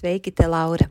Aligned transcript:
Sveiki, 0.00 0.32
te 0.32 0.46
Laura! 0.48 0.90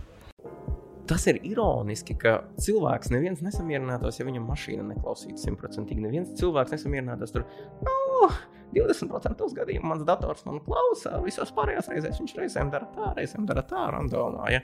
tas 1.09 1.25
ir 1.29 1.41
ironiski, 1.47 2.15
ka 2.19 2.37
cilvēks 2.61 3.11
neviens 3.13 3.43
nesamierinātos, 3.45 4.19
ja 4.19 4.27
viņam 4.27 4.47
mašīna 4.49 4.87
neklausītu 4.93 5.41
simtprocentīgi. 5.41 6.03
Neviens 6.03 6.33
cilvēks 6.39 6.75
nesamierinātos 6.75 7.35
tur. 7.35 7.45
Oh, 7.89 8.35
20% 8.75 9.47
gadījumā 9.57 9.91
mans 9.91 10.05
dators 10.07 10.45
man 10.47 10.61
klausa, 10.63 11.17
visos 11.25 11.51
pārējās 11.55 11.89
reizēs 11.91 12.21
viņš 12.21 12.35
reizēm 12.37 12.71
dara 12.71 12.87
tā, 12.95 13.11
reizēm 13.17 13.47
dara 13.49 13.63
tā, 13.67 13.87
randomā. 13.95 14.47
Ja? 14.53 14.61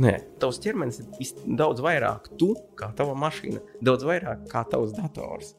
Nē, 0.00 0.14
tavs 0.42 0.60
ķermenis 0.64 1.02
ir 1.04 1.34
daudz 1.60 1.84
vairāk 1.84 2.32
tu 2.40 2.54
kā 2.78 2.90
tava 2.96 3.16
mašīna, 3.18 3.60
daudz 3.84 4.06
vairāk 4.08 4.46
kā 4.52 4.64
tavs 4.70 4.96
dators. 4.96 5.54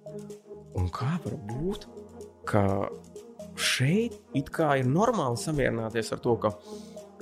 Un 0.75 0.89
kā 0.93 1.13
var 1.23 1.37
būt, 1.51 1.85
ka 2.49 2.65
šeit 3.55 4.17
it 4.35 4.51
kā 4.53 4.73
ir 4.81 4.89
normāli 4.89 5.39
samierināties 5.39 6.11
ar 6.15 6.21
to, 6.23 6.35
ka 6.41 6.51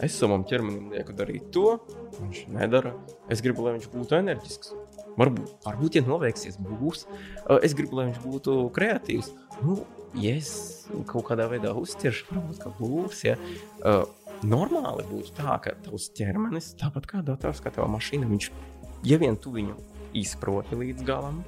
Es 0.02 0.16
savam 0.18 0.42
ķermenim 0.50 0.90
lieku 0.94 1.14
darīt 1.14 1.52
to, 1.54 1.78
viņš 2.18 2.48
nedara. 2.56 2.96
Es 3.32 3.44
gribu, 3.46 3.68
lai 3.68 3.76
viņš 3.76 3.92
būtu 3.94 4.18
enerģisks. 4.18 4.74
Varbūt, 5.20 5.52
varbūt 5.68 6.00
ja 6.00 6.02
noveiksies, 6.08 6.58
būs. 6.58 7.06
Es 7.62 7.76
gribu, 7.78 8.00
lai 8.00 8.08
viņš 8.10 8.24
būtu 8.24 8.56
kreatīvs. 8.74 9.30
Nu, 9.62 9.84
ja 10.18 10.34
es 10.40 10.88
kaut 11.10 11.28
kādā 11.30 11.46
veidā 11.52 11.76
uztveršu, 11.78 12.32
varbūt 12.32 12.64
ka 12.64 12.74
būs. 12.80 13.22
Ja. 13.28 13.38
Uh, 13.86 14.08
normāli 14.44 15.06
būtu 15.10 15.36
tā, 15.38 15.58
ka 15.64 15.76
tavs 15.86 16.10
ķermenis, 16.18 16.74
tāpat 16.80 17.08
kā 17.10 17.22
dators, 17.26 17.62
kā 17.64 17.72
tava 17.74 17.88
mašīna, 17.94 18.28
viņš, 18.30 18.50
ja 19.08 19.20
vien 19.22 19.38
tu 19.40 19.54
viņu 19.54 19.78
izproti 20.18 20.78
līdz 20.80 21.06
galam, 21.08 21.44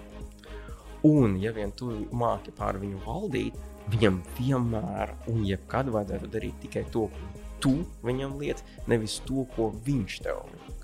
un 1.05 1.36
ja 1.42 1.54
vien 1.55 1.73
tu 1.76 1.92
māki 2.16 2.54
pār 2.55 2.80
viņu 2.82 3.02
valdīt, 3.05 3.58
viņam 3.94 4.22
vienmēr 4.38 5.14
un 5.32 5.44
jebkad 5.45 5.92
vajadzētu 5.94 6.32
darīt 6.34 6.61
tikai 6.64 6.86
to, 6.94 7.10
ko 7.10 7.45
tu 7.64 7.77
viņam 8.05 8.39
liec, 8.42 8.64
nevis 8.92 9.20
to, 9.27 9.45
ko 9.55 9.70
viņš 9.86 10.17
tev 10.26 10.42
liek. 10.54 10.82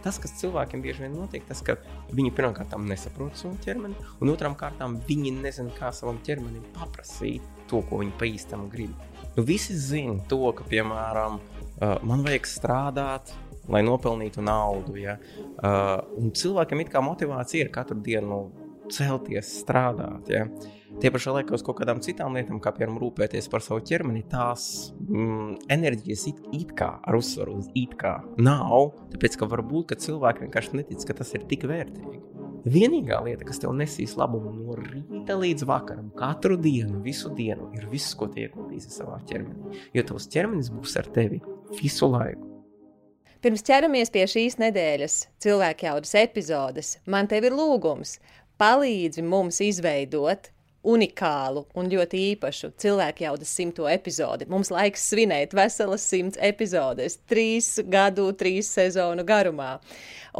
Tas, 0.00 0.16
kas 0.16 0.32
cilvēkiem 0.40 0.80
bieži 0.80 1.04
vien 1.04 1.12
notiek, 1.12 1.44
tas, 1.44 1.60
ka 1.60 1.76
viņi 2.16 2.32
pirmkārt 2.32 2.72
nesaprot 2.88 3.36
savu 3.36 3.58
ķermeni, 3.60 3.98
un 4.24 4.32
otrām 4.32 4.56
kārtām 4.56 4.96
viņi 5.04 5.34
nezina, 5.42 5.74
kā 5.76 5.90
savam 5.92 6.16
ķermenim 6.24 6.64
paprasīt 6.72 7.44
to, 7.68 7.82
ko 7.84 8.00
viņi 8.00 8.16
pa 8.16 8.28
īstam 8.30 8.64
grib. 8.72 8.96
Nu, 9.36 9.44
visi 9.44 9.76
zina 9.76 10.16
to, 10.30 10.40
ka, 10.56 10.64
piemēram, 10.72 11.36
man 12.08 12.24
vajag 12.24 12.48
strādāt, 12.48 13.34
lai 13.70 13.84
nopelnītu 13.86 14.42
naudu. 14.42 14.96
Ja? 14.98 15.18
Un 16.16 16.32
cilvēkam 16.32 16.80
ir 16.80 16.90
kā 16.90 17.04
motivācija 17.04 17.66
ir 17.66 17.72
katru 17.74 18.00
dienu 18.00 18.40
celties, 18.90 19.52
strādāt. 19.60 20.32
Ja? 20.32 20.46
Tie 21.00 21.08
pašā 21.08 21.32
laikā 21.32 21.54
uz 21.56 21.62
kaut 21.64 21.78
kādām 21.78 22.02
citām 22.04 22.34
lietām, 22.36 22.58
kā 22.60 22.74
piemēram 22.76 22.98
rūpēties 23.00 23.46
par 23.48 23.62
savu 23.64 23.80
ķermeni, 23.88 24.20
tās 24.28 24.64
mm, 25.00 25.70
enerģijas 25.72 26.26
it, 26.28 26.42
it 26.58 26.74
kā 26.76 26.90
ar 27.00 27.16
uzsvaru 27.16 27.54
uz 27.62 27.70
it 27.78 27.94
kā 28.00 28.18
nav. 28.36 28.90
Tāpēc, 29.14 29.38
ka 29.40 29.48
varbūt 29.48 29.94
ka 29.94 29.98
cilvēki 30.04 30.44
vienkārši 30.44 30.76
netic, 30.76 31.06
ka 31.08 31.16
tas 31.22 31.32
ir 31.38 31.46
tik 31.48 31.64
vērtīgi. 31.70 32.20
Vienīgā 32.68 33.22
lieta, 33.24 33.46
kas 33.48 33.62
tev 33.62 33.72
nesīs 33.78 34.12
labumu 34.20 34.52
no 34.52 34.76
rīta 34.76 35.38
līdz 35.40 35.64
vakaram, 35.70 36.12
katru 36.20 36.60
dienu, 36.60 37.00
visu 37.06 37.32
dienu, 37.32 37.70
ir 37.78 37.88
viss, 37.88 38.12
ko 38.12 38.28
tu 38.28 38.44
ieguldīsi 38.44 38.92
savā 38.92 39.16
ķermenī. 39.30 39.80
Jo 39.96 40.04
tavs 40.12 40.28
ķermenis 40.28 40.68
būs 40.74 40.98
ar 41.00 41.08
tevi 41.16 41.40
visu 41.80 42.12
laiku. 42.12 42.44
Pirms 43.40 43.64
ķeramies 43.64 44.12
pie 44.12 44.26
šīs 44.28 44.58
nedēļas 44.60 45.14
cilvēku 45.40 45.88
jaudas 45.88 46.12
epizodes, 46.20 46.98
man 47.08 47.24
te 47.24 47.40
ir 47.40 47.54
lūgums 47.56 48.18
palīdzi 48.60 49.24
mums 49.24 49.62
izveidot 49.64 50.50
unikālu 50.86 51.64
un 51.76 51.90
ļoti 51.92 52.22
īpašu 52.34 52.72
cilvēku 52.80 53.24
jaudas 53.26 53.52
simto 53.52 53.88
epizodi. 53.90 54.48
Mums 54.50 54.72
laiks 54.72 55.10
svinēt 55.12 55.54
veselas 55.56 56.06
simts 56.08 56.40
epizodes, 56.40 57.18
trīs 57.30 57.76
gadu, 57.90 58.30
trīs 58.32 58.70
sezonu 58.72 59.26
garumā. 59.26 59.76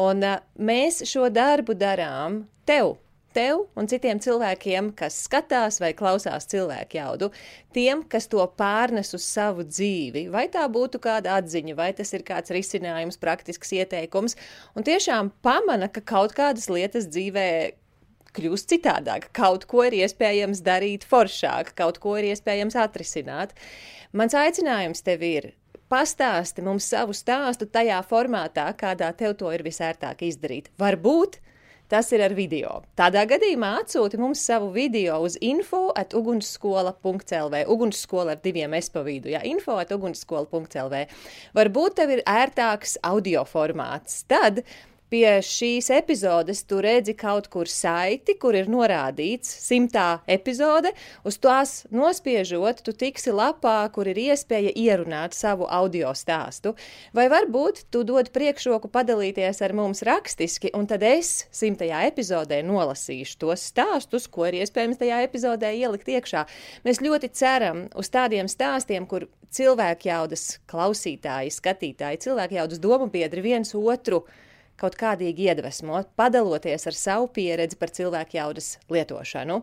Un 0.01 0.25
uh, 0.25 0.41
mēs 0.57 1.05
šo 1.11 1.29
darbu 1.33 1.77
darām 1.79 2.45
tev. 2.69 2.97
Tev 3.31 3.61
un 3.79 3.87
citiem 3.87 4.19
cilvēkiem, 4.19 4.89
kas 4.99 5.15
skatās 5.29 5.77
vai 5.79 5.93
klausās 5.95 6.49
cilvēku 6.51 6.97
jaudu, 6.99 7.29
tiem, 7.71 8.01
kas 8.11 8.27
to 8.27 8.43
pārnes 8.59 9.15
uz 9.15 9.23
savu 9.23 9.63
dzīvi, 9.63 10.25
vai 10.35 10.49
tā 10.51 10.65
būtu 10.67 10.99
kāda 11.05 11.37
atziņa, 11.39 11.77
vai 11.79 11.93
tas 11.95 12.11
ir 12.11 12.25
kāds 12.27 12.51
risinājums, 12.51 13.21
praktisks 13.23 13.71
ieteikums, 13.79 14.35
un 14.75 14.83
tiešām 14.89 15.31
pamana, 15.47 15.87
ka 15.87 16.03
kaut 16.03 16.35
kādas 16.35 16.67
lietas 16.75 17.07
dzīvē 17.07 17.47
kļūst 18.37 18.73
citādāk. 18.75 19.31
Kaut 19.37 19.67
ko 19.71 19.85
ir 19.89 19.99
iespējams 20.03 20.63
darīt 20.67 21.07
foršāk, 21.11 21.75
kaut 21.79 22.01
ko 22.03 22.17
ir 22.21 22.31
iespējams 22.33 22.79
atrisināt. 22.81 23.57
Mans 24.13 24.35
aicinājums 24.35 25.05
tev 25.07 25.23
ir 25.27 25.53
pastāsti 25.91 26.63
mums 26.63 26.87
savu 26.91 27.15
stāstu 27.17 27.67
tajā 27.71 28.01
formātā, 28.07 28.71
kādā 28.79 29.11
tev 29.19 29.37
to 29.41 29.51
ir 29.55 29.65
visērtāk 29.67 30.23
izdarīt. 30.27 30.71
Varbūt 30.79 31.41
tas 31.91 32.13
ir 32.15 32.23
ar 32.23 32.35
video. 32.39 32.77
Tādā 32.99 33.25
gadījumā 33.29 33.73
atsūti 33.81 34.21
mums 34.21 34.45
savu 34.47 34.71
video 34.75 35.19
uz 35.27 35.35
info 35.43 35.89
at 35.99 36.15
ugunsskola.lv. 36.15 37.65
Ugunsskola 37.75 38.37
ar 38.37 38.45
diviem 38.45 38.77
es 38.79 38.91
pa 38.95 39.03
vidu, 39.07 39.33
jā, 39.35 39.43
info 39.51 39.81
at 39.83 39.91
ugunsskola.lv. 39.97 41.03
Varbūt 41.59 41.99
tev 41.99 42.15
ir 42.15 42.23
ērtāks 42.31 43.01
audio 43.11 43.43
formāts. 43.49 44.23
Tad 44.31 44.63
pie 45.11 45.41
šīs 45.45 45.91
epizodes 45.95 46.63
tu 46.71 46.79
redzi 46.85 47.17
kaut 47.19 47.49
kur 47.53 47.69
saiti, 47.71 48.37
kur 48.41 48.57
ir 48.57 48.71
norādīts 48.71 49.51
simtā 49.65 50.21
epizode. 50.31 50.93
Uz 51.27 51.41
tās 51.43 51.85
nospiežot, 51.95 52.85
tu 52.87 52.95
tiksi 52.97 53.35
lapā, 53.35 53.77
kur 53.95 54.09
ir 54.11 54.21
iespēja 54.31 54.73
ierunāt 54.79 55.35
savu 55.37 55.67
audio 55.71 56.13
stāstu. 56.17 56.77
Vai 57.17 57.27
varbūt 57.33 57.85
tu 57.91 58.05
dod 58.07 58.31
priekšroku 58.35 58.91
padalīties 58.93 59.63
ar 59.67 59.75
mums 59.77 60.05
rakstiski, 60.07 60.71
un 60.79 60.87
tad 60.91 61.05
es 61.07 61.47
simtajā 61.55 62.05
epizodē 62.11 62.63
nolasīšu 62.67 63.41
tos 63.43 63.67
stāstus, 63.73 64.29
ko 64.31 64.47
ir 64.49 64.61
iespējams 64.63 65.01
tajā 65.03 65.23
epizodē 65.27 65.73
ielikt 65.77 66.11
iekšā. 66.15 66.47
Mēs 66.87 67.03
ļoti 67.03 67.33
ceram 67.35 67.89
uz 67.99 68.13
tādiem 68.15 68.49
stāstiem, 68.51 69.09
kur 69.11 69.27
cilvēku 69.51 70.09
jaudas 70.11 70.45
klausītāji, 70.71 71.51
skatītāji, 71.55 72.23
cilvēku 72.27 72.61
jaudas 72.61 72.83
domu 72.83 73.11
biedri 73.11 73.43
viens 73.45 73.75
otru 73.75 74.23
kaut 74.81 74.97
kādīgi 75.01 75.49
iedvesmot, 75.51 76.11
padaloties 76.19 76.87
ar 76.89 76.97
savu 76.97 77.29
pieredzi 77.35 77.79
par 77.81 77.93
cilvēku 77.95 78.39
jaudas 78.39 78.73
lietošanu. 78.93 79.61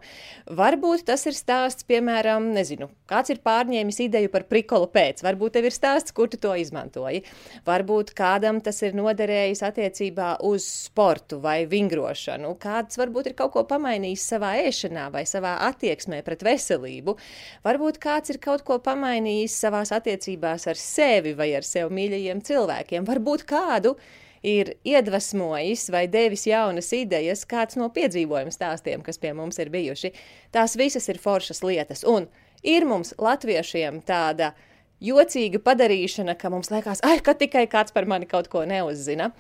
Varbūt 0.58 1.06
tas 1.08 1.26
ir 1.30 1.38
stāsts, 1.38 1.86
piemēram, 1.88 2.52
nezinu, 2.56 2.90
kāds 3.10 3.34
ir 3.34 3.42
pārņēmis 3.46 4.02
ideju 4.08 4.32
par 4.34 4.46
prikolu 4.50 4.90
pēc, 4.94 5.24
varbūt 5.26 5.58
tev 5.58 5.70
ir 5.70 5.76
stāsts, 5.76 6.14
kur 6.16 6.30
tu 6.32 6.40
to 6.42 6.54
izmantoji. 6.60 7.24
Varbūt 7.68 8.14
kādam 8.18 8.62
tas 8.64 8.82
ir 8.86 8.98
noderējis 8.98 9.64
attiecībā 9.68 10.36
uz 10.48 10.68
sportu 10.88 11.42
vai 11.44 11.60
vingrošanu, 11.70 12.54
kāds 12.62 13.00
varbūt 13.00 13.32
ir 13.32 13.38
kaut 13.40 13.56
ko 13.56 13.66
pamainījis 13.70 14.28
savā 14.34 14.54
ēšanā 14.68 15.10
vai 15.14 15.26
savā 15.30 15.58
attieksmē 15.68 16.22
pret 16.26 16.46
veselību. 16.46 17.18
Varbūt 17.66 18.00
kāds 18.04 18.34
ir 18.34 18.42
kaut 18.44 18.64
ko 18.68 18.80
pamainījis 18.84 19.58
savās 19.66 19.94
attiecībās 19.96 20.68
ar 20.70 20.80
sevi 20.80 21.34
vai 21.38 21.52
ar 21.58 21.66
sev 21.68 21.92
mīļajiem 21.94 22.44
cilvēkiem. 22.48 23.08
Varbūt 23.08 23.46
kādu 23.48 23.96
ir 24.44 24.76
iedvesmojis 24.88 25.88
vai 25.94 26.06
devis 26.12 26.48
jaunas 26.48 26.92
idejas, 26.96 27.46
kāds 27.50 27.78
no 27.80 27.90
piedzīvojuma 27.94 28.54
stāstiem, 28.54 29.04
kas 29.06 29.20
pie 29.22 29.34
mums 29.38 29.60
ir 29.62 29.72
bijuši. 29.74 30.14
Tās 30.56 30.78
visas 30.80 31.08
ir 31.10 31.22
foršas 31.22 31.64
lietas. 31.66 32.04
Un 32.08 32.30
ir 32.64 32.88
mums, 32.90 33.14
latviešiem, 33.22 34.02
tāda 34.08 34.54
jocīga 35.04 35.62
padarīšana, 35.64 36.38
ka 36.40 36.52
mums 36.54 36.72
liekas, 36.74 37.04
ah, 37.06 37.20
ka 37.24 37.38
tikai 37.38 37.68
kāds 37.70 37.94
par 37.94 38.10
mani 38.10 38.30
kaut 38.30 38.50
ko 38.54 38.66
neuzzina. 38.66 39.32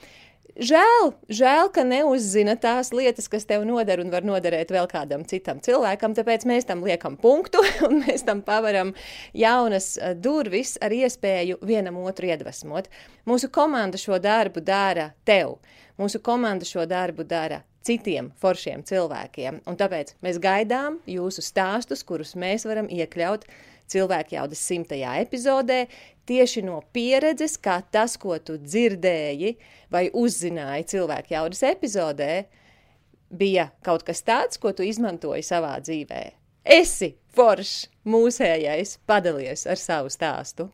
Žēl, 0.57 1.11
žēl, 1.29 1.67
ka 1.69 1.83
neuzzina 1.85 2.55
tās 2.57 2.89
lietas, 2.89 3.27
kas 3.29 3.43
tev 3.45 3.61
noder 3.67 4.01
un 4.01 4.09
var 4.09 4.25
noderēt 4.25 4.71
vēl 4.73 4.87
kādam 4.89 5.21
citam 5.29 5.59
cilvēkam, 5.61 6.15
tāpēc 6.17 6.47
mēs 6.49 6.65
tam 6.65 6.81
liekam 6.81 7.13
punktu 7.21 7.61
un 7.85 8.01
mēs 8.01 8.25
tam 8.25 8.41
pavaram 8.41 8.95
jaunas 9.37 9.91
eh, 10.01 10.15
durvis 10.17 10.73
ar 10.81 10.95
iespēju 10.97 11.59
vienam 11.61 11.99
otru 12.01 12.31
iedvesmot. 12.31 12.89
Mūsu 13.29 13.51
komanda 13.53 14.01
šo 14.01 14.17
darbu 14.23 14.63
dara 14.65 15.11
tev. 15.29 15.59
Mūsu 16.01 16.23
komanda 16.25 16.65
šo 16.65 16.87
darbu 16.89 17.27
dara 17.27 17.61
citiem 17.85 18.31
foršiem 18.41 18.81
cilvēkiem, 18.87 19.61
un 19.69 19.77
tāpēc 19.77 20.15
mēs 20.25 20.41
gaidām 20.41 20.97
jūsu 21.05 21.45
stāstus, 21.45 22.01
kurus 22.01 22.33
mēs 22.33 22.65
varam 22.65 22.89
iekļaut 22.89 23.45
cilvēku 23.91 24.35
jaudas 24.37 24.61
simtajā 24.67 25.17
epizodē, 25.23 25.85
tieši 26.27 26.63
no 26.67 26.81
pieredzes, 26.93 27.57
kā 27.61 27.79
tas, 27.91 28.17
ko 28.19 28.37
tu 28.39 28.57
dzirdēji 28.61 29.55
vai 29.93 30.07
uzzināji 30.13 30.89
cilvēku 30.93 31.35
jaudas 31.35 31.63
epizodē, 31.67 32.31
bija 33.29 33.69
kaut 33.83 34.03
kas 34.07 34.23
tāds, 34.23 34.59
ko 34.59 34.73
tu 34.75 34.85
izmantoji 34.87 35.45
savā 35.45 35.75
dzīvē. 35.83 36.23
Esi 36.67 37.13
foršs, 37.35 37.87
mūsējais, 38.07 38.97
padalies 39.07 39.67
ar 39.69 39.79
savu 39.79 40.11
stāstu. 40.11 40.67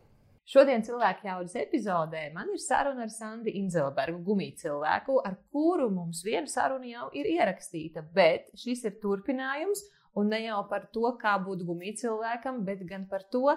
Šodien 0.44 0.82
cilvēku 0.84 1.24
jaudas 1.24 1.54
epizodē 1.56 2.26
man 2.34 2.50
ir 2.52 2.60
saruna 2.60 3.06
ar 3.06 3.12
Sandi 3.12 3.54
Inzelbergu, 3.62 4.18
gumiju 4.26 4.58
cilvēku, 4.60 5.16
ar 5.24 5.38
kuru 5.54 5.86
mums 5.88 6.20
viena 6.26 6.50
saruna 6.50 6.90
jau 6.90 7.06
ir 7.16 7.30
ierakstīta, 7.32 8.02
bet 8.12 8.50
šis 8.60 8.84
ir 8.90 8.98
turpinājums, 9.00 9.86
Un 10.14 10.30
ne 10.30 10.38
jau 10.44 10.60
par 10.70 10.86
to, 10.94 11.08
kā 11.18 11.34
būt 11.42 11.64
gumija 11.66 11.98
cilvēkam, 12.04 12.62
bet 12.66 12.84
gan 12.86 13.08
par 13.10 13.24
to, 13.34 13.56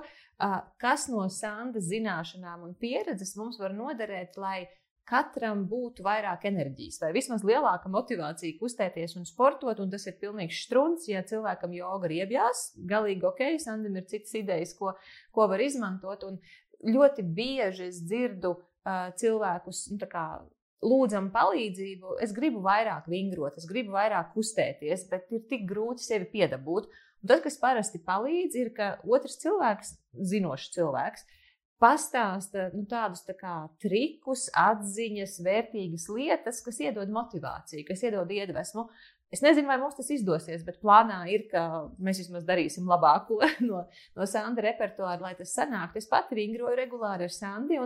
kas 0.81 1.05
no 1.11 1.27
Sanda 1.29 1.81
zināšanām 1.83 2.65
un 2.65 2.73
pieredzes 2.81 3.35
mums 3.37 3.59
var 3.61 3.75
noderēt, 3.77 4.39
lai 4.41 4.65
katram 5.07 5.63
būtu 5.69 6.03
vairāk 6.03 6.43
enerģijas, 6.49 6.99
vai 6.99 7.13
vismaz 7.15 7.45
lielāka 7.47 7.89
motivācija 7.91 8.57
kustēties 8.59 9.15
un 9.19 9.27
sportot. 9.29 9.79
Un 9.79 9.91
tas 9.93 10.03
ir 10.09 10.17
pilnīgs 10.19 10.65
strunts, 10.65 11.07
ja 11.07 11.23
cilvēkam 11.27 11.75
joga 11.77 12.11
riebjās. 12.11 12.71
Galīgi 12.89 13.27
ok, 13.29 13.43
Sandam 13.63 13.95
ir 13.99 14.07
citas 14.11 14.35
idejas, 14.35 14.75
ko, 14.77 14.97
ko 15.31 15.47
var 15.47 15.63
izmantot. 15.63 16.27
Un 16.27 16.41
ļoti 16.91 17.23
bieži 17.37 17.87
es 17.87 18.01
dzirdu 18.03 18.57
uh, 18.57 19.07
cilvēkus 19.21 19.87
nu, 19.93 20.01
lūdzam 20.85 21.31
palīdzību, 21.33 22.17
es 22.21 22.33
gribu 22.35 22.61
vairāk 22.65 23.07
vingrot, 23.09 23.57
es 23.57 23.65
gribu 23.69 23.95
vairāk 23.95 24.33
kustēties, 24.35 25.07
bet 25.11 25.31
ir 25.33 25.43
tik 25.49 25.65
grūti 25.69 26.05
sevi 26.05 26.29
piedabūt. 26.35 26.89
Un 27.23 27.31
tas, 27.31 27.41
kas 27.41 27.57
parasti 27.57 28.01
palīdz, 28.05 28.59
ir, 28.61 28.69
ka 28.77 28.91
otrs 29.09 29.39
cilvēks, 29.41 29.95
zinošs 30.31 30.69
cilvēks, 30.75 31.25
pastāsta 31.81 32.69
nu, 32.73 32.85
tādus 32.89 33.23
tā 33.25 33.33
kā, 33.37 33.57
trikus, 33.81 34.47
atziņas, 34.57 35.39
vērtīgas 35.45 36.07
lietas, 36.13 36.61
kas 36.65 36.81
iedod 36.85 37.09
motivāciju, 37.13 37.85
kas 37.87 38.03
iedod 38.05 38.31
iedvesmu. 38.33 38.87
Es 39.33 39.41
nezinu, 39.43 39.67
vai 39.67 39.75
mums 39.81 39.97
tas 39.97 40.07
izdosies, 40.13 40.61
bet 40.63 40.77
plānā 40.79 41.25
ir, 41.33 41.49
ka 41.51 41.89
mēs 41.99 42.21
vismaz 42.21 42.45
darīsim 42.47 42.87
labāko 42.87 43.41
no, 43.67 43.83
no 44.15 44.29
Sandra 44.29 44.69
repertuāra, 44.69 45.19
lai 45.25 45.33
tas 45.39 45.51
sanāktu. 45.57 45.99
Es 45.99 46.07
pati 46.07 46.37
vingroju 46.37 46.77
regulāri 46.79 47.27
ar 47.27 47.33
Sandi. 47.33 47.81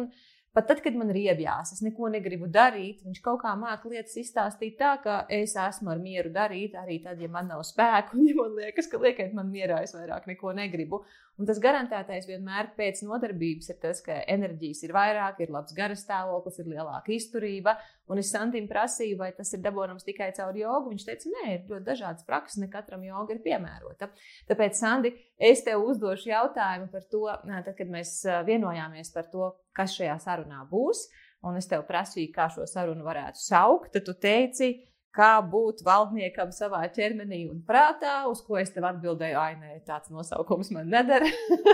Pat 0.52 0.66
tad, 0.68 0.82
kad 0.84 0.96
man 1.00 1.08
ir 1.14 1.18
iebjās, 1.22 1.70
es 1.72 1.80
neko 1.80 2.10
negribu 2.12 2.50
darīt, 2.52 3.06
viņš 3.06 3.22
kaut 3.24 3.40
kā 3.40 3.54
māca 3.56 3.88
lietas 3.88 4.18
izstāstīt 4.20 4.74
tā, 4.82 4.98
ka 5.00 5.22
es 5.32 5.54
esmu 5.56 5.94
ar 5.94 6.02
mieru 6.04 6.28
darīt, 6.36 6.76
arī 6.76 6.98
tad, 7.06 7.22
ja 7.24 7.30
man 7.32 7.48
nav 7.48 7.62
spēku, 7.64 8.18
un 8.20 8.26
ja 8.30 8.36
man 8.36 8.58
liekas, 8.58 8.90
ka 8.92 9.00
liekat 9.00 9.32
man 9.38 9.48
mierā, 9.54 9.80
es 9.86 9.96
vairāk 9.96 10.28
neko 10.28 10.52
negribu. 10.58 11.06
Un 11.40 11.48
tas 11.48 11.62
garantētais 11.64 12.28
vienmēr 12.28 12.74
pēc 12.76 13.00
nodarbības 13.08 13.72
ir 13.72 13.80
tas, 13.80 14.04
ka 14.04 14.20
enerģijas 14.30 14.84
ir 14.84 14.92
vairāk, 14.98 15.40
ir 15.40 15.56
labs 15.56 15.72
garas 15.78 16.04
stāvoklis, 16.04 16.60
ir 16.60 16.68
lielāka 16.74 17.16
izturība. 17.16 17.78
Un 18.12 18.20
es 18.20 18.32
Santim 18.34 18.68
prasīju, 18.68 19.16
vai 19.22 19.30
tas 19.36 19.54
ir 19.56 19.62
dabūjams 19.64 20.06
tikai 20.08 20.30
caur 20.36 20.58
jogu. 20.60 20.92
Viņš 20.92 21.08
teica, 21.08 21.32
nē, 21.32 21.46
ir 21.54 21.66
ļoti 21.70 21.88
dažādas 21.88 22.28
prakses, 22.28 22.60
ne 22.60 22.68
katram 22.72 23.06
joga 23.08 23.36
ir 23.36 23.42
piemērota. 23.46 24.12
Tāpēc, 24.50 24.78
Sandi, 24.78 25.14
es 25.40 25.64
tev 25.64 25.86
uzdošu 25.88 26.32
jautājumu 26.34 26.92
par 26.92 27.08
to, 27.12 27.26
tad, 27.48 27.74
kad 27.78 27.92
mēs 27.92 28.18
vienojāmies 28.48 29.14
par 29.16 29.32
to, 29.32 29.52
kas 29.78 29.96
šajā 29.96 30.20
sarunā 30.26 30.66
būs. 30.70 31.08
Un 31.48 31.58
es 31.58 31.66
tev 31.66 31.88
prasīju, 31.88 32.30
kā 32.36 32.52
šo 32.54 32.68
sarunu 32.70 33.06
varētu 33.08 33.40
saukt. 33.42 33.94
Tad 33.96 34.06
tu 34.06 34.14
teici, 34.14 34.74
kā 35.16 35.32
būt 35.44 35.82
valdniekam 35.86 36.52
savā 36.56 36.84
ķermenī 36.94 37.44
un 37.52 37.62
prātā, 37.68 38.22
uz 38.32 38.44
ko 38.46 38.60
es 38.62 38.72
tev 38.76 38.88
atbildēju, 38.92 39.40
ah, 39.40 39.56
nē, 39.60 39.80
tāds 39.88 40.12
nosaukums 40.14 40.72
man 40.76 40.92
nedara. 40.92 41.28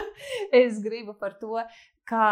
es 0.62 0.80
gribu 0.84 1.18
par 1.20 1.38
to, 1.42 1.60
kā, 2.08 2.30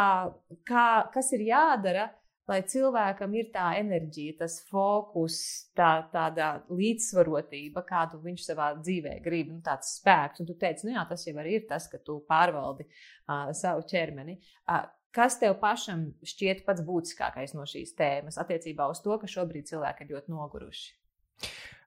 kā, 0.68 0.88
kas 1.14 1.34
ir 1.38 1.46
jādara. 1.50 2.10
Lai 2.46 2.60
cilvēkam 2.70 3.34
ir 3.40 3.48
tā 3.54 3.72
enerģija, 3.80 4.36
tas 4.44 4.60
fokus, 4.70 5.38
tā, 5.78 6.06
tāda 6.12 6.52
līdzsvarotība, 6.70 7.82
kādu 7.88 8.20
viņš 8.22 8.44
savā 8.52 8.68
dzīvē 8.78 9.16
grib, 9.26 9.50
un 9.56 9.64
tāds 9.66 9.96
spēks. 9.98 10.44
Un 10.44 10.50
tu 10.52 10.58
teici, 10.62 10.86
nu 10.86 10.94
jā, 10.94 11.08
tas 11.10 11.26
jau 11.26 11.34
ir 11.42 11.66
tas, 11.70 11.90
ka 11.90 11.98
tu 12.06 12.20
pārvaldi 12.30 12.86
uh, 12.86 13.50
savu 13.58 13.88
ķermeni. 13.90 14.38
Uh, 14.70 14.86
Kas 15.16 15.38
tev 15.40 15.54
pašam 15.62 16.10
šķiet 16.28 16.66
pats 16.68 16.84
būtiskākais 16.84 17.54
no 17.56 17.64
šīs 17.70 17.94
tēmas 17.96 18.36
attiecībā 18.42 18.90
uz 18.92 19.00
to, 19.00 19.16
ka 19.22 19.30
šobrīd 19.32 19.70
cilvēki 19.70 20.04
ir 20.04 20.10
ļoti 20.12 20.34
noguruši? 20.34 20.90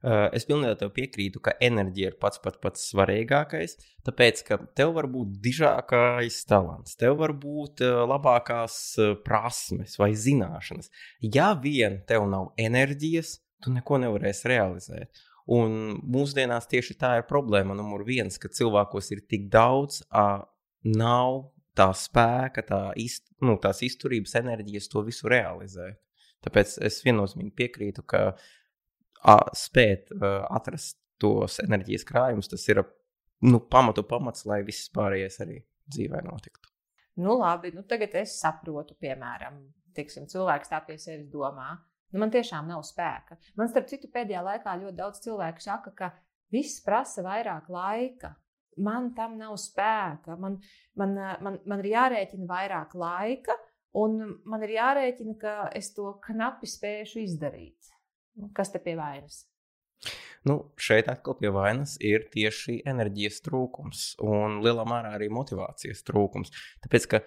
Es 0.06 0.46
pilnībā 0.46 0.76
tev 0.78 0.92
piekrītu, 0.94 1.40
ka 1.42 1.56
enerģija 1.64 2.12
ir 2.12 2.18
pats 2.22 2.38
pats, 2.42 2.60
pats 2.62 2.84
svarīgākais. 2.92 3.74
Tāpēc, 4.06 4.42
ka 4.46 4.60
tev 4.78 4.92
var 4.94 5.08
būt 5.10 5.32
dižākais 5.42 6.36
talants, 6.46 6.94
tev 7.00 7.16
var 7.18 7.34
būt 7.34 7.82
labākās 7.82 8.76
prasmes 9.26 9.98
vai 9.98 10.12
zināšanas. 10.14 10.92
Ja 11.22 11.50
vien 11.58 12.02
tev 12.06 12.28
nav 12.30 12.52
enerģijas, 12.60 13.40
tu 13.64 13.74
neko 13.74 13.98
nevarēsi 14.04 14.52
realizēt. 14.52 15.24
Un 15.48 15.96
mūsdienās 16.04 16.68
tieši 16.68 16.94
tā 17.00 17.14
ir 17.18 17.26
problēma 17.26 17.74
numur 17.74 18.04
viens, 18.06 18.36
ka 18.38 18.50
cilvēkos 18.52 19.14
ir 19.16 19.24
tik 19.26 19.48
daudz, 19.50 20.02
uh, 20.12 20.44
nav 20.84 21.48
tā 21.78 21.88
spēka, 21.96 22.64
tā 22.66 22.82
izt, 23.00 23.24
nu, 23.44 23.56
tās 23.62 23.82
izturības 23.86 24.36
enerģijas 24.42 24.90
to 24.92 25.02
visu 25.06 25.30
realizēt. 25.30 25.98
Tāpēc 26.44 26.76
es 26.86 27.00
viennozīmīgi 27.02 27.54
piekrītu, 27.58 28.04
ka 28.06 28.20
a, 28.28 28.34
spēt 29.56 30.12
atrast 30.20 30.98
tos 31.18 31.58
enerģijas 31.64 32.06
krājumus, 32.06 32.50
tas 32.50 32.64
ir 32.70 32.82
nu, 33.46 33.60
pamatu 33.60 34.04
pamats, 34.06 34.46
lai 34.46 34.60
viss 34.66 34.90
pārējais 34.94 35.40
arī 35.44 35.58
dzīvē 35.90 36.22
notiktu. 36.26 36.70
Nu, 37.18 37.34
labi, 37.40 37.72
nu 37.74 37.82
tagad 37.88 38.14
es 38.20 38.36
saprotu, 38.38 38.94
piemēram, 39.02 39.58
tiksim, 39.96 40.28
cilvēks 40.30 40.70
tā 40.70 40.78
pie 40.86 40.98
sevis 41.02 41.26
domā. 41.32 41.72
Nu, 42.12 42.22
man 42.22 42.30
tiešām 42.32 42.70
nav 42.70 42.84
spēka. 42.86 43.36
Man, 43.58 43.68
starp 43.68 43.88
citu, 43.90 44.10
pēdējā 44.14 44.44
laikā 44.46 44.76
ļoti 44.84 44.96
daudz 44.96 45.24
cilvēku 45.26 45.64
saka, 45.64 45.92
ka 45.98 46.12
viss 46.54 46.78
prasa 46.84 47.24
vairāk 47.26 47.66
laika 47.72 48.36
man 48.78 49.12
tam 49.14 49.36
nav 49.38 49.56
spēka, 49.60 50.36
man, 50.40 50.58
man, 50.98 51.14
man, 51.44 51.58
man 51.66 51.82
ir 51.82 51.92
jārēķina 51.92 52.48
vairāk 52.48 52.94
laika, 52.98 53.56
un 53.98 54.18
man 54.48 54.64
ir 54.66 54.76
jārēķina, 54.76 55.36
ka 55.40 55.54
es 55.76 55.92
to 55.96 56.12
knapi 56.24 56.68
spēšu 56.70 57.22
izdarīt. 57.24 57.92
Nu, 58.38 58.50
kas 58.54 58.70
te 58.74 58.80
pie 58.82 58.94
vainas? 58.98 59.42
Nu, 60.46 60.60
šeit 60.78 61.08
atkal 61.10 61.34
pie 61.40 61.50
vainas 61.52 61.96
ir 62.04 62.28
tieši 62.32 62.78
enerģijas 62.86 63.42
trūkums 63.42 64.04
un 64.22 64.60
lielā 64.62 64.84
mērā 64.86 65.16
arī 65.16 65.26
motivācijas 65.34 66.04
trūkums. 66.06 66.52
Tāpēc, 66.84 67.08
ka 67.10 67.20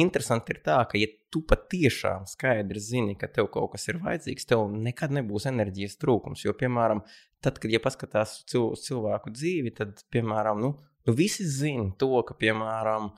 interesanti 0.00 0.54
ir 0.54 0.62
tā, 0.64 0.78
ka, 0.88 0.96
ja 0.98 1.10
tu 1.32 1.42
patiešām 1.48 2.24
skaidri 2.30 2.80
zini, 2.80 3.16
ka 3.20 3.28
tev 3.28 3.50
kaut 3.52 3.74
kas 3.74 3.84
ir 3.90 4.00
vajadzīgs, 4.02 4.48
tev 4.48 4.64
nekad 4.72 5.12
nebūs 5.14 5.48
enerģijas 5.50 5.98
trūkums. 6.00 6.46
Jo, 6.46 6.54
piemēram, 6.56 7.02
tad, 7.44 7.60
kad 7.62 7.74
ja 7.74 7.82
paskatās 7.82 8.38
uz 8.56 8.86
cilvēku 8.86 9.34
dzīvi, 9.34 9.74
tad, 9.76 10.00
piemēram, 10.14 10.62
nu, 10.62 10.72
nu 11.06 11.16
visi 11.18 11.44
zina 11.50 11.90
to, 12.00 12.14
ka, 12.26 12.38
piemēram, 12.40 13.10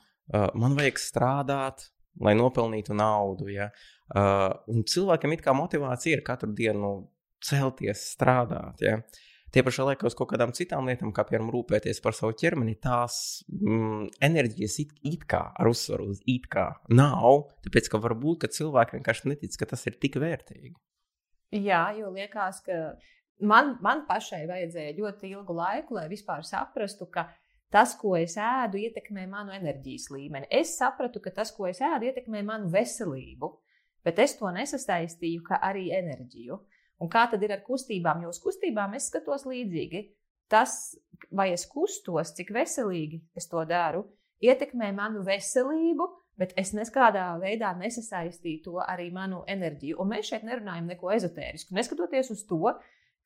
man 0.58 0.76
vajag 0.78 0.98
strādāt, 1.00 1.86
lai 2.24 2.34
nopelnītu 2.34 2.96
naudu. 2.98 3.46
Ja? 3.52 3.70
Uh, 4.08 4.50
un 4.72 4.82
cilvēkam 4.88 5.36
ir 5.36 5.44
kā 5.44 5.54
motivācija 5.54 6.18
ir 6.18 6.24
katru 6.26 6.50
dienu 6.56 6.90
celties, 7.44 8.04
strādāt. 8.14 8.84
Ja? 8.84 8.98
Tie 9.48 9.62
pašā 9.64 9.86
laikā 9.86 10.04
uz 10.04 10.16
kaut 10.16 10.28
kādām 10.34 10.52
citām 10.56 10.88
lietām, 10.90 11.12
kā 11.16 11.24
piemēram 11.24 11.48
rūpēties 11.54 12.02
par 12.04 12.12
savu 12.16 12.34
ķermeni, 12.36 12.74
tās 12.84 13.44
mm, 13.48 14.10
enerģijas 14.28 14.76
it, 14.82 14.92
it 15.08 15.24
kā 15.30 15.40
ar 15.56 15.70
uzsvaru 15.70 16.10
uz 16.12 16.20
it 16.28 16.50
kā 16.52 16.66
nav. 16.92 17.46
Tāpēc, 17.64 17.88
ka 17.88 18.00
varbūt 18.04 18.42
ka 18.44 18.52
cilvēki 18.52 18.98
vienkārši 18.98 19.32
netic, 19.32 19.56
ka 19.56 19.70
tas 19.70 19.86
ir 19.88 19.96
tik 20.02 20.20
vērtīgi. 20.20 20.74
Jā, 21.64 21.86
jo 21.96 22.10
liekas, 22.12 22.60
ka 22.66 22.76
man, 23.40 23.78
man 23.84 24.04
pašai 24.08 24.42
vajadzēja 24.50 24.98
ļoti 24.98 25.32
ilgu 25.32 25.56
laiku, 25.56 25.96
lai 25.96 26.10
vispār 26.12 26.44
saprastu, 26.44 27.08
ka 27.08 27.30
tas, 27.72 27.94
ko 27.96 28.18
es 28.20 28.36
ēdu, 28.36 28.80
ietekmē 28.84 29.24
manu 29.30 29.56
enerģijas 29.56 30.10
līmeni. 30.12 30.48
Es 30.52 30.76
sapratu, 30.76 31.22
ka 31.24 31.32
tas, 31.40 31.54
ko 31.56 31.70
es 31.70 31.80
ēdu, 31.80 32.10
ietekmē 32.10 32.44
manu 32.44 32.68
veselību, 32.72 33.54
bet 34.04 34.20
es 34.24 34.36
to 34.36 34.52
nesasaistīju 34.52 35.56
arī 35.56 35.88
enerģiju. 35.96 36.60
Un 36.98 37.10
kā 37.12 37.26
tad 37.30 37.42
ir 37.46 37.54
ar 37.54 37.62
kustībām? 37.66 38.24
Jo 38.24 38.32
uz 38.32 38.40
kustībām 38.42 38.96
es 38.98 39.08
skatos 39.10 39.46
līdzīgi. 39.46 40.04
Tas, 40.50 40.96
vai 41.30 41.50
es 41.52 41.66
kustos, 41.68 42.32
cik 42.36 42.50
veselīgi 42.56 43.20
es 43.36 43.46
to 43.50 43.62
daru, 43.68 44.06
ietekmē 44.42 44.90
manu 44.96 45.22
veselību, 45.26 46.06
bet 46.38 46.54
es 46.60 46.72
nekādā 46.76 47.26
veidā 47.42 47.74
nesasaistīju 47.78 48.62
to 48.64 48.78
arī 48.84 49.10
manu 49.14 49.42
enerģiju. 49.50 49.98
Un 50.00 50.14
mēs 50.14 50.30
šeit 50.30 50.46
nerunājam 50.48 50.88
neko 50.88 51.12
ezotērisku. 51.16 51.74
Neskatoties 51.76 52.32
uz 52.34 52.44
to, 52.48 52.74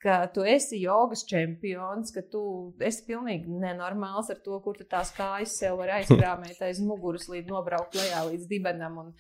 ka 0.02 0.18
tu 0.34 0.44
esi 0.48 0.80
jogas 0.82 1.22
čempions, 1.28 2.10
ka 2.14 2.24
tu 2.32 2.42
esi 2.82 3.04
pilnīgi 3.06 3.60
nenormāls 3.62 4.32
ar 4.34 4.40
to, 4.44 4.58
kur 4.64 4.76
tu 4.78 4.88
tās 4.88 5.12
kājas 5.14 5.54
sev 5.60 5.78
var 5.78 5.94
aizkrāmēt 6.00 6.64
aiz 6.66 6.80
muguras, 6.82 7.28
līdz 7.30 7.52
nobraukt 7.52 7.94
lejā 8.00 8.24
līdz 8.32 8.48
dibenam 8.50 8.98
un, 9.04 9.12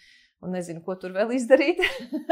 un 0.42 0.56
nezinu, 0.56 0.82
ko 0.82 0.98
tur 0.98 1.14
vēl 1.14 1.36
izdarīt. 1.38 1.84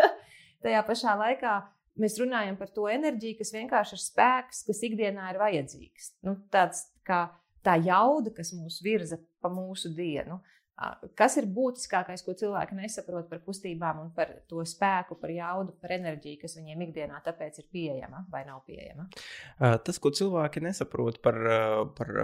Tajā 0.64 0.82
pašā 0.88 1.14
laikā 1.20 1.60
mēs 1.98 2.18
runājam 2.20 2.56
par 2.60 2.70
to 2.74 2.86
enerģiju, 2.90 3.40
kas 3.40 3.52
vienkārši 3.56 3.96
ir 3.96 4.04
spēks, 4.04 4.64
kas 4.68 4.84
ikdienā 4.86 5.32
ir 5.32 5.40
vajadzīgs. 5.42 6.14
Nu, 6.26 6.36
tāds 6.52 6.86
kā 7.06 7.26
tā 7.66 7.76
jauda, 7.82 8.32
kas 8.34 8.54
mūs 8.56 8.80
virza 8.84 9.20
pa 9.42 9.50
mūsu 9.52 9.92
dienu. 9.96 10.40
Kas 11.12 11.34
ir 11.36 11.44
būtiskākais, 11.52 12.22
ko 12.24 12.32
cilvēki 12.40 12.78
nesaprot 12.78 13.26
par 13.28 13.42
kustībām 13.44 13.98
un 14.00 14.06
par 14.16 14.30
to 14.48 14.62
spēku, 14.64 15.18
par 15.20 15.32
jaudu, 15.34 15.74
par 15.76 15.92
enerģiju, 15.98 16.38
kas 16.40 16.56
viņiem 16.56 16.86
ikdienā 16.86 17.20
tāpēc 17.26 17.60
ir 17.60 17.66
pieejama 17.68 18.22
vai 18.32 18.46
nav 18.48 18.62
pieejama? 18.64 19.04
Tas, 19.60 20.00
ko 20.00 20.08
cilvēki 20.16 20.64
nesaprot 20.64 21.20
par, 21.20 21.36
par 21.98 22.14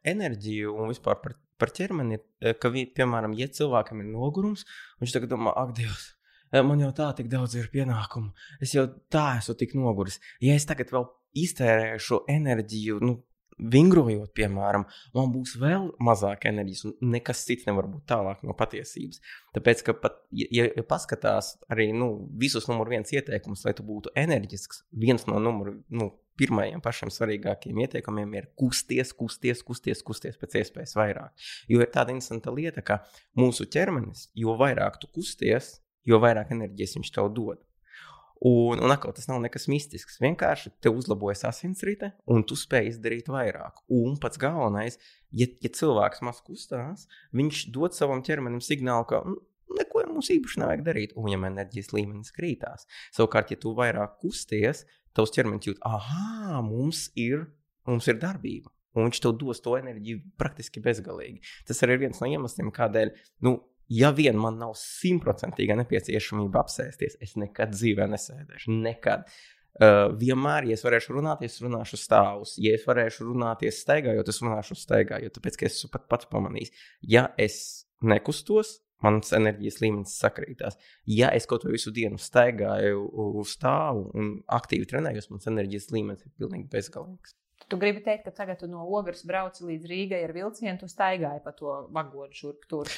enerģiju 0.00 0.72
un 0.80 0.94
vispār 0.94 1.20
par, 1.20 1.36
par 1.60 1.74
ķermeni, 1.76 2.16
ir, 2.16 2.56
ka, 2.62 2.72
piemēram, 2.72 3.36
ja 3.36 3.52
cilvēkam 3.52 4.00
ir 4.00 4.08
nogurums, 4.14 4.64
viņš 5.04 5.18
tagad 5.18 5.36
domā, 5.36 5.52
ak, 5.52 5.76
Dievs, 5.76 6.14
man 6.52 6.82
jau 6.84 6.92
tā 6.96 7.10
tik 7.18 7.30
daudz 7.32 7.56
ir 7.58 7.70
pienākumu, 7.72 8.32
es 8.62 8.74
jau 8.76 8.86
tā 9.12 9.28
esmu 9.40 9.56
tik 9.58 9.76
noguris. 9.78 10.20
Ja 10.44 10.56
es 10.58 10.68
tagad 10.68 10.92
vēl 10.94 11.08
iztērēšu 11.36 12.24
enerģiju, 12.32 13.00
nu, 13.04 13.18
vingrojot, 13.56 14.34
piemēram, 14.36 14.84
man 15.16 15.30
būs 15.32 15.54
vēl 15.60 15.88
mazāk 16.04 16.44
enerģijas, 16.50 16.84
un 16.90 17.14
nekas 17.14 17.44
cits 17.48 17.64
nevar 17.68 17.88
būt 17.88 18.04
tālāk 18.12 18.42
no 18.44 18.52
patiesības. 18.56 19.22
Tāpēc, 19.56 19.82
ka 19.86 19.94
pat, 19.96 20.18
ja, 20.36 20.68
ja 20.68 20.84
paskatās 20.86 21.54
arī 21.72 21.88
nu, 21.96 22.28
visus 22.36 22.68
numur 22.68 22.90
viens 22.92 23.12
ieteikumus, 23.14 23.64
lai 23.64 23.72
tu 23.76 23.86
būtu 23.86 24.12
enerģisks, 24.16 24.84
viens 24.92 25.24
no 25.30 25.40
numuru, 25.42 25.78
nu, 25.88 26.12
pirmajiem 26.36 26.82
pašiem 26.84 27.08
svarīgākajiem 27.14 27.78
ieteikumiem 27.86 28.34
ir 28.36 28.50
kusties, 28.60 29.14
kusties, 29.16 29.62
kusties, 29.64 30.02
kusties 30.04 30.36
pēc 30.36 30.58
iespējas 30.60 30.92
vairāk. 30.98 31.48
Jo 31.72 31.80
ir 31.80 31.88
tāda 31.94 32.12
interesanta 32.12 32.52
lieta, 32.52 32.84
ka 32.84 33.00
mūsu 33.40 33.64
ķermenis, 33.72 34.28
jo 34.36 34.52
vairāk 34.60 35.00
tu 35.00 35.08
kusties, 35.08 35.78
jo 36.06 36.20
vairāk 36.22 36.52
enerģijas 36.54 36.96
viņš 36.98 37.12
tev 37.16 37.32
dod. 37.36 37.62
Un, 38.44 38.82
un 38.84 38.92
atkal 38.92 39.14
tas 39.16 39.28
nav 39.30 39.40
nekas 39.40 39.64
mistisks. 39.72 40.18
Vienkārši 40.20 40.74
te 40.84 40.92
uzlabojas 40.92 41.46
asinsrite, 41.48 42.10
un 42.28 42.44
tu 42.44 42.56
spēj 42.58 42.90
izdarīt 42.90 43.30
vairāk. 43.32 43.80
Un 43.96 44.18
pats 44.20 44.40
galvenais, 44.40 44.98
ja, 45.32 45.48
ja 45.64 45.72
cilvēks 45.72 46.20
maz 46.26 46.42
kustās, 46.44 47.06
viņš 47.36 47.66
dod 47.72 47.96
savam 47.96 48.20
ķermenim 48.26 48.60
signālu, 48.64 49.08
ka 49.08 49.22
mm, 49.24 49.38
neko 49.80 50.04
mums 50.12 50.30
īpaši 50.32 50.60
nevajag 50.62 50.84
darīt, 50.84 51.16
un 51.16 51.28
viņam 51.28 51.48
enerģijas 51.48 51.92
līmenis 51.96 52.34
krītās. 52.36 52.84
Savukārt, 53.16 53.52
ja 53.54 53.60
tu 53.60 53.72
vairāk 53.76 54.18
kusties, 54.20 54.84
tavs 55.16 55.32
ķermenis 55.32 55.70
jūt, 55.70 55.80
ah, 55.88 56.60
mums 56.64 57.08
ir, 57.16 57.48
mums 57.88 58.08
ir 58.12 58.20
darbība. 58.20 58.72
Un 58.96 59.08
viņš 59.08 59.20
tev 59.20 59.34
dos 59.36 59.60
to 59.60 59.74
enerģiju 59.76 60.22
praktiski 60.40 60.80
bezgalīgi. 60.84 61.42
Tas 61.68 61.82
arī 61.84 61.96
ir 61.96 62.06
viens 62.06 62.20
no 62.22 62.28
iemesliem, 62.32 62.70
kādēļ 62.72 63.12
nu, 63.44 63.58
ja 63.88 64.12
vien 64.14 64.38
man 64.40 64.58
nav 64.60 64.74
simtprocentīga 64.80 65.76
nepieciešamība 65.82 66.62
apsēsties, 66.62 67.18
es 67.22 67.36
nekad 67.40 67.74
dzīvē 67.74 68.08
nesēdēšu. 68.14 68.78
Nekad. 68.86 69.28
Uh, 69.76 70.06
vienmēr, 70.16 70.70
ja 70.70 70.76
es 70.78 70.84
varēšu 70.86 71.18
runāt, 71.18 71.42
es 71.44 71.58
runāšu 71.60 71.98
stāvus. 72.00 72.54
Ja 72.62 72.72
es 72.78 72.86
varēšu 72.88 73.26
runāties 73.28 73.82
staigājot, 73.84 74.30
es 74.32 74.40
runāšu 74.40 74.78
staigājot, 74.80 75.34
tāpēc 75.36 75.60
ka 75.60 75.68
es 75.68 75.76
esmu 75.76 75.92
pat 75.92 76.06
pats 76.08 76.30
pamanījis. 76.32 76.72
Ja 77.04 77.26
es 77.36 77.58
nekustos, 78.00 78.78
mans 79.04 79.32
enerģijas 79.36 79.80
līmenis 79.82 80.16
sakrītās. 80.20 80.78
Ja 81.12 81.28
es 81.36 81.44
kaut 81.48 81.66
ko 81.66 81.72
visu 81.74 81.92
dienu 81.94 82.16
staigāju 82.20 83.44
stāvu 83.48 84.08
un 84.16 84.30
aktīvi 84.58 84.88
trenējos, 84.88 85.28
mans 85.32 85.50
enerģijas 85.52 85.90
līmenis 85.92 86.24
ir 86.24 86.32
pilnīgi 86.40 86.70
bezgalīgs. 86.72 87.36
Tu 87.66 87.78
gribi 87.80 88.02
teikt, 88.04 88.28
ka 88.28 88.44
tagad 88.44 88.62
no 88.70 88.84
ogles 88.94 89.24
brauci 89.26 89.64
līdz 89.66 89.88
Rīgai 89.90 90.22
ar 90.22 90.32
vilcienu, 90.36 90.78
tu 90.78 90.88
staigāji 90.90 91.42
pa 91.42 91.52
to 91.56 91.80
vagonu 91.94 92.36
šurp 92.36 92.68
tur. 92.70 92.90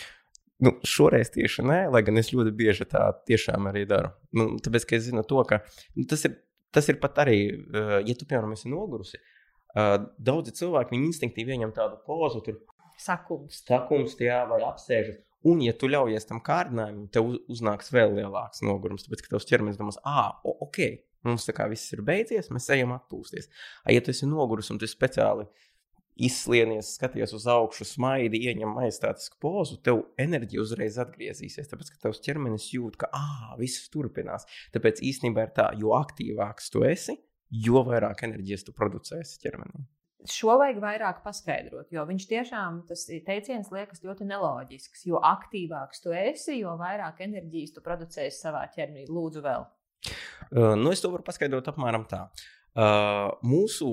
Nu, 0.59 0.73
šoreiz 0.87 1.31
tieši 1.31 1.63
nē, 1.63 1.79
lai 1.95 2.03
gan 2.07 2.19
es 2.19 2.33
ļoti 2.35 2.53
bieži 2.59 2.87
tā 2.91 3.05
tiešām 3.31 3.69
arī 3.71 3.85
daru. 3.87 4.11
Nu, 4.35 4.49
tāpēc, 4.63 4.89
ka 4.89 4.97
es 4.99 5.05
zinu 5.07 5.23
to, 5.27 5.39
ka 5.47 5.61
nu, 5.95 6.07
tas, 6.11 6.25
ir, 6.27 6.35
tas 6.75 6.89
ir 6.91 6.99
pat 7.03 7.21
arī, 7.23 7.39
uh, 7.55 7.99
ja 8.03 8.17
tu, 8.19 8.27
piemēram, 8.27 8.57
esi 8.57 8.71
nogurusi, 8.73 9.21
uh, 9.21 9.95
daudzi 10.19 10.57
cilvēki 10.59 10.99
instinktīvi 10.99 11.55
ieņem 11.55 11.75
tādu 11.77 12.01
pozu, 12.07 12.43
tur 12.47 12.59
sakums, 12.99 13.63
sakums 13.69 14.19
jā, 14.19 14.41
vai 14.51 14.59
apsēžas. 14.67 15.23
Un, 15.47 15.63
ja 15.63 15.71
tu 15.79 15.87
ļaujies 15.87 16.27
tam 16.27 16.43
kārdinājumam, 16.43 17.07
tev 17.15 17.31
uznāks 17.47 17.93
vēl 17.95 18.17
lielāks 18.19 18.65
nogurums, 18.67 19.07
tāpēc, 19.07 19.23
ka 19.23 19.37
tavs 19.37 19.47
ķermenis 19.47 19.79
domās, 19.79 20.01
ah, 20.03 20.33
ok, 20.43 20.81
mums 21.29 21.47
tā 21.47 21.55
kā 21.55 21.69
viss 21.71 21.95
ir 21.95 22.03
beidzies, 22.03 22.51
mēs 22.51 22.67
ejam 22.75 22.97
atpūsties. 22.97 23.47
Ja 23.95 24.03
tu 24.03 24.11
esi 24.11 24.27
noguris 24.27 24.75
un 24.75 24.83
tu 24.83 24.91
speciāli 24.91 25.47
uh, 25.47 25.68
izslienies, 26.19 26.95
skaties 26.97 27.33
uz 27.37 27.47
augšu, 27.51 27.87
smaidi, 27.87 28.41
ieņem 28.51 28.73
majestātisku 28.77 29.39
pozu, 29.43 29.79
tev 29.85 30.03
enerģija 30.21 30.65
uzreiz 30.65 30.99
atgriezīsies. 31.03 31.71
Tāpēc, 31.71 31.93
ka 31.95 32.03
tavs 32.09 32.23
ķermenis 32.25 32.71
jūt, 32.75 32.99
ka 33.01 33.11
ah, 33.15 33.55
viss 33.61 33.87
turpinās. 33.93 34.49
Tāpēc 34.75 35.03
īstenībā 35.11 35.47
ir 35.47 35.55
tā, 35.57 35.69
jo 35.79 35.95
aktīvāks 35.99 36.73
tu 36.75 36.83
esi, 36.89 37.17
jo 37.65 37.85
vairāk 37.87 38.27
enerģijas 38.29 38.67
tu 38.67 38.75
producēsi 38.77 39.41
ķermenī. 39.45 39.87
Šo 40.29 40.57
vajag 40.59 40.81
vairāk 40.83 41.23
paskaidrot, 41.23 41.93
jo 41.95 42.03
viņš 42.05 42.25
tiešām 42.29 42.83
tas 42.89 43.07
teiciens 43.07 43.71
liekas 43.71 44.03
ļoti 44.03 44.27
neloģisks. 44.27 45.07
Jo 45.07 45.23
aktīvāks 45.23 46.03
tu 46.03 46.11
esi, 46.11 46.59
jo 46.59 46.75
vairāk 46.81 47.23
enerģijas 47.29 47.77
tu 47.77 47.85
producēsi 47.87 48.43
savā 48.43 48.67
ķermenī. 48.75 49.07
Lūdzu, 49.07 49.45
vēl. 49.47 49.69
Uh, 50.51 50.75
nu, 50.79 50.91
es 50.91 51.03
to 51.05 51.13
varu 51.13 51.23
paskaidrot 51.27 51.71
apmēram 51.71 52.05
tā. 52.11 52.27
Uh, 52.27 52.58
Uh, 52.79 53.33
mūsu 53.43 53.89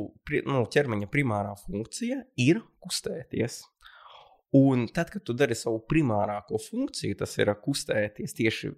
nu, 0.46 0.60
ķermeņa 0.70 1.08
primārā 1.10 1.56
funkcija 1.58 2.20
ir 2.42 2.60
kustēties. 2.84 3.64
Un 4.56 4.86
tad, 4.94 5.10
kad 5.12 5.24
tu 5.26 5.34
dari 5.36 5.56
savu 5.58 5.82
primārāko 5.90 6.60
funkciju, 6.62 7.18
tas 7.20 7.34
ir 7.40 7.50
kustēties 7.64 8.36
tieši 8.38 8.70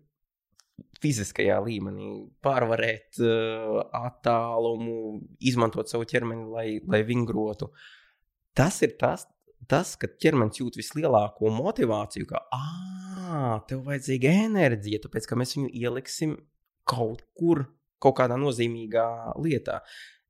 fiziskajā 1.01 1.57
līmenī, 1.65 2.11
pārvarēt 2.45 3.19
uh, 3.21 3.81
attālumu, 3.99 5.19
izmantot 5.49 5.89
savu 5.91 6.07
ķermeni, 6.09 6.47
lai, 6.53 6.67
lai 6.87 7.01
vingrotu. 7.05 7.69
Tas 8.57 8.79
ir 8.85 8.95
tas, 9.01 9.27
tas, 9.69 9.95
ka 9.99 10.09
ķermenis 10.21 10.61
jūt 10.61 10.79
vislielāko 10.79 11.51
motivāciju, 11.53 12.29
ka, 12.29 12.43
ah, 12.53 13.57
tev 13.69 13.83
vajadzīga 13.89 14.33
enerģija, 14.47 15.03
tāpēc 15.05 15.27
ka 15.29 15.37
mēs 15.39 15.57
viņu 15.57 15.73
ieliksim 15.73 16.37
kaut 16.87 17.25
kur 17.37 17.65
kaut 18.03 18.17
kādā 18.19 18.37
nozīmīgā 18.39 19.07
lietā. 19.41 19.81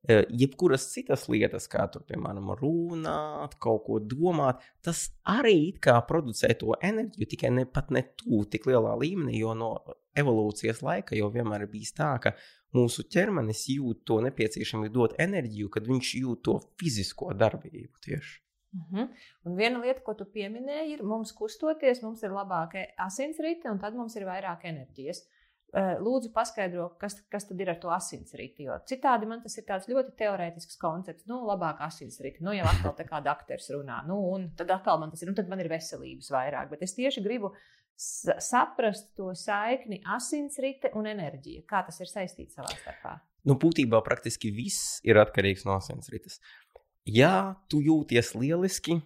E, 0.08 0.22
jebkuras 0.40 0.86
citas 0.94 1.26
lietas, 1.28 1.66
kā 1.68 1.84
tur, 1.92 2.06
piemēram, 2.08 2.54
runāt, 2.62 3.58
kaut 3.64 3.84
ko 3.88 3.98
domāt, 4.00 4.62
tas 4.86 5.08
arī 5.28 5.56
it 5.72 5.82
kā 5.84 5.98
producē 6.08 6.54
to 6.60 6.78
enerģiju, 6.80 7.28
tikai 7.34 7.52
ne 7.52 7.66
pat 7.66 7.92
ne 7.92 8.06
tuvu 8.22 8.46
tik 8.54 8.70
lielā 8.70 8.94
līmenī, 9.02 9.42
jo 9.42 9.56
no 9.58 9.72
evolūcijas 10.18 10.80
laika 10.86 11.18
jau 11.18 11.28
vienmēr 11.34 11.66
ir 11.66 11.72
bijis 11.74 11.92
tā, 11.98 12.14
ka 12.24 12.34
mūsu 12.78 13.04
ķermenis 13.12 13.66
jūt 13.74 14.04
to 14.08 14.20
nepieciešamību 14.26 14.94
dot 14.96 15.16
enerģiju, 15.24 15.72
kad 15.74 15.88
viņš 15.90 16.14
jūt 16.22 16.44
to 16.46 16.60
fizisko 16.80 17.34
darbību 17.38 18.06
tieši. 18.08 18.38
Uh 18.78 18.80
mhm. 18.80 19.02
-huh. 19.02 19.08
Un 19.44 19.56
viena 19.56 19.80
lieta, 19.80 20.02
ko 20.04 20.14
tu 20.14 20.26
pieminēji, 20.26 20.94
ir, 20.94 21.04
mums 21.04 21.32
kustoties, 21.32 22.02
mums 22.04 22.24
ir 22.24 22.32
labāka 22.32 22.86
asinsrite, 22.98 23.72
un 23.72 23.80
tad 23.80 23.96
mums 23.96 24.16
ir 24.16 24.24
vairāk 24.24 24.64
enerģijas. 24.64 25.24
Eh, 25.76 25.98
lūdzu, 26.00 26.30
paskaidro, 26.32 26.86
kas, 26.96 27.18
kas 27.28 27.44
tad 27.50 27.60
ir 27.60 27.74
ar 27.74 27.80
to 27.82 27.90
asinsriti. 27.92 28.64
Jo 28.70 28.78
citādi 28.88 29.28
man 29.28 29.42
tas 29.44 29.58
ir 29.60 29.66
tāds 29.68 29.90
ļoti 29.92 30.14
teorētisks 30.16 30.80
koncepts. 30.80 31.26
Nu, 31.28 31.42
labāk 31.44 31.82
asinsriti. 31.84 32.40
Nu, 32.46 32.54
jau 32.56 32.70
atkal 32.70 32.96
tā 32.96 33.04
kā 33.10 33.20
doktors 33.26 33.68
runā. 33.76 33.98
Nu, 34.08 34.22
un 34.32 34.48
tad 34.56 34.72
atkal 34.72 35.02
man 35.02 35.12
tas 35.12 35.26
ir, 35.26 35.32
nu, 35.32 35.36
tad 35.36 35.52
man 35.52 35.60
ir 35.60 35.68
veselības 35.74 36.32
vairāk. 36.32 36.72
Bet 36.72 36.88
es 36.88 36.96
tieši 36.96 37.26
gribu 37.26 37.52
saprast 37.98 39.12
to 39.20 39.34
saikni 39.36 40.00
asinsrite 40.16 40.94
un 40.96 41.10
enerģija. 41.12 41.66
Kā 41.68 41.84
tas 41.84 42.00
ir 42.00 42.14
saistīts 42.14 42.56
savā 42.56 42.72
starpā? 42.72 43.18
Nu, 43.44 43.60
būtībā 43.60 44.00
praktiski 44.08 44.54
viss 44.56 45.02
ir 45.04 45.20
atkarīgs 45.20 45.68
no 45.68 45.76
asinsrites. 45.76 46.40
Ja 47.12 47.58
tu 47.68 47.84
jūties 47.84 48.38
lieliski, 48.40 49.02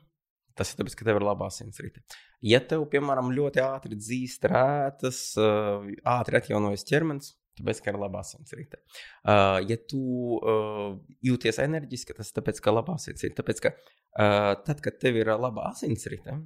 tas 0.53 0.70
ir 0.70 0.82
tāpēc, 0.82 0.98
ka 1.00 1.10
tev 1.10 1.24
ir 1.24 1.25
laba 1.25 1.50
asinsrite. 1.50 2.06
Ja 2.41 2.57
tev, 2.65 2.88
piemēram, 2.89 3.29
ļoti 3.38 3.62
ātri 3.62 3.98
dzīst 4.00 4.48
rētas, 4.50 5.21
ātri 5.38 6.39
atjaunojas 6.39 6.86
ķermenis, 6.89 7.36
tāpēc, 7.60 7.81
ka 7.83 7.93
ir 7.93 8.00
laba 8.01 8.21
asinsrite. 8.25 8.79
Uh, 9.21 9.60
ja 9.69 9.77
tu 9.89 10.01
uh, 10.39 10.95
jūties 11.25 11.62
enerģiski, 11.62 12.15
tas 12.17 12.33
tāpēc, 12.36 12.62
ka 12.63 12.71
ir 12.71 12.77
laba 12.79 12.98
asinsrite. 12.98 13.36
Tāpēc, 13.38 13.62
ka 13.65 13.74
uh, 13.75 14.55
tad, 14.65 14.81
kad 14.83 14.98
tev 15.01 15.19
ir 15.21 15.31
laba 15.36 15.69
asinsrite, 15.69 16.39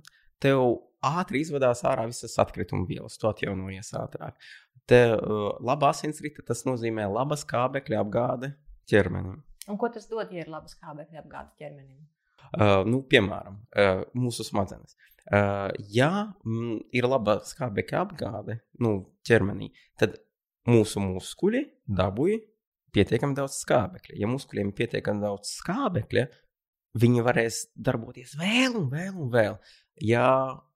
tev 0.43 0.65
ātri 1.05 1.45
izvadās 1.45 1.85
ārā 1.87 2.07
visas 2.09 2.35
atkrituma 2.41 2.87
vielas, 2.89 3.19
tu 3.21 3.29
atjaunojies 3.29 3.93
ātrāk. 4.01 4.39
Te 4.89 5.01
uh, 5.15 5.47
laba 5.65 5.93
asinsrite, 5.93 6.43
tas 6.45 6.65
nozīmē 6.67 7.07
laba 7.09 7.37
skābekļa 7.39 8.01
apgāde 8.03 8.51
ķermenim. 8.89 9.39
Un 9.71 9.79
ko 9.81 9.89
tas 9.89 10.05
dod, 10.11 10.29
ja 10.33 10.43
ir 10.43 10.51
laba 10.51 10.69
skābekļa 10.69 11.23
apgāde 11.23 11.55
ķermenim? 11.61 12.03
Nu, 12.89 13.01
piemēram, 13.09 13.59
mūsu 14.17 14.45
smadzenes. 14.47 14.95
Ja 15.93 16.09
ir 16.93 17.07
laba 17.09 17.39
skābekļa 17.45 18.01
apgāde 18.05 18.59
nu, 18.83 18.97
ķermenī, 19.25 19.71
tad 19.97 20.19
mūsu 20.69 21.01
muskuļi 21.01 21.63
dabūja 21.85 22.43
pietiekami 22.95 23.35
daudz 23.37 23.57
skābekļa. 23.63 24.19
Ja 24.21 24.29
muskuļiem 24.31 24.69
ir 24.71 24.77
pietiekami 24.77 25.25
daudz 25.25 25.49
skābekļa, 25.57 26.27
viņi 27.01 27.25
varēs 27.25 27.57
darboties 27.75 28.37
vēl 28.39 28.77
un 28.79 28.87
vēl 28.93 29.17
un 29.17 29.33
vēl. 29.33 29.57
Ja 30.05 30.27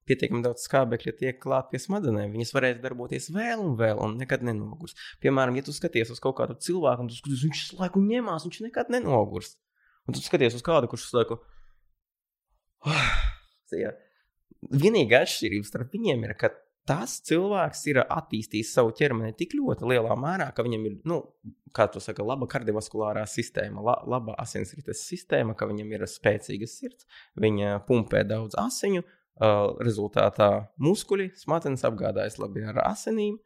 pietiekami 0.09 0.41
daudz 0.43 0.65
skābekļa 0.65 1.13
tiek 1.21 1.37
klāt 1.39 1.69
pie 1.69 1.79
smadzenēm, 1.79 2.33
viņas 2.33 2.51
varēs 2.55 2.81
darboties 2.81 3.29
vēl 3.35 3.61
un 3.61 3.77
vēl, 3.79 4.01
un 4.01 4.17
nekad 4.17 4.41
nenogurs. 4.43 4.97
Piemēram, 5.21 5.61
ja 5.61 5.67
tu 5.67 5.75
skaties 5.77 6.09
uz 6.15 6.19
kaut 6.23 6.39
kādu 6.41 6.57
cilvēku, 6.57 7.05
un 7.05 7.11
tu 7.11 7.19
skaties, 7.19 7.45
viņš 7.45 7.63
visu 7.67 7.79
laiku 7.79 8.01
ņemās, 8.01 8.49
viņš 8.49 8.59
nekad 8.65 8.89
nenogurs. 8.97 9.53
Un 10.09 10.17
tu 10.17 10.25
skaties 10.25 10.57
uz 10.57 10.65
kādu, 10.65 10.89
kurš 10.89 11.05
visu 11.05 11.19
laiku 11.21 11.37
Ja. 13.69 13.91
Vienīgā 14.73 15.19
atšķirība 15.21 15.67
starp 15.67 15.91
viņiem 15.93 16.23
ir, 16.25 16.31
ka 16.39 16.47
tas 16.89 17.19
cilvēks 17.27 17.83
ir 17.91 17.99
attīstījis 18.01 18.71
savu 18.73 18.95
ķermeni 18.97 19.35
tik 19.37 19.53
ļoti 19.53 19.85
lielā 19.91 20.15
mērā, 20.17 20.47
ka 20.57 20.65
viņam 20.65 20.87
ir, 20.89 20.95
nu, 21.09 21.19
kā 21.75 21.85
tu 21.93 22.01
saki, 22.01 22.25
laba 22.25 22.47
kardiovaskulārā 22.49 23.27
sistēma, 23.29 23.83
la, 23.85 23.95
laba 24.09 24.33
asinsrites 24.41 25.03
sistēma, 25.05 25.53
ka 25.57 25.67
viņam 25.69 25.93
ir 25.93 26.05
spēcīga 26.09 26.69
sirds, 26.69 27.05
viņa 27.39 27.75
pumpē 27.85 28.23
daudz 28.27 28.57
asiņu, 28.57 29.05
uh, 29.05 29.75
rezultātā 29.85 30.49
muskuļi, 30.81 31.29
smadzenes 31.37 31.85
apgādājas 31.87 32.39
labi 32.41 32.65
ar 32.65 32.81
asinīm, 32.87 33.37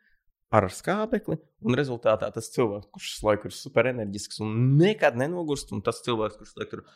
ar 0.53 0.69
skābekli, 0.71 1.39
un 1.65 1.77
rezultātā 1.77 2.29
tas 2.31 2.47
cilvēks, 2.53 2.91
kurš 2.95 3.13
laiku 3.27 3.49
ir 3.49 3.57
superenerģisks 3.57 4.39
un 4.45 4.55
nekad 4.79 5.19
nenogurst, 5.19 5.75
un 5.75 5.83
tas 5.83 5.99
cilvēks, 6.05 6.39
kurš 6.39 6.79
ir 6.79 6.87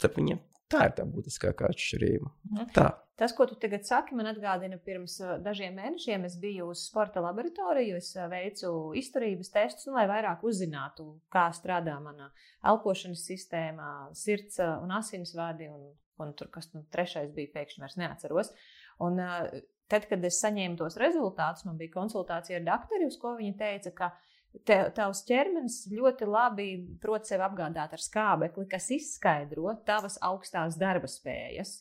Tad 0.00 0.16
viņiem 0.18 0.40
tā 0.72 0.86
ir 0.88 0.94
tā 0.98 1.04
būtiskākā 1.08 1.70
atšķirība. 1.72 2.30
Mhm. 2.52 2.70
Tā. 2.76 2.92
Tas, 3.16 3.32
ko 3.32 3.46
tu 3.48 3.54
tagad 3.56 3.86
saki, 3.88 4.12
man 4.18 4.28
atgādina, 4.28 4.76
pirms 4.84 5.14
dažiem 5.40 5.78
mēnešiem 5.78 6.26
es 6.28 6.34
biju 6.36 6.66
uz 6.74 6.82
sporta 6.84 7.22
laboratoriju, 7.24 7.96
es 7.96 8.10
veicu 8.28 8.72
izturības 9.00 9.54
testus, 9.54 9.86
nu, 9.88 9.94
lai 9.96 10.04
vairāk 10.10 10.44
uzzinātu, 10.44 11.06
kā 11.32 11.46
strādā 11.56 11.94
mana 12.04 12.28
elpošanas 12.60 13.24
sistēma, 13.24 14.10
sirds 14.12 14.60
un 14.60 14.92
asinsvadi, 14.98 15.70
un, 15.72 15.88
un 16.20 16.36
tur, 16.36 16.52
kas 16.52 16.68
nu, 16.74 16.84
trešais 16.92 17.32
bija, 17.32 17.54
pēkšņi 17.54 17.86
vairs 17.86 17.96
neatceros. 18.02 18.52
Un, 19.06 19.24
tad, 19.88 20.08
kad 20.10 20.28
es 20.28 20.42
saņēmu 20.44 20.76
tos 20.82 21.00
rezultātus, 21.00 21.64
man 21.64 21.80
bija 21.80 21.96
konsultācija 21.96 22.60
ar 22.60 22.68
doktoru, 22.68 23.08
uz 23.08 23.16
ko 23.22 23.32
viņa 23.40 23.56
teica, 23.62 23.96
ka 23.96 24.12
te, 24.66 24.78
tavs 24.96 25.22
ķermenis 25.28 25.82
ļoti 25.92 26.28
labi 26.28 26.68
prot 27.02 27.28
sevi 27.28 27.44
apgādāt 27.46 27.96
ar 27.96 28.02
skābekli, 28.02 28.66
kas 28.70 28.90
izskaidro 28.94 29.74
tavas 29.88 30.18
augstās 30.24 30.78
darba 30.80 31.10
spējas. 31.10 31.80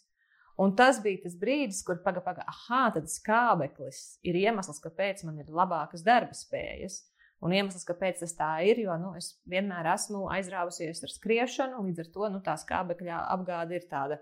Un 0.62 0.72
tas 0.80 1.02
bija 1.04 1.26
tas 1.26 1.36
brīdis, 1.36 1.82
kur 1.84 2.00
pagaidi, 2.04 2.24
paga, 2.24 2.46
ah, 2.48 2.88
tad 2.96 3.10
skābeklis 3.12 4.22
ir 4.24 4.38
iemesls, 4.40 4.80
kāpēc 4.84 5.26
man 5.28 5.42
ir 5.44 5.52
labākas 5.52 6.06
darba 6.06 6.36
spējas. 6.38 7.02
Un 7.44 7.52
iemesls, 7.52 7.84
kāpēc 7.88 8.22
tas 8.24 8.32
tā 8.38 8.52
ir, 8.64 8.80
jo 8.86 8.96
nu, 8.98 9.12
es 9.20 9.34
vienmēr 9.52 9.90
esmu 9.92 10.24
aizrāvusies 10.32 11.04
ar 11.04 11.12
skriešanu, 11.12 11.84
līdz 11.90 12.06
ar 12.06 12.12
to 12.14 12.30
nu, 12.32 12.40
tā 12.46 12.56
skābekļa 12.62 13.20
apgāde 13.36 13.76
ir 13.76 13.90
tāda 13.92 14.22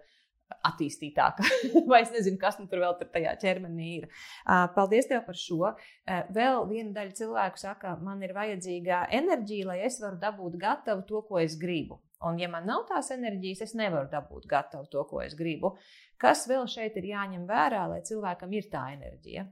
attīstītāka. 0.70 1.46
Vai 1.92 2.04
es 2.04 2.14
nezinu, 2.14 2.40
kas 2.42 2.60
nu 2.60 2.68
tur 2.72 2.84
vēl 2.84 2.96
tur 3.00 3.10
tajā 3.14 3.34
ķermenī 3.42 3.90
ir. 3.98 4.08
Paldies 4.76 5.10
tev 5.10 5.26
par 5.28 5.40
šo. 5.40 5.74
Vēl 6.36 6.64
viena 6.70 6.94
daļa 6.96 7.18
cilvēku 7.20 7.62
saka, 7.62 7.98
man 8.04 8.24
ir 8.26 8.36
vajadzīga 8.36 9.08
enerģija, 9.20 9.70
lai 9.72 9.80
es 9.88 10.00
varu 10.04 10.20
dabūt 10.22 10.58
gatavu 10.62 11.06
to, 11.10 11.24
ko 11.28 11.42
es 11.44 11.58
gribu. 11.60 12.02
Un, 12.24 12.38
ja 12.40 12.48
man 12.48 12.64
nav 12.68 12.86
tās 12.88 13.12
enerģijas, 13.12 13.66
es 13.66 13.74
nevaru 13.76 14.08
dabūt 14.12 14.48
gatavu 14.48 14.88
to, 14.92 15.04
ko 15.10 15.20
es 15.24 15.36
gribu. 15.36 15.74
Kas 16.22 16.46
vēl 16.48 16.64
šeit 16.72 16.96
ir 17.02 17.10
jāņem 17.10 17.44
vērā, 17.50 17.84
lai 17.92 18.00
cilvēkam 18.08 18.54
ir 18.56 18.70
tā 18.72 18.86
enerģija? 18.94 19.44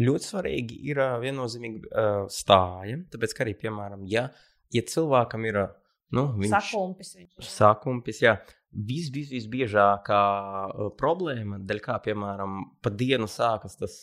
Ļoti 0.00 0.28
svarīgi 0.28 0.78
ir 0.88 1.00
viennozīmīgi 1.24 1.82
uh, 1.90 2.22
stāja. 2.30 3.00
Tāpēc, 3.12 3.34
ka 3.34 3.44
arī, 3.44 3.56
piemēram, 3.58 4.06
ja, 4.08 4.28
ja 4.72 4.82
cilvēkam 4.86 5.48
ir 5.50 5.60
nu, 6.16 6.28
viņš, 6.38 6.54
sakumpis, 6.54 7.12
viņš. 7.18 7.50
sakumpis 7.50 8.22
jā, 8.22 8.36
vis, 8.72 9.10
vis, 9.14 9.32
visbiežākā 9.34 10.22
uh, 10.68 10.88
problēma, 10.98 11.60
dēļ 11.66 11.82
kā, 11.84 11.98
piemēram, 12.04 12.62
pa 12.82 12.92
dienu 12.94 13.28
sākas 13.30 13.78
tas 13.80 14.00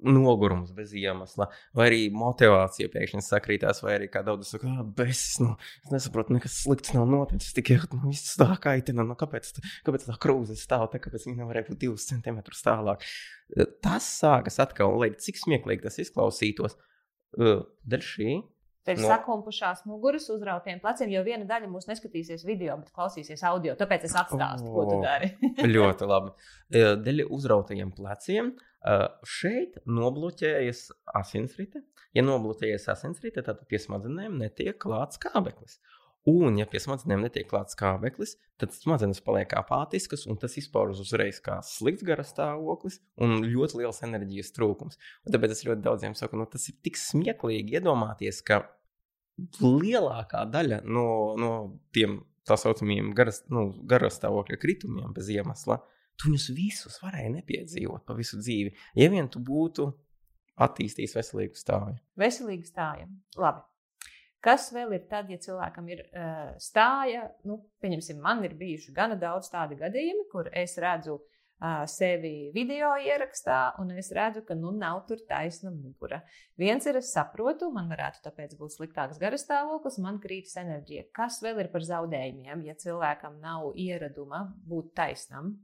nogurums 0.00 0.72
bez 0.72 0.92
iemesla, 0.96 1.46
vai 1.76 1.86
arī 1.90 2.00
motivācija 2.14 2.90
pēkšņi 2.92 3.22
sakrītās, 3.24 3.82
vai 3.84 3.96
arī 3.98 4.08
kā 4.12 4.22
daudz 4.26 4.54
saka, 4.54 4.70
ah, 4.70 4.84
besis, 4.96 5.40
nu, 5.42 5.54
es 5.84 5.92
nesaprotu, 5.92 6.34
nekas 6.36 6.56
slikts 6.62 6.94
nav 6.96 7.08
noticis, 7.10 7.52
tikai 7.56 7.76
nu, 7.92 8.02
viss 8.08 8.38
tā 8.40 8.48
kaitina, 8.62 9.04
nu, 9.06 9.16
kāpēc, 9.20 9.52
kāpēc 9.86 10.06
tā 10.08 10.16
krūze 10.22 10.56
stāv 10.58 10.88
te, 10.92 11.02
kāpēc 11.02 11.28
viņa 11.28 11.42
nevarēja 11.42 11.68
būt 11.68 11.82
divus 11.84 12.08
centimetrus 12.08 12.64
tālāk. 12.64 13.04
Tas 13.84 14.06
sākas 14.20 14.60
atkal, 14.62 14.96
lai 15.02 15.12
cik 15.20 15.40
smieklīgi 15.42 15.84
tas 15.84 16.00
izklausītos, 16.02 16.78
dēļ 17.36 18.06
šī 18.06 18.40
ir 18.88 19.00
no. 19.00 19.10
sakumpušās 19.10 19.84
muguras, 19.88 20.28
uzrautiem 20.32 20.80
pleciem, 20.80 21.12
jo 21.12 21.22
viena 21.26 21.44
daļa 21.48 21.68
mūs 21.70 21.88
neskatīsies 21.90 22.46
video, 22.48 22.78
bet 22.80 22.94
klausīsies 22.96 23.44
audio. 23.48 23.76
Tāpēc 23.78 24.08
es 24.08 24.16
atstāstu, 24.16 24.72
ko 24.72 24.86
tu 24.88 24.98
dari. 25.04 25.30
ļoti 25.76 26.08
labi. 26.08 26.34
Dēļ 26.72 27.24
uzrautajiem 27.28 27.92
pleciem 27.96 28.54
šeit 29.28 29.80
nobloķējas 29.84 30.86
asinsrite. 31.20 31.84
Ja 32.16 32.24
nobloķējas 32.26 32.88
asinsrite, 32.96 33.44
tad 33.46 33.60
pie 33.70 33.78
smadzenēm 33.78 34.38
netiek 34.40 34.78
klāts 34.82 35.20
kābeklis. 35.22 35.78
Un, 36.28 36.58
ja 36.60 36.66
pie 36.68 36.82
smadzenēm 36.82 37.22
netiek 37.24 37.46
klāts 37.48 37.76
kābeklis, 37.80 38.34
tad 38.60 38.74
smadzenes 38.76 39.22
paliek 39.24 39.54
apātiskas, 39.56 40.26
un 40.28 40.36
tas 40.40 40.58
izpaužas 40.60 41.00
uzreiz 41.00 41.38
kā 41.40 41.56
slikts 41.64 42.04
gara 42.04 42.26
stāvoklis 42.26 42.98
un 43.24 43.38
ļoti 43.46 43.80
liels 43.80 44.02
enerģijas 44.04 44.52
trūkums. 44.56 45.00
Un 45.24 45.32
tāpēc 45.32 45.54
es 45.54 45.64
ļoti 45.64 45.86
daudziem 45.86 46.16
saku, 46.18 46.36
nu, 46.36 46.44
tas 46.50 46.68
ir 46.68 46.76
tik 46.84 47.00
smieklīgi 47.00 47.78
iedomāties, 47.80 48.42
ka 48.44 48.66
lielākā 49.64 50.44
daļa 50.52 50.82
no, 50.84 51.06
no 51.40 51.52
tiem 51.96 52.20
tā 52.44 52.58
saucamajiem 52.60 53.14
garas, 53.16 53.40
nu, 53.52 53.70
garastāvokļa 53.88 54.60
kritumiem 54.60 55.16
bez 55.16 55.32
iemesla, 55.32 55.80
tu 56.20 56.28
viņus 56.28 56.50
visus 56.52 57.00
varēji 57.00 57.32
nepiedzīvot 57.38 58.04
pa 58.04 58.16
visu 58.18 58.40
dzīvi, 58.40 58.74
ja 59.00 59.08
vien 59.12 59.32
tu 59.32 59.40
būtu 59.40 59.88
attīstījis 60.60 61.16
veselīgu 61.16 61.56
stāju. 61.56 61.96
Veselīgu 62.20 62.68
stāju. 62.68 63.08
Labi. 63.40 63.64
Kas 64.44 64.70
vēl 64.72 64.94
ir 64.96 65.02
tad, 65.10 65.28
ja 65.28 65.36
cilvēkam 65.40 65.88
ir 65.92 66.06
uh, 66.06 66.54
stāja? 66.60 67.26
Nu, 67.44 67.58
pieņemsim, 67.84 68.22
man 68.24 68.40
ir 68.46 68.56
bijuši 68.56 68.94
gana 68.96 69.18
daudz 69.20 69.50
tādu 69.52 69.76
gadījumu, 69.80 70.24
kur 70.32 70.48
es 70.56 70.78
redzu 70.80 71.18
uh, 71.60 71.82
sevi 71.90 72.48
video 72.54 72.94
ierakstā, 73.04 73.58
un 73.82 73.92
es 74.00 74.08
redzu, 74.16 74.40
ka 74.48 74.56
nu 74.56 74.72
nav 74.76 75.02
tur 75.10 75.20
taisna 75.28 75.72
mugura. 75.74 76.22
Viens 76.60 76.88
ir, 76.88 77.02
es 77.02 77.12
saprotu, 77.12 77.68
man 77.74 77.92
varētu 77.92 78.24
tāpēc 78.24 78.56
būt 78.60 78.78
sliktāks 78.78 79.20
garastāvoklis, 79.20 80.00
man 80.00 80.22
krītas 80.24 80.56
enerģija. 80.64 81.10
Kas 81.16 81.42
vēl 81.44 81.60
ir 81.66 81.72
par 81.74 81.84
zaudējumiem, 81.84 82.64
ja 82.70 82.78
cilvēkam 82.80 83.36
nav 83.44 83.74
ieraduma 83.76 84.46
būt 84.72 84.94
taisnam? 84.96 85.58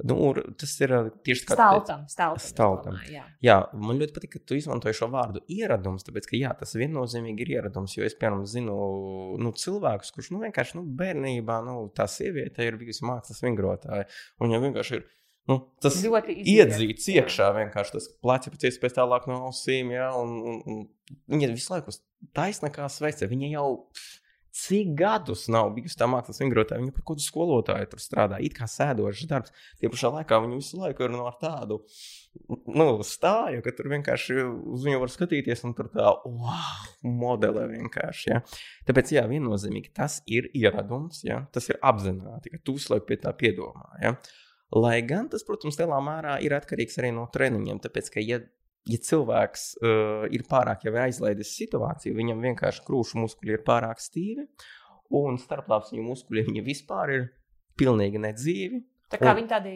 Nu, 0.00 0.16
tas 0.58 0.72
ir 0.80 0.92
tieši 1.22 1.44
tāds- 1.46 1.54
staltam, 1.58 2.04
staltam. 2.40 2.94
Domāju, 2.96 3.12
jā. 3.12 3.24
jā, 3.44 3.56
man 3.76 4.00
ļoti 4.00 4.14
patīk, 4.16 4.32
ka 4.34 4.40
tu 4.48 4.56
izmantoji 4.56 4.96
šo 4.98 5.08
vārdu 5.12 5.42
ieradums, 5.52 6.06
tāpēc, 6.06 6.28
ka 6.30 6.40
jā, 6.40 6.52
tas 6.58 6.72
viennozīmīgi 6.78 7.44
ir 7.44 7.52
ieradums. 7.58 7.96
Jo 7.98 8.06
es, 8.08 8.16
piemēram, 8.18 8.46
zinu 8.48 8.76
nu, 9.42 9.52
cilvēkus, 9.52 10.14
kurš 10.16 10.32
nu, 10.32 10.40
vienkārši 10.46 10.78
nu, 10.80 10.86
bērnībā 10.98 11.58
nu, 11.66 11.76
tā 11.94 12.08
sieviete 12.10 12.66
ir 12.66 12.78
bijusi 12.80 13.04
mākslas 13.08 13.44
vingrotāja. 13.44 14.08
Un 14.40 14.48
viņa 14.48 14.62
vienkārši 14.66 14.98
ir. 14.98 15.04
Nu, 15.50 15.58
tas 15.82 15.96
ļoti 15.98 16.36
iedzīts 16.46 17.08
iekšā, 17.10 17.48
vienkārši 17.56 17.96
tas 17.96 18.04
plecs 18.22 18.50
pēc 18.52 18.68
iespējas 18.68 18.94
tālāk 19.00 19.26
no 19.26 19.40
ausīm. 19.48 19.90
Ja, 19.90 20.12
un, 20.14 20.36
un, 20.38 20.60
un 20.70 20.84
viņa 21.34 21.50
visu 21.50 21.74
laiku 21.74 21.94
taisnā 22.36 22.70
kā 22.74 22.86
sveice. 22.92 23.26
Viņa 23.30 23.50
jau, 23.56 23.66
Cik 24.52 24.90
gadus 24.98 25.46
nav 25.48 25.70
bijusi 25.72 25.96
tā 25.96 26.04
mākslas 26.12 26.42
vingrotāja, 26.42 26.82
viņa 26.82 26.92
par 26.92 27.06
kādu 27.08 27.24
skolotāju 27.24 27.88
tur 27.88 28.02
strādā, 28.02 28.40
it 28.44 28.52
kā 28.52 28.66
sēdošs 28.68 29.24
darbs. 29.30 29.54
Tie 29.80 29.88
pašā 29.88 30.10
laikā 30.12 30.42
viņa 30.44 30.58
visu 30.58 30.80
laiku 30.80 31.06
ir 31.06 31.14
no 31.14 31.24
tādu 31.40 31.78
nu, 32.68 32.86
stāju, 33.06 33.62
ka 33.64 33.72
tur 33.76 33.88
vienkārši 33.92 34.36
uz 34.44 34.84
viņu 34.84 35.00
var 35.00 35.12
skatīties 35.12 35.64
un 35.68 35.72
tur 35.78 35.88
tā, 35.92 36.12
wow, 36.24 36.86
modelē 37.00 37.66
vienkārši. 37.72 38.28
Ja? 38.28 38.40
Tāpēc, 38.88 39.14
jā, 39.16 39.24
viennozīmīgi 39.30 39.92
tas 39.96 40.20
ir 40.28 40.48
ieradums, 40.56 41.24
ja? 41.24 41.42
tas 41.52 41.68
ir 41.72 41.80
apzināti, 41.80 42.52
ka 42.52 42.60
tu 42.60 42.76
visu 42.76 42.92
laiku 42.92 43.08
pie 43.08 43.20
tā 43.24 43.32
piedomā. 43.36 43.88
Ja? 44.04 44.16
Lai 44.72 44.98
gan 45.04 45.28
tas, 45.32 45.44
protams, 45.48 45.80
lielā 45.80 46.00
mērā 46.04 46.38
ir 46.44 46.56
atkarīgs 46.56 47.00
arī 47.00 47.12
no 47.16 47.26
treniņiem, 47.32 47.80
tāpēc, 47.84 48.12
ka, 48.14 48.24
ja 48.24 48.40
ja 48.90 48.98
cilvēks 49.08 49.66
uh, 49.78 50.24
ir 50.34 50.46
pārāk 50.50 50.86
jau 50.86 50.94
aizlaidis 51.04 51.54
situāciju, 51.58 52.16
viņam 52.18 52.42
vienkārši 52.48 52.84
krūšu 52.86 53.20
muskuļi 53.22 53.56
ir 53.58 53.66
pārāk 53.66 54.02
stīvi, 54.02 54.46
un 55.18 55.38
starplāpsņu 55.40 56.02
muskuļi 56.06 56.46
viņa 56.48 56.64
vispār 56.66 57.14
ir 57.16 57.28
pilnīgi 57.78 58.22
nedzīvi. 58.22 58.82
Tā 59.12 59.20
kā 59.20 59.30
un... 59.30 59.38
viņi 59.40 59.50
tādi 59.50 59.74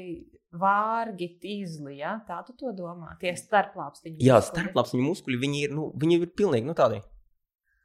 vārgi, 0.57 1.29
tīzli, 1.42 1.99
ja? 2.01 2.16
tā 2.29 2.40
tu 2.47 2.55
to 2.59 2.73
domā? 2.77 3.14
Tie 3.21 3.35
starplāpsņu 3.37 4.14
muskuļi. 4.14 4.29
Jā, 4.29 4.40
starplāpsņu 4.45 5.03
muskuļi, 5.05 5.42
viņi 5.42 5.62
ir, 5.66 5.77
nu, 5.77 5.90
viņi 6.01 6.21
ir 6.23 6.33
pilnīgi, 6.38 6.66
nu, 6.69 6.77
tādi 6.79 7.03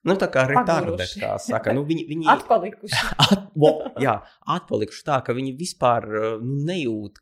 Nu, 0.07 0.15
tā 0.17 0.31
kā 0.33 0.47
retardēti, 0.49 1.19
kā 1.21 1.35
saka. 1.41 1.75
Nu, 1.77 1.83
viņi, 1.85 2.07
viņi 2.09 2.29
atpalikuši. 2.35 3.01
At, 3.25 3.51
bo, 3.53 3.75
jā, 4.01 4.15
atpalikuši 4.49 5.03
tā, 5.05 5.19
ka 5.25 5.35
viņi 5.37 5.53
vispār 5.59 6.07
nu, 6.41 6.55
nejūt, 6.65 7.21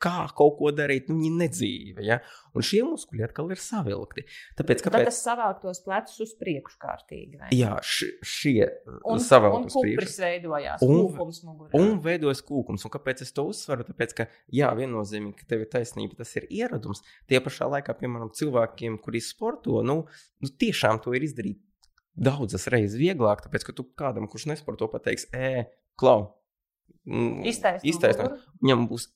kā 0.00 0.24
kaut 0.36 0.56
ko 0.56 0.70
darīt. 0.72 1.10
Nu, 1.10 1.18
viņi 1.20 1.32
nedzīvo. 1.42 2.04
Ja? 2.04 2.18
Un 2.56 2.64
šie 2.64 2.80
muskuļi 2.88 3.26
atkal 3.26 3.52
ir 3.52 3.60
savilkti. 3.60 4.24
Tāpēc, 4.56 4.84
kāpēc... 4.86 5.04
Tad 5.04 5.10
tas 5.10 5.18
savāk 5.26 5.60
tos 5.60 5.82
plecus 5.84 6.22
uz 6.24 6.32
priekšu 6.40 6.80
kārtīgi. 6.80 7.40
Vai? 7.42 7.50
Jā, 7.56 7.74
š, 7.84 8.08
šie 8.24 8.70
savilkti 9.26 9.72
uz 9.74 9.76
priekšu. 9.76 10.16
veidojās. 10.24 10.86
Un, 10.86 10.96
kūkums 10.96 11.42
mugurā. 11.44 11.72
un 11.76 12.00
veidojas 12.04 12.40
kūkums. 12.48 12.88
Un 12.88 12.96
kāpēc 12.96 13.26
es 13.26 13.36
to 13.36 13.44
uzsveru? 13.50 13.84
Tāpēc, 13.90 14.16
ka, 14.16 14.28
jā, 14.56 14.72
viennozīmīgi, 14.80 15.36
ka 15.42 15.52
tev 15.52 15.66
ir 15.66 15.72
taisnība, 15.76 16.16
tas 16.22 16.32
ir 16.40 16.48
ieradums. 16.48 17.04
Tie 17.28 17.44
pašā 17.44 17.68
laikā, 17.76 17.96
piemēram, 18.00 18.32
cilvēkiem, 18.36 19.00
kuri 19.04 19.24
sporto, 19.24 19.82
nu, 19.84 20.02
nu 20.40 20.52
tiešām 20.64 21.04
to 21.04 21.12
ir 21.16 21.28
izdarīt 21.28 21.60
daudzas 22.16 22.66
reizes 22.72 22.98
vieglāk, 23.00 23.44
tāpēc, 23.44 23.66
ka 23.68 23.74
tu 23.76 23.86
kādam, 23.98 24.28
kurš 24.30 24.48
nesporto, 24.50 24.88
pateiks, 24.92 25.28
ē, 25.36 25.68
klau, 26.00 26.32
mm, 27.04 27.44
iztaisno. 27.86 28.32
Viņam 28.62 28.86
būs. 28.90 29.10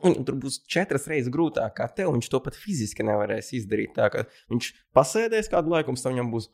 Viņam 0.00 0.24
tur 0.28 0.36
būs 0.40 0.60
četras 0.68 1.06
reizes 1.10 1.32
grūtāk, 1.32 1.74
kā 1.76 1.88
tev. 1.92 2.12
Viņš 2.14 2.28
to 2.32 2.40
pat 2.44 2.56
fiziski 2.56 3.04
nevarēs 3.04 3.52
izdarīt. 3.56 3.96
Tā, 3.96 4.26
viņš 4.52 4.72
pasēdēs 4.96 5.50
kādu 5.52 5.72
laiku, 5.74 5.92
un 5.92 6.00
tam 6.00 6.16
viņam 6.16 6.32
būs. 6.32 6.50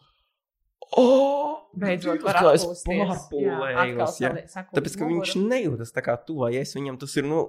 Oh, 0.96 1.66
Beidzot, 1.76 2.22
var 2.24 2.38
pārpūlējos. 2.40 4.18
Ja? 4.22 4.31
Tāpēc, 4.72 4.94
ka 4.96 5.09
viņš 5.09 5.35
nejūtas 5.42 5.92
tā 5.92 6.02
kā 6.05 6.14
tu 6.24 6.38
vai 6.40 6.55
es, 6.61 6.72
viņam 6.76 6.96
tas 7.02 7.16
ir, 7.18 7.26
nu, 7.29 7.42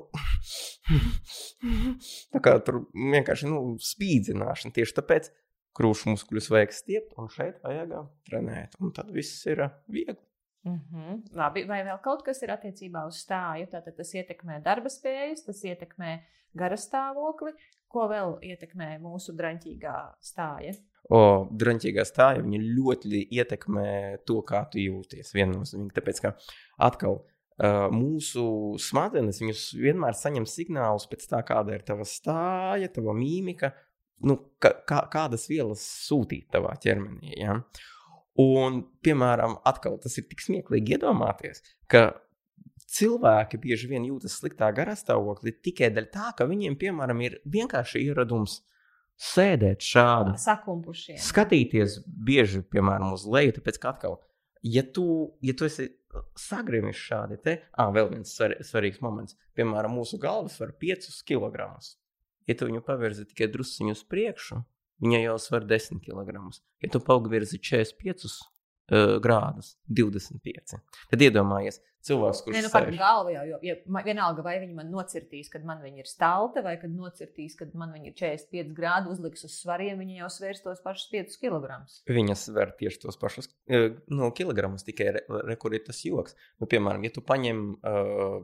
tā 2.35 2.41
kā 2.43 2.57
tur 2.65 2.81
vienkārši, 2.91 3.47
nu, 3.51 3.61
spīdzināšana. 3.83 4.75
Tieši 4.75 4.97
tāpēc 4.97 5.29
krūšu 5.77 6.13
muskuļus 6.13 6.49
vajag 6.53 6.73
stiept, 6.75 7.13
un 7.21 7.29
šeit 7.33 7.61
vajag 7.63 7.93
trenēt. 8.27 8.79
Un 8.81 8.95
tad 8.95 9.11
viss 9.13 9.45
ir 9.49 9.67
viegli. 9.85 10.19
Mm 10.67 10.79
-hmm. 10.91 11.21
Labi, 11.35 11.63
vai 11.67 11.83
vēl 11.83 12.01
kaut 12.03 12.23
kas 12.23 12.41
ir 12.43 12.51
attiecībā 12.51 13.05
uz 13.07 13.21
stāju? 13.23 13.69
Tātad 13.71 13.95
tas 13.95 14.13
ietekmē 14.13 14.61
darba 14.63 14.89
spējas, 14.89 15.45
tas 15.45 15.63
ietekmē 15.63 16.19
gara 16.55 16.75
stāvokli. 16.75 17.53
Ko 17.87 18.07
vēl 18.11 18.37
ietekmē 18.43 18.97
mūsu 18.99 19.35
drāmīgā 19.37 19.95
stāja? 20.19 20.73
O, 21.09 21.47
drāmīgā 21.51 22.03
stāja 22.03 22.43
ļoti 22.43 23.27
ietekmē 23.31 24.17
to, 24.25 24.41
kā 24.41 24.65
tu 24.71 24.77
jūties. 24.77 25.31
Viennozīmīgi, 25.33 25.95
tāpēc 25.95 26.19
ka 26.21 26.33
atkal 26.77 27.21
uh, 27.21 27.87
mūsu 27.93 28.75
smadzenes 28.77 29.39
vienmēr 29.73 30.13
saņem 30.13 30.45
signālus 30.45 31.07
pēc 31.07 31.29
tā, 31.31 31.41
kāda 31.47 31.77
ir 31.77 31.85
tava 31.87 32.03
stāja, 32.03 32.91
tava 32.91 33.15
mīmika, 33.15 33.71
nu, 34.25 34.37
kā, 34.61 34.73
kādas 35.11 35.47
vielas 35.51 35.83
sūtīt 36.07 36.47
tavā 36.53 36.75
ķermenī. 36.81 37.35
Ja? 37.41 37.59
Un, 38.41 38.83
piemēram, 39.05 39.57
atkal 39.65 39.97
tas 40.01 40.17
ir 40.19 40.27
tik 40.29 40.43
smieklīgi 40.45 40.97
iedomāties, 40.97 41.63
ka 41.89 42.11
cilvēki 42.93 43.59
bieži 43.61 43.89
vien 43.91 44.05
jūtas 44.07 44.37
sliktā 44.39 44.69
garastāvoklī 44.75 45.55
tikai 45.65 45.89
dēļ 45.93 46.09
tā, 46.13 46.31
ka 46.37 46.47
viņiem, 46.49 46.77
piemēram, 46.79 47.21
ir 47.25 47.39
vienkārši 47.49 48.03
ieradums 48.05 48.61
sēdēt 49.17 49.81
šādi. 49.83 50.37
Sakumpušie. 50.41 51.17
Skatīties 51.21 51.99
bieži, 52.05 52.61
piemēram, 52.71 53.15
uz 53.17 53.25
leju, 53.25 53.57
tāpēc, 53.57 53.79
ka 53.81 53.93
atkal, 53.95 54.19
ja 54.65 54.85
tu, 54.85 55.07
ja 55.45 55.57
tu 55.57 55.67
esi 55.67 55.89
sagrimis 56.39 56.97
šādi, 56.97 57.39
te, 57.43 57.57
ah, 57.73 57.89
vēl 57.93 58.11
viens 58.13 58.33
svar, 58.37 58.55
svarīgs 58.65 59.01
moments, 59.03 59.37
piemēram, 59.57 59.97
mūsu 59.97 60.19
galvas 60.21 60.57
var 60.61 60.73
5 60.81 61.09
kg. 61.27 61.71
Ja 62.47 62.55
tu 62.57 62.69
viņu 62.69 62.83
pavirzi 62.85 63.27
tikai 63.27 63.49
druskuļi 63.51 63.95
uz 63.95 64.03
priekšu, 64.07 64.61
viņa 65.03 65.23
jau 65.25 65.39
sver 65.41 65.67
10 65.67 66.03
kg. 66.03 66.37
Ja 66.83 66.93
tu 66.93 67.01
paugvirzi 67.03 67.59
45 67.59 68.27
uh, 68.27 69.17
grādus, 69.23 69.75
25. 69.91 70.79
Tad 71.11 71.23
iedomājies, 71.27 71.79
cilvēks, 72.07 72.41
kurš 72.45 72.59
ir. 72.59 72.69
Sēž... 72.71 72.89
galva 72.99 73.33
jau, 73.33 73.43
jo, 73.51 73.59
ja, 73.67 73.75
vienalga, 74.05 74.45
vai 74.45 74.57
viņi 74.61 74.77
man 74.77 74.91
nocirtīs, 74.93 75.51
kad 75.53 75.65
man 75.67 75.81
viņa 75.83 76.03
ir 76.03 76.09
stalta, 76.09 76.63
vai 76.65 76.77
kad 76.81 76.93
nocirtīs, 76.93 77.57
kad 77.59 77.75
man 77.77 77.93
viņa 77.95 78.11
ir 78.11 78.17
45 78.21 78.73
grādi, 78.77 79.11
uzliks 79.13 79.47
uz 79.47 79.57
svariem, 79.59 79.99
viņa 80.03 80.21
jau 80.21 80.31
svērs 80.39 80.63
tos 80.65 80.83
pašus 80.85 81.11
5 81.13 81.39
kg. 81.43 81.81
Viņa 82.19 82.37
sver 82.39 82.75
tieši 82.79 83.03
tos 83.05 83.19
pašus 83.19 83.51
no 84.07 84.31
kilogramus, 84.37 84.87
tikai 84.87 85.11
re, 85.17 85.25
re, 85.27 85.59
kur 85.59 85.75
ir 85.75 85.83
tas 85.87 85.99
joks. 86.07 86.37
Nu, 86.61 86.69
piemēram, 86.71 87.03
ja 87.07 87.13
tu 87.13 87.25
paņem 87.27 87.65
uh, 87.81 88.39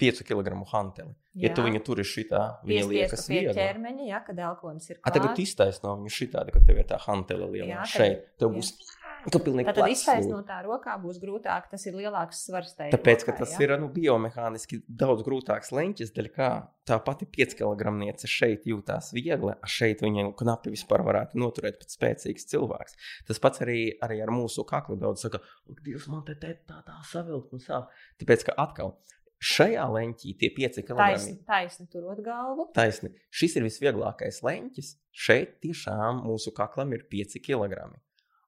5 0.00 0.24
kg 0.24 0.56
hanteli. 0.72 1.12
Jā. 1.30 1.46
Ja 1.46 1.50
tu 1.54 1.62
viņu 1.62 1.78
tur 1.86 2.00
ir 2.02 2.08
šitā, 2.10 2.40
viņa 2.66 2.86
liekas 2.90 3.28
viegla. 3.30 3.52
ķermeņa, 3.54 4.06
ja, 4.08 4.18
kad 4.26 4.38
elkonis 4.42 4.88
ir 4.90 4.96
klāt. 4.98 5.06
A, 5.06 5.14
tagad 5.14 5.38
iztaisno 5.38 5.92
viņu 6.00 6.10
šitādi, 6.16 6.54
ka 6.56 6.62
tev 6.66 6.80
ir 6.82 6.88
tā 6.90 6.98
hantele 7.04 7.46
lielā 7.52 7.76
jā, 7.76 7.84
šeit. 7.92 8.24
Tev 8.42 8.56
būs, 8.56 8.72
Tad 9.20 9.80
iztaisnot 9.92 10.46
tā 10.48 10.62
rokā 10.64 10.94
būs 11.00 11.18
grūtāk, 11.20 11.66
tas 11.68 11.82
ir 11.84 11.96
lielāks 11.98 12.40
svars. 12.46 12.72
Tāpēc, 12.78 13.20
rokā, 13.20 13.26
ka 13.26 13.34
tas 13.42 13.52
jā? 13.52 13.66
ir, 13.66 13.74
nu, 13.82 13.90
biomehāniski 13.92 14.80
daudz 14.88 15.24
grūtāks 15.26 15.74
leņķis, 15.76 16.14
dēļ 16.16 16.30
kā 16.32 16.48
tā 16.88 16.96
pati 17.04 17.28
5 17.28 17.58
kg 17.58 17.92
šeit 18.24 18.64
jūtās 18.70 19.12
viegli, 19.12 19.58
šeit 19.68 20.00
viņa 20.06 20.30
knapi 20.40 20.72
vispār 20.72 21.04
varētu 21.04 21.40
noturēt 21.42 21.82
pēc 21.82 21.98
spēcīgs 21.98 22.48
cilvēks. 22.54 22.96
Tas 23.28 23.42
pats 23.42 23.60
arī, 23.66 23.78
arī 24.00 24.22
ar 24.24 24.32
mūsu 24.32 24.64
kaklu 24.68 24.96
daudz 25.00 25.26
saka, 25.26 25.42
Dievs, 25.84 26.08
man 26.08 26.24
te 26.24 26.38
tā, 26.40 26.56
tā 26.80 26.96
savilkt 27.12 27.52
un 27.56 27.62
sāp. 27.62 27.92
Tāpēc, 28.22 28.48
ka 28.48 28.56
atkal, 28.64 28.96
Šajā 29.40 29.86
leņķī 29.88 30.34
tie 30.36 30.50
5 30.52 30.82
kg. 30.84 30.98
Taisni, 31.00 31.34
taisni 31.48 31.86
turot 31.88 32.20
galvu. 32.24 32.66
Taisni. 32.76 33.08
Šis 33.32 33.56
ir 33.56 33.64
visvieglākais 33.64 34.42
leņķis. 34.44 34.90
Šeit 35.16 35.56
tiešām 35.64 36.20
mūsu 36.26 36.52
kaklam 36.56 36.92
ir 36.92 37.06
5 37.08 37.40
kg. 37.46 37.88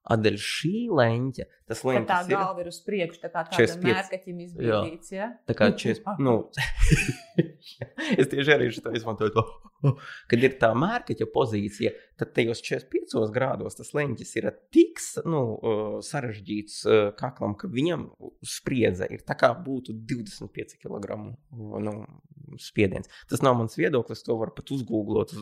Atdeļ 0.03 0.37
šī 0.43 0.73
leņķa, 0.91 1.45
tas 1.71 1.81
leņķis 1.87 2.09
tā 2.09 2.17
ir. 2.25 2.31
Tā 2.33 2.39
galva 2.41 2.63
ir 2.63 2.67
uz 2.67 2.79
priekšu, 2.83 3.21
tā 3.23 3.29
kā 3.31 3.43
tādam 3.47 3.85
mērkaķim 3.87 4.41
izbīdīts, 4.45 5.13
ja? 5.15 5.29
Tā 5.47 5.55
kā 5.55 5.69
40, 5.71 6.19
nu, 6.25 6.33
es 8.19 8.31
tieši 8.33 8.55
arī 8.57 8.67
šo 8.75 8.91
izmantoju 8.99 9.35
to. 9.37 9.45
Kad 10.31 10.43
ir 10.43 10.57
tā 10.59 10.73
mērkaķa 10.75 11.29
pozīcija, 11.31 11.93
tad 12.19 12.35
tajos 12.35 12.63
45 12.67 13.31
grādos 13.35 13.79
tas 13.79 13.93
leņķis 13.95 14.35
ir 14.41 14.49
tik 14.75 14.99
nu, 15.29 15.41
sarežģīts 16.03 16.83
kaklam, 17.19 17.55
ka 17.59 17.71
viņam 17.71 18.09
spriedze 18.47 19.07
ir 19.07 19.23
tā 19.23 19.39
kā 19.39 19.53
būtu 19.55 19.95
25 20.11 20.77
kg 20.83 21.17
nu, 21.87 21.95
spiediens. 22.59 23.09
Tas 23.31 23.43
nav 23.45 23.57
mans 23.59 23.79
viedoklis, 23.79 24.23
to 24.27 24.35
var 24.39 24.51
pat 24.55 24.71
uzgooglot, 24.75 25.33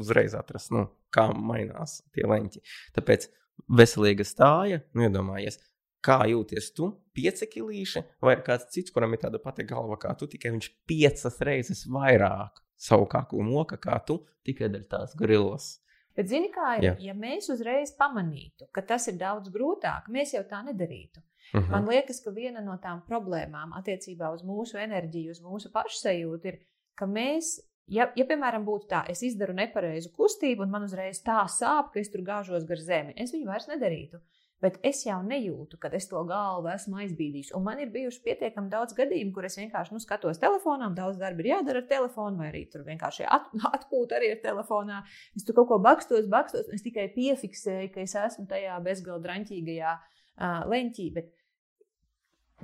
uzreiz 0.00 0.36
atrast, 0.38 0.72
nu, 0.76 0.86
kā 1.14 1.30
mainās 1.34 2.00
tie 2.14 2.28
leņķi. 2.28 2.62
Tāpēc 2.96 3.30
veselīga 3.68 4.24
stāja, 4.26 4.80
nu, 4.94 5.04
iedomājies, 5.08 5.60
kā 6.04 6.22
jūties 6.30 6.70
tu, 6.76 6.90
pieci 7.16 7.48
kilīši, 7.50 8.02
vai 8.24 8.38
kāds 8.44 8.70
cits, 8.72 8.92
kuram 8.94 9.14
ir 9.14 9.22
tāda 9.24 9.40
pati 9.42 9.66
galva 9.68 9.98
kā 10.00 10.14
tu, 10.18 10.28
tikai 10.30 10.54
viņš 10.54 10.70
piecas 10.88 11.38
reizes 11.44 11.84
vairāk 11.90 12.62
savu 12.80 13.06
kaklu 13.10 13.44
moka 13.44 13.76
kā 13.80 13.98
tu, 14.06 14.22
tikai 14.46 14.70
dēļ 14.72 14.84
tās 14.88 15.16
grillas. 15.18 15.74
Bet, 16.16 16.28
zini, 16.28 16.50
kā 16.52 16.74
ir, 16.78 16.84
Jā. 16.88 16.94
ja 17.04 17.14
mēs 17.16 17.48
uzreiz 17.52 17.92
pamanītu, 17.96 18.66
ka 18.74 18.82
tas 18.84 19.06
ir 19.08 19.18
daudz 19.20 19.52
grūtāk, 19.52 20.08
mēs 20.12 20.34
jau 20.34 20.42
tā 20.48 20.62
nedarītu. 20.66 21.20
Uh 21.20 21.60
mhm. 21.60 21.64
-huh. 21.64 21.70
Man 21.70 21.88
liekas, 21.88 22.20
ka 22.24 22.30
viena 22.30 22.60
no 22.60 22.76
tām 22.82 23.02
problēmām 23.06 23.72
attiecībā 23.78 24.32
uz 24.34 24.42
mūsu 24.42 24.78
enerģiju, 24.78 25.30
uz 25.30 25.40
mūsu 25.40 25.70
pašsajūtu 25.72 26.46
ir, 26.46 26.58
ka 26.94 27.06
mēs 27.06 27.60
Ja, 27.90 28.06
ja, 28.14 28.24
piemēram, 28.26 28.62
būtu 28.66 28.86
tā, 28.92 29.00
es 29.10 29.22
izdaru 29.26 29.54
nepareizu 29.58 30.12
kustību, 30.14 30.62
un 30.62 30.70
man 30.70 30.86
uzreiz 30.86 31.18
tā 31.26 31.40
sāp, 31.50 31.90
ka 31.94 31.98
es 31.98 32.12
tur 32.12 32.22
gāžos 32.26 32.66
gar 32.68 32.78
zemi, 32.78 33.16
es 33.18 33.32
viņu 33.34 33.50
vairs 33.50 33.66
nedarītu. 33.70 34.20
Bet 34.60 34.76
es 34.84 34.98
jau 35.06 35.16
nejūtu, 35.24 35.78
kad 35.80 35.94
es 35.96 36.04
to 36.10 36.20
galvu 36.28 36.68
esmu 36.68 36.98
aizbīdījis. 37.00 37.54
Un 37.56 37.64
man 37.64 37.78
ir 37.80 37.88
bijuši 37.94 38.20
pietiekami 38.26 38.68
daudz 38.70 38.92
gadījumu, 38.98 39.32
kur 39.32 39.46
es 39.48 39.56
vienkārši 39.56 39.94
nu, 39.96 40.00
skatos 40.04 40.38
telefonā, 40.42 40.90
daudz 40.96 41.16
darba 41.18 41.40
ir 41.40 41.48
jādara 41.54 41.80
ar 41.80 41.86
telefonu, 41.88 42.42
vai 42.42 42.50
arī 42.50 42.66
tur 42.70 42.84
vienkārši 42.84 43.24
at, 43.24 43.48
atpūta 43.70 44.18
arī 44.18 44.34
ar 44.34 44.42
telefonā. 44.44 45.00
Es 45.34 45.48
tur 45.48 45.56
kaut 45.56 45.70
ko 45.72 45.80
bakstos, 45.80 46.28
bakstos, 46.30 46.68
un 46.68 46.76
es 46.76 46.84
tikai 46.84 47.08
piefiksēju, 47.14 47.88
ka 47.94 48.04
es 48.04 48.14
esmu 48.20 48.44
tajā 48.52 48.76
bezgalīgi 48.84 49.24
draņķīgajā 49.26 49.94
uh, 49.96 50.60
leņķī. 50.74 51.08
Bet 51.16 51.32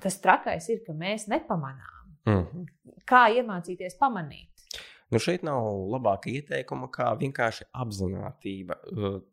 tas 0.04 0.20
trakais 0.20 0.68
ir, 0.76 0.84
ka 0.84 0.92
mēs 0.92 1.30
nepamanām. 1.32 2.12
Mm 2.28 2.44
-hmm. 2.44 3.00
Kā 3.08 3.24
iemācīties 3.40 3.96
pamanīt? 3.96 4.55
Nu, 5.14 5.20
šeit 5.22 5.44
nav 5.46 5.62
labāka 5.92 6.32
ieteikuma, 6.32 6.88
kā 6.90 7.12
vienkārši 7.20 7.68
apziņotība. 7.82 8.78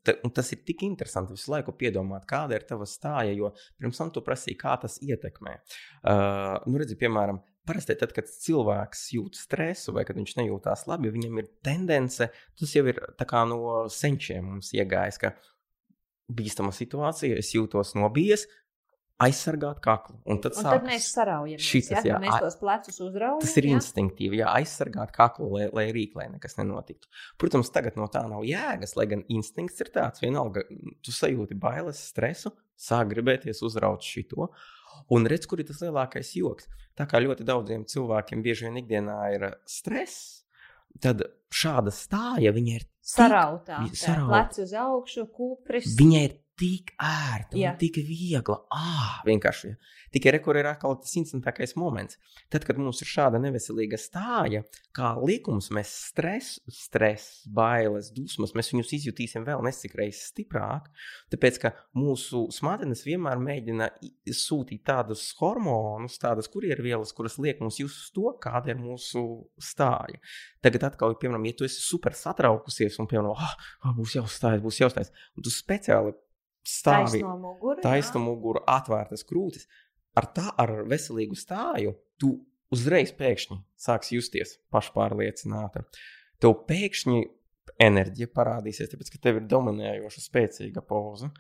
Te, 0.06 0.18
tas 0.36 0.52
ir 0.54 0.62
tik 0.68 0.84
interesanti 0.86 1.34
visu 1.34 1.50
laiku 1.54 1.74
piedomāt, 1.78 2.28
kāda 2.30 2.60
ir 2.60 2.68
tava 2.70 2.86
stāja, 2.90 3.34
jo 3.34 3.50
pirms 3.82 4.02
tam 4.02 4.12
tu 4.14 4.22
prasīji, 4.26 4.60
kā 4.60 4.76
tas 4.84 5.00
ietekmē. 5.02 5.56
Uh, 6.04 6.60
nu, 6.68 6.78
redzi, 6.82 7.00
piemēram, 7.00 7.42
Parasti, 7.64 7.96
tad, 7.96 8.12
kad 8.12 8.28
cilvēks 8.28 9.06
jūt 9.16 9.38
stresu 9.40 9.94
vai 9.96 10.02
kad 10.04 10.18
viņš 10.20 10.34
nejūtās 10.36 10.82
labi, 10.90 11.14
viņam 11.14 11.38
ir 11.40 11.46
tendence, 11.64 12.26
tas 12.60 12.74
jau 12.76 12.84
ir 12.92 13.00
no 13.48 13.86
senčiem 13.88 14.50
mums 14.50 14.74
iegājis, 14.76 15.20
ka 15.22 15.32
bīstama 16.28 16.74
situācija, 16.76 17.38
es 17.40 17.54
jūtos 17.56 17.94
nobijies, 17.96 18.50
aizsargāt 19.22 19.80
kaklu. 19.84 20.18
Un 20.30 20.40
tad, 20.42 20.56
un 20.58 20.66
tad 20.68 20.86
mēs 20.88 21.08
saraujam. 21.14 21.62
Šitas, 21.62 22.00
ja? 22.00 22.14
jā, 22.14 22.20
mēs 22.22 22.36
tos 22.42 22.58
plecus 22.60 23.00
uzraujam. 23.04 23.42
Tas 23.44 23.56
ir 23.60 23.68
jā? 23.70 23.78
instinktīvi, 23.78 24.40
jā, 24.42 24.52
aizsargāt 24.60 25.14
kaklu, 25.16 25.50
lai, 25.54 25.68
lai 25.76 25.88
rīklē 25.96 26.28
nekas 26.34 26.58
nenotiktu. 26.60 27.10
Protams, 27.42 27.72
tagad 27.74 27.98
no 28.00 28.10
tā 28.12 28.24
nav 28.30 28.46
jēgas, 28.48 28.96
lai 29.00 29.08
gan 29.14 29.26
instinkts 29.34 29.84
ir 29.86 29.92
tāds, 29.94 30.24
vienalga, 30.24 30.66
tu 31.06 31.16
sajūti 31.16 31.58
bailes, 31.60 32.02
stresu, 32.12 32.54
sāk 32.80 33.12
gribēties 33.14 33.64
uzraut 33.66 34.06
šito. 34.06 34.50
Un 35.14 35.28
redz, 35.30 35.48
kur 35.50 35.62
ir 35.62 35.68
tas 35.70 35.82
lielākais 35.84 36.34
joks. 36.38 36.70
Tā 36.98 37.08
kā 37.10 37.22
ļoti 37.22 37.46
daudziem 37.48 37.88
cilvēkiem 37.90 38.44
bieži 38.46 38.68
vien 38.68 38.80
ikdienā 38.84 39.18
ir 39.34 39.48
stress, 39.70 40.44
tad 41.02 41.24
šāda 41.54 41.94
stāja 41.94 42.54
viņa 42.54 42.76
ir 42.78 42.86
sarautā. 43.02 43.82
Sarauta. 43.98 44.30
Pleci 44.30 44.64
uz 44.66 44.74
augšu, 44.78 45.26
kupris. 45.34 45.96
Viņa 45.98 46.22
ir 46.28 46.38
tik 46.60 46.94
ērta 47.02 47.58
un 47.58 47.78
tik 47.82 47.98
viegla. 48.06 48.60
Ah, 48.74 49.22
vienkārši. 49.26 49.74
Tikai 50.14 50.36
rekur 50.36 50.58
ir 50.60 50.68
atkal 50.70 50.96
tas 51.02 51.14
interesantākais 51.18 51.74
moments. 51.80 52.20
Tad, 52.54 52.68
kad 52.68 52.78
mums 52.78 53.02
ir 53.02 53.10
šāda 53.10 53.40
neveselīga 53.42 53.98
stāja, 53.98 54.62
kā 54.94 55.14
likums, 55.18 55.72
mēs 55.74 55.92
stresu, 56.12 56.62
stres, 56.70 57.26
bailes, 57.50 58.12
dusmas, 58.14 58.54
mēs 58.54 58.70
viņus 58.74 58.94
izjutīsim 59.00 59.48
vēl 59.48 59.64
nesik 59.66 59.96
reizes 59.98 60.30
stiprāk. 60.30 60.92
Tāpēc, 61.34 61.58
ka 61.64 61.74
mūsu 61.98 62.46
smadzenes 62.54 63.02
vienmēr 63.08 63.42
mēģina 63.42 63.90
sūtīt 64.30 64.84
tādus 64.86 65.26
hormonus, 65.40 66.20
tādas 66.22 66.52
kurjervielas, 66.54 67.16
kuras 67.18 67.40
liek 67.42 67.64
mums 67.64 67.82
just 67.82 68.14
to, 68.14 68.30
kāda 68.44 68.76
ir 68.76 68.82
mūsu 68.84 69.24
stāja. 69.58 70.22
Tagad 70.64 70.92
atkal, 70.92 71.18
piemēram, 71.18 71.50
ja 71.50 71.58
tu 71.58 71.66
esi 71.66 71.82
super 71.82 72.14
satraukusies 72.18 73.00
un, 73.02 73.10
piemēram, 73.10 73.34
ah, 73.34 73.58
oh, 73.88 73.98
būs 73.98 74.20
jāuzstājas, 74.20 74.62
būs 74.62 74.80
jāuzstājas, 74.84 75.12
un 75.34 75.48
tu 75.48 75.52
speciāli 75.54 76.14
stāvi 76.68 77.20
taisno 77.20 77.36
muguru, 77.40 77.82
taisno 77.84 78.24
muguru 78.24 78.64
atvērtas 78.70 79.26
krūtis. 79.28 79.68
Ar 80.18 80.30
tā, 80.36 80.50
ar 80.62 80.84
veselīgu 80.90 81.36
stāju, 81.38 81.96
tu 82.22 82.36
uzreiz 82.74 83.14
pēkšņi 83.18 83.60
sāksi 83.80 84.18
justies 84.18 84.58
pašpārliecināta. 84.74 85.86
Tev 86.42 86.58
pēkšņi 86.70 87.24
enerģija 87.82 88.30
parādīsies, 88.36 88.92
tāpēc, 88.92 89.12
ka 89.14 89.22
tev 89.24 89.42
ir 89.42 89.48
dominējoša, 89.50 90.24
spēcīga 90.24 90.84
poza. 90.86 91.32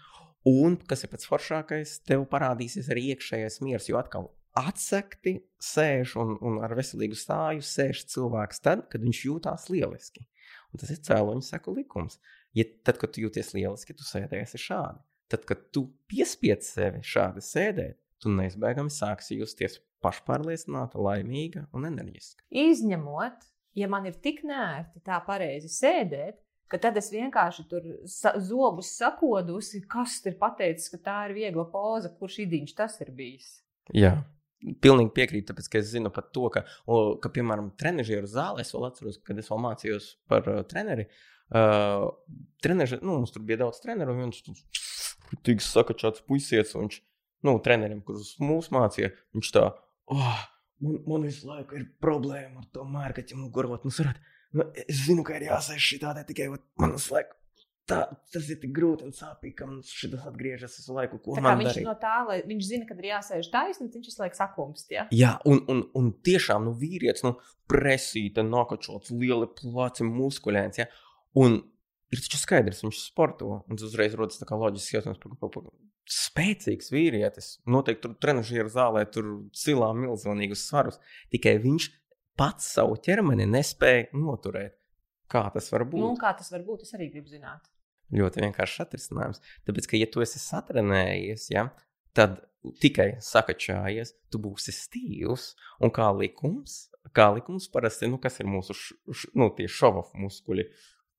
Un, 0.49 0.75
kas 0.89 1.05
ir 1.05 1.11
pats 1.13 1.27
foršākais, 1.29 1.99
tev 2.07 2.25
parādīsies 2.31 2.89
arī 2.91 3.13
iekšējais 3.13 3.61
miers, 3.63 3.87
jo 3.91 3.99
atkal 3.99 4.31
atsekti 4.59 5.37
sēž 5.63 6.17
un, 6.21 6.35
un 6.45 6.59
ar 6.65 6.75
veselīgu 6.77 7.17
stāju 7.17 7.63
sēž 7.65 8.03
cilvēks 8.11 8.61
tad, 8.65 8.85
kad 8.91 9.05
viņš 9.05 9.23
jūtās 9.29 9.69
lieliski. 9.73 10.27
Un 10.73 10.81
tas 10.81 10.91
ir 10.93 11.01
cēloņa 11.05 11.47
seku 11.47 11.73
likums. 11.77 12.19
Ja 12.57 12.65
tad, 12.85 12.99
kad 13.01 13.13
tu 13.13 13.23
jūties 13.23 13.53
lieliski, 13.55 13.95
tu 13.97 14.05
sēdēsi 14.05 14.59
šādi. 14.61 15.01
Tad, 15.33 15.47
kad 15.49 15.61
tu 15.73 15.87
piespiedz 16.11 16.67
sevi 16.75 16.99
šādi 17.09 17.41
sēdēt, 17.41 17.97
tu 18.21 18.29
neizbēgami 18.29 18.93
sāksi 18.93 19.39
justies 19.39 19.79
pašpārliecināta, 20.05 20.99
laimīga 21.01 21.63
un 21.73 21.87
enerģiska. 21.89 22.45
Izņemot, 22.53 23.47
ja 23.79 23.89
man 23.89 24.05
ir 24.05 24.19
tik 24.21 24.43
nērti 24.45 25.01
tā 25.07 25.17
pareizi 25.25 25.71
sēdēt, 25.73 26.37
ka 26.69 26.77
tad 26.85 26.99
es 27.01 27.09
vienkārši 27.13 27.65
tur 27.71 27.89
zobus 28.45 28.93
sakodusi, 28.99 29.81
kas 29.89 30.19
ir 30.29 30.37
pateicis, 30.37 30.93
ka 30.93 31.01
tā 31.01 31.17
ir 31.29 31.35
viegla 31.39 31.65
poza, 31.73 32.13
kurš 32.19 32.43
idiņš 32.45 32.77
tas 32.77 33.01
ir 33.01 33.09
bijis. 33.17 33.55
Jā. 33.93 34.15
Pilnīgi 34.85 35.11
piekrītu, 35.17 35.49
tāpēc, 35.49 35.67
es 35.81 35.91
zinu 35.91 36.13
par 36.13 36.29
to, 36.29 36.45
ka, 36.53 36.63
o, 36.85 37.03
ka 37.19 37.33
piemēram, 37.33 37.73
trenižera 37.79 38.29
zālē, 38.29 38.63
es 38.63 38.71
vēl 38.71 38.87
atceros, 38.87 39.17
kad 39.25 39.41
es 39.41 39.49
vēl 39.51 39.65
mācījos 39.65 40.13
par 40.29 40.47
uh, 40.47 40.61
treneri. 40.69 41.09
Uh, 41.53 42.07
treneži, 42.63 43.01
nu, 43.01 43.17
mums 43.17 43.33
tur 43.33 43.43
bija 43.45 43.65
daudz 43.65 43.81
treneru, 43.83 44.15
un 44.15 44.23
viens 44.23 44.39
tik 45.45 45.63
sakačāts 45.65 46.23
puisietis, 46.27 46.75
un 46.77 46.87
viņš, 46.87 46.99
nu, 47.47 47.57
trenerim, 47.65 48.01
kurus 48.05 48.35
mūs 48.41 48.71
mācīja, 48.73 49.11
viņš 49.35 49.53
tā, 49.55 49.67
oh, 50.13 50.41
man, 50.83 50.99
man 51.09 51.29
visu 51.29 51.49
laiku 51.49 51.79
ir 51.79 51.87
problēma 52.03 52.63
ar 52.63 52.67
to 52.75 52.87
mērķi, 52.87 53.37
mugurot, 53.39 53.87
nu, 53.87 53.93
sarat, 53.93 54.19
nu, 54.55 54.67
es 54.85 55.05
zinu, 55.07 55.25
ka 55.27 55.37
ir 55.37 55.49
jāsēž 55.49 55.89
šī 55.91 56.03
tādā 56.03 56.25
tikai, 56.27 56.51
man 56.81 56.97
visu 56.97 57.17
laiku. 57.17 57.39
Tā, 57.83 57.97
tas 58.31 58.45
ir 58.47 58.61
tik 58.61 58.71
grūti 58.71 59.03
un 59.03 59.11
sāpīgi, 59.11 59.57
ka 59.59 59.65
mums 59.67 59.89
šis 59.91 60.13
atgriežas 60.23 60.77
visu 60.79 60.93
laiku. 60.95 61.17
Ko 61.19 61.33
tā 61.35 61.51
viņš 61.59 61.67
darīt? 61.67 61.83
no 61.83 61.95
tā, 61.99 62.13
lai 62.29 62.37
viņš 62.47 62.69
zina, 62.69 62.85
kad 62.87 63.01
ir 63.01 63.09
jāsēž 63.09 63.49
taisni, 63.51 63.89
viņš 63.91 64.07
visu 64.07 64.21
laiku 64.21 64.39
sakumst. 64.39 64.93
Ja? 64.93 65.03
Jā, 65.11 65.33
un, 65.51 65.59
un, 65.67 65.81
un 65.99 66.07
tiešām, 66.23 66.63
nu, 66.63 66.71
vīrietis, 66.79 67.25
nu, 67.27 67.33
presīta, 67.67 68.45
nakačots, 68.47 69.11
lieli 69.11 69.49
pleci, 69.59 70.07
muskuļēns. 70.07 70.79
Ja? 70.79 70.87
Un 71.43 71.59
ir 72.15 72.21
taču 72.23 72.39
skaidrs, 72.41 72.83
viņš 72.85 73.01
sporto. 73.07 73.63
Un 73.67 73.79
tas 73.79 73.89
uzreiz 73.89 74.15
rodas 74.19 74.39
tā 74.41 74.47
kā 74.49 74.57
loģisks 74.59 74.97
jautājums 74.97 75.21
par 75.21 75.35
kaut 75.41 75.57
ko 75.57 75.73
spēcīgs 76.09 76.91
vīrietis. 76.91 77.49
Noteikti 77.69 78.03
tur 78.05 78.15
trenižera 78.21 78.71
zālē 78.71 79.03
tur 79.11 79.29
cilā 79.55 79.91
milzīgus 79.97 80.65
svarus. 80.67 80.99
Tikai 81.31 81.55
viņš 81.63 81.89
pats 82.39 82.73
savu 82.75 82.97
ķermeni 83.03 83.47
nespēja 83.49 84.09
noturēt. 84.17 84.75
Kā 85.31 85.45
tas 85.53 85.69
var 85.73 85.85
būt? 85.89 86.01
Nu, 86.01 86.13
kā 86.19 86.33
tas 86.37 86.51
var 86.53 86.65
būt? 86.65 86.83
Es 86.85 86.93
arī 86.97 87.09
gribu 87.13 87.31
zināt. 87.31 87.69
Ļoti 88.13 88.43
vienkāršs 88.43 88.83
atrisinājums. 88.83 89.41
Tāpēc, 89.65 89.87
ka, 89.89 89.97
ja 89.97 90.09
tu 90.11 90.21
esi 90.21 90.41
satrenējies, 90.41 91.47
ja, 91.53 91.69
tad 92.13 92.43
tikai 92.83 93.15
sakačājies, 93.23 94.13
tu 94.29 94.41
būsi 94.43 94.75
stīvs. 94.75 95.53
Un 95.81 95.93
kā 95.95 96.11
likums, 96.13 96.91
kā 97.15 97.31
likums 97.33 97.69
parasti, 97.73 98.11
nu, 98.11 98.19
kas 98.21 98.37
ir 98.43 98.49
mūsu 98.51 98.75
š, 98.77 98.99
š, 99.09 99.31
nu, 99.39 99.49
šova 99.71 100.05
muskuļi, 100.19 100.67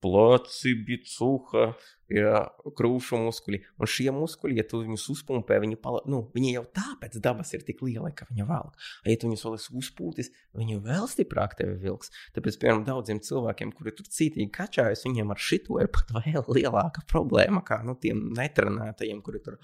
pleci, 0.03 0.73
bicuha, 0.85 1.67
ja, 2.13 2.41
krūšu 2.77 3.19
muskuļi. 3.23 3.59
Un 3.81 3.89
šie 3.89 4.07
muskuļi, 4.13 4.57
ja 4.59 4.65
tu 4.67 4.81
viņus 4.83 5.05
uzpumpē, 5.15 5.57
viņi, 5.63 5.79
pala, 5.81 6.01
nu, 6.11 6.21
viņi 6.35 6.51
jau 6.57 6.65
tāpēc 6.77 7.17
dabas 7.23 7.53
ir 7.57 7.63
tik 7.67 7.81
liela, 7.85 8.11
ka 8.15 8.27
viņa 8.29 8.47
velk. 8.49 8.75
Ja 9.07 9.15
tu 9.21 9.29
viņus 9.29 9.45
vēl 9.47 9.57
esi 9.59 9.73
uzpūtis, 9.81 10.31
viņi 10.57 10.81
vēl 10.85 11.07
stiprāk 11.11 11.57
tevi 11.59 11.77
vilks. 11.85 12.13
Tāpēc, 12.37 12.59
piemēram, 12.61 12.83
daudziem 12.89 13.23
cilvēkiem, 13.25 13.73
kuri 13.77 13.95
tur 13.97 14.11
cītīgi 14.17 14.51
kačājas, 14.55 15.05
viņiem 15.07 15.33
ar 15.33 15.41
šito 15.41 15.79
ir 15.81 15.89
pat 15.95 16.13
vēl 16.19 16.45
lielāka 16.59 17.05
problēma 17.11 17.63
kā 17.65 17.81
nu, 17.87 17.97
tiem 17.99 18.27
netrenētajiem, 18.37 19.23
kuri 19.25 19.41
tur. 19.45 19.57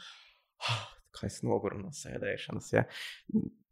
Oh, 0.62 0.82
kā 1.18 1.28
es 1.30 1.42
noguru 1.46 1.80
no 1.82 1.94
sēdēšanas. 1.96 2.74
Ja? 2.74 2.88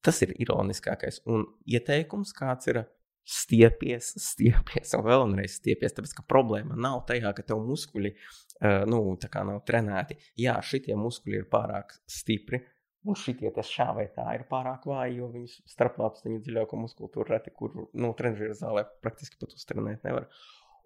Tas 0.05 0.21
ir 0.25 0.35
ironiskākais. 0.39 1.23
Un 1.29 1.47
ieteikums, 1.67 2.31
kāds 2.37 2.69
ir 2.71 2.83
stiepies, 3.27 4.13
stiepies 4.21 4.95
un 4.97 5.05
vēlreiz 5.05 5.59
stiepies. 5.59 5.95
Tāpēc, 5.97 6.15
problēma 6.29 6.77
nav 6.79 7.03
tajā, 7.09 7.33
ka 7.37 7.45
tev 7.51 7.61
muskuļi 7.67 8.13
uh, 8.15 8.85
nu, 8.89 9.03
nav 9.19 9.63
trenēti. 9.67 10.19
Jā, 10.39 10.59
šitie 10.65 10.97
muskuļi 10.99 11.41
ir 11.43 11.49
pārāk 11.51 11.97
stipri. 12.09 12.63
Un 13.07 13.15
šitie 13.15 13.51
šā 13.63 13.93
vai 13.95 14.09
tā 14.11 14.25
ir 14.35 14.43
pārāk 14.49 14.83
vāji, 14.89 15.19
jo 15.21 15.29
viņus 15.31 15.59
starplāpstiņu 15.71 16.41
dziļāko 16.43 16.79
muskultūru 16.81 17.31
reti, 17.31 17.53
kur 17.55 17.71
nu, 17.93 18.11
trenižera 18.17 18.57
zālē 18.59 18.83
praktiski 19.03 19.39
pat 19.39 19.55
uztrenēt 19.55 20.03
nevar. 20.03 20.27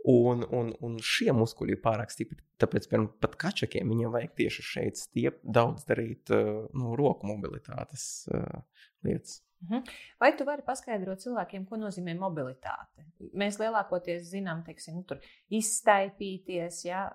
Un, 0.09 0.43
un, 0.51 0.73
un 0.83 0.97
šie 0.99 1.31
muskuļi 1.33 1.77
ir 1.77 1.81
pārāk 1.81 2.11
stipri. 2.11 2.37
Tāpēc, 2.59 2.89
piemēram, 2.91 3.07
pat 3.23 3.37
kačakiem 3.39 3.89
viņam 3.93 4.13
vajag 4.13 4.33
tieši 4.41 4.65
šeit 4.67 4.99
stiep, 4.99 5.39
daudz 5.41 5.87
darīt 5.87 6.29
uh, 6.35 6.67
nu, 6.75 6.93
roku 6.99 7.29
mobilitātes 7.31 8.27
uh, 8.29 8.61
lietas. 9.07 9.39
Mhm. 9.63 9.83
Vai 10.19 10.31
tu 10.37 10.45
vari 10.47 10.65
paskaidrot 10.65 11.21
cilvēkiem, 11.23 11.63
ko 11.69 11.79
nozīmē 11.79 12.15
mobilitāte? 12.19 13.05
Mēs 13.39 13.59
lielākoties 13.61 14.25
zinām, 14.33 14.63
teiksim, 14.65 14.99
nu, 14.99 15.19
izstaipīties, 15.55 16.81
ja, 16.89 17.05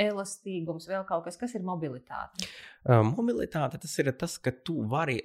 elastīgums, 0.00 0.88
vēl 0.88 1.04
kaut 1.08 1.26
kas, 1.26 1.36
kas 1.40 1.54
ir 1.58 1.66
mobilitāte. 1.68 2.48
Mobilitāte 2.88 3.80
tas 3.82 3.98
ir 4.00 4.12
tas, 4.16 4.38
ka 4.40 4.54
tu 4.64 4.80
vari 4.88 5.20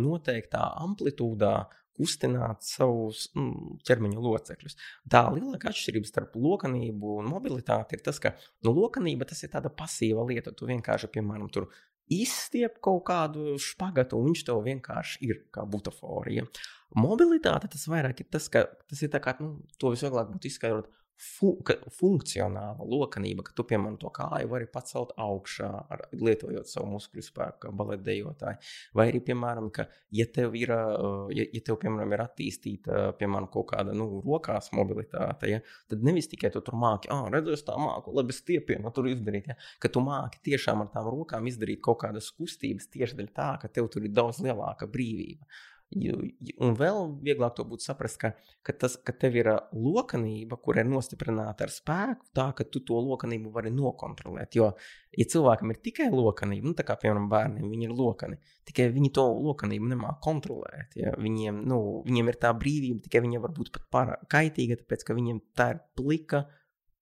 noteiktā 0.00 0.66
amplitūdā 0.82 1.54
kustināt 1.94 2.64
savus 2.66 3.28
mm, 3.38 3.78
ķermeņa 3.86 4.22
locekļus. 4.22 4.76
Tā 5.10 5.24
lielākā 5.34 5.70
atšķirība 5.70 6.10
starp 6.10 6.34
lokanību 6.42 7.18
un 7.20 7.28
mobilitāti 7.30 7.94
ir 7.94 8.02
tas, 8.02 8.18
ka 8.22 8.34
nu, 8.66 8.74
lokanība 8.74 9.28
tas 9.30 9.44
ir 9.46 9.52
tāda 9.52 9.70
pasīva 9.70 10.26
lieta. 10.26 10.50
Tu 10.50 10.66
vienkārši, 10.70 11.12
piemēram, 11.14 11.46
tur 11.54 11.68
izstiep 12.12 12.80
kaut 12.84 13.04
kādu 13.08 13.56
špagatu, 13.60 14.18
un 14.18 14.32
viņš 14.32 14.44
tev 14.48 14.60
vienkārši 14.66 15.22
ir 15.28 15.40
kā 15.54 15.64
butaforija. 15.68 16.46
Mobilitāte 16.98 17.70
tas 17.72 17.86
vairāk 17.90 18.22
ir 18.22 18.28
tas, 18.30 18.48
ka 18.52 18.66
tas 18.90 19.00
ir 19.02 19.10
tā 19.12 19.20
kā, 19.22 19.34
nu, 19.40 19.56
to 19.80 19.94
visvieglāk 19.94 20.30
būtu 20.34 20.50
izskaidrot 20.50 20.90
fu 21.20 21.52
funkcionāla 21.98 22.84
lokanība, 22.88 23.44
ka 23.46 23.54
tu, 23.56 23.64
piemēram, 23.68 23.96
to 24.00 24.10
kāju 24.14 24.50
vari 24.50 24.66
pacelt 24.70 25.14
augšā, 25.20 25.70
ar, 25.94 26.04
lietojot 26.18 26.68
savu 26.68 26.90
muskuļu 26.94 27.24
spēku, 27.24 27.60
kā 27.64 27.72
baletdejotāji. 27.76 28.60
Vai 28.98 29.08
arī, 29.10 29.20
piemēram, 29.28 29.70
ka, 29.74 29.86
ja 30.14 30.26
tev 30.34 30.56
ir, 30.58 30.72
ja, 31.36 31.46
ja 31.46 31.62
tev, 31.64 31.78
piemēram, 31.82 32.14
ir 32.16 32.24
attīstīta, 32.26 33.04
piemēram, 33.20 33.48
kaut 33.54 33.70
kāda, 33.72 33.94
nu, 33.96 34.08
rokās 34.24 34.72
mobilitāte, 34.74 35.50
ja, 35.52 35.60
tad 35.90 36.04
nevis 36.06 36.30
tikai 36.32 36.50
tu 36.54 36.62
tur 36.64 36.78
māki, 36.80 37.10
ah, 37.14 37.26
redzu, 37.32 37.54
es 37.54 37.66
tā 37.66 37.76
māku, 37.80 38.14
labi, 38.16 38.34
stiepienu 38.36 38.92
tur 38.94 39.10
izdarīt, 39.10 39.52
ja, 39.52 39.58
ka 39.82 39.92
tu 39.92 40.02
māki 40.04 40.42
tiešām 40.50 40.84
ar 40.84 40.90
tām 40.94 41.10
rokām 41.14 41.46
izdarīt 41.50 41.82
kaut 41.84 42.02
kādas 42.04 42.32
kustības 42.34 42.90
tieši 42.92 43.20
dēļ 43.20 43.30
tā, 43.36 43.52
ka 43.62 43.70
tev 43.70 43.90
tur 43.92 44.06
ir 44.06 44.14
daudz 44.14 44.42
lielāka 44.44 44.90
brīvība. 44.90 45.46
Un 45.94 46.74
vēl 46.74 47.04
vieglāk 47.22 47.54
to 47.54 47.64
būtu 47.68 47.84
saprast, 47.86 48.18
ka, 48.18 48.32
ka, 48.66 48.74
tas, 48.84 48.96
ka 48.98 49.12
tev 49.14 49.36
ir 49.38 49.50
lokanība, 49.70 50.58
kur 50.62 50.80
ir 50.80 50.88
nostiprināta 50.90 51.66
ar 51.66 51.72
spēku, 51.72 52.26
tā 52.34 52.48
ka 52.58 52.66
tu 52.66 52.82
to 52.82 52.98
lokanību 52.98 53.52
vari 53.54 53.70
nokontrolēt. 53.74 54.56
Jo, 54.58 54.72
ja 55.14 55.26
cilvēkam 55.30 55.70
ir 55.70 55.78
tikai 55.84 56.08
lokanība, 56.10 56.66
nu, 56.66 56.74
tā 56.78 56.86
kā 56.88 56.96
piemēram 56.98 57.28
bērniem, 57.30 57.68
viņi 57.70 57.88
ir 57.88 57.94
lokani, 57.94 58.40
tikai 58.66 58.88
viņi 58.96 59.12
to 59.14 59.26
lokanību 59.46 59.92
nemāķi 59.92 60.22
kontrolēt. 60.26 60.98
Ja? 60.98 61.14
Viņiem, 61.20 61.62
nu, 61.70 61.80
viņiem 62.08 62.32
ir 62.32 62.40
tā 62.42 62.50
brīvība, 62.58 63.04
tikai 63.06 63.22
viņa 63.28 63.44
var 63.44 63.54
būt 63.54 63.70
pat 63.76 63.86
pārāk 63.94 64.26
kaitīga, 64.34 64.80
tāpēc 64.82 65.06
ka 65.06 65.16
viņiem 65.20 65.40
tā 65.54 65.70
ir 65.76 65.82
plika 65.94 66.42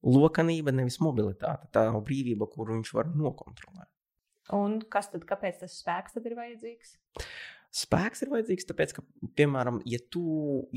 lokanība, 0.05 0.75
nevis 0.75 1.01
mobilitāte. 1.01 1.71
Tā 1.73 1.89
nav 1.89 2.05
brīvība, 2.05 2.51
kuru 2.53 2.77
viņš 2.77 2.93
var 2.99 3.09
nokontrolēt. 3.17 3.89
Un 4.53 4.81
kas 4.91 5.09
tad, 5.13 5.25
kāpēc 5.29 5.63
tas 5.63 5.79
spēks 5.81 6.17
tad 6.17 6.27
ir 6.29 6.35
vajadzīgs? 6.37 6.97
Spēks 7.73 8.25
ir 8.25 8.33
vajadzīgs, 8.33 8.67
tāpēc, 8.69 8.91
ka, 8.99 9.05
piemēram, 9.39 9.81
ja 9.89 10.01
tu, 10.13 10.23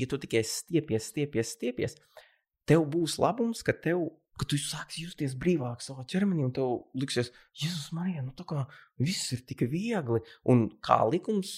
ja 0.00 0.08
tu 0.08 0.18
tikai 0.20 0.40
stiepies, 0.48 1.10
stiepies, 1.12 1.52
stiepies, 1.58 1.98
tev 2.68 2.86
būs 2.92 3.18
labums, 3.22 3.64
ka 3.66 3.76
tev. 3.76 4.08
Ka 4.36 4.44
tu 4.44 4.58
sāksi 4.60 5.00
justies 5.00 5.32
brīvāk 5.40 5.80
savā 5.80 6.02
ķermenī, 6.12 6.42
un 6.44 6.50
tev 6.52 6.74
liksies, 7.00 7.30
Jēzus, 7.56 7.86
Marija, 7.96 8.20
nu 8.20 8.34
tā 8.36 8.44
kā 8.44 8.66
viss 9.00 9.32
ir 9.32 9.40
tik 9.48 9.62
viegli. 9.72 10.20
Un 10.44 10.66
kā 10.84 10.98
likums, 11.08 11.54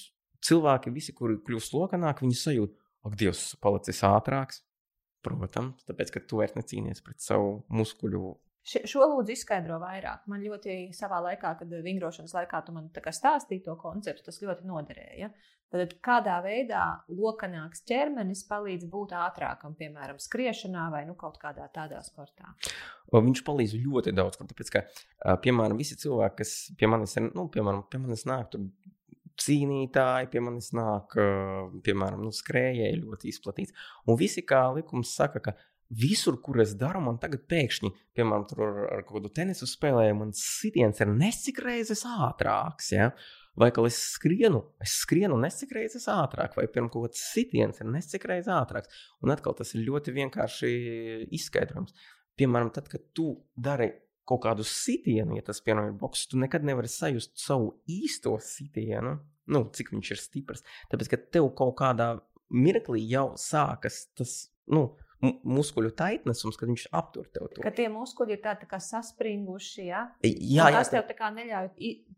cilvēki, 0.47 0.93
visi, 0.95 1.15
kuri 1.19 1.41
kļūst 1.43 1.75
lokanāki, 1.75 2.23
viņi 2.23 2.39
sajūt, 2.39 2.77
ak, 3.09 3.17
Dievs, 3.19 3.43
palicis 3.59 4.05
ātrāks. 4.07 4.63
Protams, 5.27 5.83
tāpēc, 5.91 6.13
ka 6.15 6.23
tu 6.23 6.39
vairs 6.39 6.55
necīnies 6.55 7.03
pret 7.03 7.19
savu 7.19 7.65
muskuļu 7.75 8.37
Šo 8.69 9.07
lūdzu 9.09 9.33
izskaidro 9.33 9.79
vairāk. 9.81 10.27
Man 10.29 10.43
ļoti 10.45 10.91
savā 10.97 11.23
laikā, 11.25 11.55
kad 11.61 11.71
vingrošanas 11.85 12.35
laikā 12.37 12.61
tu 12.67 12.75
man 12.77 12.91
stāstīji 12.93 13.65
to 13.65 13.77
konceptu, 13.81 14.27
tas 14.27 14.43
ļoti 14.43 14.69
noderēja. 14.69 15.31
Tad 15.69 15.95
kādā 16.05 16.39
veidā 16.41 16.83
lokanāks 17.13 17.83
ķermenis 17.89 18.47
palīdz 18.49 18.87
būt 18.89 19.13
ātrākam, 19.17 19.75
piemēram, 19.77 20.17
skriešanā 20.21 20.87
vai 20.95 21.03
nu, 21.05 21.13
kaut 21.17 21.37
kādā 21.43 21.67
tādā 21.75 22.01
sportā? 22.05 22.55
Viņš 23.13 23.43
palīdz 23.45 23.75
ļoti 23.85 24.15
daudz, 24.17 24.41
tāpēc, 24.41 24.73
ka, 24.73 24.85
piemēram, 25.45 25.77
visi 25.81 25.99
cilvēki, 26.01 26.39
kas 26.41 26.55
pie 26.81 26.89
manis, 26.89 27.17
ir, 27.21 27.29
nu, 27.37 27.49
piemēram, 27.53 27.85
pie 27.93 28.01
manis 28.01 28.25
nāk, 28.29 28.49
tur 28.55 28.65
cīnītāji, 29.45 30.31
pie 30.33 30.43
manis 30.45 30.73
nāk, 30.77 31.19
piemēram, 31.85 32.25
nu, 32.25 32.33
skrējēji 32.35 33.03
ļoti 33.05 33.29
izplatīts. 33.33 33.77
Un 34.09 34.17
visi, 34.21 34.45
kā 34.49 34.65
likums 34.73 35.13
saka, 35.21 35.45
ka 35.45 35.57
Visur, 35.89 36.37
kur 36.45 36.61
es 36.61 36.75
daru, 36.77 37.01
man 37.01 37.17
tagad 37.21 37.47
pēkšņi, 37.49 37.91
piemēram, 38.17 38.45
ar, 38.61 38.81
ar 38.99 39.05
kādu 39.09 39.31
tenisu 39.33 39.69
spēlēju, 39.69 40.17
man 40.19 40.35
sitiens 40.37 41.01
ir 41.01 41.09
nesik 41.09 41.63
reizes 41.65 42.05
ātrāks. 42.05 42.91
Ja? 42.93 43.13
Vai 43.59 43.71
kā 43.75 43.83
es 43.89 43.97
skrienu, 44.13 44.61
es 44.85 44.99
skrienu 45.03 45.39
nesik 45.41 45.73
reizes 45.75 46.05
ātrāk, 46.13 46.53
vai 46.59 46.67
piemēram, 46.69 46.91
kaut 46.93 47.09
kāds 47.09 47.23
sitiens 47.33 47.81
ir 47.81 47.89
nesik 47.89 48.29
reizes 48.29 48.53
ātrāks. 48.55 48.93
Un 49.25 49.33
atkal 49.35 49.57
tas 49.57 49.73
ir 49.75 49.87
ļoti 49.89 50.15
vienkārši 50.19 50.75
izskaidrojams. 51.41 51.97
Piemēram, 52.39 52.71
tad, 52.77 52.93
kad 52.93 53.09
tu 53.17 53.33
dari 53.57 53.89
kaut 54.29 54.45
kādu 54.45 54.67
sitienu, 54.69 55.39
ja 55.39 55.47
tas, 55.47 55.63
piemēram, 55.65 55.95
ir 55.95 55.99
boks, 55.99 56.29
tu 56.29 56.39
nekad 56.39 56.69
nevari 56.69 56.91
sajust 56.93 57.33
savu 57.41 57.73
īsto 57.89 58.37
sitienu, 58.45 59.17
nu, 59.49 59.65
cik 59.75 59.95
viņš 59.97 60.13
ir 60.13 60.21
stiprs. 60.21 60.65
Tāpēc, 60.93 61.15
ka 61.15 61.23
tev 61.39 61.49
kaut 61.59 61.79
kādā 61.81 62.13
mirklī 62.53 63.03
jau 63.09 63.31
sākas 63.41 64.05
tas, 64.19 64.39
nu, 64.71 64.91
muskuļu 65.23 65.91
taitnesums, 65.99 66.57
kad 66.59 66.71
viņš 66.71 66.85
aptur 66.95 67.27
tev 67.33 67.49
to. 67.51 67.63
Ka 67.65 67.73
tie 67.75 67.89
muskuļi 67.91 68.37
ir 68.37 68.43
tādi 68.45 68.63
tā 68.65 68.71
kā 68.71 68.79
saspringuši, 68.83 69.87
ja? 69.89 70.05
jā, 70.23 70.69
jā, 70.69 70.69
tas 70.77 70.93
tev 70.93 71.09
tā 71.09 71.17
kā 71.19 71.31
neļauj 71.35 71.71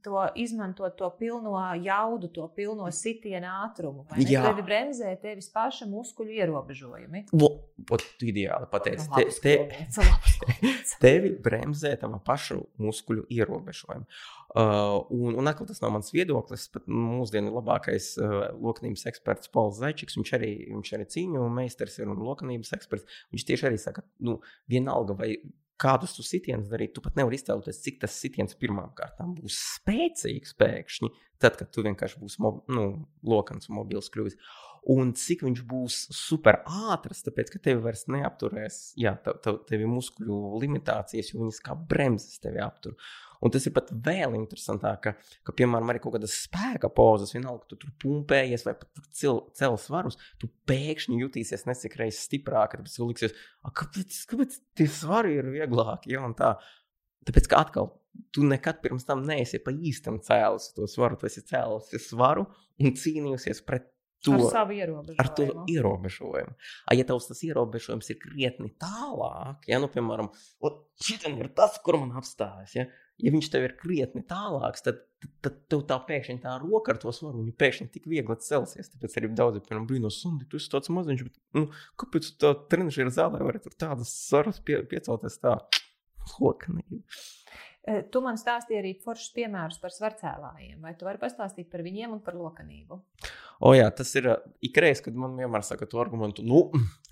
to 0.05 0.25
izmantot 0.41 0.97
to 0.97 1.11
pilno 1.19 1.57
jaudu, 1.85 2.29
to 2.33 2.47
pilno 2.57 2.89
sitienu 2.93 3.49
ātrumu. 3.65 4.07
Jā. 4.21 4.45
Tevi 4.49 4.65
bremzē 4.67 5.15
tevis 5.23 5.51
paša 5.53 5.89
muskuļu 5.91 6.37
ierobežojumi. 6.41 7.27
Ot, 7.41 8.05
tu 8.21 8.29
ideāli 8.29 8.69
pateici. 8.71 9.09
Te, 9.17 9.27
te, 9.41 10.05
tevi 11.05 11.33
bremzē 11.41 11.95
tava 12.01 12.21
paša 12.25 12.61
muskuļu 12.81 13.27
ierobežojumi. 13.33 14.09
Uh, 14.51 15.07
un, 15.15 15.37
un 15.39 15.47
atkal 15.47 15.69
tas 15.69 15.79
nav 15.79 15.93
mans 15.95 16.09
viedoklis, 16.11 16.65
bet 16.75 16.89
mūsdienu 16.91 17.53
labākais 17.55 18.17
uh, 18.19 18.49
loknības 18.59 19.05
eksperts 19.07 19.53
Pauls 19.55 19.77
Zaičiks, 19.79 20.17
viņš 20.19 20.33
arī, 20.41 20.49
viņš 20.73 20.91
arī 20.97 21.07
cīņu 21.15 21.45
meistars 21.55 22.01
ir 22.01 22.11
un 22.11 22.19
loknības 22.27 22.75
eksperts. 22.75 22.90
Viņš 23.31 23.47
tieši 23.47 23.69
arī 23.71 23.79
saka, 23.81 24.03
nu, 24.27 24.39
vienalga 24.71 25.17
vai 25.19 25.35
kādus 25.81 26.15
tu 26.17 26.25
sitienus 26.27 26.69
darīt, 26.71 26.93
tu 26.97 27.05
pat 27.05 27.17
nevari 27.17 27.39
iztēloties, 27.39 27.81
cik 27.85 28.01
tas 28.03 28.17
sitiens 28.21 28.57
pirmām 28.61 28.93
kārtām 28.97 29.33
būs 29.39 29.57
spēcīgs 29.79 30.53
pēkšņi, 30.61 31.09
tad, 31.41 31.57
kad 31.61 31.71
tu 31.73 31.85
vienkārši 31.87 32.21
būsi 32.21 32.43
mob, 32.45 32.61
nu, 32.73 33.07
lokans 33.25 33.71
un 33.71 33.79
mobils 33.81 34.11
kļuvis. 34.13 34.37
Un 34.93 35.13
cik 35.17 35.45
viņš 35.45 35.63
būs 35.69 35.97
super 36.17 36.63
ātrs, 36.65 37.25
tāpēc, 37.27 37.53
ka 37.53 37.63
tevi 37.65 37.83
vairs 37.85 38.07
neapturēs, 38.13 38.79
jā, 39.01 39.13
tev, 39.25 39.41
tev, 39.45 39.59
tev 39.69 39.85
ir 39.85 39.91
muskuļu 39.93 40.61
limitācijas, 40.63 41.33
jo 41.33 41.43
viņas 41.43 41.61
kā 41.65 41.77
bremzes 41.77 42.41
tevi 42.41 42.63
aptur. 42.65 42.97
Un 43.41 43.53
tas 43.53 43.65
ir 43.65 43.73
pat 43.77 43.89
vēl 44.05 44.35
interesantāk, 44.37 44.99
ka, 45.07 45.13
ka 45.49 45.55
piemēram, 45.57 45.93
arī 45.93 46.03
kaut 46.05 46.17
kādas 46.19 46.35
spēka 46.45 46.91
pozas, 46.93 47.33
vienalga, 47.33 47.65
ka 47.65 47.71
tu 47.73 47.79
tur 47.85 47.95
pumpējies 48.05 48.67
vai 48.67 48.75
pat 48.81 49.07
cel, 49.17 49.41
cel 49.57 49.79
svarus, 49.81 50.19
tu 50.41 50.51
pēkšņi 50.69 51.23
jutīsies 51.23 51.65
nesik 51.69 51.97
reizes 52.01 52.27
stiprāk, 52.29 52.77
tāpēc 52.77 52.99
tu 52.99 53.09
liksies, 53.09 53.39
kāpēc, 53.81 54.19
kāpēc 54.33 54.59
tie 54.77 54.89
svari 54.93 55.39
ir 55.41 55.49
vieglāki, 55.57 56.13
ja 56.17 56.27
un 56.27 56.37
tā. 56.37 56.59
Tāpēc, 57.29 57.49
ka 57.53 57.65
atkal, 57.65 57.91
tu 58.35 58.45
nekad 58.49 58.81
pirms 58.85 59.05
tam 59.09 59.25
neesi 59.29 59.61
pa 59.63 59.73
īstam 59.73 60.21
cēlis 60.25 60.71
to 60.77 60.89
svaru, 60.89 61.19
tu 61.21 61.29
esi 61.29 61.43
cēlis 61.47 61.93
svaru 62.09 62.47
un 62.81 62.95
cīnījusies 62.97 63.61
pret 63.67 63.89
to, 64.25 64.37
ar 64.37 64.47
savu 64.53 64.77
ierobežojumu. 64.77 65.21
Ar 65.23 65.29
to 65.37 65.47
ierobežojumu. 65.73 66.57
A, 66.85 66.97
ja 66.99 67.07
tavs 67.09 67.29
tas 67.31 67.41
ierobežojums 67.47 68.11
ir 68.13 68.19
krietni 68.21 68.73
tālāk, 68.81 69.69
ja, 69.71 69.81
nu, 69.83 69.89
piemēram, 69.93 70.29
šis 71.01 71.29
ir 71.31 71.53
tas, 71.57 71.79
kur 71.85 72.01
man 72.03 72.13
apstājas, 72.21 72.77
ja, 72.77 72.89
ja 73.25 73.33
viņš 73.35 73.49
tev 73.53 73.67
ir 73.67 73.77
krietni 73.81 74.23
tālāks, 74.27 74.85
tad, 74.87 75.03
tad, 75.45 75.59
tev 75.73 75.85
tā 75.89 75.99
pēkšņi 76.09 76.43
tā 76.45 76.57
roka 76.63 76.95
ar 76.95 77.01
to 77.03 77.13
svaru, 77.15 77.43
viņa 77.43 77.57
pēkšņi 77.61 77.89
tik 77.95 78.09
viegli 78.11 78.37
celsies. 78.45 78.93
Tāpēc 78.95 79.19
arī 79.21 79.33
daudzi, 79.37 79.63
piemēram, 79.67 79.89
brīnos, 79.91 80.21
un 80.29 80.41
tu 80.51 80.61
esi 80.61 80.73
tāds 80.73 80.93
maziņš, 80.95 81.27
bet, 81.27 81.37
nu, 81.59 81.67
kāpēc 82.01 82.31
tu 82.31 82.39
tā 82.47 82.55
trenižera 82.73 83.13
zālē 83.15 83.43
vari 83.45 83.63
tur 83.65 83.77
tādas 83.79 84.13
sarunas 84.29 84.63
pie, 84.65 84.81
piecelties 84.91 85.41
tā 85.43 85.59
lokanīgi? 86.45 87.03
E, 87.89 88.01
tu 88.13 88.21
man 88.25 88.37
stāstīji 88.37 88.79
arī 88.81 88.91
foršus 89.01 89.33
piemērus 89.37 89.81
par 89.81 89.93
svarcēlājiem. 89.95 90.81
Vai 90.85 90.93
tu 90.99 91.07
vari 91.09 91.21
pastāstīt 91.23 91.71
par 91.73 91.85
viņiem 91.87 92.13
un 92.19 92.21
par 92.25 92.37
lokanību? 92.37 93.01
O, 93.61 93.73
jā, 93.77 93.89
tas 93.97 94.13
ir 94.21 94.29
ikreiz, 94.65 95.01
kad 95.05 95.17
man 95.17 95.39
vienmēr 95.41 95.65
saka 95.67 95.89
to 95.89 96.01
argumentu, 96.03 96.45
nu, 96.47 96.67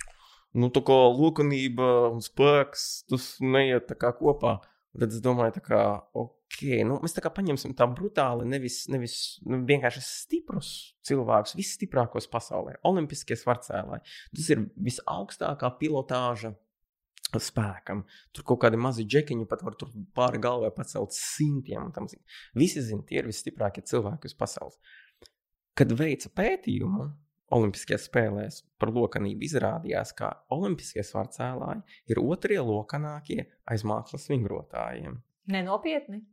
nu 0.61 0.69
tā 0.75 0.85
kā 0.85 0.99
lokanība 1.13 2.11
un 2.13 2.21
spēks, 2.25 2.89
tas 3.09 3.31
neiet 3.45 3.89
tā 3.89 3.97
kā 3.99 4.13
kopā. 4.17 4.59
Tad 4.99 5.15
es 5.15 5.23
domāju, 5.23 5.63
ka 5.63 5.81
okay, 6.19 6.83
nu, 6.87 6.99
mēs 7.03 7.15
tā 7.15 7.23
kā 7.23 7.31
paņemsim 7.35 7.75
tā 7.79 7.87
brutāli, 7.91 8.47
nevis, 8.51 8.81
nevis 8.91 9.17
nu, 9.47 9.61
vienkārši 9.69 10.03
stiprus 10.05 10.71
cilvēkus, 11.07 11.55
visstiprākos 11.59 12.27
pasaulē, 12.33 12.79
olimpiskie 12.89 13.39
svarcēlāji. 13.39 14.03
Tas 14.35 14.49
ir 14.55 14.65
visaugstākā 14.89 15.71
pilotāža 15.81 16.55
spēkam. 17.37 18.03
Tur 18.33 18.47
kaut 18.49 18.63
kādi 18.65 18.81
mazi 18.81 19.05
džekiņi 19.05 19.47
pat 19.51 19.63
var 19.67 19.77
pāri 20.17 20.41
galvai 20.41 20.71
pacelt 20.75 21.13
simtiem. 21.17 21.91
Visi 22.57 22.83
zina, 22.85 23.05
tie 23.07 23.21
ir 23.21 23.29
visstiprākie 23.29 23.85
cilvēki 23.85 24.31
uz 24.31 24.37
pasaules. 24.39 24.79
Kad 25.79 25.93
veica 25.95 26.33
pētījumu, 26.35 27.11
Olimpiskajās 27.55 28.09
spēlēs 28.11 28.63
par 28.81 28.93
lokanību 28.93 29.47
izrādījās, 29.47 30.13
ka 30.17 30.35
olimpiskie 30.53 31.05
svārcēlāji 31.07 31.85
ir 32.13 32.21
otrie 32.21 32.59
lokanākie 32.61 33.47
aiz 33.69 33.85
mākslas 33.89 34.29
vingrotājiem. 34.29 35.17
Nenopietni. 35.49 36.27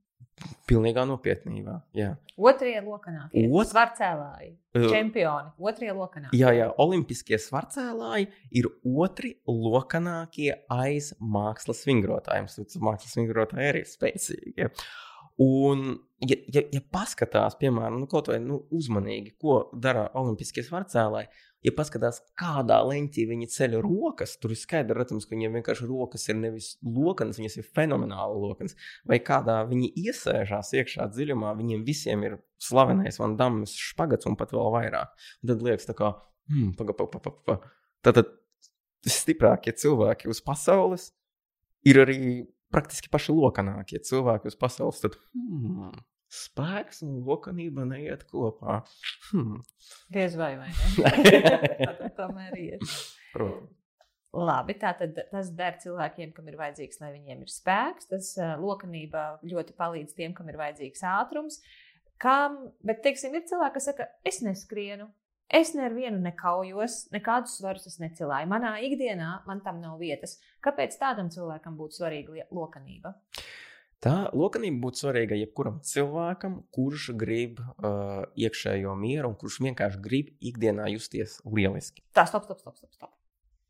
Pilnīgā 0.68 1.06
nopietnībā. 1.08 1.78
Jā. 1.96 2.10
Otrie 2.36 2.74
lokanākie. 2.84 3.46
Ot... 3.48 3.70
Svarcēlāji. 3.70 4.50
Čempioni. 4.76 5.54
Otrie 5.64 5.94
lokanākie. 5.96 6.36
Jā, 6.42 6.52
jā. 6.58 6.68
Olimpiskie 6.84 7.40
svarcēlāji 7.40 8.28
ir 8.60 8.68
otri 8.84 9.38
lokanākie 9.48 10.50
aiz 10.74 11.14
mākslas 11.22 11.86
vingrotājiem. 11.88 12.50
Mākslas 12.84 13.16
vingrotāji 13.22 13.72
arī 13.72 13.86
ir 13.86 13.92
spēcīgi. 13.94 14.56
Ja? 14.60 14.72
Un, 15.42 15.90
ja, 16.24 16.38
ja, 16.54 16.62
ja 16.72 16.80
paskatās, 16.96 17.58
piemēram, 17.60 17.98
nu, 18.00 18.08
kaut 18.08 18.30
vai 18.32 18.38
nu, 18.40 18.62
uzmanīgi, 18.76 19.34
ko 19.42 19.66
dara 19.84 20.06
olimpiskie 20.16 20.64
svarcēlāji, 20.64 21.28
ja 21.66 21.74
paskatās, 21.76 22.22
kādā 22.40 22.78
leņķī 22.88 23.26
viņi 23.32 23.50
ceļ 23.52 23.76
rokas, 23.84 24.38
tur 24.40 24.54
ir 24.56 24.60
skaidrs, 24.62 24.96
redzams, 25.00 25.26
ka 25.28 25.36
viņiem 25.36 25.58
vienkārši 25.60 25.90
rokas 25.90 26.24
ir 26.32 26.40
nevis 26.40 26.70
lokanas, 26.86 27.42
viņas 27.42 27.60
ir 27.60 27.68
fenomenāli 27.76 28.40
lokanas, 28.46 28.78
vai 29.10 29.20
kādā 29.24 29.58
viņi 29.68 29.92
iesēžās 30.06 30.72
iekšā 30.80 31.10
dziļumā, 31.12 31.52
viņiem 31.60 31.84
visiem 31.88 32.24
ir 32.30 32.40
slavenais 32.62 33.20
Van 33.20 33.36
Dāmas 33.40 33.76
špagats 33.76 34.30
un 34.30 34.40
pat 34.40 34.56
vēl 34.56 34.72
vairāk. 34.78 35.28
Un 35.44 35.52
tad 35.52 35.68
liekas, 35.68 35.90
tā 35.90 35.98
kā, 35.98 36.14
hmm, 36.54 36.76
paga, 36.80 36.96
paga, 36.96 37.20
paga, 37.20 37.38
paga. 37.50 37.76
Tad 38.06 38.24
stiprākie 39.06 39.76
cilvēki 39.76 40.32
uz 40.32 40.40
pasaules 40.46 41.12
ir 41.86 42.00
arī 42.02 42.20
praktiski 42.76 43.12
paši 43.14 43.36
lokanākie 43.36 44.02
cilvēki 44.04 44.52
uz 44.52 44.60
pasaules, 44.60 45.00
tad 45.04 45.16
hmm, 45.32 45.96
spēks 46.36 47.02
un 47.08 47.22
lokanība 47.28 47.88
neiet 47.88 48.28
kopā. 48.32 48.82
Hmm. 49.32 49.64
Diez 50.14 50.36
vai, 50.40 50.54
vai 50.60 50.70
ne? 50.76 52.12
Tomēr 52.20 52.60
iet. 52.60 52.86
Protams. 53.34 53.74
Labi, 54.36 54.76
tātad 54.76 55.16
tas 55.32 55.50
der 55.56 55.78
cilvēkiem, 55.80 56.34
kam 56.36 56.50
ir 56.52 56.58
vajadzīgs, 56.60 57.00
lai 57.00 57.14
viņiem 57.14 57.46
ir 57.46 57.52
spēks. 57.52 58.10
Tas 58.10 58.34
uh, 58.36 58.56
lokanība 58.60 59.38
ļoti 59.48 59.76
palīdz 59.78 60.18
tiem, 60.18 60.34
kam 60.36 60.50
ir 60.52 60.60
vajadzīgs 60.60 61.06
ātrums. 61.08 61.62
Kam, 62.20 62.58
bet, 62.84 63.00
teiksim, 63.06 63.36
ir 63.36 63.46
cilvēki, 63.48 63.76
kas 63.78 63.88
saka, 63.92 64.10
es 64.28 64.42
neskrienu, 64.44 65.08
Es 65.54 65.76
nevienu 65.78 66.18
nekaujos, 66.24 67.06
nekādus 67.14 67.60
svarus 67.60 67.86
es 67.86 68.00
necilāju. 68.02 68.50
Manā 68.50 68.80
ikdienā 68.88 69.44
man 69.46 69.62
tam 69.66 69.78
nav 69.84 70.00
vietas. 70.02 70.40
Kāpēc 70.66 70.98
tādam 70.98 71.30
cilvēkam 71.34 71.76
būtu 71.78 72.00
svarīga 72.00 72.48
lokanība? 72.50 73.14
Tā 74.02 74.16
lokanība 74.34 74.82
būtu 74.88 75.04
svarīga 75.04 75.38
jebkuram 75.38 75.78
cilvēkam, 75.86 76.58
kurš 76.74 77.12
grib 77.18 77.62
uh, 77.62 78.26
iekšējo 78.38 78.96
mieru 78.98 79.32
un 79.32 79.38
kurš 79.40 79.60
vienkārši 79.68 80.02
grib 80.02 80.34
ikdienā 80.42 80.90
justies 80.94 81.38
lieliski. 81.46 82.04
Tā, 82.14 82.26
stop, 82.30 82.50
stop, 82.50 82.60
stop. 82.62 82.78
stop, 82.82 82.92
stop. 82.98 83.14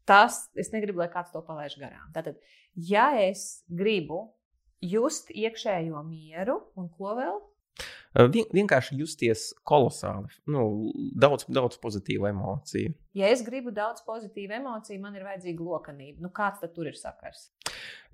Tas 0.06 0.46
es 0.56 0.72
negribu, 0.74 1.02
lai 1.02 1.10
kāds 1.12 1.34
to 1.34 1.42
palaiž 1.44 1.76
garām. 1.82 2.08
Tātad, 2.16 2.40
ja 2.76 3.10
es 3.20 3.66
gribu 3.68 4.28
just 4.84 5.32
iekšējo 5.34 6.04
mieru 6.08 6.60
un 6.78 6.90
ko 6.94 7.16
vēl, 7.18 7.40
Vien, 8.16 8.48
vienkārši 8.56 8.96
justies 8.96 9.50
kolosāli. 9.68 10.32
Nu, 10.48 10.64
daudz, 11.20 11.44
daudz 11.52 11.76
pozitīvu 11.84 12.30
emociju. 12.30 12.94
Ja 13.18 13.28
es 13.34 13.44
gribu 13.44 13.74
daudz 13.76 14.06
pozitīvu 14.08 14.56
emociju, 14.56 15.02
man 15.04 15.18
ir 15.18 15.26
vajadzīga 15.28 15.68
lokanība. 15.68 16.24
Nu, 16.24 16.32
kāds 16.36 16.64
tad 16.64 16.72
tur 16.78 16.88
ir 16.88 16.96
sakars? 16.96 17.50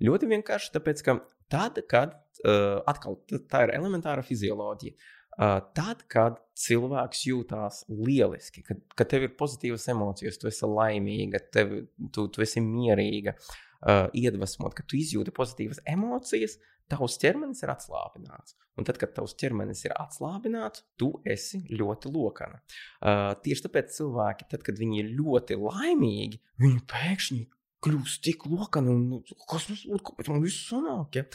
Ļoti 0.02 0.30
vienkārši 0.34 0.74
tāpēc, 0.74 1.04
ka 1.06 1.16
tad, 1.52 1.78
kad 1.90 2.16
uh, 2.42 2.82
atkal 2.90 3.20
tā 3.30 3.66
ir 3.68 3.76
elementāra 3.78 4.26
fizioloģija. 4.26 4.98
Uh, 5.32 5.60
tad, 5.72 6.02
kad 6.12 6.42
cilvēks 6.58 7.22
jūtas 7.30 7.84
lieliski, 7.88 8.66
kad, 8.66 8.82
kad 8.98 9.08
tev 9.08 9.28
ir 9.28 9.36
pozitīvas 9.38 9.86
emocijas, 9.94 10.36
tu 10.36 10.50
esi 10.50 10.68
laimīga, 10.68 11.40
tev, 11.54 11.78
tu, 12.12 12.26
tu 12.28 12.42
esi 12.44 12.60
mierīga, 12.60 13.38
uh, 13.38 13.71
iedvesmot, 13.82 14.76
ka 14.78 14.84
tu 14.86 14.98
izjūti 14.98 15.34
pozitīvas 15.34 15.80
emocijas, 15.90 16.58
uh, 16.58 16.72
tavs 16.92 17.16
ķermenis 17.22 17.62
ir 17.64 17.72
atslābināts. 17.72 18.56
Un 18.78 18.86
tad, 18.88 18.98
kad 19.00 19.12
tavs 19.16 19.34
ķermenis 19.40 19.84
ir 19.86 19.94
atslābināts, 20.00 20.84
tu 21.00 21.12
esi 21.28 21.62
ļoti 21.72 22.12
lokana. 22.12 22.60
Uh, 23.00 23.32
tieši 23.44 23.66
tāpēc 23.66 23.92
cilvēki, 23.96 24.48
tad, 24.52 24.64
kad 24.66 24.80
viņi 24.80 25.02
ir 25.02 25.12
ļoti 25.18 25.58
laimīgi, 25.60 26.40
viņi 26.62 26.82
pēkšņi 26.92 27.42
kļūst 27.82 28.24
tik 28.24 28.46
lokani, 28.50 28.94
un 28.94 29.06
nu, 29.10 29.20
kas 29.50 29.68
mums 29.70 29.84
būtu, 29.90 30.04
kāpēc 30.10 30.32
man 30.32 30.42
viss 30.44 30.66
sanāk. 30.70 31.20
Ja? 31.20 31.26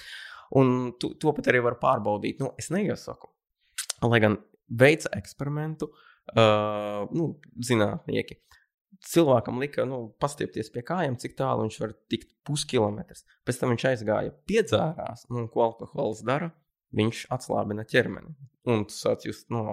Un 0.58 0.93
tu, 1.00 1.12
to 1.20 1.34
pat 1.36 1.50
arī 1.52 1.62
var 1.66 1.78
pārbaudīt. 1.82 2.41
Nu, 2.43 2.54
es 2.60 2.72
neiesaku, 2.74 3.30
lai 4.08 4.22
gan 4.24 4.39
veica 4.68 5.12
eksperimentu, 5.18 5.91
uh, 6.34 7.06
nu, 7.16 7.34
zinātnieki 7.64 8.41
cilvēkam 9.14 9.60
lika 9.62 9.86
nu, 9.88 10.01
pastiepties 10.22 10.72
pie 10.74 10.84
kājām, 10.86 11.18
cik 11.22 11.38
tālu 11.39 11.66
viņš 11.66 11.80
var 11.84 11.95
tikt 12.12 12.32
puskilometrs. 12.47 13.26
Pēc 13.47 13.62
tam 13.62 13.74
viņš 13.74 13.88
aizgāja, 13.91 14.36
piedzērās, 14.49 15.28
un 15.34 15.49
ko 15.53 15.68
alkohols 15.70 16.24
dara? 16.28 16.51
Viņš 16.97 17.26
atslābina 17.36 17.84
ķermeni. 17.88 18.36
Un 18.68 18.86
tas 18.88 19.26
just, 19.28 19.49
nu, 19.51 19.64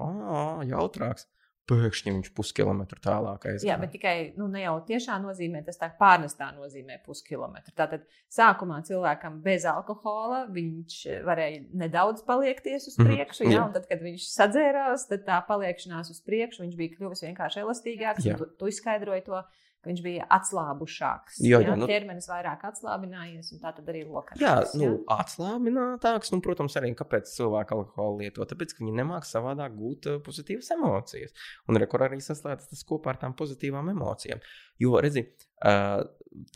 jautrāks 0.66 1.28
pēkšņi 1.70 2.12
viņš 2.12 2.30
puskilometru 2.36 3.00
tālāk 3.04 3.46
aizgāja. 3.48 3.70
Jā, 3.70 3.76
bet 3.80 3.92
tikai 3.94 4.14
nu, 4.38 4.48
ne 4.52 4.64
jau 4.64 4.74
tiešā 4.88 5.16
nozīmē, 5.22 5.62
tas 5.66 5.80
tā 5.80 5.88
pārnestā 5.98 6.50
nozīmē 6.56 6.98
puskilometru. 7.06 7.72
Tātad 7.78 8.04
sākumā 8.32 8.82
cilvēkam 8.84 9.40
bez 9.44 9.64
alkohola 9.70 10.44
viņš 10.52 10.98
varēja 11.24 11.64
nedaudz 11.84 12.24
paliekties 12.28 12.88
uz 12.92 12.98
mhm, 12.98 13.08
priekšu, 13.10 13.44
mm 13.44 13.48
-hmm. 13.48 13.56
jā, 13.56 13.66
un 13.66 13.76
tad, 13.76 13.88
kad 13.90 14.04
viņš 14.04 14.28
sadzērās, 14.34 15.08
tad 15.10 15.26
tā 15.28 15.40
paliekšanās 15.48 16.12
uz 16.12 16.20
priekšu 16.24 16.66
viņš 16.66 16.76
bija 16.80 16.96
kļuvis 16.96 17.24
vienkārši 17.28 17.64
elastīgāks. 17.64 18.28
Tu, 18.28 18.50
tu 18.58 18.68
izskaidroji 18.68 19.24
to 19.30 19.42
ka 19.84 19.90
viņš 19.90 20.02
bija 20.04 20.26
atslābušāks. 20.32 21.38
Jā, 21.44 21.60
jā, 21.60 21.68
jā 21.68 21.76
nu, 21.78 21.88
ķermenis 21.90 22.28
vairāk 22.30 22.64
atslābinājies, 22.70 23.52
un 23.54 23.62
tā 23.62 23.74
arī 23.76 24.02
lokā. 24.08 24.38
Jā, 24.40 24.56
nu, 24.80 24.86
jā? 24.86 25.18
atslābinātāks, 25.18 26.32
un, 26.34 26.42
protams, 26.44 26.78
arī 26.80 26.94
kāpēc 26.96 27.30
cilvēki 27.30 27.76
alkoholu 27.76 28.22
lieto. 28.24 28.48
Tāpēc, 28.48 28.74
ka 28.74 28.84
viņi 28.84 28.96
nemāk 29.02 29.28
savādāk 29.28 29.76
gūt 29.76 30.10
uh, 30.10 30.20
pozitīvas 30.24 30.72
emocijas. 30.78 31.36
Un 31.68 31.80
rekur 31.82 32.06
arī 32.08 32.20
saslēdzas 32.24 32.72
tas 32.72 32.84
kopā 32.88 33.14
ar 33.14 33.22
tām 33.22 33.36
pozitīvām 33.38 33.92
emocijām. 33.92 34.42
Jo, 34.82 34.96
redzi, 35.04 35.28
uh, 35.60 36.00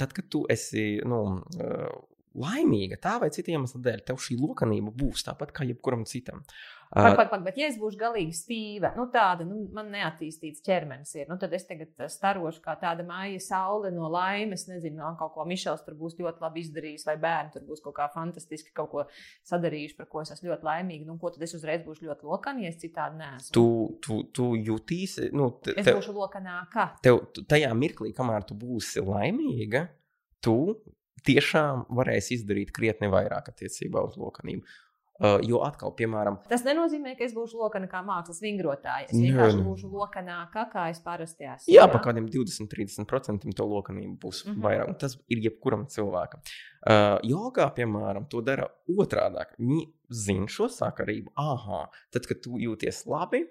tad, 0.01 0.17
kad 0.17 0.33
tu 0.33 0.47
esi, 0.51 0.95
nu, 1.07 1.23
uh, 1.61 2.18
laimīga 2.41 2.99
tā 3.03 3.19
vai 3.23 3.31
cita 3.35 3.53
iemesla 3.55 3.83
dēļ, 3.85 4.03
tev 4.09 4.21
šī 4.23 4.39
lokanība 4.41 4.95
būs 4.95 5.27
tāpat 5.29 5.55
kā 5.57 5.67
jebkuram 5.69 6.07
citam. 6.09 6.45
Pak, 6.89 7.17
pak, 7.17 7.31
pak, 7.31 7.43
bet, 7.45 7.57
ja 7.61 7.67
es 7.69 7.77
būšu 7.77 7.99
galīgi 8.01 8.33
stīva, 8.33 8.95
nu, 8.97 9.05
tāda 9.13 9.45
nu, 9.45 9.59
man 9.77 9.91
neattīstīts 9.93 10.63
ķermenis 10.65 11.11
ir, 11.19 11.27
nu, 11.29 11.37
tad 11.41 11.53
es 11.53 11.67
tagad 11.69 11.91
starošu 12.09 12.63
kā 12.65 12.79
tāda 12.81 13.05
māja 13.05 13.43
saule 13.45 13.91
no 13.93 14.09
laimes. 14.09 14.65
Nezinu, 14.71 14.97
no 15.03 15.11
kaut 15.21 15.35
ko 15.35 15.45
Mišels 15.49 15.85
tur 15.85 15.99
būs 16.01 16.17
ļoti 16.17 16.41
labi 16.41 16.65
izdarījis, 16.65 17.05
vai 17.11 17.19
bērni 17.21 17.53
tur 17.53 17.67
būs 17.69 17.85
kaut 17.85 17.99
kā 17.99 18.09
fantastiski 18.15 18.73
kaut 18.77 18.89
ko 18.95 19.05
sadarījuši, 19.51 19.99
par 20.01 20.09
ko 20.09 20.25
es 20.25 20.33
esmu 20.33 20.55
ļoti 20.55 20.69
laimīga. 20.71 21.09
Nu, 21.11 21.19
ko 21.21 21.35
tad 21.35 21.45
es 21.45 21.53
uzreiz 21.61 21.85
būšu 21.85 22.09
ļoti 22.09 22.29
lokana, 22.31 22.65
ja 22.65 22.73
es 22.73 22.81
citādi 22.81 23.21
neesmu? 23.21 23.53
Tu, 23.59 23.67
tu, 24.07 24.21
tu 24.33 24.51
jutīsi, 24.57 25.29
nu, 25.37 25.51
te, 25.61 25.77
es 25.77 25.93
būšu 25.93 26.17
lokanāka. 26.17 26.95
Tev 27.05 27.21
tajā 27.45 27.75
mirklī, 27.77 28.15
kamēr 28.17 28.49
tu 28.49 28.57
būsi 28.57 29.05
laimīga, 29.05 29.91
tu 30.41 30.57
tiešām 31.29 31.87
varēs 32.01 32.33
izdarīt 32.39 32.75
krietni 32.75 33.11
vairāk 33.13 33.53
attiecībā 33.53 34.03
uz 34.09 34.19
lokanību. 34.21 34.67
Uh, 35.19 35.41
jo 35.43 35.59
atkal, 35.67 35.91
piemēram, 35.99 36.37
tas 36.47 36.63
nenozīmē, 36.63 37.17
ka 37.19 37.25
es 37.27 37.33
būšu 37.35 37.59
lokana 37.59 37.89
kā 37.91 38.05
mākslas 38.07 38.39
vingrotāja. 38.39 39.09
Es 39.09 39.17
vienkārši 39.19 39.57
jā, 39.57 39.65
būšu 39.67 39.89
lokanākā, 39.91 40.63
kā 40.71 40.85
es 40.93 41.01
parasti 41.03 41.43
esmu. 41.43 41.73
Jā, 41.73 41.81
jā? 41.81 41.87
pa 41.91 41.99
kādiem 42.05 42.29
20-30% 42.31 43.49
to 43.59 43.67
lokanību 43.67 44.15
būs 44.23 44.45
mm 44.45 44.53
-hmm. 44.53 44.63
vairāk. 44.63 44.93
Tas 45.03 45.17
ir 45.27 45.43
jebkuram 45.43 45.89
cilvēkam. 45.91 46.39
Uh, 46.39 47.19
jogā, 47.27 47.67
piemēram, 47.75 48.29
to 48.31 48.45
dara 48.47 48.69
otrādi. 48.87 49.43
Viņi 49.59 49.81
zina 50.09 50.47
šo 50.47 50.69
sakarību. 50.71 51.33
Aha, 51.35 51.89
tad, 52.15 52.27
kad 52.31 52.39
tu 52.41 52.55
jūties 52.63 53.03
labi 53.11 53.43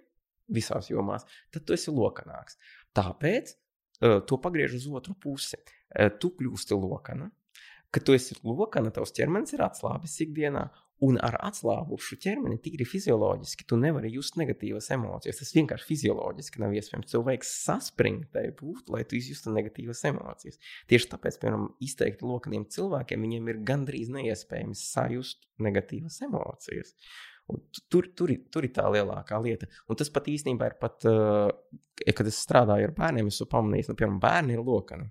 visās 0.48 0.88
jomās, 0.90 1.28
tad 1.52 1.66
tu 1.68 1.74
esi 1.74 1.92
lokanāks. 1.92 2.56
Tāpēc 2.96 3.52
uh, 3.52 4.24
to 4.24 4.38
pagriež 4.38 4.80
uz 4.80 4.88
otru 4.88 5.20
pusi. 5.20 5.60
Uh, 6.00 6.08
tu 6.20 6.32
kļūsti 6.32 6.80
lokana 6.80 7.28
ka 7.98 8.06
tu 8.06 8.14
esi 8.14 8.38
lokana, 8.46 8.94
tavs 8.94 9.16
ķermenis 9.18 9.58
ir 9.58 9.66
atslābis 9.66 10.20
ikdienā, 10.28 10.68
un 11.06 11.20
ar 11.22 11.36
atslābušu 11.46 12.18
ķermeni 12.24 12.58
tīri 12.64 12.86
fizioloģiski 12.88 13.68
tu 13.70 13.78
nevari 13.78 14.10
just 14.14 14.38
negatīvas 14.40 14.90
emocijas. 14.96 15.42
Tas 15.42 15.54
vienkārši 15.54 15.86
fizioloģiski 15.92 16.62
nav 16.64 16.74
iespējams. 16.78 17.12
Cilvēks 17.12 17.54
saspringtai 17.68 18.48
būt, 18.58 18.90
lai 18.94 19.04
tu 19.06 19.20
izjustu 19.20 19.54
negatīvas 19.54 20.02
emocijas. 20.10 20.58
Tieši 20.90 21.12
tāpēc, 21.14 21.40
piemēram, 21.42 21.70
izteikti 21.86 22.26
lokaniem 22.26 22.66
cilvēkiem, 22.74 23.26
viņiem 23.28 23.52
ir 23.54 23.64
gandrīz 23.68 24.10
neiespējams 24.16 24.86
sajust 24.96 25.46
negatīvas 25.62 26.22
emocijas. 26.26 26.96
Un 27.48 27.62
tur, 27.94 28.10
tur, 28.18 28.34
tur 28.52 28.66
ir 28.66 28.74
tā 28.76 28.88
lielākā 28.92 29.38
lieta. 29.44 29.70
Un 29.88 30.00
tas 30.00 30.10
pat 30.12 30.26
īstenībā 30.28 30.72
ir 30.72 30.80
pat, 30.82 31.06
uh, 31.08 31.48
kad 32.10 32.28
es 32.28 32.42
strādāju 32.44 32.90
ar 32.90 32.98
bērniem, 32.98 33.30
es 33.30 33.38
esmu 33.38 33.48
pamanījis, 33.54 33.92
nu, 33.92 34.00
piemēram, 34.02 34.20
bērni 34.24 34.58
ir 34.58 34.66
lokani. 34.66 35.08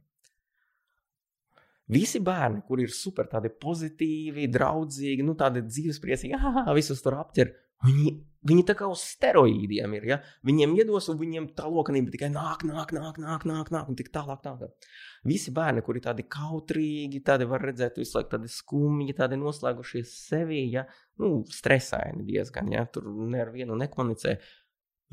Visi 1.93 2.19
bērni, 2.25 2.65
kur 2.67 2.81
ir 2.83 2.91
super 2.91 3.29
tādi 3.31 3.53
pozitīvi, 3.63 4.49
draudzīgi, 4.51 5.23
nu, 5.27 5.37
tādi 5.39 5.63
dzīvespriecīgi, 5.69 6.35
ah, 6.35 6.73
visus 6.75 7.03
tur 7.05 7.21
apķer. 7.21 7.53
Viņi, 7.85 8.11
viņi 8.49 8.63
tā 8.67 8.75
kā 8.79 8.89
uz 8.89 9.03
steroīdiem 9.05 9.95
ir. 9.99 10.07
Ja? 10.09 10.17
Viņiem 10.49 10.73
iedos, 10.79 11.07
un 11.13 11.21
viņiem 11.21 11.51
tā 11.59 11.69
lokanība 11.71 12.11
tikai 12.15 12.31
nāk, 12.33 12.65
nāk, 12.67 12.95
nāk, 12.97 13.21
nāk, 13.23 13.45
nāk, 13.47 13.71
nāk 13.75 13.91
un 13.93 13.99
tik 13.99 14.11
tālāk. 14.15 14.41
tālāk. 14.43 14.89
Visi 15.29 15.53
bērni, 15.55 15.85
kuri 15.87 16.03
tādi 16.03 16.25
kautrīgi, 16.27 17.23
tādi 17.27 17.47
var 17.47 17.63
redzēt, 17.69 18.01
visu 18.01 18.19
laiku 18.19 18.33
tādi 18.35 18.51
skumji, 18.51 19.15
tādi 19.19 19.39
noslēgušies 19.39 20.17
sevi, 20.31 20.65
ja? 20.73 20.87
nu, 21.23 21.45
stresaini 21.53 22.27
diezgan, 22.27 22.73
ja 22.73 22.87
tur 22.91 23.07
ne 23.13 23.45
ar 23.45 23.53
vienu 23.55 23.79
nekomunicē. 23.79 24.39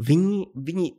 Viņi, 0.04 0.40
viņi 0.58 0.90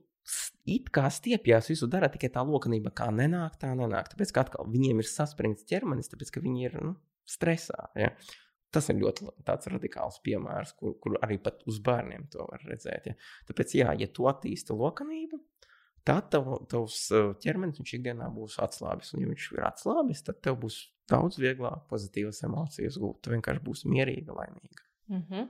it 0.65 0.89
kā 0.95 1.09
stiepjas, 1.13 1.69
visu 1.73 1.89
dara, 1.91 2.09
tikai 2.13 2.31
tā 2.33 2.45
lokanība 2.47 2.93
kā 2.97 3.11
nenāk, 3.13 3.59
tā 3.61 3.75
nenāk. 3.77 4.11
Tāpēc, 4.13 4.33
ka 4.33 4.47
atkal 4.47 4.71
viņiem 4.73 5.03
ir 5.03 5.11
saspringts 5.11 5.67
ķermenis, 5.69 6.11
tāpēc, 6.13 6.33
ka 6.35 6.43
viņi 6.45 6.67
ir 6.69 6.79
nu, 6.81 6.95
stresā. 7.29 7.91
Ja? 7.99 8.11
Tas 8.75 8.89
ir 8.91 8.99
ļoti 8.99 9.29
radikāls 9.47 10.19
piemērs, 10.25 10.75
kur, 10.79 10.97
kur 11.03 11.19
arī 11.23 11.39
pat 11.43 11.63
uz 11.71 11.79
bērniem 11.85 12.27
to 12.33 12.47
var 12.49 12.65
redzēt. 12.67 13.11
Ja. 13.13 13.19
Tāpēc, 13.51 13.77
jā, 13.79 13.93
ja 14.01 14.09
tu 14.11 14.27
attīsti 14.31 14.75
lokanību, 14.75 15.39
tad 16.09 16.33
tev, 16.35 16.51
tavs 16.73 16.99
eh, 17.15 17.31
ķermenis 17.45 17.81
ikdienā 17.85 18.29
būs 18.35 18.59
atslābis. 18.65 19.15
Un, 19.15 19.23
ja 19.23 19.31
viņš 19.31 19.49
ir 19.55 19.69
atslābis, 19.69 20.25
tad 20.27 20.43
tev 20.45 20.59
būs 20.65 20.81
daudz 21.11 21.39
vieglāk 21.39 21.87
pozitīvas 21.91 22.43
emocijas 22.49 22.99
gūt. 23.01 23.23
Tu 23.23 23.35
vienkārši 23.37 23.65
būsi 23.65 23.93
mierīga, 23.93 24.37
laimīga. 24.41 24.87
Mm 25.13 25.25
-hmm. 25.31 25.49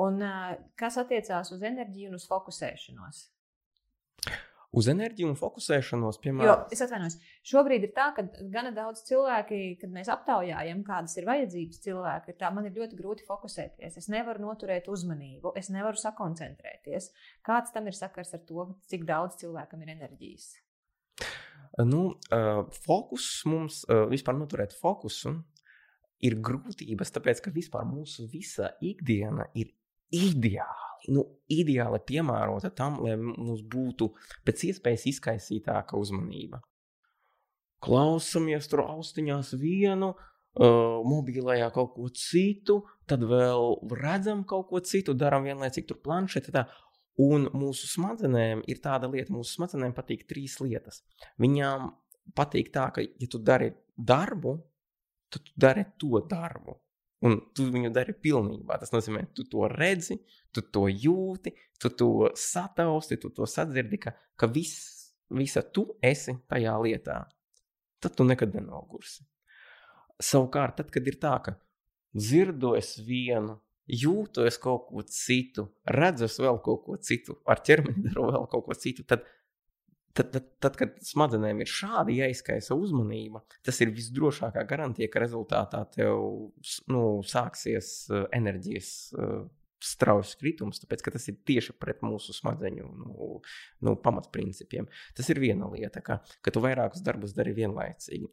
Un 0.00 0.22
uh, 0.24 0.54
kas 0.76 0.96
attiecās 0.98 1.52
uz 1.52 1.62
enerģiju 1.62 2.10
un 2.10 2.14
uz 2.16 2.26
fokusēšanos? 2.28 3.28
Uz 4.76 4.86
enerģiju 4.90 5.32
un 5.32 5.36
fokusēšanos, 5.38 6.20
piemēram. 6.22 6.46
Jo, 6.46 6.54
es 6.74 6.82
atvainojos, 6.84 7.16
šobrīd 7.50 7.88
ir 7.88 7.92
tā, 7.96 8.10
ka 8.14 8.24
gana 8.52 8.70
daudz 8.74 9.02
cilvēki, 9.08 9.60
kad 9.80 9.92
mēs 9.94 10.10
aptaujājam, 10.12 10.84
kādas 10.86 11.16
ir 11.18 11.26
vajadzības 11.28 11.82
cilvēki, 11.86 12.32
ir 12.32 12.38
tā, 12.38 12.52
man 12.54 12.68
ir 12.68 12.76
ļoti 12.78 12.98
grūti 12.98 13.26
fokusēties. 13.26 13.98
Es 13.98 14.10
nevaru 14.12 14.44
noturēt 14.44 14.90
uzmanību, 14.92 15.54
es 15.58 15.72
nevaru 15.74 15.98
sakoncentrēties. 16.00 17.10
Kāds 17.46 17.74
tam 17.74 17.90
ir 17.90 17.98
sakars 17.98 18.34
ar 18.38 18.44
to, 18.46 18.68
cik 18.90 19.06
daudz 19.08 19.40
cilvēkam 19.42 19.82
ir 19.82 19.94
enerģijas? 19.96 20.52
Nu, 21.86 22.06
uh, 22.34 22.62
fokus 22.86 23.26
mums 23.48 23.82
uh, 23.86 24.04
vispār 24.10 24.38
noturēt 24.38 24.74
fokusu 24.78 25.34
ir 26.26 26.36
grūtības, 26.44 27.12
tāpēc 27.16 27.42
ka 27.42 27.52
vispār 27.54 27.86
mūsu 27.88 28.28
visa 28.30 28.72
ikdiena 28.84 29.48
ir 29.58 29.72
ideāla 30.14 30.89
nu, 31.08 31.24
ideāli 31.50 32.00
piemērota 32.06 32.70
tam, 32.76 33.00
lai 33.04 33.16
mums 33.20 33.62
būtu 33.62 34.10
pēc 34.46 34.66
iespējas 34.70 35.06
izkaisītāka 35.14 35.98
uzmanība. 36.00 36.60
Klausamies 37.80 38.68
tur 38.68 38.84
austiņās 38.84 39.54
vienu, 39.60 40.12
uh, 40.12 41.00
mobilajā 41.08 41.70
kaut 41.72 41.94
ko 41.94 42.10
citu, 42.12 42.82
tad 43.08 43.24
vēl 43.24 43.80
redzam 43.96 44.44
kaut 44.44 44.68
ko 44.68 44.82
citu, 44.84 45.14
darām 45.14 45.48
vienlaicīgi 45.48 45.88
tur 45.88 46.00
planšetē. 46.04 46.66
Un 47.20 47.48
mūsu 47.52 47.88
smadzenēm 47.90 48.62
ir 48.70 48.78
tāda 48.80 49.08
lieta, 49.10 49.32
mūsu 49.32 49.58
smadzenēm 49.58 49.92
patīk 49.96 50.24
trīs 50.28 50.56
lietas. 50.60 51.02
Viņām 51.40 51.90
patīk 52.36 52.70
tā, 52.72 52.86
ka, 52.94 53.04
ja 53.04 53.28
tu 53.28 53.40
dari 53.44 53.72
darbu, 53.96 54.54
tad 55.32 55.44
tu 55.44 55.52
dari 55.56 55.84
to 56.00 56.22
darbu. 56.28 56.78
Un 57.26 57.36
tu 57.52 57.66
viņu 57.68 57.90
dari 57.92 58.14
pilnībā. 58.16 58.78
Tas 58.80 58.94
nozīmē, 58.94 59.26
tu 59.36 59.44
to 59.48 59.66
redzi, 59.68 60.16
tu 60.56 60.64
to 60.72 60.86
jūti, 60.88 61.52
tu 61.80 61.90
to 61.92 62.30
satausti, 62.38 63.18
tu 63.20 63.28
to 63.36 63.48
sadzirdi, 63.48 64.00
ka, 64.00 64.14
ka 64.40 64.48
viss, 64.48 65.12
visa 65.28 65.62
tu 65.62 65.84
esi 66.00 66.38
tajā 66.48 66.78
lietā. 66.80 67.18
Tad 68.00 68.16
tu 68.16 68.24
nekad 68.24 68.56
nenogursi. 68.56 69.26
Savukārt, 70.20 70.78
tad, 70.80 70.88
kad 70.92 71.06
ir 71.08 71.18
tā, 71.20 71.34
ka 71.44 71.56
dzirdu 72.16 72.72
es 72.78 72.94
vienu, 73.04 73.58
jūtu 73.90 74.46
es 74.48 74.56
kaut 74.60 74.88
ko 74.88 75.04
citu, 75.04 75.66
redzu 75.84 76.26
es 76.26 76.38
vēl 76.40 76.60
kaut 76.64 76.84
ko 76.86 76.96
citu, 77.02 77.36
ar 77.48 77.60
ķermeni 77.66 78.08
daru 78.08 78.30
vēl 78.30 78.48
kaut 78.52 78.66
ko 78.68 78.76
citu, 78.78 79.04
tad 79.08 79.26
Tad, 80.16 80.32
tad, 80.34 80.46
tad, 80.58 80.74
kad 80.78 80.96
smadzenēm 81.06 81.62
ir 81.62 81.70
šādi 81.70 82.16
jāizkaisa 82.18 82.74
uzmanība, 82.74 83.44
tas 83.66 83.78
ir 83.84 83.92
visdrošākā 83.94 84.64
garantija, 84.66 85.06
ka 85.12 85.22
rezultātā 85.22 85.84
tev 85.94 86.50
nu, 86.90 87.02
sāksies 87.30 87.92
uh, 88.10 88.24
enerģijas 88.34 88.90
uh, 89.14 89.44
strauji 89.80 90.34
kritums, 90.40 90.82
tāpēc 90.82 91.04
ka 91.04 91.12
tas 91.14 91.28
ir 91.30 91.38
tieši 91.48 91.76
pret 91.80 92.02
mūsu 92.04 92.34
smadzeņu 92.36 92.88
nu, 92.90 93.28
nu, 93.86 93.94
pamatprincipiem. 94.04 94.88
Tas 95.16 95.30
ir 95.32 95.40
viena 95.42 95.70
lieta, 95.72 96.02
ka, 96.04 96.18
ka 96.42 96.52
tu 96.52 96.62
vairākus 96.64 97.04
darbus 97.06 97.32
dari 97.36 97.54
vienlaicīgi. 97.56 98.28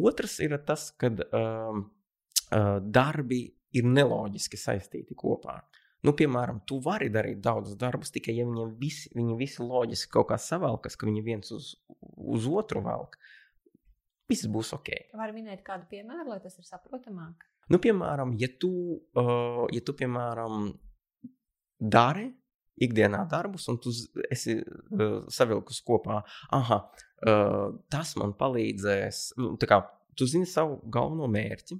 Otrs 0.00 0.38
ir 0.44 0.56
tas, 0.68 0.88
ka 0.98 1.12
um, 1.12 1.84
uh, 2.50 2.78
darbi 2.82 3.44
ir 3.76 3.88
neloģiski 3.88 4.58
saistīti 4.60 5.16
kopā. 5.18 5.60
Nu, 6.06 6.14
piemēram, 6.14 6.60
tu 6.68 6.78
vari 6.82 7.08
darīt 7.10 7.40
daudzus 7.42 7.74
darbus, 7.78 8.12
tikai 8.14 8.36
ja 8.36 8.46
viņiem 8.46 8.76
visi, 8.78 9.10
viņi 9.18 9.36
visi 9.40 9.64
loģiski 9.64 10.12
kaut 10.14 10.28
kā 10.30 10.38
savalkas, 10.38 10.94
ka 10.94 11.08
viņi 11.08 11.24
viens 11.26 11.50
uz, 11.54 11.72
uz 12.14 12.46
otru 12.46 12.84
velk, 12.86 13.18
viss 14.30 14.46
būs 14.46 14.70
ok. 14.76 14.92
Var 15.18 15.34
minēt 15.34 15.64
kādu 15.66 15.88
piemēru, 15.90 16.28
lai 16.30 16.38
tas 16.44 16.54
ir 16.60 16.68
saprotamāk? 16.68 17.48
Nu, 17.68 17.80
piemēram, 17.82 18.36
ja 18.40 18.48
tu, 18.60 18.70
uh, 19.18 19.64
ja 19.74 19.82
tu 19.84 19.96
piemēram, 19.98 20.70
dari 21.78 22.30
ikdienā 22.78 23.24
darbus, 23.30 23.66
un 23.68 23.80
tu 23.82 23.90
esi 24.30 24.58
uh, 24.62 25.26
savilkus 25.34 25.82
kopā, 25.86 26.22
ah, 26.54 26.72
uh, 26.78 27.66
tas 27.90 28.14
man 28.20 28.36
palīdzēs. 28.38 29.32
Nu, 29.40 29.56
kā, 29.58 29.82
tu 30.14 30.30
zini 30.30 30.46
savu 30.46 30.78
galveno 30.86 31.26
mērķi, 31.30 31.78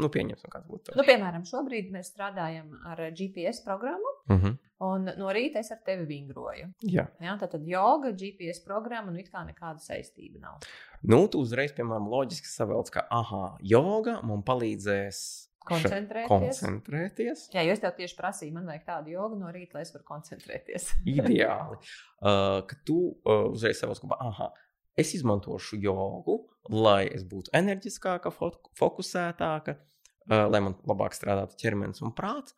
Nu, 0.00 0.08
pieņemsim, 0.12 0.48
kāds 0.52 0.68
būtu. 0.68 0.94
Nu, 0.96 1.04
piemēram, 1.04 1.44
šobrīd 1.48 1.90
mēs 1.92 2.08
strādājam 2.14 2.70
ar 2.88 3.02
GPS 3.12 3.60
programmu, 3.64 4.14
uh 4.24 4.34
mhm. 4.34 4.46
-huh. 4.46 4.56
un 4.88 5.10
no 5.18 5.32
rīta 5.36 5.60
es 5.60 5.70
ar 5.74 5.82
tevi 5.84 6.06
vingroju. 6.08 6.70
Jā. 6.88 7.06
Jā, 7.20 7.36
tā 7.40 7.50
tad 7.50 7.66
joga, 7.68 8.12
GPS 8.12 8.64
programma, 8.64 9.12
un 9.12 9.18
it 9.20 9.28
kā 9.28 9.44
nekāda 9.44 9.78
saistība 9.84 10.40
nav. 10.40 10.66
Nu, 11.02 11.26
tu 11.28 11.40
uzreiz, 11.44 11.72
piemēram, 11.76 12.08
loģiski 12.08 12.48
savelc, 12.48 12.90
ka, 12.90 13.06
ah, 13.10 13.56
joga 13.60 14.20
man 14.22 14.42
palīdzēs. 14.42 15.48
Koncentrēties. 15.62 16.28
koncentrēties. 16.28 17.44
Jā, 17.54 17.62
jo 17.62 17.72
es 17.72 17.78
tev 17.78 17.92
tieši 17.94 18.16
prasīju, 18.18 18.52
man 18.52 18.66
vajag 18.66 18.84
tādu 18.84 19.12
jogu 19.12 19.36
no 19.38 19.46
rīta, 19.54 19.76
lai 19.76 19.82
es 19.82 19.92
varu 19.94 20.04
koncentrēties. 20.04 20.90
Ideāli. 21.06 21.78
Uh, 22.22 22.62
ka 22.70 22.76
tu 22.86 22.96
uh, 23.26 23.48
uzreiz 23.50 23.80
savos 23.80 23.98
kopā, 23.98 24.14
ah, 24.22 24.52
es 24.98 25.14
izmantošu 25.16 25.78
jogu, 25.82 26.38
lai 26.70 27.06
es 27.10 27.24
būtu 27.28 27.52
enerģiskāka, 27.56 28.32
fokusētāka, 28.78 29.76
uh, 29.76 30.44
lai 30.50 30.62
man 30.64 30.76
labāk 30.88 31.16
strādātu 31.16 31.58
ķermenis 31.62 32.04
un 32.04 32.14
prāts. 32.16 32.56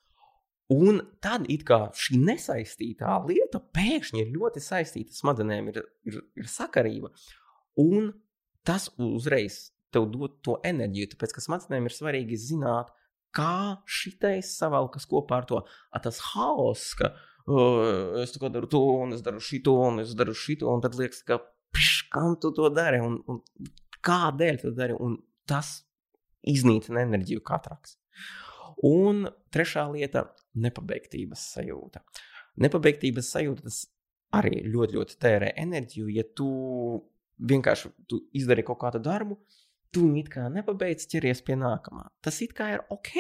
Un 0.73 1.03
tad 1.21 1.45
šī 2.01 2.19
nesaistītā 2.25 3.19
lieta 3.29 3.61
pēkšņi 3.61 4.23
ir 4.23 4.33
ļoti 4.33 4.63
saistīta 4.65 5.13
ar 5.13 5.19
smadzenēm, 5.19 5.69
ir, 5.75 5.83
ir, 6.09 6.23
ir 6.41 6.49
sakarība. 6.49 7.11
Un 7.77 8.15
tas 8.65 8.89
uzreiz 8.97 9.75
tev 9.93 10.09
dod 10.11 10.41
to 10.43 10.57
enerģiju, 10.65 11.13
tāpēc 11.13 11.37
ka 11.37 11.45
smadzenēm 11.45 11.87
ir 11.87 11.95
svarīgi 11.95 12.39
zināt, 12.41 12.91
kā 13.35 13.83
šitais 13.85 14.55
savalkas 14.59 15.07
kopā 15.11 15.43
ar 15.43 15.49
to. 15.51 15.61
A, 15.93 16.01
tas 16.03 16.21
haoss, 16.33 16.95
ka 16.99 17.13
uh, 17.13 18.23
es 18.23 18.35
daru 18.41 18.71
to, 18.71 18.83
un 19.05 19.15
es 19.17 19.25
daru 19.27 19.43
šito, 19.43 19.77
un 19.91 20.03
es 20.05 20.15
daru 20.19 20.35
šito, 20.39 20.71
un 20.73 20.85
tad 20.85 20.97
liekas, 20.99 21.23
ka 21.29 21.43
pš, 21.75 22.09
kam 22.15 22.37
tu 22.41 22.53
to 22.57 22.71
dari 22.73 23.01
un, 23.03 23.19
un 23.29 23.43
kādēļ 24.05 24.61
tu 24.63 24.73
dari. 24.77 24.97
Un 24.97 25.19
tas 25.49 25.77
iznīcina 26.49 27.05
enerģiju 27.05 27.43
katraks. 27.45 27.99
Un 28.85 29.27
trešā 29.55 29.87
lieta- 29.93 30.29
nepabeigtības 30.65 31.43
sajūta. 31.57 32.03
Nepabeigtības 32.61 33.31
sajūta 33.35 33.67
tas 33.67 33.85
arī 34.35 34.63
ļoti, 34.67 34.99
ļoti 34.99 35.19
tērē 35.19 35.53
enerģiju. 35.57 36.09
Ja 36.15 36.25
tu 36.25 36.49
vienkārši 37.39 37.91
tu 38.09 38.21
izdari 38.33 38.63
kaut 38.67 38.81
kādu 38.83 39.01
darbu, 39.03 39.39
tu 39.95 40.09
it 40.19 40.29
kā 40.33 40.49
nepabeidz, 40.51 41.07
ķeries 41.11 41.43
pie 41.47 41.57
nākamā. 41.59 42.09
Tas 42.23 42.41
it 42.43 42.55
kā 42.55 42.73
ir 42.75 42.83
ok, 42.91 43.13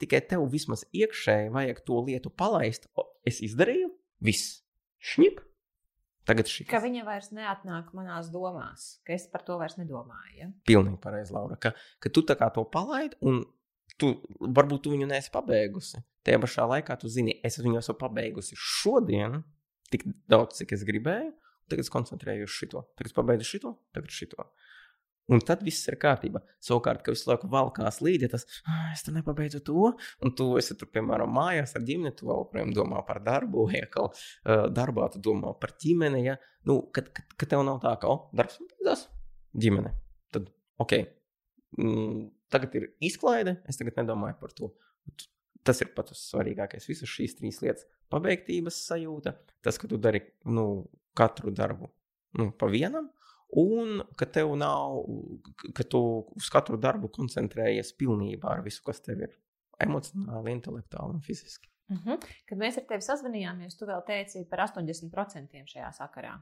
tikai 0.00 0.20
tev 0.28 0.46
vismaz 0.52 0.84
iekšēji 0.92 1.52
vajag 1.54 1.84
to 1.86 2.00
lietu 2.04 2.30
palaist. 2.30 2.88
O, 2.96 3.06
es 3.24 3.40
izdarīju, 3.44 3.88
viss, 4.20 4.60
šņip, 5.00 5.40
Tagad 6.28 6.50
šī. 6.50 6.66
Ka 6.68 6.82
viņa 6.82 7.04
vairs 7.06 7.30
neatnāk 7.34 7.94
manās 7.96 8.28
domās, 8.32 8.90
ka 9.06 9.14
es 9.16 9.24
par 9.32 9.44
to 9.46 9.56
vairs 9.60 9.78
nedomāju. 9.80 10.34
Ja? 10.36 10.50
Pilnīgi 10.68 11.00
pareizi, 11.02 11.34
Laura. 11.34 11.56
Ka, 11.60 11.72
ka 12.02 12.12
tu 12.12 12.22
tā 12.28 12.36
kā 12.38 12.50
to 12.54 12.66
palaidi, 12.68 13.16
un 13.26 13.40
tu, 14.00 14.12
varbūt 14.40 14.84
tu 14.84 14.94
viņu 14.94 15.08
neesi 15.10 15.32
pabeigusi. 15.32 16.02
Tajā 16.26 16.40
pašā 16.42 16.66
laikā 16.74 16.98
tu 17.00 17.10
zini, 17.12 17.38
es 17.46 17.56
viņu 17.60 17.80
esmu 17.80 17.96
pabeigusi 18.00 18.58
šodien, 18.60 19.40
tik 19.92 20.04
daudz, 20.30 20.60
cik 20.60 20.76
es 20.76 20.84
gribēju. 20.88 21.32
Tagad 21.70 21.86
es 21.86 21.92
koncentrējos 21.92 22.50
uz 22.50 22.56
šo. 22.56 22.84
Tagad 22.98 23.12
es 23.12 23.16
pabeidzu 23.16 23.46
šo, 23.46 23.74
tagad 23.94 24.14
šo. 24.14 24.46
Un 25.30 25.42
tad 25.46 25.60
viss 25.62 25.86
ir 25.86 25.94
kārtībā. 26.00 26.40
Savukārt, 26.64 27.04
ka 27.06 27.12
visu 27.14 27.28
laiku 27.30 27.46
valkās 27.50 28.00
līdzi, 28.02 28.30
tas 28.32 28.46
es 28.90 29.04
tur 29.06 29.14
nepabeidzu 29.14 29.60
to, 29.66 29.92
un 30.24 30.32
tu 30.34 30.46
esi 30.58 30.74
tur, 30.78 30.90
piemēram, 30.90 31.30
mājās 31.36 31.76
ar 31.78 31.84
ģimeni, 31.86 32.14
tu 32.18 32.26
joprojām 32.30 32.72
domā 32.74 33.04
par 33.06 33.20
darbu, 33.22 33.68
ja 33.78 33.86
kaut 33.92 34.18
uh, 34.18 34.66
darbā 34.74 35.10
tu 35.14 35.22
domā 35.22 35.54
par 35.60 35.76
ģimeni. 35.82 36.24
Ja? 36.26 36.36
Nu, 36.66 36.80
kad, 36.94 37.12
kad, 37.14 37.36
kad 37.38 37.52
tev 37.52 37.62
nav 37.66 37.78
tā, 37.84 37.94
ka, 38.02 38.10
oh, 38.10 38.26
darbs 38.36 38.58
beidzās, 38.72 39.06
ģimene. 39.54 39.94
Tad, 40.34 40.50
ok, 40.82 40.96
mm, 41.78 42.26
tagad 42.50 42.74
ir 42.80 42.90
izklaide, 43.10 43.60
es 43.70 43.78
tagad 43.78 44.02
nedomāju 44.02 44.40
par 44.42 44.56
to. 44.56 44.72
Tas 45.66 45.82
ir 45.84 45.90
pats 45.92 46.16
svarīgākais. 46.16 46.86
Visas 46.88 47.10
šīs 47.12 47.36
trīs 47.36 47.60
lietas- 47.60 47.84
pabeigtības 48.12 48.80
sajūta, 48.88 49.36
tas, 49.62 49.78
ka 49.78 49.86
tu 49.86 50.00
dari 50.00 50.24
nu, 50.48 50.88
katru 51.14 51.52
darbu 51.54 51.90
nu, 52.38 52.50
pa 52.56 52.66
vienam, 52.70 53.10
un 53.58 54.02
ka 54.18 54.26
tev 54.26 54.52
nav, 54.58 55.00
ka 55.74 55.86
tu 55.88 56.00
uz 56.36 56.50
katru 56.52 56.78
darbu 56.80 57.10
koncentrējies 57.14 57.94
pilnībā 57.98 58.56
ar 58.56 58.64
visu, 58.66 58.82
kas 58.86 59.02
tev 59.04 59.24
ir 59.26 59.36
emocionāli, 59.80 60.54
intelektuāli 60.54 61.16
un 61.16 61.24
fiziski. 61.24 61.68
Uh 61.90 61.96
mhm. 61.96 62.08
-huh. 62.10 62.34
Kad 62.46 62.58
mēs 62.58 62.78
ar 62.78 62.86
tevi 62.88 63.02
sazvanījāmies, 63.02 63.78
tu 63.78 63.86
vēl 63.86 64.04
teici 64.06 64.44
par 64.50 64.58
80% 64.68 65.66
šajā 65.66 65.90
sakarā. 65.92 66.38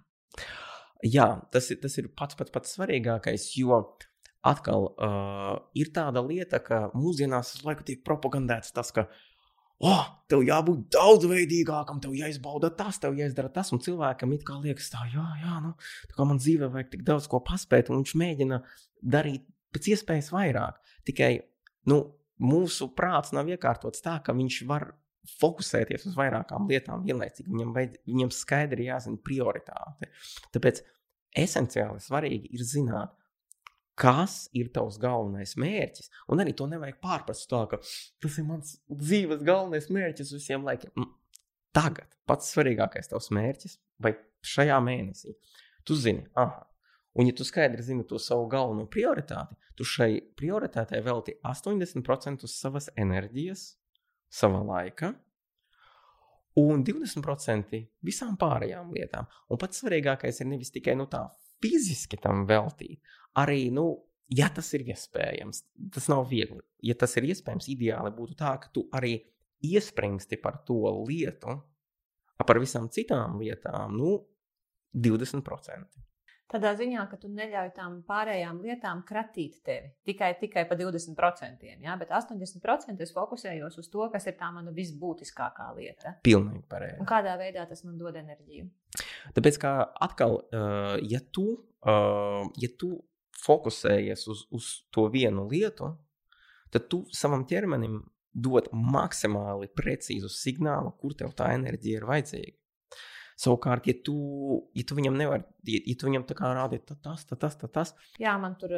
Jā, 1.02 1.40
tas 1.50 1.70
ir, 1.70 1.80
tas 1.80 1.98
ir 1.98 2.08
pats 2.16 2.34
pats, 2.34 2.50
pats 2.50 2.76
svarīgākais, 2.76 3.52
jo 3.56 3.96
atkal 4.42 4.88
uh, 4.90 5.58
ir 5.74 5.92
tāda 5.94 6.22
lieta, 6.26 6.58
ka 6.58 6.90
mūsdienās 6.94 7.54
visu 7.54 7.66
laiku 7.66 7.86
tiek 7.86 8.04
propagandēts 8.04 8.72
tas, 8.72 8.90
ka 8.92 9.08
oh, 9.84 10.04
tev 10.30 10.42
jābūt 10.46 10.88
daudzveidīgākam, 10.94 12.00
tev 12.02 12.16
jāizbauda 12.18 12.70
tas, 12.78 12.98
tev 13.02 13.16
jāizdara 13.18 13.50
tas. 13.54 13.72
Un 13.74 13.82
cilvēkam 13.84 14.34
it 14.36 14.44
kā 14.46 14.58
liekas, 14.62 14.90
tā, 14.92 15.04
jā, 15.12 15.24
jā, 15.42 15.58
nu, 15.64 15.74
tā 16.10 16.18
kā 16.18 16.28
man 16.28 16.40
dzīvē 16.42 16.70
vajag 16.74 16.92
tik 16.94 17.04
daudz 17.08 17.28
ko 17.30 17.40
paspēt, 17.46 17.92
un 17.92 18.02
viņš 18.02 18.14
mēģina 18.22 18.62
darīt 19.16 19.46
pēc 19.74 19.92
iespējas 19.94 20.32
vairāk. 20.34 20.80
Tikai 21.08 21.32
nu, 21.90 22.02
mūsu 22.42 22.90
prāts 22.96 23.34
nav 23.36 23.50
iekārtots 23.50 24.04
tā, 24.04 24.18
ka 24.24 24.34
viņš 24.36 24.62
var 24.68 24.90
fokusēties 25.38 26.06
uz 26.08 26.16
vairākām 26.16 26.68
lietām 26.70 27.02
vienlaicīgi. 27.04 27.50
Viņam, 27.50 27.74
vajad, 27.76 27.98
viņam 28.08 28.32
skaidri 28.32 28.88
jāzina 28.88 29.20
prioritāte. 29.24 30.08
Tāpēc 30.54 30.80
esenciāli 31.36 32.00
svarīgi 32.02 32.54
ir 32.56 32.64
zināt, 32.64 33.12
kas 33.98 34.46
ir 34.56 34.70
tavs 34.74 34.98
galvenais 35.02 35.56
mērķis. 35.58 36.10
Un 36.30 36.42
arī 36.42 36.54
to 36.56 36.68
nevajag 36.70 37.00
pārprast 37.02 37.48
tā, 37.50 37.64
ka 37.70 37.80
tas 38.22 38.38
ir 38.38 38.46
mans 38.46 38.76
dzīves 38.86 39.42
galvenais 39.46 39.90
mērķis 39.92 40.34
visiem 40.36 40.66
laikiem. 40.66 41.08
Tagad 41.74 42.14
pats 42.28 42.52
svarīgākais 42.54 43.10
tavs 43.10 43.30
mērķis 43.34 43.78
vai 44.02 44.14
šajā 44.46 44.78
mēnesī. 44.84 45.34
Tu 45.86 45.96
zini, 45.98 46.26
ah, 46.38 46.60
un 47.18 47.28
ja 47.28 47.34
tu 47.34 47.46
skaidri 47.46 47.82
zini 47.82 48.06
to 48.06 48.20
savu 48.22 48.46
galveno 48.50 48.86
prioritāti, 48.90 49.56
tu 49.78 49.86
šai 49.86 50.10
prioritātei 50.38 51.00
velti 51.04 51.34
80% 51.46 52.46
savas 52.50 52.90
enerģijas, 52.96 53.72
sava 54.30 54.62
laika. 54.66 55.14
Un 56.58 56.82
20% 56.82 57.78
visām 58.02 58.34
pārējām 58.38 58.90
lietām. 58.94 59.28
Un 59.46 59.60
pats 59.62 59.78
svarīgākais 59.78 60.40
ir 60.42 60.48
nevis 60.50 60.72
tikai 60.74 60.96
nu, 60.98 61.06
tā 61.06 61.28
fiziski 61.62 62.18
tam 62.22 62.44
veltīt, 62.48 63.00
arī, 63.38 63.68
nu, 63.74 63.86
ja 64.34 64.48
tas 64.54 64.70
ir 64.76 64.86
iespējams, 64.92 65.62
tas 65.94 66.08
nav 66.12 66.26
viegli. 66.30 66.62
Ja 66.84 66.96
tas 66.98 67.16
ir 67.18 67.28
iespējams, 67.30 67.70
ideāli 67.72 68.12
būtu 68.14 68.36
tā, 68.38 68.54
ka 68.62 68.70
tu 68.74 68.86
arī 68.94 69.16
iespringsti 69.64 70.38
par 70.42 70.60
to 70.66 70.80
lietu, 71.08 71.56
par 72.38 72.60
visām 72.62 72.86
citām 72.94 73.40
lietām, 73.40 73.96
nu, 73.98 74.18
20%. 74.94 76.07
Tādā 76.48 76.70
ziņā, 76.78 77.02
ka 77.10 77.18
tu 77.20 77.28
neļauj 77.28 77.74
tām 77.76 77.98
pārējām 78.08 78.62
lietām 78.64 79.02
kratīt 79.08 79.58
tevi 79.66 79.90
tikai, 80.08 80.30
tikai 80.40 80.62
pa 80.70 80.78
20%. 80.80 81.66
Ja? 81.84 81.96
Bet 82.00 82.14
80% 82.16 83.04
es 83.04 83.12
fokusējos 83.12 83.76
uz 83.82 83.90
to, 83.92 84.06
kas 84.12 84.30
ir 84.30 84.38
tā 84.38 84.48
mana 84.54 84.72
visbūtiskākā 84.72 85.68
lieta. 85.76 86.14
Pilnīgi 86.24 86.64
pareizi. 86.70 86.96
Un 87.04 87.10
kādā 87.10 87.36
veidā 87.40 87.66
tas 87.68 87.84
man 87.84 87.98
dod 88.00 88.16
enerģiju? 88.16 88.64
Tāpēc, 89.36 89.60
kā 89.60 89.74
atkal, 90.08 90.40
ja 91.04 91.20
tu, 91.36 91.46
ja 91.84 92.70
tu 92.80 92.94
fokusējies 93.44 94.24
uz, 94.32 94.46
uz 94.54 94.70
to 94.94 95.04
vienu 95.12 95.44
lietu, 95.50 95.92
tad 96.72 96.88
tu 96.88 97.04
savam 97.12 97.44
ķermenim 97.48 98.00
dod 98.32 98.70
maksimāli 98.72 99.68
precīzu 99.76 100.30
signālu, 100.32 100.94
kur 101.00 101.12
tev 101.18 101.36
tā 101.36 101.52
enerģija 101.58 102.00
ir 102.00 102.08
vajadzīga. 102.08 102.56
Savukārt, 103.38 103.86
ja 103.86 103.94
tu, 104.02 104.14
ja 104.74 104.82
tu 104.82 104.96
viņam 104.98 105.14
nevari, 105.14 105.44
ja, 105.70 105.78
ja 105.86 105.94
tu 105.98 106.08
viņam 106.08 106.24
tā 106.26 106.34
kā 106.38 106.48
rādi, 106.56 106.80
tad 106.82 106.98
tas, 107.04 107.22
tad 107.28 107.38
tas, 107.44 107.54
tad 107.60 107.70
tas. 107.76 107.92
Jā, 108.18 108.32
man 108.42 108.56
tur, 108.58 108.74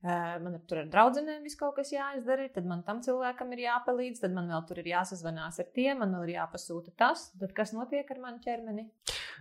man 0.00 0.56
tur 0.64 0.80
ar 0.80 0.88
draugiem 0.88 1.44
viss 1.44 1.58
kaut 1.60 1.76
kas 1.76 1.92
jāizdara, 1.92 2.46
tad 2.54 2.64
man 2.70 2.80
tam 2.86 3.02
cilvēkam 3.04 3.52
ir 3.52 3.66
jāpalīdz, 3.66 4.22
tad 4.24 4.32
man 4.32 4.48
vēl 4.48 4.64
tur 4.70 4.80
ir 4.80 4.88
jāsazvanās 4.94 5.60
ar 5.60 5.68
tiem, 5.76 6.00
man 6.00 6.16
vēl 6.16 6.24
ir 6.30 6.38
jāpasūta 6.38 6.96
tas. 6.96 7.28
Tad 7.36 7.52
kas 7.56 7.74
notiek 7.76 8.08
ar 8.14 8.24
manu 8.24 8.40
ķermeni? 8.44 8.88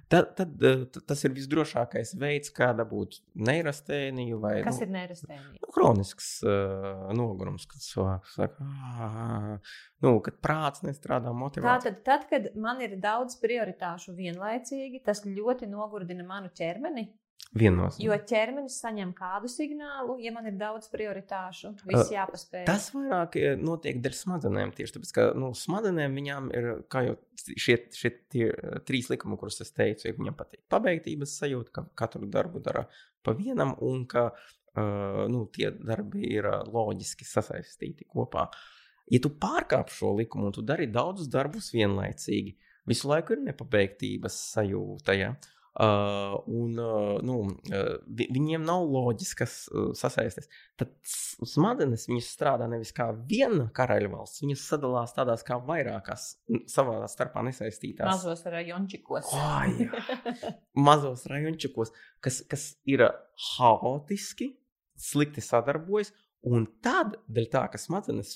Tad, 0.08 0.30
tad, 0.38 0.54
tad 0.93 1.04
tas 1.10 1.24
ir 1.28 1.34
visdrošākais 1.36 2.14
veids, 2.22 2.52
kā 2.56 2.70
dabūt 2.78 3.20
neirastēniju. 3.50 4.39
Vai, 4.43 4.54
kas 4.64 4.80
nu, 4.80 4.88
ir 4.88 4.93
neirastēnija? 4.93 5.58
Nu, 5.58 5.72
kronisks 5.76 6.30
uh, 6.45 7.10
nogurums, 7.18 7.68
kad 7.68 7.84
cilvēks 7.84 8.38
saka, 8.39 8.68
nu, 10.06 10.14
kad 10.24 10.39
prāts 10.43 10.86
nestrādā 10.88 11.34
motivācijā. 11.36 11.91
Tātad, 11.91 12.02
tad, 12.08 12.28
kad 12.32 12.50
man 12.56 12.80
ir 12.86 12.95
daudz 13.04 13.36
prioritāšu 13.41 14.16
vienlaicīgi, 14.18 15.04
tas 15.06 15.26
ļoti 15.28 15.70
nogurdina 15.74 16.26
manu 16.28 16.54
ķermeni. 16.56 17.10
Vienos. 17.56 17.95
Jo 18.02 18.16
ķermenis 18.28 18.76
saņem 18.82 19.14
kādu 19.16 19.48
signālu, 19.52 20.18
ja 20.20 20.34
man 20.36 20.50
ir 20.50 20.58
daudz 20.60 20.89
prioritāšu, 20.91 21.72
viss 21.88 22.12
jāpaspēj. 22.12 22.66
Tas 22.68 22.89
vairāk 22.91 23.38
notiek 23.62 24.02
dēļ 24.04 24.18
smadzenēm. 24.20 24.74
Tieši 24.76 24.98
tāpēc, 24.98 25.14
ka 25.16 25.26
nu, 25.39 25.54
smadzenēm 25.56 26.18
viņām 26.20 26.52
ir, 26.58 26.70
kā 26.91 27.06
jau 27.08 27.16
šie, 27.48 27.78
šie 27.95 28.12
tie, 28.34 28.50
trīs 28.88 29.08
likumi, 29.14 29.39
kurus 29.39 29.62
es 29.64 29.72
teicu, 29.72 30.10
ja 30.10 30.18
viņam 30.20 30.38
patīk 30.38 30.66
pabeigtības 30.72 31.38
sajūta, 31.39 31.74
ka 31.80 31.86
katru 32.04 32.28
darbu 32.32 32.62
dara 32.68 32.84
pa 33.24 33.36
vienam 33.38 33.74
un 33.86 34.04
ka 34.12 34.28
uh, 34.34 35.24
nu, 35.32 35.48
tie 35.56 35.72
darbi 35.72 36.28
ir 36.36 36.52
loģiski 36.68 37.28
sasaistīti 37.28 38.10
kopā. 38.12 38.50
Ja 39.08 39.24
tu 39.24 39.32
pārkāp 39.39 39.93
šo 39.93 40.18
likumu 40.20 40.50
un 40.50 40.56
tu 40.56 40.66
dari 40.68 40.89
daudzus 40.91 41.32
darbus 41.32 41.72
vienlaicīgi, 41.72 42.58
visu 42.91 43.08
laiku 43.08 43.38
ir 43.38 43.45
nepabeigtības 43.48 44.36
sajūta. 44.52 45.16
Ja? 45.16 45.32
Uh, 45.32 45.54
Uh, 45.78 46.41
un, 46.49 46.71
uh, 46.82 47.19
nu, 47.21 47.36
vi, 48.09 48.25
viņiem 48.34 48.63
nav 48.65 48.82
loģiskas 48.89 49.51
uh, 49.69 49.91
sasaistes. 49.93 50.47
Tad 50.80 50.95
smadzenes 51.05 52.07
strādā 52.25 52.65
nevis 52.71 52.89
kā 52.97 53.11
viena 53.30 53.67
karaļvalsts, 53.78 54.41
viņas 54.41 54.63
sadalās 54.71 55.13
tādās 55.13 55.45
kā 55.45 55.59
vairākās 55.67 56.23
savā 56.73 56.95
starpā 57.13 57.43
nesaistītās. 57.45 58.09
Mazos 58.09 58.41
rajončikos. 58.49 59.30
Oh, 59.38 60.47
Mazos 60.88 61.28
rajončikos, 61.30 61.93
kas, 62.25 62.39
kas 62.49 62.71
ir 62.89 63.03
haotiski, 63.51 64.55
slikti 64.97 65.45
sadarbojas. 65.45 66.09
Un 66.47 66.65
tad, 66.86 67.19
dēļ 67.34 67.51
tā, 67.53 67.63
ka 67.73 67.82
smadzenes 67.82 68.32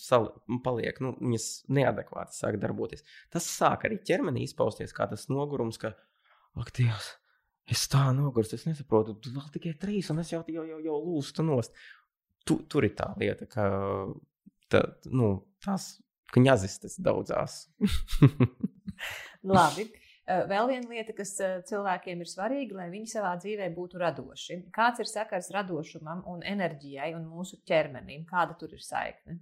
paliek, 0.65 1.01
nu, 1.01 1.15
viņas 1.17 1.47
neadekvāti 1.73 2.37
sāk 2.37 2.59
darboties, 2.61 3.05
tas 3.33 3.49
sāk 3.49 3.87
arī 3.89 3.97
ķermenī 4.05 4.45
izpausties 4.45 4.93
kā 4.93 5.09
tas 5.09 5.27
nogurums, 5.31 5.81
ka, 5.81 5.93
ak, 6.59 6.73
Dievs, 6.75 7.11
Es 7.71 7.85
tā 7.91 8.03
nogurstu, 8.15 8.57
es 8.59 8.67
nesaprotu, 8.67 9.15
tu 9.23 9.31
vēl 9.31 9.47
tikai 9.53 9.73
trīs, 9.79 10.09
un 10.11 10.19
es 10.23 10.33
jau, 10.33 10.41
jau, 10.51 10.65
jau, 10.67 10.79
jau 10.83 10.97
lūstu 11.05 11.45
nost. 11.47 11.75
Tu, 12.47 12.57
tur 12.67 12.87
ir 12.87 12.95
tā 12.97 13.11
lieta, 13.21 13.47
ka 13.47 13.67
tā, 14.71 14.81
nu, 15.13 15.33
tās 15.63 15.93
kņazistes 16.35 16.99
daudzās. 17.03 17.65
Labi. 19.55 19.87
Vēl 20.31 20.69
viena 20.69 20.87
lieta, 20.93 21.11
kas 21.17 21.33
cilvēkiem 21.67 22.21
ir 22.23 22.29
svarīga, 22.29 22.75
lai 22.77 22.91
viņi 22.91 23.09
savā 23.09 23.33
dzīvē 23.41 23.65
būtu 23.75 23.99
radoši. 23.99 24.59
Kāds 24.71 25.01
ir 25.03 25.09
sakars 25.09 25.49
radošumam 25.51 26.21
un 26.29 26.43
enerģijai 26.47 27.09
un 27.17 27.25
mūsu 27.27 27.59
ķermenim? 27.67 28.23
Kāda 28.29 28.55
tur 28.59 28.71
ir 28.71 28.83
saikne? 28.85 29.39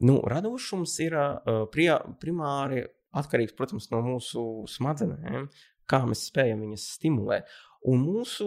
Nu, 0.00 0.20
radošums 0.30 0.94
ir 1.04 1.18
uh, 1.18 1.66
primāri 1.68 2.86
atkarīgs, 3.10 3.56
protams, 3.58 3.90
no 3.92 4.00
mūsu 4.06 4.44
smadzenēm 4.70 5.50
kā 5.90 6.02
mēs 6.08 6.28
spējam 6.30 6.64
viņus 6.64 6.86
stimulēt. 6.96 7.50
Un 7.90 8.02
mūsu 8.04 8.46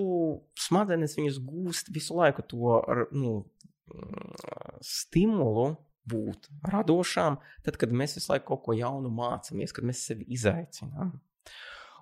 smadzenes 0.60 1.18
gūst 1.42 1.90
visu 1.94 2.18
laiku 2.20 2.46
to 2.46 2.80
nu, 3.16 3.40
stimulu 4.86 5.74
būt 6.10 6.50
radošām, 6.68 7.40
tad, 7.66 7.78
kad 7.80 7.94
mēs 7.96 8.18
visu 8.20 8.34
laiku 8.34 8.52
kaut 8.52 8.66
ko 8.66 8.76
jaunu 8.78 9.12
mācāmies, 9.14 9.74
kad 9.76 9.88
mēs 9.88 10.04
sevi 10.10 10.28
izaicinām. 10.36 11.16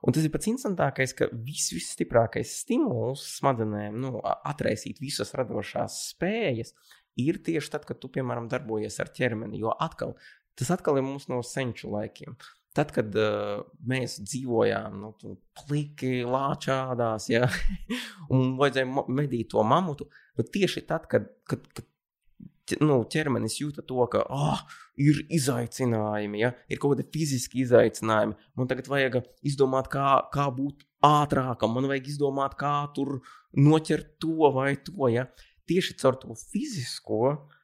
Un 0.02 0.16
tas 0.16 0.26
ir 0.26 0.32
pats 0.34 0.50
interesantākais, 0.50 1.14
ka 1.14 1.28
viss, 1.46 1.70
visstiprākais 1.76 2.56
stimuls 2.64 3.22
smadzenēm 3.38 4.00
nu, 4.02 4.16
atraisīt 4.26 4.98
visas 5.02 5.36
radošās 5.38 6.00
spējas 6.10 6.74
ir 7.22 7.38
tieši 7.46 7.76
tad, 7.76 7.86
kad 7.86 8.00
tu, 8.02 8.10
piemēram, 8.10 8.48
darbojies 8.50 8.98
ar 9.04 9.12
ķermeni. 9.14 9.62
Jo 9.62 9.76
atkal, 9.78 10.16
tas 10.58 10.74
atkal 10.74 10.98
ir 10.98 11.06
mums 11.06 11.30
no 11.30 11.44
senču 11.46 11.92
laikiem. 11.94 12.34
Tad, 12.72 12.94
kad 12.96 13.16
uh, 13.20 13.66
mēs 13.84 14.16
dzīvojām 14.24 14.94
nu, 15.02 15.12
pliki, 15.60 16.22
lāčādās, 16.24 17.28
ja, 17.28 17.50
un 18.34 18.54
vajadzēja 18.60 19.06
medīt 19.12 19.50
to 19.52 19.64
mamutu, 19.68 20.08
nu, 20.40 20.46
tieši 20.48 20.86
tad, 20.88 21.10
kad, 21.12 21.28
kad, 21.52 21.66
kad 21.76 22.78
nu, 22.80 23.02
ķermenis 23.12 23.60
jūta 23.60 23.84
to, 23.84 24.00
ka 24.14 24.24
oh, 24.32 24.64
ir 25.04 25.20
izaicinājumi, 25.28 26.46
ja, 26.46 26.54
ir 26.72 26.80
kaut 26.80 26.96
kādi 26.96 27.10
fiziski 27.12 27.66
izaicinājumi, 27.66 28.40
man 28.56 28.72
tagad 28.72 28.88
vajag 28.92 29.20
izdomāt, 29.52 29.92
kā, 29.92 30.22
kā 30.32 30.48
būt 30.56 30.88
ātrākam, 31.04 31.76
man 31.76 31.92
vajag 31.92 32.08
izdomāt, 32.14 32.56
kā 32.62 32.76
tur 32.96 33.18
noķert 33.58 34.16
to 34.24 34.52
vai 34.56 34.78
to. 34.80 35.12
Ja. 35.12 35.28
Tieši 35.68 35.98
caur 36.00 36.16
to 36.20 36.36
fizisko 36.40 37.20
uh, 37.34 37.61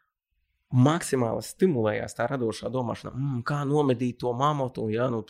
maksimāli 0.76 1.45
stimulējās 1.45 2.18
tā 2.18 2.28
radošā 2.32 2.72
domāšana, 2.74 3.13
mm, 3.15 3.41
kā 3.47 3.63
nomedīt 3.68 4.20
to 4.24 4.34
mamutu. 4.36 4.89
Ja? 4.91 5.07
Nu, 5.13 5.24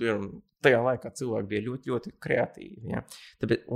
tajā 0.64 0.82
laikā 0.84 1.14
cilvēki 1.14 1.52
bija 1.52 1.66
ļoti, 1.68 1.94
ļoti 1.94 2.14
kreatīvi. 2.24 2.94
Ja? 2.94 3.04
Tāpēc, 3.42 3.68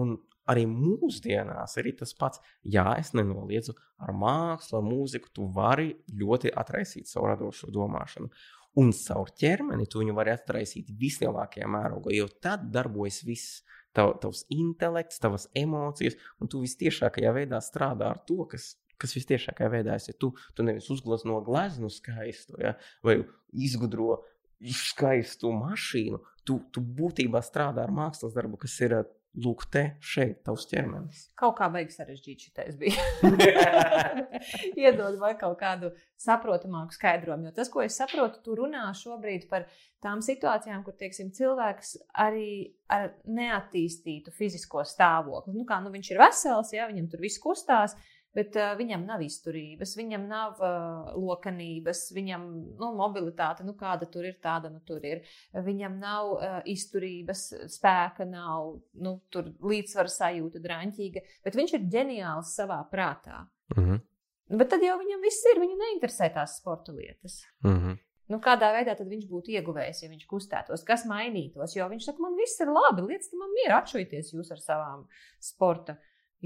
arī 0.52 0.66
mūsdienās 0.70 1.78
ir 1.80 1.92
tas 2.00 2.16
pats. 2.18 2.42
Jā, 2.64 2.88
es 3.00 3.14
nenoliedzu, 3.18 3.76
ar 4.02 4.16
mākslu, 4.18 4.80
ar 4.80 4.88
mūziku 4.88 5.32
tu 5.34 5.48
vari 5.54 5.94
ļoti 6.18 6.54
atraisīt 6.58 7.10
savu 7.10 7.30
radošo 7.32 7.72
domāšanu. 7.74 8.32
Un 8.82 8.94
caur 8.96 9.30
ķermeni 9.36 9.86
tu 9.92 10.00
viņu 10.00 10.16
vari 10.16 10.32
atraisīt 10.32 10.94
vislielākajā 10.98 11.68
mērogā, 11.68 12.14
jo 12.16 12.30
tad 12.42 12.70
darbojas 12.74 13.22
viss. 13.28 13.62
Tav, 13.92 14.14
tavs 14.24 14.46
intelekts, 14.56 15.18
tavas 15.20 15.50
emocijas, 15.52 16.14
un 16.40 16.48
tu 16.48 16.62
visciešākajā 16.62 17.34
veidā 17.36 17.58
strādā 17.60 18.08
ar 18.14 18.22
to, 18.24 18.46
kas 18.48 18.70
kas 19.02 19.16
visciešākajā 19.18 19.72
veidā 19.74 19.98
ir. 19.98 20.10
Ja 20.12 20.18
tu, 20.18 20.34
tu 20.58 20.66
nevis 20.68 20.90
uzglezno 20.94 21.40
gleznu 21.46 21.92
skaistu, 21.94 22.60
ja, 22.62 22.76
vai 23.06 23.22
izgudro 23.52 24.22
skaistu 24.62 25.52
mašīnu, 25.58 26.22
tu, 26.46 26.62
tu 26.74 26.84
būtībā 26.84 27.42
strādā 27.46 27.86
ar 27.86 27.94
mākslas 27.96 28.36
darbu, 28.38 28.62
kas 28.62 28.78
ir 28.86 29.02
lūk, 29.40 29.64
te, 29.72 29.84
šeit, 30.04 30.42
tavs 30.46 30.66
ķermenis. 30.68 31.24
Kaut 31.40 31.56
kā 31.60 31.70
vajag 31.72 31.94
sarežģīt 31.94 32.48
šitais 32.48 32.76
bija. 32.80 33.04
Iedod 34.82 35.16
vai 35.22 35.32
kaut 35.40 35.56
kādu 35.62 35.94
saprotamāku 36.20 36.98
skaidrojumu. 36.98 37.48
Jo 37.48 37.56
tas, 37.56 37.72
ko 37.72 37.84
es 37.86 37.96
saprotu, 38.00 38.42
tu 38.44 38.58
runā 38.60 38.84
šobrīd 38.98 39.48
par 39.52 39.70
tām 40.04 40.24
situācijām, 40.26 40.84
kur, 40.84 40.98
teiksim, 41.00 41.32
cilvēks 41.36 41.96
arī 42.26 42.74
ar 42.92 43.14
neattīstītu 43.24 44.34
fizisko 44.36 44.84
stāvokli. 44.88 45.56
Nu, 45.56 45.64
kā, 45.70 45.80
nu, 45.84 45.94
viņš 45.96 46.12
ir 46.12 46.22
vesels, 46.26 46.76
ja 46.76 46.90
viņam 46.92 47.08
tur 47.14 47.24
viss 47.24 47.42
kustās, 47.42 47.96
bet 48.38 48.56
uh, 48.60 48.74
viņam 48.80 49.06
nav 49.08 49.24
izturības, 49.26 49.96
viņam 50.00 50.28
nav 50.30 50.62
uh, 50.62 51.12
lokanības, 51.20 52.04
viņam 52.16 52.46
nu, 52.80 52.92
mobilitāte, 52.98 53.66
nu, 53.68 53.76
kāda 53.80 54.08
tur 54.12 54.28
ir, 54.30 54.38
tāda 54.44 54.72
nu, 54.74 54.82
tur 54.88 55.04
ir. 55.08 55.24
Viņam 55.54 55.98
nav 56.02 56.36
uh, 56.36 56.60
izturības, 56.70 57.48
spēka, 57.72 58.28
nav 58.30 58.78
nu, 59.04 59.18
līdzsvara 59.74 60.12
sajūta, 60.12 60.62
drāmķīga, 60.64 61.26
bet 61.46 61.60
viņš 61.60 61.76
ir 61.78 61.90
ģeniāls 61.98 62.56
savā 62.58 62.82
prātā. 62.92 63.46
Mm 63.76 63.84
-hmm. 63.84 64.08
Bet 64.60 64.70
tad 64.70 64.84
jau 64.84 64.98
viņam 65.00 65.22
viss 65.24 65.46
ir, 65.48 65.60
viņu 65.64 65.78
neinteresē 65.80 66.34
tās 66.34 66.58
sporta 66.60 66.92
lietas. 66.92 67.44
Mm 67.64 67.78
-hmm. 67.78 68.00
Nu, 68.32 68.40
kādā 68.40 68.70
veidā 68.72 68.96
viņš 68.96 69.26
būtu 69.28 69.52
ieguvējis, 69.58 70.04
ja 70.04 70.10
viņš 70.10 70.28
kustētos, 70.30 70.86
kas 70.88 71.04
mainītos? 71.10 71.76
Jo 71.76 71.90
viņš 71.92 72.06
saka, 72.06 72.24
man 72.24 72.38
viss 72.40 72.62
ir 72.64 72.72
labi, 72.72 73.04
lietas 73.10 73.34
man 73.36 73.52
mieru 73.58 73.76
atšuities 73.76 74.32
jūs 74.34 74.52
ar 74.52 74.62
savām 74.64 75.04
sporta 75.40 75.98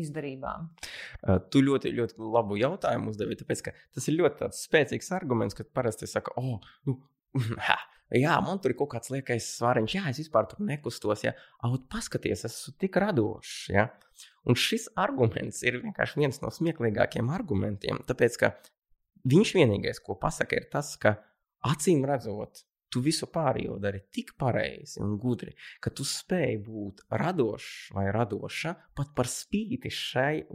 izdarībām? 0.02 0.70
Tu 1.52 1.64
ļoti, 1.66 1.92
ļoti 1.96 2.30
labu 2.36 2.60
jautājumu 2.60 3.12
uzdevi. 3.14 3.38
Tāpēc, 3.40 3.64
tas 3.96 4.08
ir 4.10 4.18
ļoti 4.20 4.50
spēcīgs 4.56 5.12
arguments, 5.18 5.58
kad 5.58 5.70
parasti 5.76 6.10
saka, 6.10 6.36
oh, 6.42 6.60
nu, 6.90 6.98
ha, 7.68 7.78
jā, 8.16 8.36
man 8.46 8.62
tur 8.64 8.74
ir 8.74 8.80
kaut 8.80 8.94
kāds 8.96 9.12
liekais 9.14 9.48
svariņš, 9.58 9.98
jā, 9.98 10.04
es 10.12 10.22
vispār 10.24 10.50
tur 10.52 10.64
nekustos. 10.68 11.26
Ja, 11.26 11.36
Aut, 11.66 11.88
paskaties, 11.92 12.46
es 12.46 12.60
esmu 12.62 12.76
tik 12.84 13.00
radošs. 13.02 13.58
Ja. 13.74 13.90
Un 14.48 14.58
šis 14.60 14.88
arguments 15.00 15.64
ir 15.66 15.82
vienkārši 15.82 16.22
viens 16.22 16.40
no 16.44 16.52
smieklīgākajiem 16.54 17.32
argumentiem. 17.34 18.00
Tāpēc, 18.08 18.38
ka 18.42 18.54
viņš 19.28 19.56
vienīgais, 19.58 20.00
ko 20.06 20.16
pasaka, 20.22 20.60
ir 20.60 20.70
tas, 20.72 20.94
ka 21.02 21.18
acīm 21.66 22.06
redzot, 22.08 22.64
tu 22.96 23.04
visu 23.04 23.28
pārējo 23.32 23.76
dari 23.84 24.00
tik 24.16 24.34
pareizi 24.40 25.02
un 25.04 25.18
gudri, 25.20 25.52
ka 25.84 25.92
tu 25.92 26.08
spēj 26.08 26.58
būt 26.64 27.06
radošs 27.22 27.92
vai 27.96 28.08
radoša 28.16 28.76
pat 28.96 29.12
par 29.18 29.28
spīti 29.30 29.92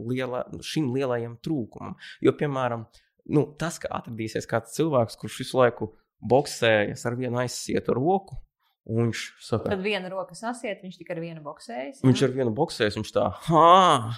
liela, 0.09 0.45
šim 0.65 0.89
lielajam 0.95 1.37
trūkumam. 1.45 1.97
Jo, 2.25 2.33
piemēram, 2.37 2.87
nu, 3.29 3.45
tas, 3.61 3.77
ka 3.81 3.91
atradīsies 4.01 4.49
kāds 4.49 4.73
cilvēks, 4.77 5.19
kurš 5.21 5.43
visu 5.43 5.61
laiku 5.61 5.93
boxējas 6.21 7.05
ar 7.05 7.17
vienu 7.19 7.41
aizsietu 7.43 7.93
roku, 7.97 8.41
Un 8.89 9.11
viņš 9.11 9.19
saka, 9.45 9.69
tad 9.69 9.83
viena 9.85 10.09
roka 10.09 10.33
sasiet, 10.33 10.79
viņš 10.81 10.95
tikai 10.97 11.13
ar 11.13 11.19
vienu 11.21 11.43
boxējas. 11.45 11.99
Jā? 11.99 12.07
Viņš 12.07 12.23
ar 12.25 12.31
vienu 12.33 12.53
boxējas, 12.57 12.95
viņš 12.97 13.11
tā, 13.13 13.27
ah, 13.53 14.15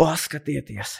paskatieties! 0.00 0.94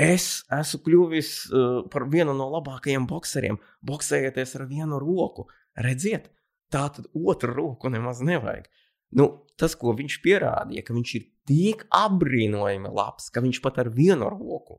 Es 0.00 0.26
esmu 0.56 0.80
kļuvis 0.86 1.30
uh, 1.52 1.80
par 1.92 2.06
vienu 2.08 2.32
no 2.36 2.46
labākajiem 2.54 3.04
boxeriem. 3.10 3.58
Boxējieties 3.84 4.56
ar 4.56 4.64
vienu 4.70 5.00
roku. 5.02 5.44
Redziet, 5.78 6.30
tā 6.72 6.86
tad 6.94 7.08
otru 7.14 7.54
roku 7.54 7.90
nemaz 7.92 8.22
nevajag. 8.24 8.68
Nu, 9.16 9.26
tas, 9.58 9.74
ko 9.78 9.94
viņš 9.98 10.20
pierādīja, 10.22 10.84
ka 10.86 10.94
viņš 10.94 11.14
ir 11.18 11.26
tik 11.50 11.84
apbrīnojami 11.94 12.92
labs, 12.94 13.30
ka 13.34 13.42
viņš 13.42 13.60
pat 13.64 13.80
ar 13.82 13.90
vienu 13.94 14.30
roku 14.30 14.78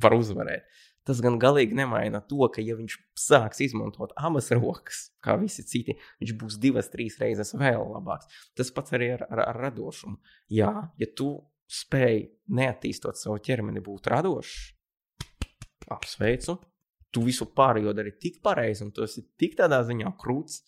var 0.00 0.16
uzvarēt. 0.16 0.68
Tas 1.06 1.20
gan 1.22 1.36
galīgi 1.38 1.76
nemaina 1.78 2.18
to, 2.26 2.48
ka, 2.50 2.62
ja 2.64 2.74
viņš 2.74 2.96
sāks 3.20 3.60
izmantot 3.62 4.14
abas 4.18 4.48
rokas, 4.50 5.04
kā 5.22 5.36
visi 5.38 5.62
citi, 5.62 5.94
viņš 6.22 6.32
būs 6.40 6.56
divas, 6.62 6.88
trīs 6.90 7.20
reizes 7.22 7.54
vēl 7.54 7.84
labāks. 7.92 8.26
Tas 8.58 8.72
pats 8.74 8.96
arī 8.96 9.12
ar, 9.14 9.22
ar, 9.30 9.44
ar 9.52 9.60
radošumu. 9.68 10.18
Jā, 10.50 10.72
ja 10.98 11.08
tu 11.14 11.30
spēj 11.70 12.24
neattīstot 12.58 13.20
savu 13.20 13.38
ķermeni, 13.42 13.84
būt 13.86 14.10
radošs, 14.10 14.56
apsveicu, 15.94 16.56
tu 17.16 17.24
visu 17.24 17.48
pārējo 17.56 17.94
dari 17.96 18.12
tik 18.20 18.42
pareizi, 18.44 18.84
un 18.84 18.92
tu 18.92 19.04
esi 19.06 19.24
tik 19.40 19.56
tādā 19.56 19.80
ziņā 19.88 20.12
krūts, 20.20 20.60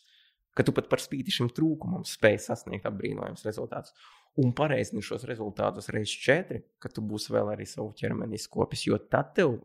ka 0.57 0.65
tu 0.65 0.73
pat 0.75 0.89
par 0.91 1.03
spīti 1.03 1.35
šim 1.35 1.51
trūkumam 1.55 2.07
spēj 2.09 2.39
sasniegt 2.49 2.89
apbrīnojams 2.89 3.45
rezultātus. 3.47 3.93
Un 4.39 4.55
pareizi 4.57 5.03
šos 5.03 5.27
rezultātus 5.29 5.91
reizes 5.95 6.15
četri, 6.25 6.63
ka 6.81 6.91
tu 6.95 7.03
būsi 7.05 7.35
vēl 7.35 7.53
arī 7.53 7.67
savu 7.67 7.93
ķermeni 7.99 8.39
izkopis, 8.39 8.87
jo 8.87 8.99
tad 9.13 9.35
tev 9.37 9.59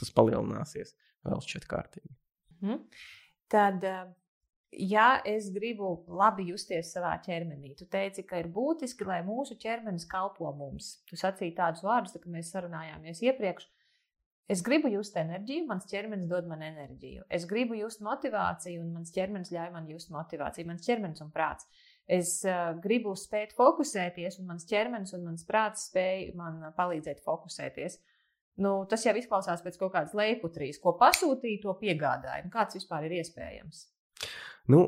tas 0.00 0.12
palielināsies 0.16 0.94
vēl 1.26 1.44
četrkārtīgi. 1.52 2.14
Mm. 2.64 2.80
Tad, 3.50 3.84
eh, 3.84 4.06
ja 4.90 5.08
es 5.26 5.50
gribu 5.52 5.90
labi 6.06 6.46
justies 6.52 6.92
savā 6.94 7.16
ķermenī, 7.24 7.74
tu 7.76 7.88
teici, 7.90 8.24
ka 8.26 8.40
ir 8.40 8.48
būtiski, 8.54 9.06
lai 9.08 9.20
mūsu 9.26 9.58
ķermenis 9.60 10.08
kalpo 10.08 10.52
mums. 10.56 11.00
Tu 11.10 11.18
sacīji 11.20 11.56
tādus 11.58 11.84
vārdus, 11.84 12.14
tā, 12.14 12.22
kad 12.22 12.32
mēs 12.32 12.52
sarunājāmies 12.54 13.22
iepriekš. 13.26 13.68
Es 14.50 14.64
gribu 14.66 14.90
just 14.90 15.14
enerģiju, 15.20 15.62
mans 15.68 15.86
ķermenis 15.86 16.26
dod 16.30 16.48
man 16.50 16.64
enerģiju. 16.66 17.22
Es 17.30 17.44
gribu 17.46 17.76
just 17.78 18.00
motivāciju, 18.02 18.80
un 18.82 18.88
mans 18.96 19.12
ķermenis 19.14 19.52
ļauj 19.54 19.68
man 19.76 19.86
just 19.86 20.10
motivāciju. 20.10 20.66
Mans 20.66 20.86
ķermenis 20.86 21.22
un 21.22 21.30
prāts. 21.34 21.68
Es 22.10 22.32
uh, 22.48 22.72
gribu 22.82 23.12
spēt 23.14 23.54
fokusēties, 23.54 24.40
un 24.40 24.48
mans 24.50 24.66
ķermenis 24.66 25.14
un 25.14 25.28
mans 25.28 25.46
prāts 25.46 25.86
spēj 25.92 26.32
man 26.38 26.64
palīdzēt 26.74 27.22
fokusēties. 27.22 28.00
Nu, 28.60 28.72
tas 28.90 29.06
jau 29.06 29.14
izklausās 29.16 29.62
pēc 29.62 29.78
kaut 29.78 29.94
kādas 29.94 30.16
leiputrīs, 30.18 30.82
ko 30.82 30.96
pasūtīja, 30.98 31.62
to 31.62 31.76
piegādāja. 31.78 32.42
Nu, 32.44 32.50
kāds 32.52 32.80
vispār 32.80 33.06
ir 33.06 33.20
iespējams? 33.20 33.84
Nu, 34.70 34.82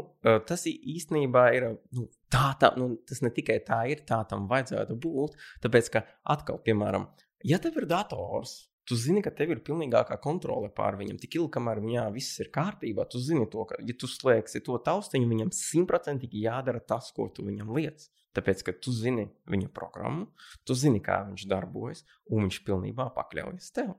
tas 0.49 0.67
īstenībā 0.67 1.47
ir. 1.57 1.69
Nu, 1.95 2.09
tā, 2.33 2.51
tā, 2.59 2.75
nu, 2.83 2.97
tas 3.09 3.23
ne 3.23 3.31
tikai 3.35 3.61
tā 3.67 3.85
ir, 3.95 4.03
tā 4.11 4.25
tam 4.29 4.51
vajadzētu 4.51 4.99
būt. 5.07 5.39
Tāpēc, 5.63 5.95
ka 5.95 6.05
atkal, 6.35 6.59
piemēram, 6.67 7.07
ja 7.47 7.63
tev 7.63 7.79
ir 7.81 7.89
dators, 7.95 8.59
Tu 8.89 8.97
zini, 8.99 9.21
ka 9.23 9.31
tev 9.31 9.53
ir 9.55 9.61
pilnīgākā 9.63 10.17
kontrole 10.23 10.67
pār 10.75 10.97
viņam. 10.99 11.21
Tik 11.23 11.37
ilgi, 11.39 11.53
kamēr 11.55 11.79
viņā 11.85 12.07
viss 12.15 12.41
ir 12.43 12.51
kārtībā, 12.55 13.05
tu 13.11 13.21
zini 13.23 13.47
to, 13.51 13.63
ka, 13.71 13.79
ja 13.79 13.95
tu 13.95 14.11
slēgsi 14.11 14.63
to 14.67 14.79
taustiņu, 14.83 15.29
viņam 15.31 15.53
simtprocentīgi 15.55 16.43
jādara 16.49 16.83
tas, 16.83 17.13
ko 17.15 17.29
tu 17.31 17.47
viņam 17.47 17.71
liec. 17.77 18.09
Tāpēc, 18.35 18.65
ka 18.67 18.75
tu 18.75 18.95
zini 18.97 19.29
viņa 19.53 19.71
programmu, 19.77 20.27
tu 20.67 20.75
zini, 20.79 21.03
kā 21.05 21.21
viņš 21.29 21.47
darbojas, 21.53 22.03
un 22.33 22.49
viņš 22.49 22.63
pilnībā 22.67 23.11
pakļaujas 23.15 23.71
tev. 23.77 23.95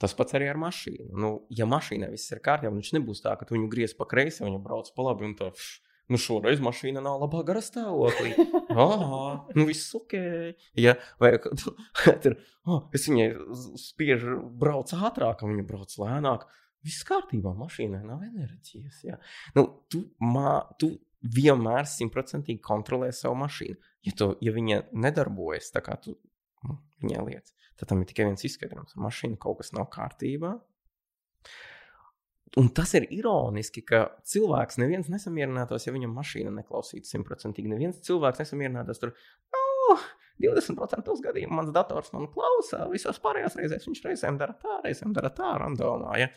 Tas 0.00 0.14
pats 0.16 0.36
arī 0.36 0.46
ar 0.48 0.60
mašīnu. 0.60 1.10
Nu, 1.20 1.30
ja 1.52 1.66
mašīnai 1.68 2.12
viss 2.12 2.30
ir 2.32 2.40
kārtībā, 2.44 2.72
viņš 2.72 2.94
nebūs 2.96 3.24
tā, 3.24 3.34
ka 3.36 3.48
tu 3.48 3.56
viņu 3.56 3.68
griez 3.72 3.96
pa 3.96 4.06
kreisi, 4.08 4.44
viņa 4.46 4.60
brauc 4.64 4.88
pa 4.94 5.10
labi 5.10 5.26
un 5.26 5.34
tā. 5.36 5.50
Pš, 5.56 5.89
Nu, 6.10 6.18
šoreiz 6.18 6.62
mašīna 6.62 7.02
nav 7.04 7.20
labā 7.22 7.44
garā 7.46 7.62
stāvoklī. 7.64 8.34
Ah, 8.70 9.48
nu 9.58 9.64
viss 9.66 9.90
ok. 9.98 10.12
Ja, 10.78 10.92
vai 11.18 11.32
tur 12.22 12.36
oh, 12.70 12.84
es 12.94 13.08
viņai 13.08 13.26
spiežu, 13.82 14.36
brauc 14.62 14.92
ātrāk, 14.94 15.42
viņa 15.42 15.64
brauc 15.66 15.94
lēnāk. 15.98 16.46
Viss 16.86 17.02
kārtībā, 17.08 17.50
mašīnai 17.58 18.00
nav 18.06 18.22
enerģijas. 18.28 19.02
Ja. 19.04 19.18
Nu, 19.58 19.66
tu, 19.90 20.04
mā, 20.22 20.54
tu 20.80 20.92
vienmēr 21.20 21.88
simtprocentīgi 21.90 22.62
kontrolē 22.64 23.10
savu 23.16 23.40
mašīnu. 23.42 23.76
Ja, 24.06 24.14
tu, 24.16 24.30
ja 24.40 24.54
viņa 24.54 24.84
nedarbojas 24.96 25.74
tā, 25.74 25.82
kā 25.84 25.98
tu 26.00 26.14
nu, 26.64 26.78
viņai 27.02 27.26
liec, 27.26 27.52
tad 27.80 27.90
tam 27.90 28.00
ir 28.00 28.08
tikai 28.08 28.30
viens 28.30 28.46
izskaidrojums. 28.46 28.96
Mašīna 29.02 29.40
kaut 29.42 29.60
kas 29.60 29.74
nav 29.76 29.90
kārtībā. 29.92 30.54
Un 32.58 32.66
tas 32.74 32.90
ir 32.98 33.04
ironiski, 33.14 33.84
ka 33.86 34.08
cilvēks 34.26 34.80
neviens 34.82 35.10
nesamierinātos, 35.12 35.84
ja 35.86 35.92
viņam 35.94 36.16
mašīna 36.16 36.50
neklausītu 36.56 37.06
simtprocentīgi. 37.06 37.70
Neviens 37.70 38.00
cilvēks 38.06 38.42
nesamierinātos 38.42 38.98
tur. 38.98 39.12
Oh, 39.54 40.02
20% 40.42 41.14
gadījumu 41.26 41.60
mans 41.60 41.70
dators 41.74 42.10
man 42.14 42.26
klausa, 42.32 42.88
visās 42.90 43.20
pārējās 43.22 43.54
reizēs 43.60 43.86
viņš 43.86 44.00
reizēm 44.06 44.40
dara 44.40 44.56
tā, 44.58 44.80
reizēm 44.82 45.14
dara 45.14 45.30
tā, 45.36 45.52
randomā. 45.62 46.16
Ja? 46.18 46.30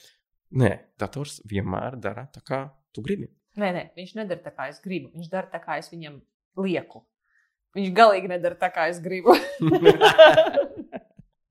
Nē, 0.59 0.71
dators 1.01 1.39
vienmēr 1.49 1.97
dara 2.03 2.27
tā, 2.33 2.43
kā 2.45 2.61
tu 2.93 3.01
gribi. 3.05 3.31
Nē, 3.57 3.71
nē, 3.73 3.83
viņš 3.97 4.13
nedara 4.19 4.43
tā, 4.43 4.53
kā 4.53 4.67
es 4.69 4.81
gribu. 4.83 5.09
Viņš 5.15 5.31
dara 5.33 5.49
tā, 5.49 5.61
kā 5.63 5.79
es 5.81 5.89
viņam 5.93 6.19
lieku. 6.61 7.01
Viņš 7.73 7.89
galīgi 7.97 8.29
nedara 8.29 8.57
tā, 8.61 8.69
kā 8.73 8.85
es 8.91 9.01
gribu. 9.01 9.33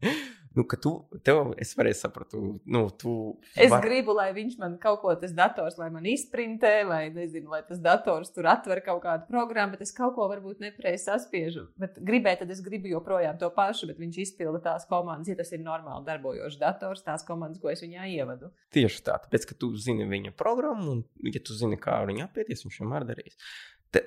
nu, 0.56 0.64
ka 0.68 0.76
tu, 0.80 0.92
tev, 1.24 1.52
es 1.60 1.72
varēju 1.78 1.96
saprast, 1.98 2.34
nu, 2.36 2.82
tu. 2.98 3.12
Es 3.56 3.70
var... 3.72 3.82
gribu, 3.84 4.14
lai 4.16 4.28
viņš 4.36 4.58
man 4.60 4.76
kaut 4.82 5.00
ko, 5.02 5.14
tas 5.18 5.34
dators, 5.36 5.78
lai 5.80 5.88
man 5.94 6.06
izprintē, 6.08 6.72
vai 6.88 7.02
nezinu, 7.14 7.52
lai 7.54 7.62
tas 7.68 7.80
dators 7.82 8.32
tur 8.34 8.48
atver 8.50 8.82
kaut 8.84 9.02
kādu 9.04 9.28
programmu, 9.30 9.76
bet 9.76 9.86
es 9.86 9.94
kaut 9.96 10.14
ko 10.16 10.28
varbūt 10.32 10.62
nepareizi 10.64 11.06
saspiežu. 11.08 11.66
Bet 11.80 11.98
gribēju, 12.00 12.42
tad 12.42 12.54
es 12.54 12.62
gribu 12.64 12.92
joprojām 12.92 13.38
to 13.40 13.50
pašu, 13.54 13.88
bet 13.90 14.00
viņš 14.02 14.20
izpilda 14.26 14.62
tās 14.66 14.86
komandas, 14.90 15.32
ja 15.32 15.38
tas 15.38 15.52
ir 15.54 15.64
normāli 15.64 16.06
darbojošs 16.08 16.60
dators, 16.60 17.04
tās 17.06 17.26
komandas, 17.28 17.62
ko 17.62 17.72
es 17.72 17.84
viņā 17.84 18.08
ievadu. 18.16 18.52
Tieši 18.76 19.04
tā, 19.08 19.18
tāpēc, 19.24 19.48
ka 19.48 19.58
tu 19.58 19.72
zini 19.80 20.08
viņa 20.08 20.34
programmu, 20.38 20.98
un, 20.98 21.04
ja 21.32 21.42
tu 21.42 21.56
zini, 21.56 21.80
kā 21.80 22.02
viņu 22.08 22.26
apieties, 22.26 22.66
viņš 22.66 22.82
vienmēr 22.82 23.08
darīs. 23.08 23.38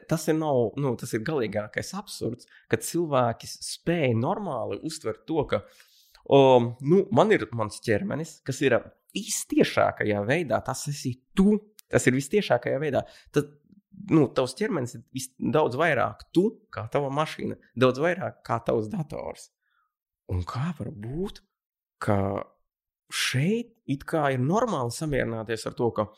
Tas 0.09 0.23
ir, 0.31 0.37
nav, 0.39 0.71
nu, 0.81 0.95
tas 0.97 1.11
ir 1.13 1.21
galīgākais 1.25 1.91
absurds, 1.97 2.47
kad 2.71 2.81
cilvēki 2.81 3.49
spēj 3.51 4.15
normāli 4.17 4.79
uztvert 4.87 5.27
to, 5.29 5.43
ka 5.49 5.61
O, 6.25 6.39
nu, 6.81 7.03
man 7.13 7.33
ir 7.35 7.45
mans 7.53 7.77
ķermenis, 7.85 8.39
kas 8.45 8.61
ir 8.65 8.79
vistiešākajā 9.15 10.23
veidā, 10.27 10.59
tas 10.65 10.87
esi 10.91 11.15
tu. 11.37 11.59
Tas 11.91 12.07
ir 12.09 12.15
vistiešākajā 12.17 12.79
veidā. 12.81 13.03
Tad, 13.35 13.51
nu, 14.09 14.25
tavs 14.33 14.55
ķermenis 14.57 14.97
ir 14.97 15.27
daudz 15.53 15.77
vairāk 15.79 16.25
tu, 16.35 16.47
kā 16.73 16.87
tava 16.91 17.11
mašīna, 17.13 17.59
daudz 17.77 18.01
vairāk 18.01 18.41
kā 18.47 18.57
tavs 18.65 18.89
dators. 18.91 19.51
Un 20.33 20.41
kā 20.49 20.71
var 20.79 20.89
būt, 20.89 21.43
ka 22.01 22.17
šeit 23.13 23.75
it 23.85 24.03
kā 24.09 24.31
ir 24.33 24.41
normāli 24.41 24.93
samierināties 24.93 25.67
ar 25.69 25.75
to, 25.77 25.91
ka 25.93 26.09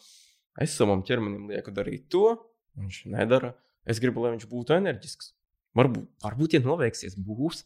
es 0.63 0.75
savam 0.79 1.03
ķermenim 1.05 1.51
lieku 1.51 1.73
darīt 1.75 2.07
to, 2.13 2.31
viņš 2.79 3.03
nedara. 3.11 3.53
Es 3.87 3.99
gribu, 4.03 4.23
lai 4.23 4.33
viņš 4.35 4.47
būtu 4.51 4.75
enerģisks. 4.77 5.33
Varbūt, 5.77 6.07
varbūt 6.23 6.55
ja 6.57 6.61
noveiksies, 6.63 7.17
būs. 7.21 7.63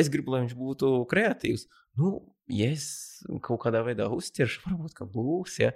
Es 0.00 0.10
gribu, 0.10 0.34
lai 0.34 0.44
viņš 0.44 0.56
būtu 0.58 0.90
kreatīvs. 1.10 1.68
Nu, 2.00 2.16
ja 2.50 2.72
es 2.74 2.86
kaut 3.44 3.62
kādā 3.62 3.84
veidā 3.86 4.08
uzķeršu, 4.10 4.64
varbūt 4.66 4.96
ka 4.98 5.06
būs. 5.10 5.60
Ja. 5.62 5.74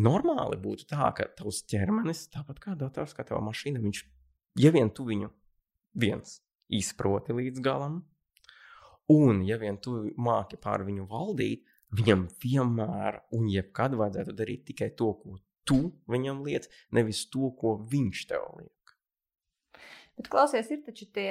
Normāli 0.00 0.56
būtu 0.56 0.86
tā, 0.88 1.10
ka 1.16 1.26
tavs 1.36 1.60
ķermenis, 1.68 2.24
tāpat 2.32 2.62
kā 2.62 2.76
dators, 2.80 3.12
kā 3.12 3.26
tava 3.28 3.42
mašīna, 3.44 3.82
viņš, 3.82 4.00
ja 4.62 4.72
vien 4.72 4.88
tu 4.88 5.04
viņu 5.04 5.28
viens 6.00 6.38
izproti 6.72 7.36
līdz 7.36 7.60
galam, 7.60 8.00
un 9.12 9.42
ja 9.44 9.58
vien 9.60 9.76
tu 9.76 9.98
māki 10.16 10.56
pār 10.56 10.86
viņu 10.88 11.04
valdīt, 11.10 11.66
viņam 11.92 12.24
vienmēr 12.40 13.20
un 13.36 13.50
jebkad 13.52 13.98
vajadzētu 14.00 14.36
darīt 14.38 14.64
tikai 14.70 14.94
to, 14.96 15.12
ko 15.20 15.36
tu 15.68 15.82
viņam 16.08 16.40
liec, 16.46 16.70
nevis 16.96 17.26
to, 17.28 17.52
ko 17.60 17.76
viņš 17.92 18.24
tev 18.32 18.48
liek. 18.56 18.81
Bet 20.18 20.28
klausies, 20.32 20.70
ir 20.70 20.82
taču 20.86 21.08
tie, 21.14 21.30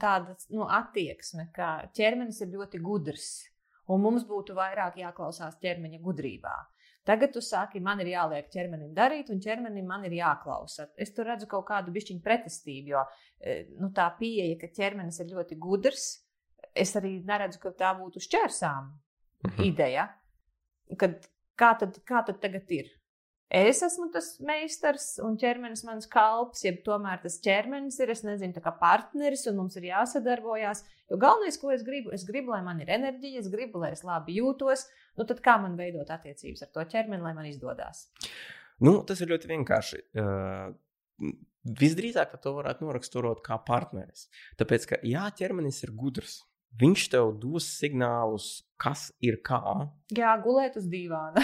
tāda 0.00 0.34
nu, 0.52 0.66
attieksme, 0.66 1.48
ka 1.54 1.88
ķermenis 1.96 2.42
ir 2.44 2.52
ļoti 2.56 2.80
gudrs, 2.84 3.28
un 3.88 4.02
mums 4.04 4.26
būtu 4.28 4.56
vairāk 4.58 4.98
jāklausās 5.00 5.56
ķermeņa 5.62 6.02
gudrībā. 6.04 6.56
Tagad 7.08 7.32
tu 7.32 7.40
saki, 7.40 7.80
man 7.80 8.02
ir 8.02 8.10
jāliek 8.12 8.50
ķermenim 8.52 8.90
darīt, 8.96 9.30
un 9.32 9.38
ķermenim 9.40 9.86
man 9.88 10.02
ir 10.04 10.18
jāklausa. 10.18 10.90
Es 11.00 11.14
tur 11.16 11.30
redzu 11.30 11.46
kaut 11.48 11.64
kādu 11.70 11.94
bišķiņu 11.94 12.20
pretestību, 12.24 12.90
jo 12.92 13.04
e, 13.40 13.62
nu, 13.80 13.88
tā 13.96 14.10
pieeja, 14.18 14.58
ka 14.60 14.68
ķermenis 14.76 15.22
ir 15.24 15.30
ļoti 15.32 15.56
gudrs, 15.62 16.04
es 16.76 16.92
arī 17.00 17.14
neredzu, 17.24 17.62
ka 17.62 17.72
tā 17.80 17.94
būtu 17.96 18.20
šķērsām 18.26 18.92
mhm. 19.48 19.64
ideja. 19.70 20.04
Kad, 21.00 21.24
kā, 21.56 21.72
tad, 21.80 21.96
kā 22.04 22.20
tad 22.28 22.42
tagad 22.44 22.76
ir? 22.76 22.92
Es 23.48 23.80
esmu 23.84 24.10
tas 24.12 24.34
meistars 24.44 25.14
un 25.24 25.38
ķermenis 25.40 25.84
mans 25.88 26.08
kalps, 26.10 26.62
ja 26.66 26.74
tomēr 26.84 27.22
tas 27.22 27.38
ķermenis 27.44 27.98
ir, 28.02 28.12
es 28.12 28.22
nezinu, 28.26 28.54
tā 28.56 28.62
kā 28.64 28.74
partneris 28.80 29.46
un 29.48 29.56
mums 29.62 29.78
ir 29.80 29.88
jāsadarbojās. 29.88 30.84
Jo 31.08 31.16
galvenais, 31.20 31.56
ko 31.60 31.72
es 31.72 31.84
gribu, 31.86 32.12
es 32.12 32.26
gribu, 32.28 32.52
lai 32.52 32.60
man 32.66 32.82
ir 32.84 32.92
enerģija, 32.98 33.40
es 33.40 33.48
gribu, 33.52 33.80
lai 33.80 33.94
es 33.96 34.04
labi 34.04 34.36
jūtos. 34.40 34.86
Nu, 35.16 35.24
tad 35.28 35.40
kā 35.44 35.56
man 35.62 35.78
veidot 35.80 36.10
attiecības 36.12 36.66
ar 36.66 36.72
to 36.74 36.84
ķermeni, 36.92 37.24
lai 37.24 37.32
man 37.36 37.48
izdodas? 37.48 38.06
Nu, 38.84 39.00
tas 39.08 39.24
ir 39.24 39.32
ļoti 39.32 39.54
vienkārši. 39.54 40.04
Uh... 40.18 40.76
Visdrīzāk 41.68 42.36
to 42.40 42.52
varētu 42.56 42.86
noraksturot 42.86 43.42
kā 43.44 43.58
partneris. 43.66 44.28
Tāpēc, 44.56 44.84
ka 44.88 44.98
jā, 45.04 45.26
ķermenis 45.36 45.82
ir 45.84 45.90
gudrs. 45.98 46.38
Viņš 46.80 47.06
tev 47.12 47.32
dos 47.42 47.66
signālus, 47.80 48.46
kas 48.80 49.08
ir 49.24 49.40
kā. 49.44 49.60
Jā, 50.14 50.36
gulēt 50.44 50.78
uz 50.80 50.86
dīvāna. 50.88 51.42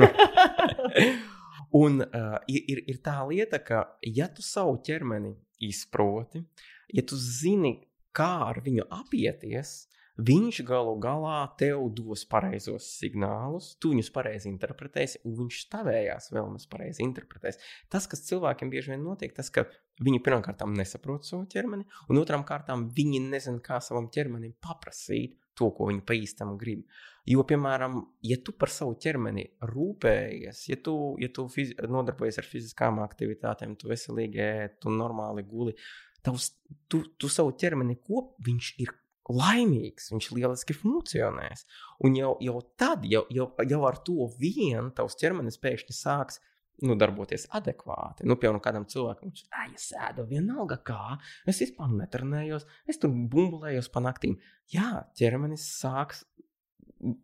Un 1.76 2.02
uh, 2.02 2.38
ir, 2.50 2.82
ir 2.90 2.98
tā 3.04 3.20
lieta, 3.28 3.60
ka, 3.62 3.84
ja 4.02 4.26
tu 4.32 4.42
savu 4.42 4.80
ķermeni 4.82 5.36
izproti, 5.62 6.42
ja 6.90 7.04
tu 7.06 7.18
zini, 7.20 7.76
kā 8.16 8.32
ar 8.48 8.58
viņu 8.64 8.88
apieties, 8.90 9.84
viņš 10.20 10.60
galu 10.68 10.96
galā 11.00 11.44
tev 11.60 11.86
dos 11.96 12.24
pareizos 12.28 12.88
signālus, 12.98 13.74
tu 13.80 13.92
viņus 13.94 14.10
pareizi 14.12 14.50
interpretēsi, 14.50 15.22
un 15.24 15.36
viņš 15.44 15.60
tavējās 15.72 16.32
vēlmes 16.34 16.66
pareizi 16.72 17.04
interpretēs. 17.06 17.60
Tas, 17.92 18.08
kas 18.10 18.26
cilvēkiem 18.26 18.72
bieži 18.72 18.94
vien 18.94 19.06
notiek, 19.06 19.32
tas, 19.36 19.52
ka 19.54 19.68
viņi 20.00 20.22
pirmkārt 20.24 20.64
nesaprot 20.72 21.28
savu 21.28 21.46
ķermeni, 21.50 21.86
un 22.08 22.20
otrām 22.20 22.44
kārtām 22.48 22.88
viņi 22.96 23.22
nezina, 23.28 23.62
kā 23.64 23.80
savam 23.84 24.08
ķermenim 24.12 24.56
paprasīt 24.62 25.36
to, 25.58 25.70
ko 25.76 25.90
viņi 25.90 26.04
pa 26.06 26.16
īstam 26.16 26.54
grib. 26.60 26.86
Jo, 27.28 27.44
piemēram, 27.46 27.98
ja 28.24 28.38
tu 28.44 28.54
par 28.56 28.72
savu 28.72 28.94
ķermeni 29.00 29.44
rūpējies, 29.68 30.62
ja 30.70 30.78
tu, 30.80 30.94
ja 31.20 31.28
tu 31.34 31.44
fizi 31.52 31.76
nodarbojies 31.84 32.40
ar 32.40 32.48
fiziskām 32.48 33.02
aktivitātēm, 33.04 33.76
tu 33.78 33.90
veselīgi 33.90 34.40
ēd, 34.40 34.78
tu 34.80 34.94
normāli 34.94 35.44
guli, 35.46 35.76
tavs, 36.24 36.54
tu, 36.88 37.02
tu 37.20 37.28
savu 37.32 37.52
ķermeni 37.60 37.98
kop, 38.00 38.32
viņš 38.46 38.72
ir 38.80 38.94
laimīgs, 39.30 40.10
viņš 40.10 40.30
lieliski 40.34 40.74
funkcionēs. 40.74 41.66
Un 42.06 42.16
jau, 42.18 42.32
jau 42.42 42.56
tad, 42.80 43.04
jau, 43.06 43.26
jau, 43.30 43.50
jau 43.68 43.82
ar 43.86 44.00
to 44.06 44.30
vien 44.40 44.90
tavs 44.96 45.18
ķermenis 45.20 45.60
pēkšņi 45.62 45.96
sāks 45.96 46.40
nu, 46.86 46.96
darboties 47.00 47.46
adekvāti. 47.56 48.26
Nu, 48.28 48.36
piemēram, 48.40 48.62
kādam 48.64 48.86
cilvēkam 48.90 49.32
ir, 49.32 49.44
ah, 49.56 49.68
es 49.74 49.90
ēdu 49.96 50.26
vienalga 50.30 50.80
kā, 50.86 51.18
es 51.50 51.60
vispār 51.62 51.92
netrenējos, 51.94 52.66
es 52.90 53.00
tur 53.02 53.12
bumbulējos 53.12 53.90
pa 53.92 54.02
naktīm. 54.04 54.38
Jā, 54.70 55.04
ķermenis 55.18 55.66
sāks 55.80 56.24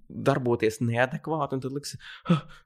darboties 0.08 0.78
neadekvāti, 0.80 1.56
un 1.56 1.62
tad 1.64 1.74
liks, 1.76 1.94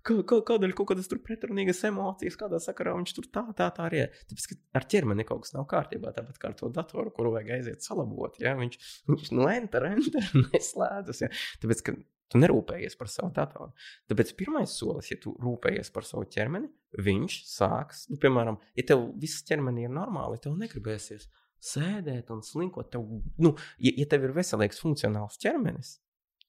kā, 0.07 0.15
kā, 0.23 0.39
kādēļ 0.51 0.75
kaut 0.79 0.93
kādas 0.93 1.11
pretrunīgas 1.11 1.83
emocijas, 1.89 2.39
kādā 2.39 2.61
sakarā 2.63 2.95
viņš 2.99 3.17
tur 3.17 3.27
tā, 3.35 3.45
tā, 3.59 3.67
tā 3.75 3.89
arī 3.89 4.05
ir. 4.05 4.21
Tāpēc, 4.31 4.47
ka 4.53 4.59
ar 4.79 4.87
ķermeni 4.95 5.27
kaut 5.29 5.45
kas 5.45 5.55
nav 5.57 5.67
kārtībā, 5.71 6.15
tāpat 6.17 6.39
kā 6.41 6.53
ar 6.53 6.57
to 6.61 6.71
datoru, 6.75 7.13
kuru 7.15 7.35
vajag 7.35 7.53
aiziet 7.59 7.87
salabot. 7.87 8.39
Ja? 8.43 8.55
Viņš, 8.61 8.79
viņš 9.11 9.35
nu, 9.35 9.49
enter, 9.51 9.91
enter, 9.91 10.31
neslēdzas. 10.53 11.25
Ja? 11.27 11.33
Tāpēc, 11.65 11.85
ka 11.89 11.97
tu 12.31 12.41
nerūpējies 12.41 12.97
par 13.01 13.11
savu 13.11 13.33
datoru. 13.35 13.73
Tāpēc 14.11 14.33
pirmais 14.39 14.73
solis, 14.79 15.11
ja 15.11 15.19
tu 15.23 15.35
rūpējies 15.43 15.91
par 15.95 16.07
savu 16.07 16.29
ķermeni, 16.31 16.71
viņš 17.03 17.41
sāks, 17.51 18.07
nu, 18.11 18.19
piemēram, 18.23 18.61
ja 18.79 18.87
tev 18.93 19.09
viss 19.21 19.45
ķermenī 19.49 19.87
ir 19.89 19.95
normāli, 19.95 20.41
tev 20.43 20.57
negribēsies 20.61 21.29
sēdēt 21.61 22.31
un 22.33 22.45
slinkot. 22.45 22.91
Tev, 22.93 23.07
nu, 23.43 23.55
ja, 23.79 23.93
ja 24.03 24.07
tev 24.11 24.29
ir 24.29 24.37
veselīgs, 24.37 24.81
funkcionāls 24.83 25.39
ķermenis, 25.43 25.99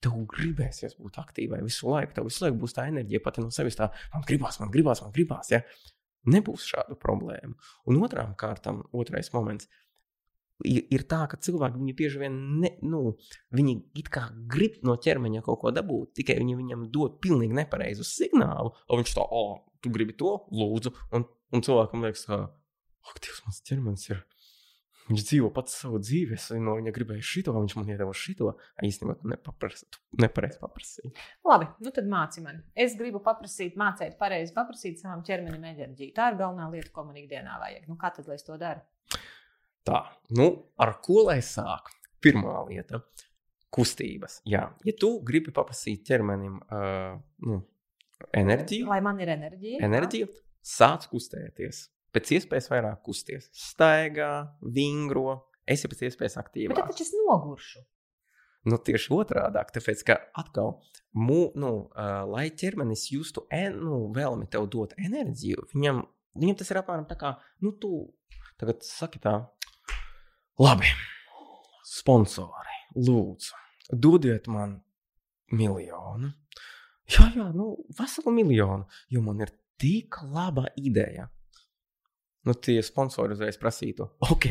tev 0.02 0.18
gribēsies 0.32 0.98
būt 1.00 1.20
aktīvai 1.22 1.62
visu 1.66 1.90
laiku. 1.92 2.16
Tev 2.18 2.30
visu 2.30 2.46
laiku 2.46 2.62
būs 2.64 2.78
tā 2.78 2.88
enerģija 2.92 3.24
pati 3.26 3.44
no 3.44 3.52
sevis. 3.54 3.78
Tā, 3.80 3.92
man 4.16 4.26
gribās, 4.28 4.60
man 4.62 4.72
gribās, 4.74 5.04
man 5.04 5.14
gribās. 5.16 5.52
Ja? 5.54 5.62
Nebūs 6.32 6.66
šādu 6.72 6.98
problēmu. 7.02 7.58
Un 7.90 8.02
otrām 8.06 8.34
kārtām, 8.40 8.84
otrais 8.98 9.32
moments. 9.36 9.70
Ir 10.68 11.06
tā, 11.10 11.24
ka 11.32 11.40
cilvēki 11.42 11.96
bieži 11.98 12.22
vien 12.22 12.38
ne, 12.62 12.74
nu, 12.86 13.16
viņi 13.56 13.76
grib 14.52 14.80
no 14.88 14.98
ķermeņa 15.02 15.44
kaut 15.46 15.62
ko 15.64 15.74
dabūt, 15.76 16.14
tikai 16.22 16.40
viņi 16.40 16.58
viņam 16.60 16.88
dod 16.94 17.20
pilnīgi 17.24 17.58
nepareizu 17.58 18.06
signālu. 18.08 18.74
Un 18.90 19.02
viņš 19.02 19.16
tā, 19.18 19.26
oh, 19.26 19.62
tu 19.82 19.94
gribi 19.94 20.18
to, 20.18 20.38
lūdzu. 20.52 20.94
Un, 21.18 21.28
un 21.52 21.66
cilvēkam 21.66 22.06
liekas, 22.06 22.28
ka, 22.30 22.44
ak, 23.10 23.24
Dievs, 23.24 23.44
mans 23.48 23.64
ķermenis 23.68 24.10
ir 24.12 24.22
Viņš 25.12 25.24
dzīvo 25.28 25.50
pats 25.52 25.74
savu 25.82 26.00
dzīvi. 26.00 26.38
Es 26.38 26.48
no 26.62 26.78
viņa 26.78 26.94
gribēju 26.96 27.26
šito, 27.26 27.54
viņš 27.56 27.76
man 27.76 27.90
iedeva 27.92 28.14
šito. 28.16 28.54
Īstenībā 28.86 29.18
tu 29.20 29.32
nepareizi 30.22 30.62
paprasīji. 30.62 31.12
Labi, 31.48 31.68
nu 31.84 31.94
tad 31.96 32.08
māci 32.12 32.44
man. 32.46 32.62
Es 32.86 32.96
gribu 33.00 33.20
paprasīt, 33.26 33.76
mācīt 33.80 34.16
pareizi 34.22 34.56
paprasīt 34.56 35.02
savam 35.02 35.26
ķermenim 35.28 35.66
enerģiju. 35.74 36.14
Tā 36.16 36.32
ir 36.32 36.40
galvenā 36.40 36.70
lieta, 36.72 36.94
ko 36.96 37.08
man 37.08 37.20
ikdienā 37.20 37.58
vajag. 37.64 37.90
Nu, 37.92 37.98
kā 38.00 38.14
tad 38.16 38.30
lai 38.32 38.40
es 38.40 38.48
to 38.48 38.56
daru? 38.62 38.84
Tā, 39.88 40.04
nu, 40.38 40.48
ar 40.82 40.96
ko 41.02 41.26
lai 41.28 41.40
sāk? 41.46 41.90
Pirmā 42.22 42.60
lieta- 42.68 43.02
kustības. 43.76 44.42
Jā, 44.46 44.68
ja 44.86 44.94
tu 45.00 45.16
gribi 45.26 45.54
paprasīt 45.56 46.04
ķermenim 46.06 46.60
uh, 46.60 47.16
nu, 47.48 47.62
enerģiju, 48.38 48.86
lai 48.92 49.00
man 49.02 49.22
ir 49.24 49.32
enerģija, 49.34 49.80
enerģija 49.88 50.28
sāc 50.62 51.08
kustēties 51.10 51.88
pēc 52.14 52.34
iespējas 52.38 52.70
vairāk 52.70 53.02
kusties. 53.08 53.48
Staigā, 53.56 54.32
vingro, 54.76 55.48
esi 55.66 55.90
pēc 55.90 56.06
iespējas 56.10 56.38
aktīvāk. 56.44 56.76
Bet 56.76 56.92
tad 56.92 57.04
es 57.06 57.14
noguršu. 57.16 57.82
Nu, 58.70 58.78
tieši 58.78 59.10
otrādi, 59.16 59.64
tāpēc, 59.74 60.04
ka 60.06 60.20
atkal, 60.38 60.76
mū, 61.18 61.40
nu, 61.58 61.72
uh, 61.88 62.22
lai 62.30 62.52
ķermenis 62.54 63.08
justu 63.16 63.48
en, 63.50 63.80
nu, 63.82 64.04
vēlmi 64.14 64.46
tev 64.54 64.68
dot 64.70 64.94
enerģiju, 65.02 65.72
viņam, 65.74 66.04
viņam 66.38 66.60
tas 66.60 66.70
ir 66.70 66.82
apmēram 66.84 67.08
tā 67.10 67.18
kā, 67.18 67.34
nu, 67.66 67.74
tu 67.82 68.12
tagad 68.62 68.86
saki 68.86 69.24
tā, 69.24 69.40
labi, 70.62 70.94
sponsori, 71.88 72.78
lūdzu, 72.96 73.60
dodiet 73.92 74.48
man 74.52 74.78
miljonu. 75.52 76.32
Jā, 77.12 77.28
jā, 77.36 77.50
nu, 77.56 77.74
veselu 77.98 78.32
miljonu, 78.36 78.88
jo 79.12 79.22
man 79.26 79.42
ir 79.44 79.52
tik 79.82 80.22
laba 80.32 80.70
ideja 80.80 81.28
nu, 82.44 82.56
tie 82.58 82.82
sponsori 82.86 83.36
uzreiz 83.36 83.58
prasītu, 83.62 84.08
ok, 84.32 84.48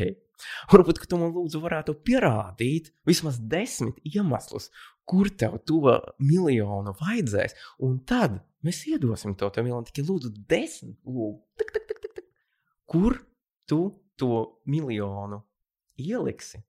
varbūt 0.72 1.02
tu 1.10 1.18
man 1.20 1.32
lūdzu 1.34 1.60
varētu 1.62 1.96
pierādīt 2.06 2.92
vismaz 3.08 3.40
desmit 3.40 3.98
iemeslus, 4.06 4.70
kur 5.08 5.30
tev 5.34 5.58
to 5.66 5.96
miljonu 6.22 6.94
vajadzēs, 7.00 7.56
un 7.86 7.98
tad 8.06 8.38
mēs 8.66 8.84
iedosim 8.92 9.34
tev 9.38 9.50
to 9.54 9.64
miljonu. 9.66 9.88
Tikai 9.88 10.06
lūdzu, 10.06 10.32
desmit, 10.50 10.98
lūdzu, 11.06 11.40
tik, 11.58 11.74
tik, 11.74 11.88
tik, 11.88 12.02
tik, 12.04 12.16
tik. 12.20 12.28
kur 12.90 13.18
tu 13.66 13.82
to 14.20 14.44
miljonu 14.70 15.42
ieliksi? 16.00 16.62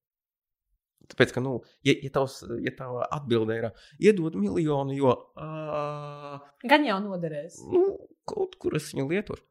Tāpēc, 1.11 1.33
ka, 1.35 1.41
nu, 1.43 1.57
ja, 1.87 1.95
ja 2.05 2.11
tavs, 2.13 2.37
ja 2.63 2.71
tava 2.77 3.05
atbilde 3.11 3.57
ir 3.57 3.67
iedod 3.99 4.37
miljonu, 4.39 4.95
jo. 4.95 5.15
Uh, 5.35 6.37
Gan 6.71 6.85
jau 6.87 6.99
noderēs. 7.03 7.59
Nu, 7.67 7.83
kaut 8.29 8.55
kur 8.61 8.77
es 8.79 8.91
viņu 8.93 9.09
lietošu. 9.09 9.43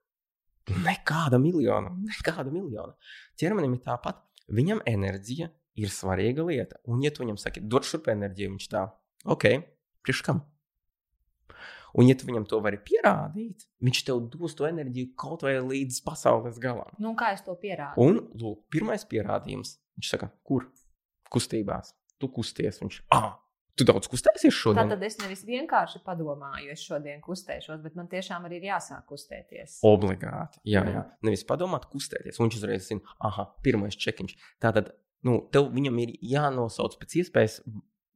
Nekāda 0.85 1.41
miljona, 1.43 1.91
nekāda 2.07 2.53
miljona. 2.53 2.95
Ķermenim 3.41 3.75
ir 3.77 3.83
tāpat. 3.85 4.23
Viņam 4.51 4.83
enerģija 4.89 5.51
ir 5.81 5.93
svarīga 5.93 6.45
lieta. 6.47 6.81
Un, 6.91 7.03
ja 7.05 7.13
tu 7.15 7.25
viņam 7.25 7.39
saki, 7.41 7.63
dod 7.63 7.87
šurp 7.87 8.09
enerģiju, 8.13 8.55
viņš 8.55 8.71
tā, 8.73 8.87
ok, 9.31 9.47
priekš 10.07 10.25
kam? 10.27 10.45
Un, 11.97 12.09
ja 12.11 12.17
tu 12.19 12.29
viņam 12.29 12.47
to 12.51 12.61
vari 12.63 12.79
pierādīt, 12.87 13.67
viņš 13.83 14.03
tev 14.07 14.23
dos 14.33 14.55
to 14.59 14.69
enerģiju 14.69 15.13
kaut 15.19 15.45
vai 15.47 15.57
līdz 15.59 16.01
pasaules 16.07 16.61
galam. 16.63 16.91
Nu, 17.03 17.15
kā 17.19 17.33
es 17.35 17.45
to 17.47 17.57
pierādu? 17.59 17.99
Un, 18.05 18.23
lūk, 18.41 18.65
pirmais 18.73 19.07
pierādījums. 19.11 19.77
Viņš 19.99 20.15
saka, 20.15 20.31
kur? 20.47 20.69
Kustībās. 21.31 21.95
Tu 22.21 22.29
kusties. 22.35 22.81
Viņš, 22.83 23.01
ah, 23.15 23.35
tu 23.79 23.87
daudz 23.89 24.09
kustēsies 24.13 24.55
šodien. 24.55 24.83
Tātad 24.83 25.05
es 25.07 25.19
nevis 25.23 25.43
vienkārši 25.49 26.03
padomāju, 26.07 26.71
es 26.75 26.83
šodien 26.85 27.23
kustēšos, 27.25 27.83
bet 27.85 27.99
man 27.99 28.11
tiešām 28.13 28.47
arī 28.49 28.61
ir 28.61 28.71
jāsāk 28.71 29.07
kustēties. 29.11 29.79
Obligāti. 29.87 30.63
Jā, 30.69 30.85
jā. 30.89 31.05
Nevis 31.27 31.47
padomāt, 31.49 31.89
kustēties. 31.93 32.39
Un 32.39 32.49
viņš 32.49 32.59
uzreiz 32.61 32.89
zina, 32.91 33.17
ah, 33.25 33.45
pirmais 33.65 33.99
čekiņš. 34.01 34.37
Tātad, 34.63 34.93
nu, 35.27 35.41
tev 35.55 35.71
viņam 35.75 36.03
ir 36.05 36.17
jānosauc 36.33 36.99
pēc 37.01 37.21
iespējas 37.23 37.61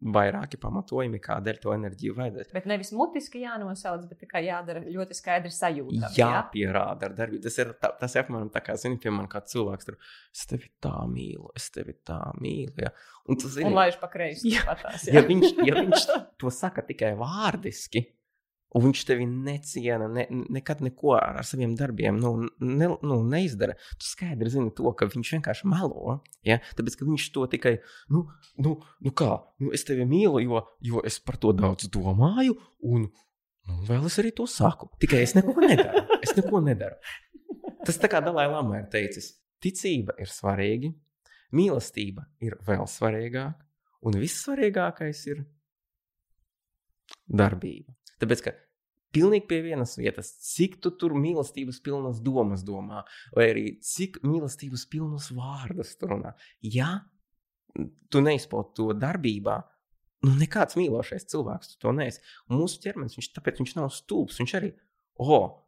vairāki 0.04 0.58
pamatojumi, 0.60 1.20
kādēļ 1.22 1.58
to 1.62 1.72
enerģiju 1.74 2.16
vajadzēs. 2.18 2.50
Bet 2.54 2.66
nevis 2.68 2.90
mutiski 2.96 3.40
jānosauc, 3.44 4.04
bet 4.10 4.20
tikai 4.24 4.44
jādara 4.46 4.82
ļoti 4.84 5.16
skaidri 5.16 5.52
sajūta. 5.54 6.10
Jāpierāda 6.18 7.08
ar 7.08 7.16
darbību. 7.16 7.42
Tas 7.46 7.56
ir, 7.62 7.72
tā, 7.80 7.90
tas 8.00 8.16
ir 8.16 8.24
apmēram 8.24 8.50
tā, 8.52 8.60
kā, 8.64 8.76
zini, 8.80 9.00
piemēram, 9.00 9.30
kā 9.32 9.40
cilvēks 9.48 9.88
tur, 9.88 9.96
es 10.34 10.44
tevi 10.50 10.68
tā 10.84 10.92
mīlu, 11.10 11.48
es 11.56 11.70
tevi 11.74 11.96
tā 12.04 12.18
mīlu. 12.40 12.74
Ja? 12.84 12.92
Un, 13.24 13.40
tu, 13.40 13.48
zini, 13.48 13.70
un 13.70 13.78
laiž 13.78 13.96
pa 14.02 14.10
kreisi. 14.12 14.52
Ja. 14.52 14.76
ja, 15.08 15.24
viņš, 15.24 15.56
ja 15.64 15.78
viņš 15.80 16.06
to 16.42 16.52
saka 16.52 16.84
tikai 16.84 17.14
vārdiski, 17.20 18.04
un 18.74 18.84
viņš 18.88 19.02
tevi 19.06 19.26
neciena, 19.30 20.08
ne, 20.10 20.24
nekad 20.54 20.82
neko 20.84 21.14
ar, 21.16 21.38
ar 21.40 21.46
saviem 21.46 21.76
darbiem 21.78 22.18
nu, 22.20 22.32
ne, 22.58 22.88
nu, 22.90 23.18
neizdara. 23.30 23.76
Tu 24.00 24.08
skaidri 24.08 24.50
zini 24.50 24.72
to, 24.74 24.90
ka 24.98 25.08
viņš 25.10 25.34
vienkārši 25.36 25.70
melo. 25.70 26.18
Ja? 26.46 26.58
Tāpēc, 26.74 26.98
viņš 27.04 27.28
to 27.34 27.46
tikai, 27.54 27.76
nu, 28.14 28.24
nu, 28.64 28.76
nu 29.04 29.14
kā, 29.16 29.30
nu, 29.62 29.70
es 29.76 29.86
tevi 29.86 30.06
mīlu, 30.10 30.42
jo, 30.42 30.64
jo 30.84 31.04
es 31.06 31.20
par 31.22 31.38
to 31.42 31.54
daudz 31.56 31.88
domāju, 31.94 32.58
un 32.82 33.06
nu, 33.06 33.78
vēl 33.86 34.10
es 34.10 34.18
arī 34.22 34.34
to 34.34 34.48
saku. 34.50 34.90
Tikai 35.02 35.22
es 35.24 35.36
neko 35.38 35.54
nedaru. 35.62 36.04
Es 36.24 36.34
neko 36.36 36.62
nedaru. 36.64 36.98
Tas 37.84 38.00
tā 38.00 38.10
kā 38.10 38.22
Dalai 38.24 38.48
Lama 38.50 38.80
ir 38.80 38.88
teicis, 38.92 39.34
ticība 39.62 40.16
ir 40.20 40.30
svarīga, 40.32 40.90
mīlestība 41.54 42.26
ir 42.42 42.56
vēl 42.66 42.88
svarīgāka, 42.90 43.60
un 44.04 44.16
vissvarīgākais 44.18 45.20
ir 45.30 45.44
darbība. 47.28 47.94
Tāpēc, 48.22 48.44
ka 48.46 48.52
pilnīgi 49.14 49.46
pie 49.50 49.60
vienas 49.64 49.96
vietas, 49.98 50.32
cik 50.44 50.78
tu 50.82 50.92
tur 50.98 51.14
mīlestības 51.18 51.80
pilnas 51.84 52.20
domas 52.24 52.64
domā, 52.66 53.04
vai 53.36 53.48
arī 53.52 53.66
cik 53.84 54.20
mīlestības 54.26 54.86
pilnas 54.90 55.30
vārdus 55.34 55.94
tur 56.00 56.16
runā. 56.16 56.34
Ja 56.62 57.04
tu 58.10 58.22
neizpaudi 58.22 58.74
to 58.78 58.88
darbībā, 58.98 59.58
nu 60.24 60.34
nekāds 60.38 60.78
mīlošais 60.78 61.28
cilvēks 61.32 61.76
to 61.82 61.92
neesi. 61.96 62.22
Un 62.48 62.62
mūsu 62.62 62.80
ķermenis, 62.84 63.18
viņš, 63.18 63.30
tāpēc 63.36 63.60
viņš 63.60 63.76
nav 63.78 63.90
stulbs, 63.94 64.38
viņš 64.40 64.56
arī, 64.60 64.72
oh, 65.22 65.60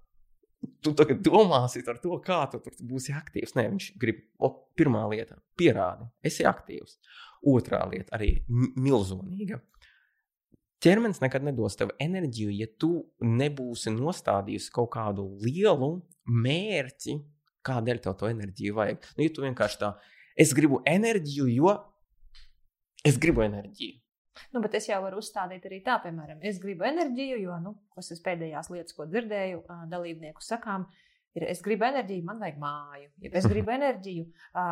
tu 0.82 0.94
tagad 0.96 1.20
domāsi 1.24 1.84
par 1.86 2.00
to, 2.02 2.16
kā 2.24 2.40
tu 2.52 2.60
tur 2.64 2.76
būsi 2.88 3.14
aktīvs. 3.16 3.56
Nē, 3.58 3.68
viņš 3.74 3.88
grib, 4.00 4.22
o, 4.38 4.52
pirmā 4.78 5.04
lieta, 5.12 5.38
pierādi, 5.58 6.08
esi 6.26 6.46
aktīvs. 6.48 6.98
Otrā 7.46 7.82
lieta, 7.90 8.16
arī 8.16 8.32
milzīga 8.48 9.60
ķermenis 10.84 11.22
nekad 11.22 11.44
nedos 11.46 11.78
tev 11.78 11.92
enerģiju, 12.02 12.52
ja 12.56 12.68
tu 12.80 12.90
nebūsi 13.24 13.92
nostādījusi 13.94 14.72
kaut 14.74 14.92
kādu 14.96 15.26
lielu 15.42 15.92
mērķi, 16.26 17.18
kādēļ 17.66 18.02
tev 18.04 18.16
to 18.20 18.30
enerģiju 18.30 18.76
vajag. 18.76 19.06
Nu, 19.16 19.26
ja 19.26 19.34
tu 19.34 19.44
vienkārši 19.46 19.80
tā, 19.82 19.92
es 20.38 20.52
gribu 20.56 20.82
enerģiju, 20.86 21.48
jo 21.56 21.76
es 23.06 23.18
gribu 23.22 23.44
enerģiju. 23.46 24.02
Nu, 24.52 24.60
bet 24.60 24.76
es 24.76 24.86
jau 24.90 24.98
varu 25.00 25.20
uzstādīt 25.22 25.64
arī 25.68 25.80
tā, 25.84 25.96
piemēram, 26.02 26.42
es 26.44 26.58
gribu 26.60 26.84
enerģiju, 26.84 27.38
jo, 27.46 27.56
nu, 27.62 27.72
kas 27.96 28.12
ir 28.12 28.20
pēdējās 28.24 28.68
lietas, 28.72 28.96
ko 28.96 29.06
dzirdēju 29.08 29.62
dalībnieku 29.92 30.44
sakām, 30.44 30.84
ir, 31.38 31.46
es 31.52 31.60
gribu 31.64 31.86
enerģiju, 31.88 32.24
man 32.26 32.40
vajag 32.42 32.58
māju. 32.62 33.10
Ja 33.24 33.32
es 33.40 33.48
gribu 33.50 33.74
enerģiju, 33.74 34.26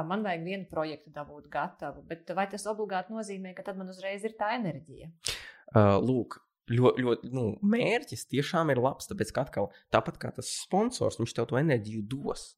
man 0.08 0.24
vajag 0.26 0.46
vienu 0.46 0.68
projektu 0.70 1.12
dabūt 1.14 1.50
gatavu. 1.52 2.04
Bet 2.08 2.32
vai 2.36 2.48
tas 2.50 2.66
obligāti 2.70 3.14
nozīmē, 3.14 3.54
ka 3.56 3.66
tad 3.66 3.80
man 3.80 3.92
uzreiz 3.92 4.24
ir 4.26 4.36
tā 4.38 4.54
enerģija? 4.58 5.10
Uh, 5.74 5.96
lūk, 6.04 6.38
ļoti, 6.70 7.04
ļoti 7.04 7.30
nu, 7.34 7.46
mērķis 7.74 8.28
tiešām 8.30 8.72
ir 8.72 8.80
labs. 8.84 9.08
Tāpēc, 9.10 9.32
ka 9.34 9.44
atkal, 9.48 9.70
tāpat 9.94 10.20
kā 10.22 10.32
tas 10.36 10.50
sponsors, 10.62 11.18
viņš 11.20 11.36
tev 11.36 11.48
to 11.50 11.60
enerģiju 11.60 12.04
dos. 12.14 12.52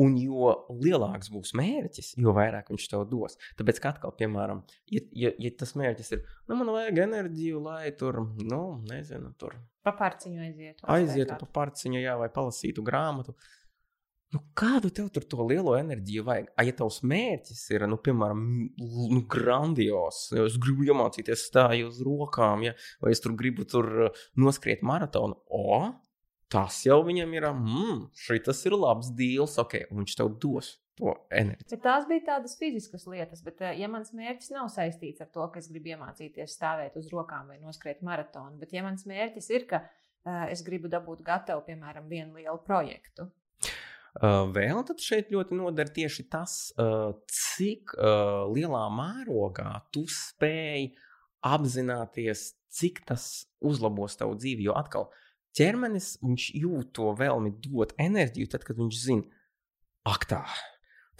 Un 0.00 0.14
jo 0.16 0.52
lielāks 0.80 1.28
būs 1.32 1.52
mērķis, 1.58 2.14
jo 2.22 2.32
vairāk 2.32 2.70
viņš 2.72 2.86
tev 2.88 3.02
dos. 3.10 3.36
Tāpēc, 3.58 3.80
kā 3.82 3.90
atkal, 3.92 4.14
piemēram, 4.16 4.62
ja, 4.88 5.02
ja, 5.12 5.32
ja 5.36 5.50
tas 5.60 5.74
mērķis 5.76 6.14
ir, 6.16 6.22
nu, 6.48 6.56
man 6.56 6.70
vajag 6.72 7.02
enerģiju, 7.04 7.60
lai 7.66 7.90
tur, 8.00 8.22
nu, 8.40 8.62
nezinu, 8.88 9.34
tur. 9.40 9.58
Pa 9.84 9.92
pārciņu 9.98 10.46
aizietu. 10.46 10.86
Aizietu 10.94 11.36
pa 11.42 11.50
pārciņu, 11.60 12.00
jā, 12.00 12.16
vai 12.20 12.30
palasītu 12.32 12.84
grāmatu. 12.86 13.36
Nu, 14.32 14.40
kādu 14.56 14.88
tev 14.96 15.10
tur 15.12 15.26
to 15.28 15.44
lielo 15.44 15.74
enerģiju 15.76 16.22
vajag? 16.24 16.46
A, 16.56 16.64
ja 16.64 16.72
tavs 16.76 17.02
mērķis 17.04 17.66
ir, 17.74 17.84
nu, 17.90 17.98
piemēram, 18.00 18.46
nu, 19.12 19.20
grandios, 19.28 20.22
ja 20.32 20.46
es 20.48 20.56
gribu 20.62 20.86
iemācīties 20.88 21.42
stāju 21.50 21.90
uz 21.90 21.98
rokām, 22.06 22.64
ja, 22.64 22.72
vai 23.04 23.12
es 23.12 23.20
tur 23.20 23.36
gribu 23.36 23.68
tur 23.68 23.90
uh, 24.06 24.22
noskriet 24.40 24.80
maratonu, 24.88 25.36
o, 25.52 25.90
tas 26.52 26.82
jau 26.86 27.00
viņam 27.06 27.34
ir, 27.36 27.48
mm, 27.48 28.04
šis 28.26 28.64
ir 28.68 28.76
labs 28.76 29.10
deals, 29.16 29.58
ok, 29.62 29.86
un 29.90 30.02
viņš 30.02 30.16
tev 30.20 30.32
dos. 30.42 30.76
Bet 31.72 31.80
tās 31.82 32.04
bija 32.06 32.26
tādas 32.28 32.54
fiziskas 32.60 33.08
lietas, 33.08 33.40
bet, 33.42 33.62
uh, 33.64 33.72
ja 33.74 33.88
mans 33.90 34.12
mērķis 34.14 34.52
nav 34.54 34.68
saistīts 34.70 35.24
ar 35.24 35.32
to, 35.32 35.48
ka 35.50 35.58
es 35.58 35.70
gribu 35.72 35.94
iemācīties 35.94 36.54
stāvēt 36.58 36.98
uz 37.00 37.08
rokām 37.10 37.48
vai 37.50 37.58
noskriet 37.62 38.04
maratonu, 38.06 38.60
bet 38.60 38.76
ja 38.76 38.84
mans 38.84 39.08
mērķis 39.08 39.48
ir, 39.56 39.66
ka 39.70 39.82
uh, 39.82 40.44
es 40.52 40.62
gribu 40.66 40.92
dabūt 40.92 41.24
gatavu, 41.26 41.64
piemēram, 41.66 42.10
vienu 42.12 42.38
lielu 42.38 42.60
projektu, 42.66 43.32
Uh, 44.12 44.42
vēl 44.52 44.82
tad 44.84 45.00
šeit 45.00 45.30
ļoti 45.32 45.56
noder 45.56 45.88
tieši 45.88 46.26
tas, 46.28 46.54
uh, 46.76 47.14
cik 47.32 47.94
uh, 47.96 48.42
lielā 48.52 48.82
mērogā 48.92 49.70
tu 49.88 50.02
spēj 50.04 50.90
apzināties, 51.48 52.50
cik 52.76 53.00
tas 53.08 53.46
uzlabos 53.64 54.18
tavu 54.20 54.36
dzīvi. 54.36 54.66
Jo 54.68 54.76
atkal, 54.76 55.08
ķermenis 55.56 56.14
jūt 56.22 56.92
to 56.96 57.12
vēlmi 57.18 57.54
dot 57.64 57.94
enerģiju, 58.00 58.50
tad, 58.52 58.66
kad 58.66 58.78
viņš 58.80 59.00
zina, 59.02 59.42
ak, 60.08 60.28
tā, 60.30 60.42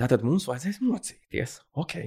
tātad 0.01 0.25
mums 0.27 0.49
vajadzēs 0.51 0.81
mocīties. 0.85 1.59
Ok, 1.79 1.99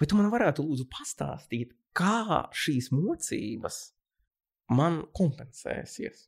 vai 0.00 0.08
tu 0.08 0.18
man 0.18 0.30
varētu 0.32 0.64
lūdzu 0.66 0.88
pastāstīt, 0.92 1.76
kā 1.96 2.46
šīs 2.56 2.90
mocības 2.94 3.82
man 4.76 5.04
kompensēsies? 5.16 6.26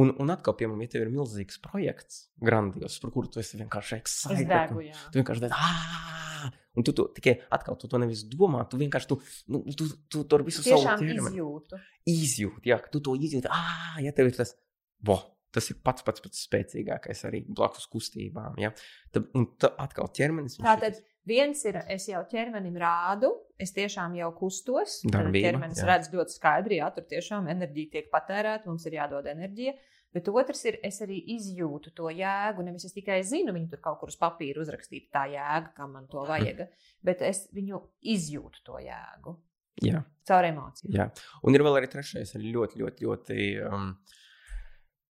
Un, 0.00 0.10
un 0.18 0.32
atkal, 0.32 0.56
piemēram, 0.58 0.82
ja 0.82 0.90
tev 0.94 1.04
ir 1.04 1.12
milzīgs 1.14 1.60
projekts, 1.62 2.24
grandios, 2.42 2.96
par 3.02 3.12
kuru 3.14 3.30
tu 3.30 3.42
esi 3.42 3.60
vienkārši 3.60 3.98
excited, 4.00 4.72
tu 5.12 5.20
vienkārši 5.20 5.44
dari, 5.44 6.50
un 6.74 6.86
tu 6.86 6.94
to 6.96 7.06
tikai 7.14 7.36
atkal, 7.54 7.76
tu 7.78 7.90
to 7.90 8.00
nevis 8.02 8.24
domā, 8.30 8.64
tu 8.70 8.80
vienkārši 8.80 9.10
tu, 9.12 9.20
nu, 9.52 9.62
tu, 9.78 9.86
tu 10.10 10.24
to 10.26 10.40
visu 10.46 10.64
savu 10.64 10.82
ķermeni 10.88 11.36
izjūtu. 11.36 11.80
Izjūti, 12.10 12.72
jā, 12.72 12.80
tu 12.90 13.02
to 13.04 13.14
izjūti, 13.14 13.52
ah, 13.52 14.00
ja 14.02 14.14
tev 14.16 14.32
ir 14.32 14.38
tas, 14.40 14.56
bo, 15.04 15.18
tas 15.54 15.70
ir 15.70 15.80
pats 15.86 16.04
pats 16.06 16.22
pats 16.24 16.44
spēcīgākais 16.48 17.24
arī 17.28 17.44
blakus 17.46 17.86
kustībām, 17.90 18.58
ja. 18.62 18.72
Tad, 19.14 19.30
un 19.38 19.48
tad 19.60 19.76
atkal 19.84 20.10
ķermenis. 20.14 20.60
Tātad. 20.62 21.02
Viens 21.24 21.62
ir, 21.64 21.78
es 21.88 22.04
jau 22.10 22.20
ķermenim 22.28 22.74
rādu, 22.76 23.30
es 23.56 23.70
tiešām 23.72 24.12
jau 24.18 24.26
kustos. 24.36 24.98
Darbība, 25.08 25.46
ķermenis 25.46 25.80
jā. 25.80 25.86
redz 25.88 26.10
ļoti 26.12 26.34
skaidri, 26.36 26.76
jā, 26.82 26.90
tur 26.92 27.06
tiešām 27.08 27.48
enerģija 27.48 27.94
tiek 27.94 28.10
patērēta, 28.12 28.68
mums 28.68 28.84
ir 28.90 28.98
jādod 28.98 29.30
enerģija. 29.32 29.72
Bet 30.14 30.28
otrs 30.30 30.60
ir, 30.68 30.76
es 30.86 31.00
arī 31.02 31.16
izjūtu 31.34 31.90
to 31.96 32.10
jēgu. 32.12 32.62
Nevis 32.66 32.84
es 32.86 32.94
tikai 32.94 33.16
zinu, 33.26 33.54
viņu 33.56 33.72
tur 33.72 33.80
kaut 33.82 33.98
kur 34.02 34.12
uz 34.12 34.18
papīra 34.20 34.60
uzrakstīta 34.62 35.10
tā 35.16 35.24
jēga, 35.32 35.72
kam 35.78 35.96
man 35.96 36.04
to 36.12 36.22
vajag, 36.28 36.60
bet 37.02 37.24
es 37.26 37.46
viņu 37.56 37.80
izjūtu 38.14 38.62
to 38.68 38.78
jēgu. 38.84 39.34
Jā. 39.82 40.04
Caur 40.28 40.46
emocijām. 40.46 40.92
Jā. 40.94 41.08
Un 41.42 41.56
ir 41.56 41.64
vēl 41.66 41.80
arī 41.80 41.88
trešais, 41.90 42.36
ļoti, 42.38 42.78
ļoti, 42.84 43.08
ļoti. 43.08 43.48
Um, 43.66 43.88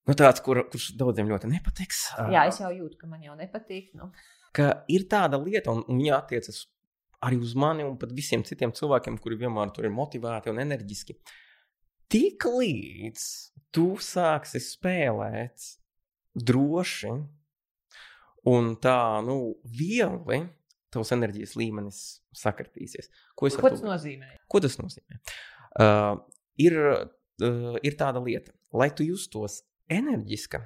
nu, 0.08 0.16
tāds, 0.18 0.42
kur, 0.44 0.62
kurš 0.72 0.92
daudziem 1.00 1.28
ļoti 1.30 1.50
nepatiks. 1.50 2.06
Jā, 2.32 2.46
es 2.50 2.60
jau 2.62 2.72
jūtu, 2.74 2.98
ka 3.00 3.10
man 3.10 3.22
jau 3.24 3.36
nepatīk. 3.38 3.92
Nu 3.98 4.12
ka 4.54 4.70
ir 4.92 5.08
tāda 5.10 5.40
lieta, 5.42 5.72
un, 5.74 5.82
un 5.90 6.00
viņa 6.00 6.18
attiecas 6.20 6.64
arī 7.24 7.40
uz 7.42 7.54
mani 7.58 7.86
un 7.86 7.96
pat 8.00 8.12
visiem 8.14 8.44
citiem 8.46 8.74
cilvēkiem, 8.76 9.16
kuri 9.22 9.40
vienmēr 9.40 9.72
tur 9.74 9.88
ir 9.88 9.94
motivēti 9.94 10.52
un 10.52 10.60
enerģiski. 10.62 11.16
Tik 12.12 12.46
līdz 12.52 13.24
tu 13.74 13.86
sāksi 14.02 14.60
spēlēt 14.62 15.70
droši 16.36 17.14
un 18.50 18.74
tā, 18.82 18.98
nu, 19.24 19.38
viegli, 19.64 20.44
tavs 20.92 21.10
enerģijas 21.16 21.56
līmenis 21.58 22.00
sakritīsies. 22.36 23.08
Ko, 23.34 23.48
Ko 23.48 23.72
tas 23.72 23.82
nozīmē? 23.82 24.36
Ko 24.50 24.60
tas 24.62 24.76
nozīmē? 24.78 25.18
Uh, 25.80 26.20
ir, 26.60 26.76
uh, 27.42 27.78
ir 27.82 27.96
tāda 27.98 28.22
lieta, 28.22 28.52
lai 28.76 28.92
tu 28.94 29.06
justos 29.08 29.62
enerģiska, 29.92 30.60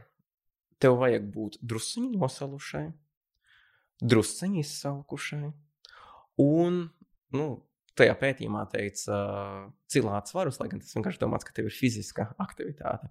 tev 0.83 0.99
vajag 1.03 1.31
būt 1.35 1.59
drusciņi 1.63 2.13
nosalušai, 2.19 2.87
drusciņi 4.03 4.63
izsalkušai. 4.63 5.49
Un, 6.39 6.85
nu, 7.35 7.49
tajā 7.99 8.15
pētījumā 8.21 8.65
teica, 8.73 9.15
uh, 9.17 9.65
cilāt 9.91 10.31
svarus, 10.31 10.61
lai 10.63 10.69
gan 10.71 10.83
tas 10.83 10.95
vienkārši 10.95 11.23
domāts, 11.23 11.47
ka 11.47 11.55
tev 11.57 11.71
ir 11.71 11.75
fiziska 11.75 12.31
aktivitāte. 12.43 13.11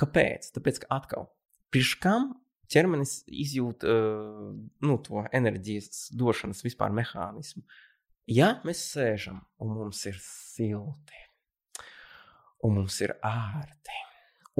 Kāpēc? 0.00 0.48
Tāpēc, 0.56 0.80
ka 0.82 0.90
atkal, 0.96 1.28
pirms 1.74 1.92
kam 2.02 2.30
ķermenis 2.72 3.18
izjūt 3.28 3.84
uh, 3.88 4.54
nu, 4.84 4.96
to 5.04 5.26
enerģijas 5.36 6.08
došanas 6.16 6.64
vispār 6.64 6.94
mehānismu. 6.96 7.64
Ja 8.30 8.54
mēs 8.64 8.80
sēžam 8.94 9.42
un 9.60 9.74
mums 9.76 10.00
ir 10.08 10.16
silti, 10.24 11.20
un 12.64 12.78
mums 12.78 12.96
ir 13.04 13.12
ērti, 13.20 14.03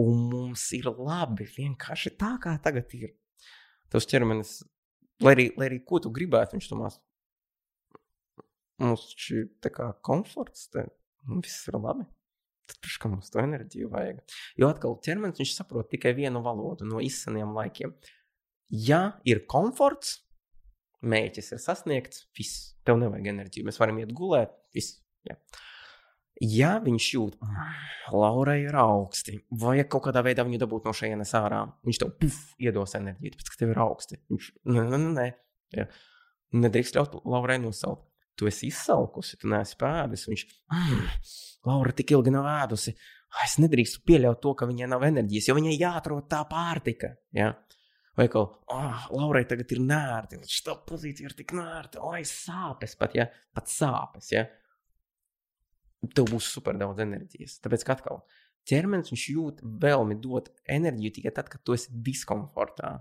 un 0.00 0.24
mums 0.30 0.66
ir 0.76 0.88
labi 0.90 1.46
vienkārši 1.56 2.14
tā, 2.20 2.34
kā 2.42 2.54
tagad 2.62 2.90
ir, 2.98 3.14
tas 3.92 4.08
ķermenis, 4.10 4.58
lai 5.22 5.36
arī, 5.36 5.48
lai 5.58 5.70
arī 5.70 5.80
ko 5.86 6.00
tu 6.02 6.12
gribētu, 6.14 6.58
viņš 6.58 6.70
domās, 6.72 6.98
mums 8.82 9.06
šī 9.20 9.46
tā 9.62 9.70
kā 9.74 9.92
komforts, 10.04 10.68
te, 10.74 10.88
viss 11.38 11.70
ir 11.70 11.78
labi. 11.78 12.06
Tad 12.64 12.78
pirms 12.80 13.00
kam 13.00 13.12
mums 13.12 13.28
to 13.28 13.42
enerģiju 13.42 13.90
vajag? 13.92 14.20
Jo 14.56 14.70
atkal 14.72 14.96
ķermenis 15.04 15.42
viņš 15.42 15.50
saprot 15.52 15.90
tikai 15.92 16.14
vienu 16.16 16.40
valodu 16.44 16.86
no 16.88 17.02
izseniem 17.04 17.52
laikiem. 17.52 17.92
Ja 18.72 19.18
ir 19.28 19.42
komforts, 19.50 20.16
mērķis 21.04 21.52
ir 21.52 21.60
sasniegts, 21.60 22.24
viss, 22.36 22.72
tev 22.88 22.96
nevajag 23.02 23.28
enerģiju. 23.34 23.68
Mēs 23.68 23.80
varam 23.82 24.00
iet 24.00 24.14
gulēt, 24.16 24.54
viss. 24.74 25.02
Ja. 25.28 25.36
Ja 26.42 26.72
viņš 26.82 27.08
jūt, 27.14 27.36
ka 27.38 28.14
Laurai 28.18 28.64
ir 28.64 28.74
augsti, 28.74 29.36
vajag 29.60 29.86
kaut 29.92 30.08
kādā 30.08 30.24
veidā 30.26 30.42
viņu 30.46 30.58
dabūt 30.64 30.88
no 30.88 30.94
šejienes 30.96 31.30
ārā, 31.38 31.60
viņš 31.86 32.00
tev 32.02 32.10
puf, 32.18 32.40
iedos 32.58 32.96
enerģiju, 32.98 33.36
tāpēc 33.36 33.52
ka 33.52 33.60
tev 33.60 33.70
ir 33.70 33.82
augsti. 33.84 34.18
Viņš 34.32 34.48
nē, 34.66 34.88
nē, 34.90 34.98
nē, 35.14 35.28
ja. 35.78 35.86
nedrīkst 36.64 36.98
ļaut 36.98 37.20
Laurai 37.22 37.60
nosaukt 37.62 38.08
tu 38.36 38.48
esi 38.50 38.68
izsalkusi, 38.70 39.38
tu 39.40 39.50
neesi 39.50 39.76
pēdis. 39.80 40.26
Viņš, 40.30 40.44
mm, 40.72 41.04
Laura 41.68 41.94
tik 41.96 42.14
ilgi 42.16 42.34
nav 42.34 42.48
ēdusi. 42.50 42.94
Es 43.44 43.56
nedrīkstu 43.58 44.04
pieļaut 44.06 44.40
to, 44.42 44.52
ka 44.58 44.66
viņai 44.70 44.88
nav 44.92 45.06
enerģijas, 45.08 45.48
jo 45.50 45.56
viņai 45.58 45.74
jāatrod 45.78 46.28
tā 46.30 46.44
pārtika. 46.50 47.16
Ja? 47.34 47.52
Vai 48.14 48.28
kaut 48.30 48.52
kā, 48.52 48.76
oh, 48.76 49.06
Laurai 49.18 49.42
tagad 49.50 49.72
ir 49.74 49.80
nērti, 49.82 50.38
šī 50.46 50.76
pozīcija 50.86 51.30
ir 51.30 51.34
tik 51.34 51.54
nērta, 51.58 52.02
oi, 52.06 52.20
sāpes 52.28 52.94
pat, 53.00 53.16
ja, 53.18 53.26
pat 53.54 53.72
sāpes. 53.72 54.30
Ja? 54.30 54.44
Tev 56.12 56.28
būs 56.32 56.50
super 56.56 56.76
daudz 56.80 57.00
enerģijas. 57.04 57.58
Tāpēc, 57.64 57.86
ka 57.86 57.96
atkal 57.96 58.22
ķermenis 58.68 59.28
jūt 59.30 59.62
vēlmi 59.62 60.18
dot 60.20 60.50
enerģiju 60.66 61.18
tikai 61.18 61.34
tad, 61.36 61.50
kad 61.52 61.62
tu 61.64 61.76
esi 61.76 61.92
diskomfortā 62.04 62.96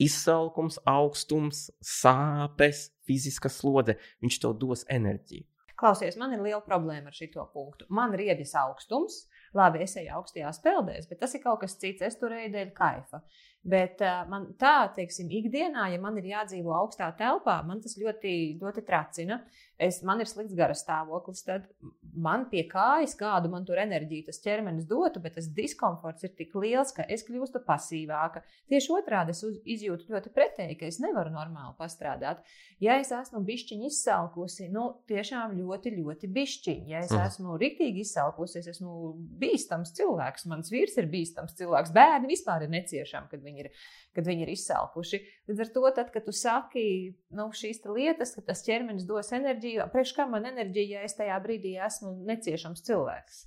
izsalkums, 0.00 0.80
augstums, 0.88 1.68
sāpes, 1.84 2.88
fiziska 3.06 3.52
slodze. 3.52 3.98
Viņš 4.24 4.40
tev 4.42 4.56
dos 4.60 4.86
enerģiju. 4.88 5.46
Klausies, 5.80 6.18
man 6.20 6.34
ir 6.36 6.42
liela 6.44 6.60
problēma 6.60 7.08
ar 7.08 7.16
šo 7.16 7.46
punktu. 7.54 7.86
Man 7.88 8.12
ir 8.12 8.26
riebis 8.26 8.52
augstums, 8.58 9.22
labi, 9.56 9.80
es 9.86 9.96
eju 9.96 10.12
augstajās 10.18 10.60
peldēs, 10.60 11.06
bet 11.08 11.22
tas 11.22 11.32
ir 11.34 11.40
kaut 11.40 11.62
kas 11.62 11.78
cits. 11.80 12.04
Es 12.04 12.18
tur 12.20 12.34
eju 12.36 12.50
dēļ 12.52 12.74
kaifa. 12.76 13.22
Bet 13.64 14.00
uh, 14.04 14.22
man 14.28 14.50
tā, 14.60 14.90
teiksim, 14.96 15.32
ikdienā, 15.40 15.86
ja 15.92 16.00
man 16.00 16.16
ir 16.20 16.28
jādzīvo 16.34 16.74
augstā 16.76 17.08
telpā, 17.16 17.58
man 17.64 17.80
tas 17.84 17.96
ļoti, 18.00 18.34
ļoti 18.60 18.84
tracina. 18.84 19.40
Es, 19.80 20.02
man 20.04 20.20
ir 20.20 20.28
slikts 20.28 20.52
gara 20.52 20.74
stāvoklis, 20.76 21.40
tad 21.46 21.64
man 22.12 22.42
pie 22.50 22.66
kājas 22.68 23.14
kādu 23.16 23.48
man 23.48 23.64
tur 23.64 23.78
enerģiju 23.80 24.26
tas 24.26 24.40
ķermenis 24.44 24.84
dotu, 24.90 25.22
bet 25.24 25.38
tas 25.38 25.46
diskomforts 25.56 26.26
ir 26.26 26.34
tik 26.36 26.52
liels, 26.60 26.92
ka 26.92 27.06
es 27.08 27.24
kļūstu 27.24 27.62
pasīvāka. 27.64 28.42
Tieši 28.68 28.92
otrādi 28.98 29.32
es 29.32 29.40
uz, 29.46 29.56
izjūtu 29.64 30.12
ļoti 30.12 30.32
pretēji, 30.36 30.76
ka 30.82 30.88
es 30.90 31.00
nevaru 31.00 31.32
normāli 31.32 31.72
pastrādāt. 31.78 32.42
Ja 32.80 32.98
es 33.00 33.12
esmu 33.14 33.40
bišķiņi 33.48 33.88
izsalkusi, 33.88 34.68
nu, 34.74 34.84
tiešām 35.08 35.56
ļoti, 35.56 35.94
ļoti 35.96 36.28
bišķiņi. 36.36 36.92
Ja 36.92 37.00
es 37.06 37.14
mm. 37.16 37.24
esmu 37.30 37.56
riktīgi 37.60 38.04
izsalkusi, 38.04 38.60
es 38.60 38.68
esmu 38.74 39.14
bīstams 39.40 39.94
cilvēks, 39.96 40.44
mans 40.52 40.68
vīrs 40.72 41.00
ir 41.00 41.08
bīstams 41.12 41.56
cilvēks, 41.56 41.96
bērni 41.96 42.34
vispār 42.34 42.66
ir 42.66 42.74
neciešami, 42.76 43.32
kad 43.32 43.48
viņi 43.48 43.64
ir, 43.64 43.72
kad 44.16 44.28
viņi 44.28 44.44
ir 44.44 44.54
izsalkuši. 44.58 45.24
Līdz 45.50 45.62
ar 45.64 45.70
to, 45.74 45.82
tad, 45.96 46.10
kad 46.14 46.22
tu 46.22 46.32
saki 46.36 46.82
nu, 47.34 47.48
šīs 47.56 47.82
lietas, 47.90 48.36
ka 48.36 48.44
tas 48.46 48.62
ķermenis 48.62 49.06
dos 49.08 49.32
enerģiju, 49.34 49.88
priekš 49.90 50.12
kā 50.14 50.26
man 50.30 50.46
enerģija, 50.46 51.00
ja 51.00 51.06
es 51.08 51.16
tajā 51.18 51.38
brīdī 51.42 51.72
esmu 51.82 52.12
neciešams 52.28 52.84
cilvēks. 52.86 53.40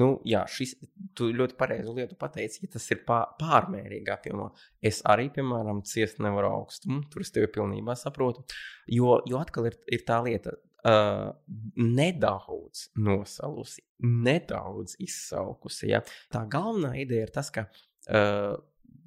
Nu, 0.00 0.08
jā, 0.26 0.42
šis 0.50 0.74
tu 1.16 1.30
ļoti 1.32 1.54
pareizi 1.58 1.94
lietu 1.94 2.18
pateici, 2.18 2.64
ja 2.64 2.72
tas 2.74 2.86
ir 2.90 3.04
pārmērīgi 3.06 4.12
apjomā. 4.12 4.50
Es 4.84 5.00
arī, 5.06 5.28
piemēram, 5.32 5.84
ciest 5.86 6.18
nevaru 6.24 6.50
augstumu, 6.58 7.04
tur 7.12 7.22
es 7.22 7.30
tevi 7.34 7.48
pilnībā 7.54 7.94
saprotu. 7.96 8.42
Jo, 8.90 9.20
jo 9.28 9.38
atkal 9.38 9.70
ir, 9.70 9.78
ir 9.86 10.02
tā 10.08 10.18
lieta, 10.26 10.58
uh, 10.82 11.30
nedaudz 11.78 12.88
nosalusi, 12.98 13.86
nedaudz 14.02 14.98
izsaukusi. 15.06 15.92
Ja? 15.94 16.02
Tā 16.34 16.42
galvenā 16.50 16.96
ideja 17.06 17.30
ir 17.30 17.34
tas, 17.38 17.54
ka 17.54 17.68
uh, 17.70 18.58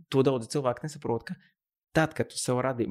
to 0.09 0.25
daudz 0.25 0.49
cilvēku 0.55 0.87
nesaprot, 0.87 1.29
ka 1.29 1.37
tad, 1.95 2.13
kad 2.17 2.29
tu 2.29 2.37
sev 2.37 2.59
radi 2.63 2.85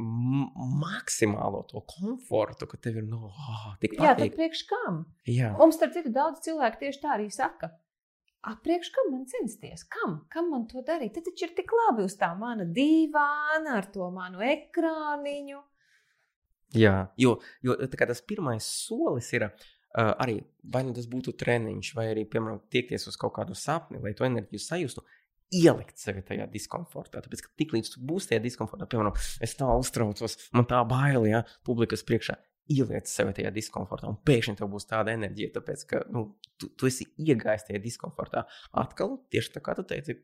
maksimālo 0.82 1.64
to 1.70 1.82
komfortu, 1.88 2.68
ka 2.70 2.80
tev 2.82 3.00
ir 3.02 3.06
no, 3.08 3.30
oh, 3.30 3.66
tik 3.82 3.94
patīk. 3.96 4.06
Jā, 4.06 4.14
tad 4.18 4.38
priekš 4.38 4.64
kam? 4.70 5.02
Jā. 5.28 5.52
Mums, 5.58 5.78
starp 5.78 5.94
citu, 5.96 6.12
daudz 6.14 6.42
cilvēku 6.46 6.82
tieši 6.82 7.02
tā 7.04 7.14
arī 7.16 7.28
saka. 7.34 7.72
Apriekš 8.48 8.92
kam 8.94 9.10
man 9.12 9.24
censties? 9.26 9.82
Kam? 9.90 10.20
Kam 10.30 10.52
man 10.52 10.68
to 10.70 10.82
darīt? 10.86 11.16
Tad 11.16 11.26
taču 11.26 11.48
ir 11.48 11.56
tik 11.56 11.72
labi 11.74 12.06
uz 12.06 12.14
tā 12.18 12.30
mana 12.38 12.66
dīvāna, 12.66 13.74
ar 13.80 13.88
to 13.94 14.06
manu 14.14 14.44
ekrāniņu. 14.46 15.58
Jā, 16.76 17.08
jo, 17.16 17.38
jo 17.64 17.74
tas 17.96 18.20
pirmais 18.28 18.66
solis 18.86 19.30
ir 19.32 19.46
uh, 19.48 19.52
arī, 19.96 20.36
vai 20.62 20.84
nu 20.84 20.92
tas 20.96 21.08
būtu 21.10 21.32
treniņš, 21.40 21.94
vai 21.96 22.10
arī, 22.12 22.26
piemēram, 22.28 22.60
tiekties 22.70 23.08
uz 23.08 23.16
kaut 23.20 23.34
kādu 23.38 23.56
sapni, 23.56 24.00
lai 24.04 24.12
to 24.16 24.26
enerģiju 24.28 24.62
sajustu 24.62 25.04
ielikt 25.54 26.00
sevi 26.00 26.22
tajā 26.26 26.48
diskomfortā. 26.52 27.22
Tāpēc, 27.24 27.44
ka 27.44 27.54
tiklīdz 27.62 27.94
tu 27.94 28.02
būsi 28.04 28.32
tajā 28.32 28.42
diskomfortā, 28.44 28.88
piemēram, 28.90 29.16
es 29.44 29.56
tā 29.58 29.68
uztraucos, 29.80 30.36
man 30.56 30.68
tā 30.68 30.82
bail, 30.88 31.24
ja 31.28 31.44
publikas 31.66 32.04
priekšā. 32.08 32.38
Ieliec 32.68 33.08
sevi 33.08 33.32
tajā 33.38 33.52
diskomfortā, 33.54 34.10
un 34.10 34.18
pēkšņi 34.28 34.58
tev 34.58 34.68
būs 34.74 34.84
tāda 34.90 35.14
enerģija, 35.16 35.54
tāpēc, 35.54 35.84
ka 35.88 36.02
nu, 36.12 36.26
tu, 36.60 36.68
tu 36.68 36.90
esi 36.90 37.06
iegājis 37.16 37.64
tajā 37.70 37.80
diskomfortā. 37.80 38.44
Atkal, 38.76 39.16
tieši 39.32 39.54
tā 39.54 39.62
kā 39.64 39.72
tu 39.78 39.86
teici, 39.88 40.18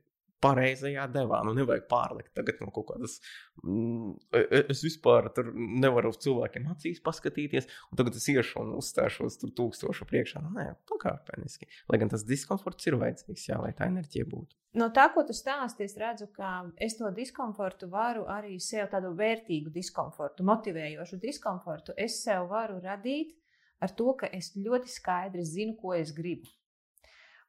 pareizajā 0.44 1.06
devā. 1.12 1.40
Nu, 1.46 1.54
nevajag 1.56 1.86
pārlikt 1.90 2.34
tagad 2.36 2.60
no 2.62 2.70
kaut 2.74 2.90
kādas. 2.90 3.16
Mm, 3.62 4.14
e, 4.34 4.42
e, 4.42 4.62
es 4.74 4.82
vispār 4.84 5.30
nevaru 5.54 6.12
uz 6.12 6.20
cilvēkiem 6.24 6.68
acīs 6.74 7.00
paskatīties, 7.04 7.70
un 7.90 8.00
tagad 8.00 8.18
es 8.18 8.28
iešu 8.32 8.60
un 8.62 8.74
uzstāšos 8.78 9.40
tur 9.40 9.54
tūkstošu 9.60 10.08
priekšā. 10.10 10.42
Nu, 10.44 10.52
nē, 10.58 10.66
pakāpeniski. 10.90 11.70
Lai 11.92 12.00
gan 12.02 12.12
tas 12.12 12.26
diskomforts 12.28 12.90
ir 12.90 12.98
vajadzīgs, 13.00 13.48
jā, 13.48 13.60
lai 13.62 13.72
tā 13.76 13.88
enerģija 13.92 14.28
būtu. 14.30 14.58
No 14.74 14.88
tā, 14.90 15.06
ko 15.14 15.22
tu 15.22 15.36
stāstīji, 15.36 15.86
es 15.86 15.96
redzu, 16.00 16.26
ka 16.34 16.50
es 16.82 16.96
to 16.98 17.10
diskomfortu 17.14 17.86
varu 17.92 18.24
arī 18.30 18.56
sev 18.58 18.88
tādu 18.90 19.12
vērtīgu 19.14 19.70
diskomfortu, 19.74 20.46
motivējošu 20.48 21.20
diskomfortu. 21.22 21.94
Es 21.96 22.18
sev 22.24 22.48
varu 22.50 22.80
radīt 22.82 23.36
ar 23.84 23.94
to, 23.94 24.10
ka 24.18 24.30
es 24.34 24.50
ļoti 24.58 24.90
skaidri 24.90 25.46
zinu, 25.46 25.76
ko 25.78 25.94
es 25.94 26.10
gribu. 26.16 26.50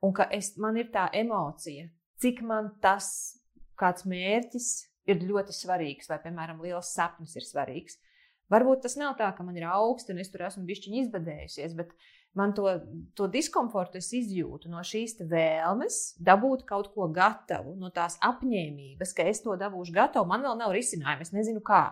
Un 0.06 0.14
ka 0.14 0.28
es, 0.38 0.52
man 0.62 0.78
ir 0.78 0.92
tā 0.94 1.08
emocija, 1.18 1.88
cik 2.26 2.42
man 2.42 2.74
tas 2.82 3.08
kāds 3.78 4.08
mērķis 4.10 4.70
ir 5.12 5.22
ļoti 5.22 5.54
svarīgs, 5.54 6.10
vai, 6.10 6.18
piemēram, 6.24 6.64
liels 6.66 6.90
sapnis 6.96 7.36
ir 7.38 7.46
svarīgs. 7.46 8.00
Varbūt 8.54 8.84
tas 8.86 8.96
nav 8.98 9.16
tā, 9.18 9.32
ka 9.34 9.46
man 9.46 9.58
ir 9.58 9.66
augsts 9.70 10.12
un 10.14 10.22
es 10.22 10.30
tur 10.34 10.46
esmu 10.46 10.66
bišķiņi 10.68 11.02
izbadējusies, 11.04 11.74
bet 11.78 11.94
man 12.38 12.54
to, 12.58 12.68
to 13.18 13.28
diskomfortu 13.32 13.98
es 14.02 14.12
izjūtu 14.14 14.70
no 14.70 14.84
šīs 14.86 15.18
vēlmes 15.30 16.00
dabūt 16.22 16.66
kaut 16.70 16.92
ko 16.94 17.08
gatavu, 17.14 17.74
no 17.82 17.90
tās 17.94 18.20
apņēmības, 18.26 19.14
ka 19.18 19.26
es 19.32 19.42
to 19.46 19.58
dabūšu 19.58 19.96
gatavu. 19.96 20.30
Man 20.30 20.46
vēl 20.46 20.58
nav 20.62 20.74
risinājumu, 20.78 21.26
es 21.26 21.34
nezinu 21.34 21.64
kā. 21.66 21.88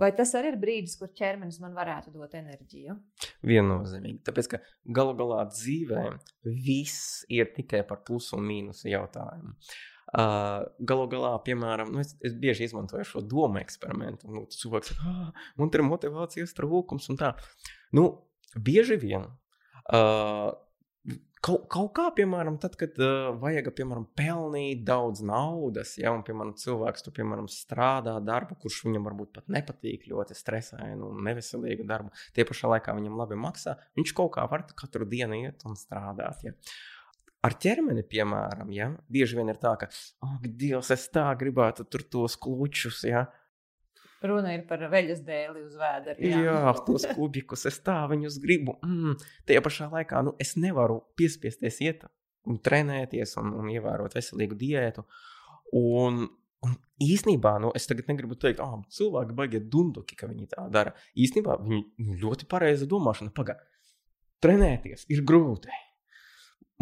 Vai 0.00 0.08
tas 0.16 0.32
arī 0.38 0.54
ir 0.54 0.58
brīdis, 0.60 0.96
kur 0.98 1.10
ķermenis 1.16 1.60
man 1.62 1.74
varētu 1.76 2.14
dot 2.14 2.32
enerģiju? 2.38 2.96
Viennozīmīgi. 3.46 4.22
Tāpēc, 4.26 4.48
ka 4.54 4.60
galu 4.98 5.14
galā 5.18 5.42
dzīvē 5.50 6.04
viss 6.48 7.26
ir 7.32 7.52
tikai 7.56 7.82
par 7.88 8.00
plusu 8.06 8.38
un 8.38 8.46
mīnusu 8.48 8.88
jautājumu. 8.92 9.54
Uh, 10.12 10.66
galu 10.84 11.06
galā, 11.12 11.30
piemēram, 11.44 11.92
nu 11.94 12.02
es, 12.02 12.10
es 12.24 12.34
bieži 12.36 12.66
izmantoju 12.66 13.06
šo 13.08 13.22
domu 13.24 13.60
eksperimentu. 13.62 14.28
Nu, 14.32 14.42
cilvēks 14.52 14.92
saka, 14.92 15.12
ah, 15.12 15.46
man 15.60 15.72
ir 15.72 15.84
motivācijas 15.86 16.52
trūkums 16.56 17.08
un 17.12 17.20
tā. 17.20 17.30
Nu, 17.96 18.08
bieži 18.56 18.98
vien 19.00 19.24
uh, 19.28 20.50
Kaut, 21.42 21.64
kaut 21.74 21.88
kā, 21.96 22.04
piemēram, 22.14 22.54
tad, 22.62 22.76
kad 22.78 22.98
uh, 23.02 23.32
vajag, 23.42 23.72
piemēram, 23.74 24.04
pelnīt 24.14 24.84
daudz 24.86 25.24
naudas, 25.26 25.96
ja, 25.98 26.12
un, 26.14 26.22
piemēram, 26.22 26.52
cilvēks 26.60 27.02
tur, 27.02 27.16
piemēram, 27.16 27.48
strādā 27.50 28.14
darbu, 28.22 28.54
kurš 28.62 28.84
viņam 28.86 29.08
varbūt 29.08 29.32
pat 29.34 29.50
nepatīk, 29.50 30.06
ļoti 30.12 30.36
stresainu 30.38 31.08
un 31.10 31.26
neveselīgu 31.26 31.86
darbu, 31.88 32.14
tie 32.36 32.46
pašā 32.46 32.70
laikā 32.76 32.94
viņam 32.94 33.18
labi 33.18 33.40
maksā, 33.42 33.74
viņš 33.98 34.14
kaut 34.20 34.36
kā 34.36 34.46
var 34.52 34.68
katru 34.70 35.08
dienu 35.10 35.40
iet 35.40 35.66
un 35.66 35.74
strādāt. 35.80 36.46
Ja. 36.46 36.54
Ar 37.42 37.58
ķermeni, 37.58 38.06
piemēram, 38.06 38.70
ja, 38.70 38.92
bieži 39.10 39.40
vien 39.40 39.50
ir 39.50 39.58
tā, 39.58 39.74
ka, 39.80 39.90
ak, 40.22 40.46
Dievs, 40.46 40.92
es 40.94 41.08
tā 41.10 41.26
gribētu 41.40 41.88
tur 41.90 42.06
tos 42.06 42.38
klučus, 42.38 43.02
ja, 43.08 43.26
Runa 44.28 44.54
ir 44.54 44.64
par 44.68 44.82
veļas 44.92 45.22
dēli 45.26 45.64
uz 45.66 45.76
vēdera. 45.78 46.16
Jā, 46.22 46.42
jā 46.46 46.74
tos 46.86 47.06
kubikus, 47.16 47.66
es 47.70 47.80
tā 47.84 47.98
viņus 48.10 48.38
gribu. 48.42 48.76
Mm. 48.86 49.16
Tajā 49.48 49.62
pašā 49.64 49.88
laikā 49.92 50.22
nu, 50.26 50.34
es 50.42 50.54
nevaru 50.60 51.00
piespiesties 51.18 51.80
iet 51.84 52.06
un 52.48 52.58
trenēties 52.62 53.36
un, 53.42 53.52
un 53.60 53.70
ievērot 53.72 54.16
veselīgu 54.16 54.58
diētu. 54.58 55.04
Un, 55.78 56.24
un 56.66 56.78
īsnībā, 57.02 57.56
nu, 57.62 57.72
es 57.78 57.88
tagad 57.90 58.10
negribu 58.10 58.36
teikt, 58.38 58.60
ka 58.60 58.66
oh, 58.66 58.82
cilvēki 58.92 59.36
baigiet 59.38 59.68
dunduki, 59.72 60.18
ka 60.18 60.30
viņi 60.30 60.50
tā 60.54 60.66
dara. 60.72 60.94
Īsnībā 61.18 61.58
viņi 61.62 61.82
nu, 62.02 62.18
ļoti 62.22 62.48
pareiza 62.50 62.88
domāšana. 62.90 63.34
Pagaid, 63.36 63.62
trenēties 64.42 65.06
ir 65.12 65.22
grūti. 65.28 65.72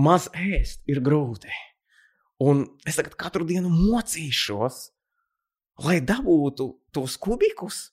Maz 0.01 0.31
ēst 0.33 0.87
ir 0.89 1.03
grūti. 1.05 1.53
Un 2.41 2.65
es 2.89 2.97
tagad 2.97 3.19
katru 3.21 3.45
dienu 3.45 3.69
mocīšos, 3.69 4.87
lai 5.85 5.99
dabūtu 6.05 6.69
tos 6.95 7.17
kubikus. 7.21 7.89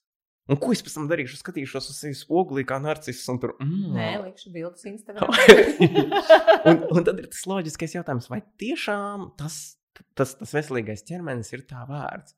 Un 0.48 0.60
ko 0.62 0.72
es 0.72 0.80
pēc 0.84 0.94
tam 0.96 1.08
darīšu? 1.10 1.42
Skatīšos 1.42 1.90
uz 1.92 1.98
sevis 2.00 2.22
oglī, 2.32 2.64
kā 2.68 2.78
narciss. 2.80 3.26
Tur, 3.28 3.58
mm. 3.60 3.90
Nē, 3.98 4.12
likšu 4.24 4.54
bildes 4.54 4.86
Instagram. 4.88 5.28
un, 6.70 6.86
un 6.88 7.08
tad 7.08 7.20
ir 7.20 7.28
tas 7.34 7.44
loģiskais 7.52 7.98
jautājums, 7.98 8.30
vai 8.32 8.40
tiešām 8.62 9.34
tas, 9.40 9.58
tas, 10.16 10.38
tas 10.40 10.56
veselīgais 10.56 11.04
ķermenis 11.10 11.52
ir 11.52 11.66
tā 11.68 11.84
vērts. 11.90 12.38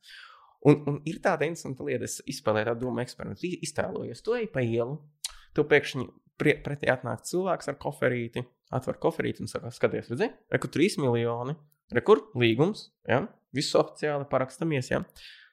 Un, 0.67 0.81
un 0.89 0.97
ir 1.07 1.21
tāda 1.23 1.45
interesanta 1.47 1.85
lieta, 1.88 2.09
es 2.09 2.17
izspēlēju 2.34 2.71
tādu 2.71 2.88
domu 2.88 3.03
eksperimentu, 3.03 3.47
iztēlojos, 3.63 4.23
to 4.26 4.35
ej 4.35 4.49
pa 4.51 4.65
ielu, 4.65 4.97
tu 5.55 5.63
pēkšņi 5.69 6.07
pretī 6.39 6.89
atnāk 6.91 7.23
cilvēks 7.27 7.71
ar 7.71 7.77
koferīti, 7.80 8.43
atver 8.76 8.99
koferīti 9.01 9.45
un 9.45 9.51
saka, 9.51 9.71
skaties, 9.76 10.09
redzi, 10.11 10.27
reku 10.51 10.71
3 10.71 10.99
miljoni, 11.03 11.55
rekur 11.95 12.24
līgums, 12.38 12.90
ja, 13.10 13.24
viss 13.56 13.76
oficiāli 13.78 14.28
parakstamies, 14.30 14.91
ja. 14.91 15.03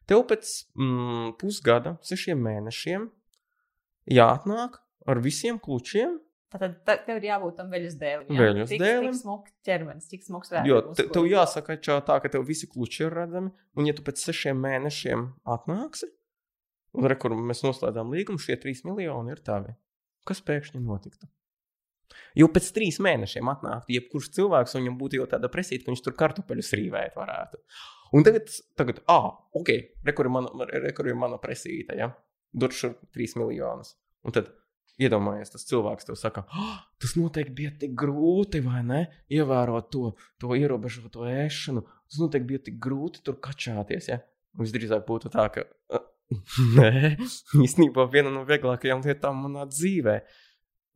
Tev 0.07 0.23
pēc 0.31 0.51
mm, 0.79 1.33
pusgada, 1.41 1.97
sešiem 2.07 2.39
mēnešiem 2.45 3.09
jāatnāk 4.15 4.79
ar 5.07 5.21
visiem 5.23 5.59
klučiem. 5.63 6.21
Tad 6.57 6.77
tev 6.87 7.19
ir 7.19 7.27
jābūt 7.27 7.57
tam 7.59 7.73
veļas 7.73 7.97
dēlim. 7.99 8.29
Jā? 8.31 8.45
Veļas 8.45 8.71
cik, 8.71 8.81
dēlim. 8.81 9.09
Cik 9.11 9.23
smuks 9.25 9.55
ķermenis, 9.67 10.07
cik 10.13 10.23
smuks 10.29 10.53
vērts. 10.53 10.71
Jo 10.71 10.79
te, 10.95 11.09
tev 11.13 11.27
jāsaka 11.29 11.77
čā, 11.83 11.99
tā, 12.07 12.21
ka 12.23 12.31
tev 12.33 12.47
visi 12.47 12.69
kluči 12.71 13.03
ir 13.03 13.17
redzami, 13.19 13.51
un 13.75 13.89
ja 13.89 13.97
tu 13.97 14.07
pēc 14.07 14.23
sešiem 14.29 14.63
mēnešiem 14.63 15.27
atnāksi, 15.57 16.09
un 16.97 17.11
re, 17.11 17.19
kur 17.19 17.35
mēs 17.35 17.65
noslēdzām 17.67 18.15
līgumu, 18.15 18.41
šie 18.41 18.57
trīs 18.63 18.85
miljoni 18.87 19.35
ir 19.35 19.43
tavi. 19.45 19.75
Kas 20.27 20.41
pēkšņi 20.47 20.85
notiktu? 20.87 21.27
Jo 22.39 22.49
pēc 22.53 22.69
trīs 22.77 22.99
mēnešiem 23.03 23.49
atnāktu 23.53 23.95
jebkurš 23.97 24.31
cilvēks, 24.37 24.77
un 24.77 24.85
viņam 24.85 24.99
būtu 25.01 25.21
jau 25.21 25.29
tāda 25.31 25.51
presīta, 25.53 25.87
ka 25.87 25.93
viņš 25.93 26.05
tur 26.05 26.17
kartupeļus 26.19 26.75
rīvēt 26.79 27.17
varētu. 27.19 27.63
Un 28.17 28.27
tagad, 28.27 28.53
tagad 28.79 29.01
ah, 29.13 29.33
ok, 29.57 29.73
rekur 30.07 30.29
ir 30.29 30.35
mana, 30.37 30.69
rekur 30.87 31.11
ir 31.11 31.19
mana 31.19 31.41
presīta, 31.43 31.97
ja? 31.99 32.13
Dod 32.57 32.77
šur 32.77 32.95
3 33.17 33.37
miljonus. 33.41 33.97
Un 34.27 34.35
tad 34.37 34.53
iedomājies, 35.03 35.53
tas 35.53 35.67
cilvēks 35.69 36.09
tev 36.09 36.17
saka, 36.21 36.47
oh, 36.57 36.79
tas 37.03 37.17
noteikti 37.19 37.57
bija 37.57 37.73
tik 37.83 37.97
grūti, 37.99 38.63
vai 38.65 38.83
ne? 38.87 39.03
Ievērot 39.33 39.91
to, 39.93 40.13
to 40.41 40.57
ierobežoto 40.57 41.27
ēšanu. 41.29 41.85
Tas 42.07 42.23
noteikti 42.23 42.53
bija 42.53 42.65
tik 42.71 42.79
grūti 42.83 43.25
tur 43.27 43.41
kačāties, 43.43 44.13
ja? 44.13 44.21
Visdrīzāk 44.57 45.05
būtu 45.09 45.33
tā, 45.35 45.51
ka 45.53 45.67
nē, 46.77 47.17
īstenībā 47.67 48.07
viena 48.13 48.33
no 48.33 48.45
vieglākajām 48.49 49.05
lietām 49.07 49.45
manā 49.47 49.67
dzīvē. 49.71 50.21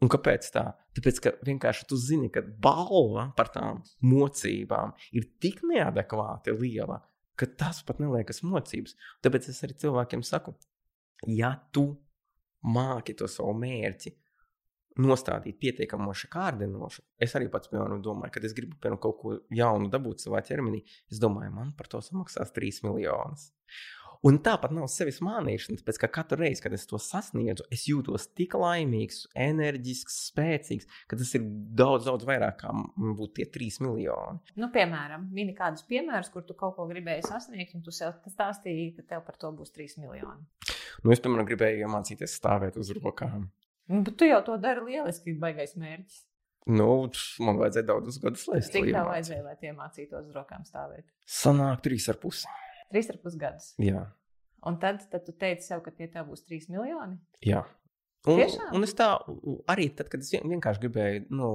Un 0.01 0.09
kāpēc 0.09 0.47
tā? 0.55 0.65
Tāpēc, 0.97 1.19
ka 1.21 1.33
vienkārši 1.45 1.87
tu 1.91 1.99
zini, 2.01 2.31
ka 2.33 2.41
balva 2.41 3.29
par 3.37 3.51
tām 3.53 3.83
mocībām 4.01 4.95
ir 5.13 5.27
tik 5.43 5.61
neadekvāti 5.69 6.55
liela, 6.57 7.03
ka 7.37 7.49
tas 7.61 7.83
pat 7.85 8.01
neliekas 8.01 8.41
mocības. 8.45 8.97
Tāpēc 9.25 9.51
es 9.53 9.61
arī 9.67 9.77
cilvēkiem 9.83 10.25
saku, 10.25 10.57
ja 11.29 11.53
tu 11.75 11.93
māki 12.65 13.17
to 13.17 13.29
savu 13.29 13.53
mērķi 13.61 14.15
nostādīt 15.01 15.61
pietiekami 15.61 16.13
kārdinoši, 16.33 17.05
es 17.23 17.37
arī 17.39 17.49
pats 17.53 17.71
piemēram, 17.71 18.01
domāju, 18.05 18.35
ka 18.35 18.43
es 18.45 18.57
gribu 18.57 18.77
piemēram, 18.81 19.01
kaut 19.01 19.19
ko 19.21 19.37
jaunu 19.55 19.89
dabūt 19.93 20.25
savā 20.25 20.43
ķermenī. 20.45 20.83
Es 21.13 21.21
domāju, 21.23 21.53
man 21.55 21.73
par 21.77 21.89
to 21.93 22.01
samaksās 22.05 22.53
3 22.57 22.83
miljonus. 22.89 23.51
Un 24.27 24.37
tāpat 24.45 24.73
nav 24.77 24.85
sevis 24.93 25.23
mānīšana, 25.25 25.79
tāpēc 25.81 25.99
ka 26.03 26.09
katru 26.13 26.43
reizi, 26.43 26.61
kad 26.61 26.75
es 26.77 26.83
to 26.89 26.99
sasniedzu, 27.01 27.65
es 27.73 27.87
jūtos 27.89 28.27
tik 28.37 28.53
laimīgs, 28.61 29.23
enerģisks, 29.49 30.19
spēcīgs, 30.29 30.89
ka 31.09 31.17
tas 31.17 31.33
ir 31.39 31.47
daudz, 31.81 32.05
daudz 32.11 32.29
vairāk 32.29 32.59
kā 32.61 32.75
būtu 33.01 33.39
tie 33.39 33.47
trīs 33.55 33.81
miljoni. 33.81 34.43
Nu, 34.61 34.69
piemēram, 34.75 35.25
mini 35.33 35.57
kādus 35.57 35.87
piemērus, 35.89 36.29
kur 36.35 36.45
tu 36.45 36.57
kaut 36.59 36.77
ko 36.77 36.85
gribēji 36.91 37.25
sasniegt, 37.31 37.73
un 37.79 37.87
tu 37.87 37.97
sev 37.97 38.19
stāstīji, 38.29 38.93
ka 38.99 39.09
tev 39.15 39.25
par 39.25 39.41
to 39.41 39.55
būs 39.57 39.73
trīs 39.73 39.97
miljoni. 39.97 40.45
Nu, 41.01 41.15
es, 41.15 41.25
piemēram, 41.25 41.49
gribēju 41.49 41.87
iemācīties 41.87 42.37
stāvēt 42.43 42.77
uz 42.77 42.93
rokām. 43.01 43.49
Nu, 43.89 44.05
bet 44.05 44.21
tu 44.21 44.29
jau 44.29 44.45
to 44.45 44.61
dari 44.61 44.85
lieliski, 44.85 45.33
baigais 45.41 45.79
mērķis. 45.81 46.27
Nu, 46.69 47.09
man 47.41 47.57
vajadzēja 47.57 47.89
daudzus 47.89 48.21
gadus, 48.21 48.45
lai 48.51 48.61
es 48.61 48.69
to 48.69 48.83
iemācītu. 48.83 48.93
Cik 48.93 48.99
tev 48.99 49.09
vajadzēja, 49.09 49.45
lai 49.47 49.71
iemācītos 49.71 50.27
uz 50.29 50.35
rokām 50.37 50.67
stāvēt? 50.69 51.09
Sanāk, 51.25 51.81
trīs 51.89 52.05
ar 52.13 52.21
pusi. 52.21 52.45
Trīs 52.91 53.11
ar 53.13 53.19
pus 53.23 53.37
gadus. 53.39 53.73
Jā. 53.81 54.05
Un 54.67 54.77
tad, 54.81 55.05
tad 55.13 55.25
tu 55.25 55.33
teici 55.33 55.69
sev, 55.71 55.83
ka 55.85 55.93
tie 55.95 56.09
tev 56.13 56.29
būs 56.29 56.43
trīs 56.45 56.69
miljoni? 56.73 57.17
Jā. 57.47 57.63
Un, 58.29 58.37
Tiešām? 58.37 58.75
un 58.77 58.85
es 58.85 58.93
tā 58.93 59.07
arī, 59.73 59.87
tad, 59.97 60.11
kad 60.13 60.21
es 60.21 60.35
vienkārši 60.35 60.83
gribēju 60.83 61.23
nu, 61.33 61.51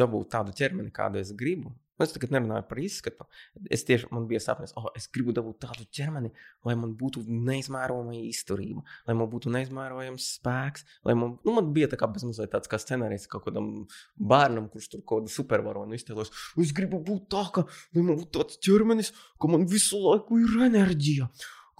dabūt 0.00 0.32
tādu 0.32 0.54
ķermeni, 0.58 0.90
kādu 0.94 1.20
es 1.20 1.30
gribu, 1.38 1.70
nu, 1.98 2.06
es 2.06 2.14
tagad 2.14 2.32
nerunāju 2.34 2.66
par 2.68 2.80
izskatu. 2.82 3.26
Es 3.72 3.84
tieši 3.88 4.10
man 4.14 4.26
bija 4.30 4.40
sapnis, 4.42 4.74
oh, 4.78 4.88
es 4.98 5.08
gribu 5.12 5.34
dabūt 5.36 5.60
tādu 5.66 5.86
ķermeni, 5.94 6.32
lai 6.66 6.76
man 6.78 6.94
būtu 6.98 7.24
neizmērojama 7.28 8.16
izturība, 8.28 8.84
lai 9.08 9.16
man 9.18 9.30
būtu 9.32 9.52
neizmērojams 9.54 10.28
spēks. 10.38 10.86
Man, 11.08 11.38
nu, 11.44 11.56
man 11.56 11.72
bija 11.76 11.90
tā 11.92 12.00
kā 12.00 12.08
bezmazliet 12.12 12.52
tāds 12.54 12.70
kā 12.70 12.80
scenārijs 12.82 13.28
kaut 13.30 13.46
kādam 13.48 13.72
bērnam, 14.16 14.68
kurš 14.72 14.92
tur 14.92 15.04
kaut 15.04 15.24
kādu 15.24 15.34
supervaronu 15.36 15.98
iztēlos. 15.98 16.32
Es 16.60 16.74
gribu 16.76 17.02
būt 17.04 17.28
tā, 17.32 17.46
ka 17.54 17.66
man 17.98 18.14
būtu 18.16 18.32
tāds 18.38 18.60
ķermenis, 18.62 19.12
ka 19.40 19.50
man 19.52 19.68
visu 19.70 20.00
laiku 20.02 20.40
ir 20.42 20.62
enerģija 20.70 21.28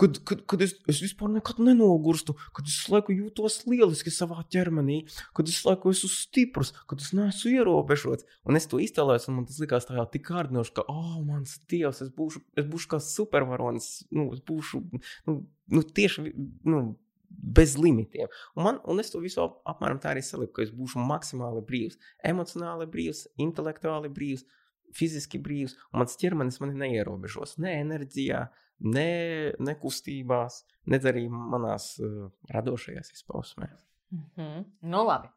kad, 0.02 0.18
kad, 0.26 0.40
kad 0.50 0.62
es, 0.64 0.74
es 0.90 1.00
vispār 1.04 1.30
nekad 1.30 1.60
nenogurstu, 1.62 2.34
kad 2.56 2.66
es 2.66 2.78
laiku 2.90 3.14
jūtos 3.14 3.60
lieliski 3.70 4.10
savā 4.14 4.42
ķermenī, 4.52 5.02
kad 5.36 5.50
es 5.50 5.60
laiku 5.66 5.92
esmu 5.94 6.10
stiprs, 6.10 6.72
kad 6.90 7.04
es 7.04 7.12
neesmu 7.14 7.52
ierobežots. 7.52 8.26
Un 8.48 8.58
es 8.58 8.66
to 8.70 8.80
iztēlojos, 8.82 9.28
un 9.30 9.38
man 9.38 9.46
tas 9.46 9.60
likās 9.62 9.86
tā 9.86 10.06
tik 10.10 10.26
kārdinoši, 10.26 10.74
ka, 10.78 10.86
oh, 10.90 11.20
mans 11.26 11.60
dievs, 11.70 12.02
es 12.02 12.10
būšu, 12.16 12.42
es 12.58 12.66
būšu 12.72 12.90
kā 12.90 13.00
supervaronis, 13.04 13.92
nu, 14.10 14.30
es 14.34 14.42
būšu 14.48 14.82
nu, 14.90 15.38
nu, 15.70 15.86
tieši. 15.86 16.32
Nu, 16.66 16.84
bez 17.32 17.78
limitiem. 17.80 18.28
Un, 18.56 18.64
man, 18.66 18.78
un 18.84 19.00
es 19.00 19.08
to 19.08 19.20
visu 19.22 19.40
apmēram 19.64 19.96
tā 20.02 20.10
arī 20.10 20.20
saliku, 20.24 20.58
ka 20.58 20.66
es 20.66 20.72
būšu 20.76 21.00
maksimāli 21.00 21.62
brīvs, 21.64 21.96
emocionāli 22.28 22.84
brīvs, 22.92 23.22
intelektuāli 23.40 24.10
brīvs, 24.12 24.44
fiziski 24.92 25.40
brīvs, 25.40 25.78
un 25.92 26.02
mans 26.02 26.18
ķermenis 26.20 26.60
mani 26.60 26.76
neierobežos 26.82 27.56
ne 27.64 27.72
enerģijā, 27.80 28.42
ne, 28.82 29.52
ne 29.58 29.74
kustībās, 29.78 30.62
ne 30.90 31.00
arī 31.10 31.26
manās 31.30 31.94
uh, 32.02 32.30
radošajās 32.52 33.12
izpausmēs. 33.16 33.84
Mm 34.12 34.24
-hmm. 34.36 34.64
Nu, 34.80 35.04
labi. 35.04 35.28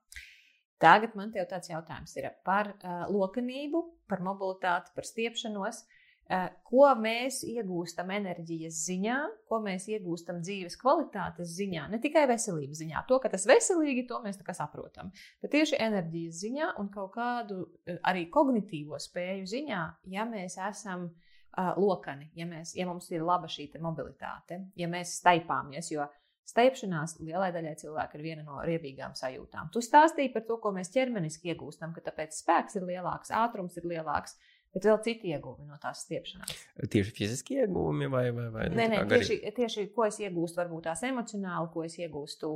Tagad 0.77 1.15
man 1.15 1.31
te 1.31 1.39
ir 1.39 1.47
tāds 1.47 1.69
jautājums 1.69 2.15
ir 2.17 2.31
par 2.43 2.73
uh, 2.75 3.05
lokanību, 3.09 3.83
par 4.07 4.21
mobilitāti, 4.21 4.91
par 4.95 5.05
stiepšanos. 5.05 5.85
Uh, 6.25 6.49
ko 6.63 6.87
mēs 6.97 7.43
iegūstam 7.45 8.09
enerģijas 8.11 8.79
ziņā, 8.87 9.17
ko 9.47 9.59
mēs 9.61 9.85
iegūstam 9.87 10.41
dzīves 10.41 10.75
kvalitātes 10.81 11.53
ziņā, 11.53 11.87
ne 11.89 11.99
tikai 11.99 12.25
veselības 12.27 12.77
ziņā. 12.81 13.03
To, 13.07 13.19
ka 13.19 13.29
tas 13.29 13.45
veselīgi, 13.45 14.07
to 14.07 14.19
mēs 14.23 14.39
saprotam. 14.57 15.11
Bet 15.41 15.51
tieši 15.51 15.75
enerģijas 15.79 16.39
ziņā 16.41 16.71
un 16.79 16.89
kaut 16.89 17.13
kādu 17.13 17.61
uh, 17.61 17.99
arī 18.03 18.29
kognitīvo 18.29 18.99
spēju 18.99 19.45
ziņā, 19.45 19.83
ja 20.03 20.25
mēs 20.25 20.57
esam 20.57 21.05
uh, 21.05 21.34
lokani, 21.77 22.29
ja, 22.35 22.47
mēs, 22.49 22.75
ja 22.77 22.87
mums 22.89 23.09
ir 23.11 23.23
laba 23.25 23.49
šī 23.51 23.69
mobilitāte, 23.83 24.61
ja 24.75 24.87
mēs 24.91 25.17
staipāmies. 25.21 25.91
Jo 25.93 26.07
staipšanās 26.45 27.17
lielai 27.25 27.51
daļai 27.55 27.75
cilvēku 27.79 28.19
ir 28.19 28.25
viena 28.25 28.43
no 28.45 28.59
riebīgām 28.65 29.15
sajūtām. 29.17 29.71
Tu 29.73 29.81
stāstīji 29.81 30.33
par 30.33 30.45
to, 30.45 30.59
ko 30.61 30.71
mēs 30.75 30.91
ķermeniski 30.93 31.53
iegūstam, 31.53 31.95
ka 31.95 32.03
tāpēc 32.05 32.37
spēks 32.37 32.77
ir 32.79 32.85
lielāks, 32.91 33.33
ātrums 33.33 33.79
ir 33.81 33.89
lielāks. 33.89 34.37
Bet 34.75 34.83
vēl 34.89 34.97
citi 35.05 35.29
iegūmi 35.31 35.69
no 35.69 35.77
tās 35.79 36.01
stiepšanās. 36.03 36.51
Tieši 36.91 37.13
fiziski 37.15 37.61
iegūmi 37.61 38.09
vai, 38.11 38.25
vai, 38.35 38.49
vai 38.51 38.65
nē, 38.73 38.89
nē, 38.91 38.97
tieši, 39.07 39.37
tieši 39.55 39.85
ko 39.95 40.03
es 40.03 40.19
iegūstu, 40.19 40.59
varbūt 40.59 40.89
tās 40.89 41.05
emocionāli, 41.07 41.69
ko 41.71 41.85
es 41.87 41.95
iegūstu 42.01 42.49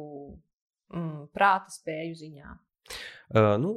mm, 0.91 1.29
prāta 1.31 1.71
spēju 1.71 2.17
ziņā. 2.19 2.57
Uh, 3.29 3.53
nu, 3.61 3.75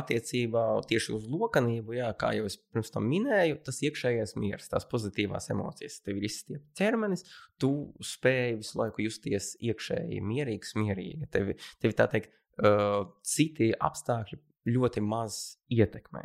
attiecībā 0.00 0.62
tieši 0.88 1.12
uz 1.12 1.26
lokanību, 1.28 1.96
jā, 1.98 2.08
kā 2.16 2.30
jau 2.38 2.46
es 2.48 2.56
pirms 2.56 2.92
tam 2.94 3.04
minēju, 3.10 3.58
tas 3.66 3.82
iekšējais 3.84 4.32
miers, 4.40 4.70
tās 4.72 4.86
pozitīvās 4.88 5.50
emocijas. 5.52 5.98
Tev 6.06 6.20
ir 6.20 6.28
izstiepts 6.30 6.78
ķermenis, 6.78 7.26
tu 7.60 7.72
spēj 8.00 8.56
visu 8.62 8.80
laiku 8.80 9.04
justies 9.04 9.52
iekšēji 9.60 10.22
mierīgs, 10.24 10.72
mierīgi. 10.80 11.28
Tevi, 11.34 11.58
tevi 11.84 11.98
tā 11.98 12.08
teikt, 12.14 12.32
uh, 12.64 13.02
citi 13.26 13.74
apstākļi 13.76 14.40
ļoti 14.72 15.04
maz 15.04 15.58
ietekmē. 15.72 16.24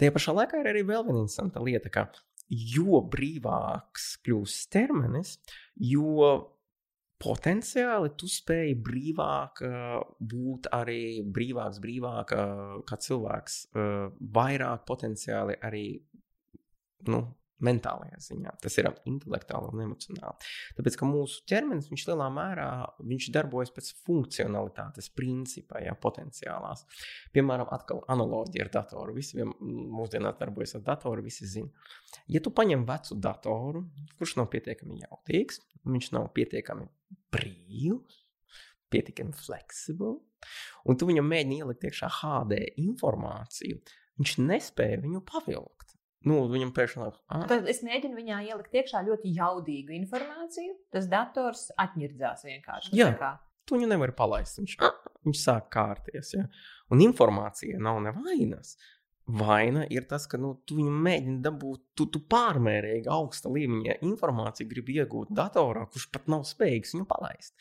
Tajā 0.00 0.12
pašā 0.16 0.32
laikā 0.36 0.62
ir 0.62 0.70
arī 0.72 0.86
vēl 0.88 1.04
viena 1.04 1.22
interesanta 1.24 1.60
lieta, 1.64 1.92
ka 1.92 2.08
jo 2.48 3.00
brīvāks 3.12 4.14
kļūst 4.24 4.68
ķermenis, 4.72 5.36
jo 5.82 6.36
potenciāli 7.22 8.12
tu 8.20 8.28
spēj 8.28 8.74
brīvāk 8.84 9.62
uh, 9.64 9.96
būt 10.20 10.68
arī 10.76 11.22
brīvāks, 11.24 11.80
brīvāk 11.82 12.34
uh, 12.36 12.76
kā 12.88 12.98
cilvēks, 13.00 13.58
uh, 13.72 14.06
vairāk 14.36 14.84
potenciāli 14.88 15.56
arī 15.64 15.86
nu, 17.08 17.22
mentālajā 17.64 18.18
ziņā. 18.20 18.52
Tas 18.62 18.76
ir 18.80 18.88
intelektuāli 19.08 19.70
un 19.72 19.82
emocionāli. 19.86 20.50
Tāpēc, 20.76 20.98
ka 21.00 21.08
mūsu 21.08 21.44
ķermenis 21.48 21.88
viņš 21.92 22.04
lielā 22.10 22.26
mērā 22.32 22.68
viņš 23.00 23.28
darbojas 23.36 23.72
pēc 23.76 23.92
funkcionalitātes 24.06 25.08
principa, 25.16 25.80
ja 25.84 25.94
potenciālās. 26.00 26.84
Piemēram, 27.36 27.70
atkal 27.72 28.02
analoģija 28.12 28.66
ar 28.66 28.72
datoru. 28.80 29.16
Visi 29.16 29.40
mūsdienās 29.46 30.36
darbojas 30.40 30.76
ar 30.78 30.84
datoru, 30.90 31.24
visi 31.24 31.48
zina. 31.48 31.88
Ja 32.32 32.42
tu 32.44 32.52
paņem 32.54 32.84
vecu 32.88 33.16
datoru, 33.22 33.86
kurš 34.18 34.36
nav 34.40 34.50
pietiekami 34.52 35.00
jautīgs, 35.06 35.62
viņš 35.86 36.12
nav 36.16 36.30
pietiekami 36.36 36.88
brīvs, 37.34 38.22
pietiekami 38.92 39.34
fleksibls, 39.36 40.22
un 40.86 40.98
tu 40.98 41.08
viņam 41.08 41.26
mēģini 41.30 41.62
ielikt 41.62 41.86
iekšā 41.88 42.10
HD 42.20 42.60
informāciju, 42.82 43.80
viņš 44.20 44.36
nespēja 44.42 45.02
viņu 45.02 45.22
pavilkt. 45.26 45.85
Nu, 46.26 46.40
viņam 46.50 46.72
pēkšņi 46.74 47.04
ah. 47.06 47.44
Tad 47.46 47.68
es 47.70 47.84
mēģinu 47.86 48.18
viņā 48.18 48.40
ielikt 48.48 48.74
iekšā 48.74 49.04
ļoti 49.06 49.30
jaudīgu 49.36 49.94
informāciju. 50.00 50.74
Tas 50.94 51.06
dators 51.10 51.68
atņirdzās 51.78 52.46
vienkārši. 52.48 52.94
Jā, 52.98 53.12
tu 53.66 53.78
viņu 53.78 53.92
nevari 53.92 54.14
palaist. 54.16 54.58
Viņš, 54.58 54.76
viņš 55.28 55.42
sāk 55.42 55.70
kārties. 55.74 56.34
Ja? 56.34 56.46
Un 56.90 57.04
informācija 57.06 57.78
nav 57.82 58.02
nevainas. 58.04 58.74
Vaina 59.26 59.82
ir 59.90 60.04
tas, 60.06 60.28
ka 60.30 60.38
nu, 60.38 60.52
tu 60.66 60.76
viņu 60.78 60.90
mēģini 61.02 61.40
dabūt, 61.42 61.80
tu, 61.98 62.06
tu 62.14 62.20
pārmērīgi 62.30 63.10
augsta 63.10 63.50
līmeņa 63.50 63.98
informāciju 64.06 64.70
gribi 64.70 65.00
iegūt 65.00 65.32
datorā, 65.34 65.82
kurš 65.90 66.12
pat 66.14 66.28
nav 66.30 66.44
spējīgs 66.46 66.94
viņu 66.94 67.08
palaist. 67.10 67.56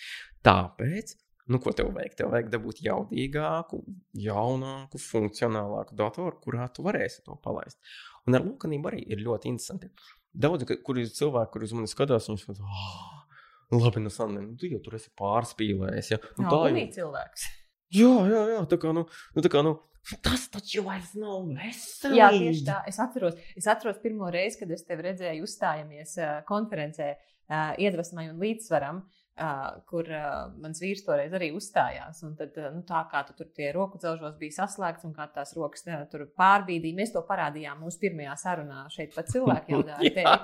Tāpēc 0.45 1.15
Nu, 1.45 1.59
ko 1.61 1.69
tev 1.77 1.91
vajag? 1.93 2.15
Tev 2.17 2.31
vajag 2.33 2.47
dabūt 2.49 2.79
jaudīgāku, 2.81 3.77
jaunāku, 4.17 4.97
funkcionālāku 4.97 5.93
datoru, 5.99 6.39
kurā 6.41 6.65
tu 6.73 6.85
varēsi 6.87 7.21
to 7.27 7.35
palaist. 7.43 7.77
Un 8.25 8.37
ar 8.37 8.45
lūkanību 8.45 8.89
arī 8.91 9.03
ir 9.13 9.21
ļoti 9.25 9.51
interesanti. 9.51 9.91
Daudz, 10.35 10.65
kur 10.85 10.99
ir 10.99 11.11
cilvēki, 11.13 11.51
kurus 11.53 11.75
man 11.77 11.89
skatās, 11.89 12.27
viņi 12.29 12.41
saka, 12.41 12.65
oh, 12.65 13.75
labi, 13.77 14.03
nu, 14.03 14.11
Sandra, 14.11 14.43
nu, 14.43 14.55
tu 14.59 14.69
jau 14.71 14.81
tur 14.83 14.97
esi 14.97 15.11
pārspīlējis. 15.19 16.13
Ja? 16.15 16.21
Nu, 16.39 16.47
tā 16.49 16.61
ir 16.73 16.89
cilvēks. 16.95 17.49
Jā, 17.95 18.09
jā, 18.27 18.39
jā, 18.49 18.61
tā 18.67 18.79
kā, 18.81 18.89
nu, 18.97 19.03
nu, 19.35 19.41
tā 19.45 19.49
kā, 19.53 19.61
nu, 19.63 19.77
Tas 20.25 20.43
taču 20.53 20.83
vairs 20.85 21.13
nav 21.17 21.47
veselīgi. 21.49 22.17
Jā, 22.19 22.27
tieši 22.33 22.63
tā. 22.67 22.75
Es 22.89 22.97
atceros, 23.01 23.37
es 23.57 23.65
atceros 23.71 23.97
pirmo 24.03 24.27
reizi, 24.33 24.59
kad 24.59 24.73
es 24.73 24.83
tevi 24.85 25.05
redzēju, 25.05 25.45
uzstājamies 25.47 26.11
uh, 26.19 26.33
konferencē 26.49 27.07
uh, 27.15 27.71
iedvesmai 27.81 28.27
un 28.29 28.41
līdzsvaram. 28.41 28.99
Uh, 29.01 29.24
Uh, 29.35 29.81
kur 29.83 30.07
uh, 30.07 30.45
mans 30.63 30.79
vīrs 30.79 31.01
toreiz 31.03 31.33
arī 31.35 31.49
uzstājās. 31.51 32.21
Un 32.23 32.37
tad, 32.39 32.55
uh, 32.55 32.69
nu, 32.71 32.85
tā 32.87 33.01
kā 33.11 33.19
tu 33.27 33.33
tur 33.35 33.49
tie 33.51 33.73
roku 33.75 33.99
celšos 33.99 34.37
bija 34.39 34.61
saslēgts 34.61 35.03
un 35.03 35.11
kā 35.17 35.25
tās 35.33 35.51
rokas 35.57 35.83
uh, 35.89 36.05
tur 36.07 36.23
pārbīdīja, 36.39 36.95
mēs 36.95 37.11
to 37.11 37.19
parādījām 37.27 37.81
mūsu 37.83 37.99
pirmajā 38.05 38.37
sarunā 38.39 38.85
šeit 38.95 39.11
pat 39.11 39.27
cilvēku 39.33 39.75
jaudā 39.75 39.97
ar 39.99 40.07
tevi. 40.15 40.37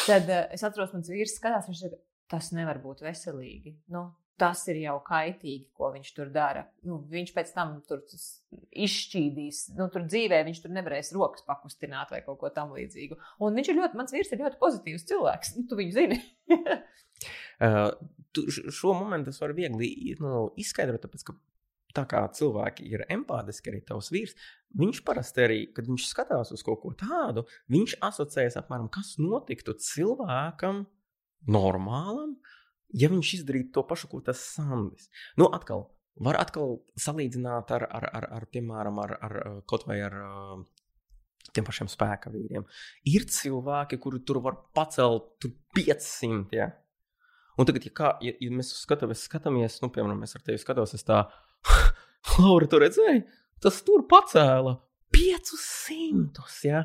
Tad 0.00 0.26
uh, 0.26 0.40
es 0.50 0.66
atceros, 0.66 0.90
mans 0.96 1.12
vīrs 1.14 1.36
skatās, 1.38 1.68
viņš 1.70 1.84
saka, 1.84 2.00
tas 2.34 2.50
nevar 2.58 2.80
būt 2.82 3.04
veselīgi. 3.06 3.76
Nu, 3.94 4.08
tas 4.40 4.64
ir 4.70 4.80
jau 4.82 4.96
kaitīgi, 5.06 5.68
ko 5.78 5.92
viņš 5.94 6.10
tur 6.16 6.32
dara. 6.34 6.64
Nu, 6.86 6.98
viņš 7.10 7.30
pēc 7.36 7.52
tam 7.54 7.76
tur 7.86 8.02
izšķīdīs, 8.82 9.62
nu, 9.78 9.86
tur 9.94 10.08
dzīvē 10.08 10.42
viņš 10.48 10.64
tur 10.64 10.74
nevarēs 10.74 11.12
rokas 11.14 11.46
pakustināt 11.46 12.10
vai 12.10 12.24
kaut 12.26 12.40
ko 12.42 12.50
tamlīdzīgu. 12.58 13.20
Un 13.46 13.54
viņš 13.60 13.70
ir 13.70 13.78
ļoti, 13.78 14.00
mans 14.00 14.14
vīrs 14.16 14.34
ir 14.34 14.42
ļoti 14.42 14.60
pozitīvs 14.62 15.06
cilvēks. 15.12 15.54
Nu, 15.60 15.68
tu 15.70 15.78
viņu 15.78 15.96
zini. 16.00 16.20
uh, 16.58 17.94
šo 18.42 18.94
momentu 18.98 19.32
es 19.32 19.40
varu 19.42 19.56
viegli 19.58 20.14
nu, 20.20 20.48
izskaidrot, 20.60 21.04
tāpēc, 21.04 21.26
ka 21.28 21.36
tā 21.94 22.04
kā 22.10 22.24
cilvēki 22.34 22.88
ir 22.90 23.04
empātiski, 23.12 23.70
arī 23.70 23.80
tavs 23.86 24.10
vīrs, 24.14 24.34
viņš 24.78 25.02
parasti 25.06 25.44
arī, 25.44 25.60
kad 25.74 25.86
viņš 25.86 26.08
skatās 26.10 26.50
uz 26.54 26.64
kaut 26.66 26.82
ko 26.82 26.92
tādu, 26.98 27.46
viņš 27.70 27.98
asociējas 28.08 28.58
apmēram, 28.60 28.90
kas 28.92 29.14
notiktu 29.22 29.76
cilvēkam 29.78 30.84
normālam, 31.46 32.34
ja 32.94 33.10
viņš 33.12 33.34
izdarītu 33.40 33.74
to 33.76 33.86
pašu, 33.86 34.10
ko 34.10 34.22
tas 34.26 34.42
Sandis. 34.54 35.10
Nu, 35.38 35.46
atkal, 35.54 35.86
var 36.18 36.38
atkal 36.40 36.80
salīdzināt 36.98 37.74
ar, 37.74 37.86
ar, 37.86 38.08
ar, 38.20 38.28
ar 38.40 38.48
piemēram, 38.50 39.00
ar, 39.04 39.18
ar 39.28 39.36
kaut 39.70 39.86
vai 39.88 40.00
ar 40.06 40.18
tiem 41.54 41.66
pašiem 41.66 41.90
spēka 41.90 42.32
vīriem. 42.34 42.64
Ir 43.10 43.26
cilvēki, 43.30 44.00
kuri 44.02 44.22
tur 44.26 44.40
var 44.42 44.58
pacelt 44.74 45.34
tur 45.42 45.54
500. 45.76 46.56
Ja? 46.56 46.72
Un 47.58 47.68
tagad, 47.68 47.84
ja, 47.86 47.94
kā, 47.94 48.10
ja, 48.24 48.34
ja 48.42 48.50
mēs 48.50 48.72
skatāmies, 48.80 49.22
skatāmies, 49.28 49.78
nu, 49.82 49.90
piemēram, 49.94 50.18
mēs 50.24 50.34
ar 50.34 50.42
tevi 50.46 50.58
skatāmies, 50.58 50.96
es 50.98 51.06
tā, 51.06 51.20
Laura, 52.42 52.66
tu 52.70 52.80
redzēji, 52.82 53.22
tas 53.62 53.78
tur 53.86 54.06
pacēla 54.10 54.74
500. 55.14 56.48
Ja? 56.66 56.84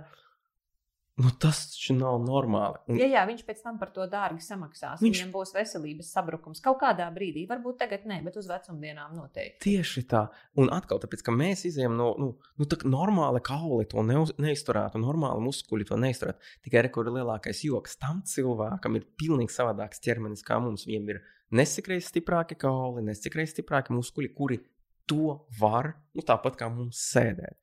Nu, 1.19 1.31
tas 1.35 1.65
taču 1.73 1.93
nav 1.97 2.21
normāli. 2.23 2.79
Un... 2.87 2.99
Ja, 3.01 3.07
jā, 3.11 3.21
viņš 3.27 3.41
pēc 3.43 3.59
tam 3.65 3.75
par 3.81 3.89
to 3.91 4.05
dārgi 4.07 4.39
samaksās. 4.45 5.01
Viņš... 5.03 5.17
Viņam 5.17 5.33
būs 5.33 5.51
veselības 5.51 6.11
sabrukums 6.15 6.61
kaut 6.63 6.79
kādā 6.79 7.09
brīdī. 7.11 7.43
Varbūt 7.49 7.81
tagad 7.81 8.05
nē, 8.07 8.21
bet 8.23 8.37
uz 8.39 8.47
vecumdienām 8.47 9.17
noteikti. 9.17 9.59
Tieši 9.65 10.05
tā. 10.07 10.21
Un 10.61 10.71
atkal, 10.71 11.01
tāpēc, 11.03 11.25
ka 11.27 11.35
mēs 11.35 11.65
izējām 11.67 11.97
no 11.99 12.13
nu, 12.23 12.29
nu, 12.61 12.69
normāla 12.87 13.43
kauli 13.43 13.89
to 13.91 14.05
ne, 14.07 14.21
neizturētu, 14.39 15.01
normāli 15.03 15.43
muskuļi 15.49 15.89
to 15.91 15.99
neizturētu. 15.99 16.55
Tikai 16.63 16.85
rekords 16.87 17.11
lielākais 17.17 17.65
joks. 17.67 17.99
Tam 17.99 18.23
cilvēkam 18.23 18.95
ir 18.95 19.11
pilnīgi 19.19 19.57
savādāks 19.57 19.99
ķermenis 20.05 20.47
kā 20.47 20.61
mums. 20.63 20.87
Viņam 20.87 21.11
ir 21.17 21.23
nesakreiz 21.51 22.07
stiprāki 22.13 22.55
kauli, 22.63 23.03
nesakreiz 23.11 23.51
stiprāki 23.51 23.91
muskuļi, 23.97 24.31
kuri 24.39 24.63
to 25.09 25.35
var, 25.59 25.95
nu, 26.15 26.23
tāpat 26.23 26.59
kā 26.59 26.71
mums 26.71 27.01
sēdēt. 27.11 27.59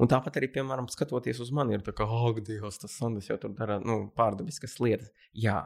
Un 0.00 0.08
tāpat 0.08 0.38
arī, 0.40 0.48
piemēram, 0.54 0.88
skatoties 0.88 1.42
uz 1.44 1.50
mani, 1.52 1.76
ir 1.76 1.84
tā, 1.84 1.92
ka, 1.96 2.06
oh, 2.08 2.32
Dievs, 2.40 2.80
tas 2.80 2.94
Sanders 2.96 3.28
jau 3.28 3.36
tur 3.40 3.52
dara 3.56 3.76
nu, 3.84 4.06
pārdabiskas 4.16 4.78
lietas. 4.80 5.10
Jā, 5.36 5.58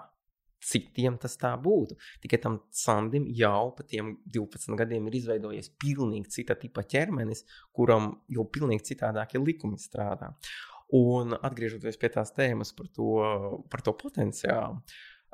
citiem 0.64 1.18
tas 1.20 1.36
tā 1.40 1.52
būtu. 1.60 1.96
Tikai 2.24 2.40
tam 2.42 2.58
Sandim 2.74 3.26
jau 3.36 3.70
pa 3.76 3.86
tiem 3.86 4.14
12 4.34 4.78
gadiem 4.80 5.08
ir 5.08 5.18
izveidojies 5.20 5.70
pilnīgi 5.80 6.32
cita 6.38 6.56
tipa 6.58 6.82
ķermenis, 6.82 7.44
kuram 7.76 8.14
jau 8.32 8.46
pilnīgi 8.50 8.88
citādākie 8.92 9.42
likumi 9.42 9.78
strādā. 9.80 10.32
Un 10.94 11.36
atgriežoties 11.36 11.98
pie 12.00 12.10
tās 12.12 12.32
tēmas 12.36 12.72
par 12.76 12.88
to, 12.94 13.10
par 13.70 13.82
to 13.84 13.94
potenciālu, 13.98 14.80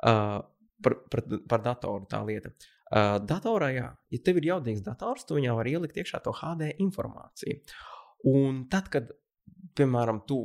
uh, 0.07 0.37
par, 0.81 0.97
par, 1.11 1.25
par 1.49 1.65
datoru 1.65 2.07
tā 2.09 2.21
lieta. 2.27 2.53
Uh, 2.91 3.17
datorā, 3.23 3.69
jā, 3.71 3.89
ja 4.11 4.19
tev 4.25 4.41
ir 4.41 4.49
jaudīgs 4.49 4.83
dators, 4.83 5.23
tu 5.23 5.37
viņā 5.37 5.53
var 5.55 5.69
ielikt 5.69 6.01
iekšā 6.01 6.19
to 6.25 6.33
HD 6.35 6.73
informāciju. 6.83 7.61
Un 8.27 8.63
tad, 8.71 8.89
kad, 8.93 9.09
piemēram, 9.77 10.21
tu 10.29 10.43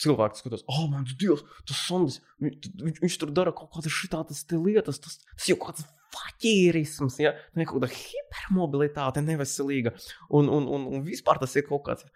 cilvēks 0.00 0.42
skatās, 0.42 0.64
oh, 0.70 0.86
mans 0.90 1.14
dievs, 1.18 1.44
tas 1.68 1.82
Sandis, 1.88 2.20
viņš, 2.42 3.02
viņš 3.02 3.18
tur 3.20 3.32
dara 3.34 3.52
kaut 3.56 3.72
kādas 3.74 3.94
šitādas 3.94 4.44
lietas, 4.52 5.00
tas, 5.02 5.18
tas 5.24 5.50
jau 5.50 5.58
kāds 5.60 5.84
faķīrisms, 6.16 7.18
ja? 7.20 7.34
ne 7.58 7.66
kaut 7.68 7.82
kāda 7.82 7.90
hipermobilitāte 7.92 9.22
neveselīga. 9.24 9.92
Un, 10.30 10.48
un, 10.52 10.68
un, 10.72 10.88
un 10.96 11.04
vispār 11.06 11.40
tas 11.42 11.56
ir 11.58 11.66
kaut 11.68 11.84
kāds. 11.88 12.06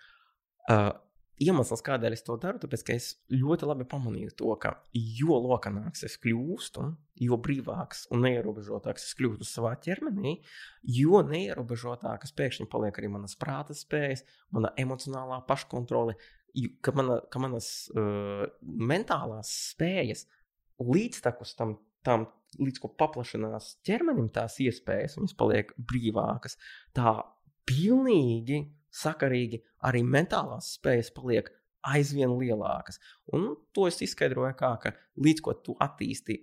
Uh, 0.70 0.92
iemesls, 1.40 1.82
kādēļ 1.84 2.14
es 2.16 2.24
to 2.26 2.36
daru, 2.40 2.60
tāpēc, 2.62 2.82
ka 2.86 2.96
es 2.96 3.06
ļoti 3.32 3.68
labi 3.68 3.86
pamanīju 3.88 4.34
to, 4.40 4.50
ka 4.60 4.74
jo 4.94 5.38
lokanāks 5.40 6.04
es 6.08 6.16
kļūstu, 6.20 6.84
jo 7.24 7.38
brīvāks 7.40 8.06
un 8.14 8.24
neierobežotāks 8.26 9.06
es 9.08 9.16
kļūstu 9.18 9.48
savā 9.48 9.74
ķermenī, 9.84 10.36
jo 10.96 11.22
neierobežotākas 11.26 12.34
pēkšņi 12.36 12.68
paliek 12.72 13.00
arī 13.00 13.12
manas 13.12 13.36
prāta 13.40 13.76
spējas, 13.76 14.24
mana 14.54 14.72
emocionālā 14.80 15.40
paškontrole, 15.48 16.16
ka, 16.84 16.94
mana, 16.96 17.20
ka 17.32 17.42
manas 17.42 17.70
uh, 17.94 18.44
mentālās 18.62 19.52
spējas 19.70 20.26
līdztekus 20.80 21.56
tam, 21.58 21.78
tam 22.06 22.28
līdz 22.60 22.82
ko 22.82 22.90
paplašinās 22.98 23.76
ķermenim 23.86 24.28
tās 24.34 24.58
iespējas, 24.62 25.16
viņas 25.20 25.36
paliek 25.38 25.72
brīvākas. 25.78 26.56
Tā 26.96 27.14
pilnīgi 27.68 28.64
sakarīgi, 28.94 29.62
arī 29.86 30.02
mentālās 30.06 30.74
spējas 30.76 31.12
paliek 31.14 31.50
aizvien 31.86 32.32
lielākas. 32.36 33.00
Un 33.36 33.54
to 33.74 33.86
es 33.88 34.00
izskaidroju 34.04 34.54
kā, 34.58 34.74
ka 34.82 34.94
līdz 35.22 35.44
ko 35.44 35.56
tu 35.64 35.76
attīsti 35.80 36.36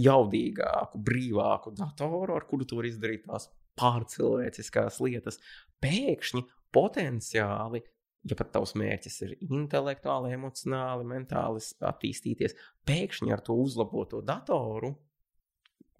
jaudīgāku, 0.00 1.00
brīvāku 1.02 1.74
datoru, 1.76 2.36
ar 2.36 2.46
kuru 2.48 2.66
tu 2.68 2.78
vari 2.78 2.92
izdarīt 2.92 3.26
tās 3.26 3.48
pārcilvēciskās 3.80 5.00
lietas, 5.02 5.40
pēkšņi 5.82 6.44
potenciāli, 6.74 7.82
ja 8.30 8.36
pat 8.38 8.52
tavs 8.54 8.76
mērķis 8.78 9.20
ir 9.26 9.36
intelektuāli, 9.48 10.34
emocionāli, 10.36 11.08
mentāli 11.08 11.62
attīstīties, 11.90 12.56
pēkšņi 12.86 13.34
ar 13.34 13.42
to 13.44 13.56
uzlaboto 13.58 14.20
datoru, 14.26 14.92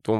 to 0.06 0.16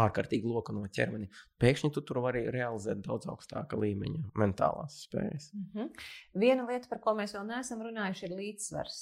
ārkārtīgi 0.00 0.48
lokano 0.48 0.86
ķermeni, 0.96 1.28
pēkšņi 1.60 1.90
tu 1.94 2.02
tur 2.08 2.22
vari 2.24 2.44
realizēt 2.52 3.02
daudz 3.04 3.28
augstāka 3.30 3.78
līmeņa 3.80 4.30
mentālās 4.40 5.02
spējas. 5.06 5.50
Mm 5.52 5.66
-hmm. 5.72 6.04
Viena 6.40 6.66
lieta, 6.68 6.88
par 6.88 7.00
ko 7.04 7.14
mēs 7.18 7.34
vēl 7.36 7.46
neesam 7.48 7.82
runājuši, 7.84 8.24
ir 8.26 8.36
līdzsvars. 8.38 9.00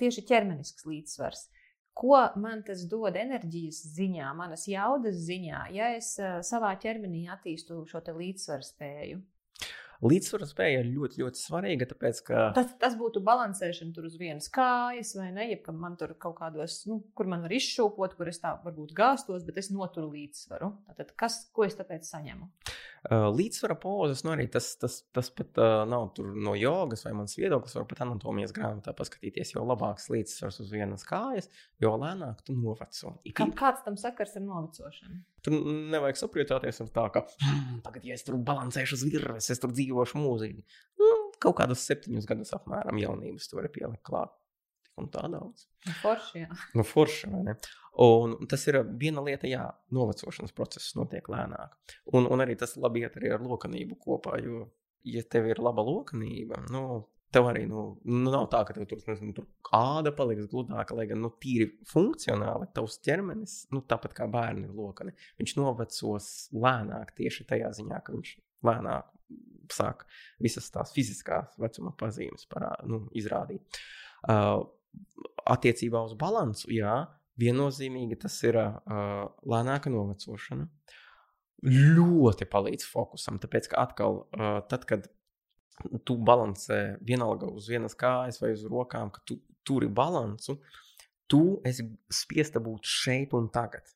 Tieši 0.00 0.26
ķermenisks 0.30 0.86
līdzsvars. 0.86 1.48
Ko 1.94 2.18
man 2.42 2.64
tas 2.66 2.82
dod 2.90 3.16
enerģijas 3.16 3.84
ziņā, 3.94 4.32
manas 4.34 4.66
jaudas 4.66 5.14
ziņā, 5.28 5.60
ja 5.70 5.92
es 5.94 6.16
savā 6.42 6.74
ķermenī 6.82 7.28
attīstu 7.30 7.84
šo 7.86 8.02
līdzsvaru 8.18 8.66
spēju? 8.66 9.22
Līdzsvara 10.04 10.46
spēja 10.48 10.82
ir 10.82 10.90
ļoti, 10.92 11.22
ļoti 11.22 11.40
svarīga. 11.40 11.88
Tāpēc, 11.88 12.20
ka... 12.26 12.40
tas, 12.56 12.74
tas 12.80 12.96
būtu 13.00 13.22
balansēšana 13.24 13.94
tur 13.96 14.08
uz 14.08 14.18
vienas 14.20 14.50
kājas, 14.52 15.14
vai 15.16 15.30
ne? 15.32 15.46
Ja 15.52 15.72
man 15.72 15.96
tur 16.00 16.12
kaut 16.20 16.36
kādos, 16.42 16.82
nu, 16.90 17.00
kur 17.16 17.28
man 17.30 17.44
var 17.46 17.54
izšūpot, 17.56 18.16
kur 18.18 18.28
es 18.28 18.42
tā 18.42 18.54
varbūt 18.64 18.92
gāstos, 18.96 19.46
bet 19.46 19.62
es 19.62 19.70
noturu 19.72 20.10
līdzsvaru. 20.12 20.70
Tātad, 20.90 21.14
kas, 21.20 21.38
ko 21.56 21.64
es 21.64 21.78
tāpēc 21.78 22.04
saņemu? 22.08 22.50
Līdzsvara 23.34 23.76
pozas, 23.80 24.22
nu 24.24 24.32
arī 24.32 24.46
tas, 24.52 24.70
tas, 24.80 25.02
tas 25.12 25.28
pat 25.36 25.60
uh, 25.60 25.82
nav 25.88 26.16
no 26.20 26.54
jogas 26.56 27.04
vai 27.04 27.12
mans 27.16 27.36
viedoklis, 27.36 27.76
var 27.76 27.88
pat 27.90 28.04
anatomijas 28.06 28.54
grāmatā 28.56 28.94
paskatīties, 28.96 29.52
jo 29.56 29.64
labāks 29.68 30.08
līdzsvars 30.12 30.62
uz 30.64 30.72
vienas 30.72 31.04
kājas, 31.08 31.50
jo 31.84 31.92
lēnāk 32.00 32.40
tu 32.46 32.56
noveco. 32.56 33.18
Kā, 33.36 33.48
kāds 33.56 33.84
tam 33.84 34.00
sakars 34.00 34.36
ar 34.40 34.46
novecošanu? 34.46 35.20
Tur 35.44 35.56
nevajag 35.92 36.22
sapriecāties 36.22 36.80
ar 36.80 36.92
tā, 36.94 37.04
ka 37.12 37.24
hmm, 37.28 37.82
tagad, 37.84 38.06
ja 38.08 38.16
es 38.16 38.24
tur 38.24 38.38
balansēšu 38.40 38.96
uz 38.96 39.04
virves, 39.08 39.50
es 39.52 39.60
tur 39.60 39.74
dzīvošu 39.74 40.20
mūzīgi. 40.20 40.64
Nu, 41.00 41.10
kaut 41.42 41.58
kādus 41.60 41.84
septiņus 41.84 42.28
gadus 42.30 42.54
apmēram 42.56 43.00
jaunības 43.02 43.50
tur 43.50 43.66
ir 43.66 43.72
pielikt 43.74 44.04
klāt. 44.06 44.32
Un 45.00 45.08
tā 45.10 45.24
daudz. 45.26 45.64
Nu, 45.88 45.92
forši, 45.98 46.44
jā. 46.44 46.56
Nu, 46.78 46.84
forši, 46.86 47.28
vai 47.32 47.40
ne? 47.48 47.56
Un 48.04 48.36
tas 48.50 48.62
ir 48.70 48.78
viena 48.98 49.22
lieta, 49.26 49.48
jā, 49.50 49.64
novecošanas 49.94 50.54
process 50.54 50.94
notiek 50.98 51.26
lēnāk. 51.30 51.74
Un, 52.14 52.28
un 52.30 52.42
arī 52.42 52.54
tas 52.58 52.76
labi 52.78 53.02
iet 53.02 53.18
arī 53.18 53.32
ar 53.34 53.42
lokanību 53.42 53.98
kopā, 54.06 54.38
jo, 54.42 54.68
ja 55.06 55.22
tev 55.30 55.50
ir 55.50 55.62
laba 55.62 55.82
lokanība, 55.86 56.62
nu, 56.70 56.84
tev 57.34 57.48
arī 57.50 57.64
nu, 57.70 57.84
nu 58.06 58.32
nav 58.32 58.46
tā, 58.52 58.60
ka 58.66 58.76
tev 58.76 58.86
tur, 58.90 59.00
nezinu, 59.08 59.34
tur 59.36 59.74
āda 59.74 60.12
paliks 60.14 60.46
gludāka, 60.52 60.96
lai 60.96 61.08
gan 61.10 61.20
nu, 61.24 61.32
tīri 61.42 61.70
funkcionāli 61.90 62.70
tavs 62.76 63.00
ķermenis, 63.04 63.56
nu, 63.74 63.82
tāpat 63.90 64.14
kā 64.16 64.28
bērni 64.30 64.68
ir 64.68 64.76
lokani, 64.76 65.14
viņš 65.40 65.56
novecos 65.58 66.30
lēnāk 66.54 67.14
tieši 67.18 67.48
tajā 67.50 67.72
ziņā, 67.80 68.00
ka 68.04 68.14
viņš 68.14 68.36
lēnāk 68.68 69.10
sāk 69.72 70.04
visas 70.42 70.68
tās 70.72 70.92
fiziskās 70.94 71.56
vecuma 71.60 71.94
pazīmes 71.98 72.46
parā, 72.50 72.72
nu, 72.88 73.04
izrādīt. 73.16 73.80
Uh, 74.28 74.62
attiecībā 75.50 76.04
uz 76.06 76.14
balansu, 76.18 76.70
jā, 76.72 77.02
viennozīmīgi 77.40 78.18
tas 78.24 78.36
ir 78.46 78.60
uh, 78.60 79.26
lēnāka 79.48 79.92
novecošana. 79.92 80.68
Ļoti 81.64 82.46
palīdz 82.52 82.86
fokusam, 82.90 83.40
tāpēc 83.40 83.70
ka 83.72 83.80
atkal, 83.86 84.24
uh, 84.36 84.58
tad, 84.68 84.84
kad 84.88 85.08
tu 86.06 86.16
balansē 86.16 86.98
vienalga 87.04 87.48
uz 87.50 87.68
vienas 87.68 87.96
kājas 87.98 88.40
vai 88.42 88.52
uz 88.54 88.64
rokām, 88.70 89.10
ka 89.14 89.22
tu 89.26 89.40
turi 89.66 89.88
balansu, 89.88 90.58
tu 91.30 91.60
esi 91.66 91.86
spiesta 92.12 92.62
būt 92.62 92.86
šeit 92.88 93.34
un 93.36 93.48
tagad. 93.52 93.86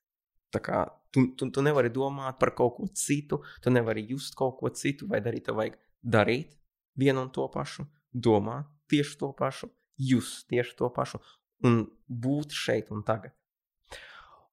Tā 0.53 0.63
kā 0.65 0.85
tu, 1.13 1.27
tu, 1.37 1.51
tu 1.53 1.65
nevari 1.65 1.91
domāt 1.93 2.39
par 2.41 2.55
kaut 2.57 2.79
ko 2.79 2.89
citu, 2.97 3.43
tu 3.63 3.73
nevari 3.73 4.07
just 4.09 4.37
kaut 4.39 4.57
ko 4.61 4.73
citu 4.73 5.09
vai 5.11 5.21
darīt. 5.25 5.47
Tev 5.49 5.61
vajag 5.61 5.77
darīt 6.03 6.57
vienu 6.99 7.27
un 7.27 7.33
to 7.33 7.45
pašu, 7.53 7.85
domāt 8.13 8.69
tieši 8.89 9.19
to 9.21 9.33
pašu, 9.37 9.69
just 10.01 10.49
tieši 10.49 10.77
to 10.79 10.89
pašu 10.95 11.21
un 11.69 11.83
būt 12.09 12.55
šeit 12.57 12.93
un 12.95 13.05
tagad. 13.05 13.35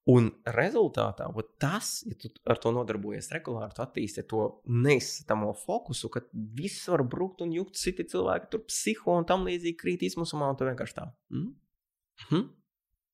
Un 0.05 0.27
rezultātā 0.53 1.25
tas, 1.57 2.03
ja 2.05 2.13
tu 2.21 2.29
ar 2.45 2.59
to 2.61 2.69
nodarbojies 2.75 3.31
regulāri, 3.33 3.73
tu 3.73 3.81
attīsti 3.81 4.23
to 4.29 4.41
neizsakāmo 4.69 5.49
fokusu, 5.57 6.11
ka 6.13 6.21
viss 6.33 6.85
var 6.93 7.01
brukt 7.09 7.41
un 7.41 7.55
jukt, 7.55 7.79
citi 7.81 8.05
cilvēki 8.11 8.51
tur 8.51 8.61
psiho 8.67 9.15
un 9.17 9.25
tam 9.25 9.47
līdzīgi 9.47 9.79
krīt 9.79 10.05
izmisumā, 10.05 10.51
un 10.53 10.59
tu 10.59 10.67
vienkārši 10.67 10.97
tā. 10.99 11.07
Mm? 11.33 11.41
Mm 11.41 12.27
-hmm. 12.29 12.43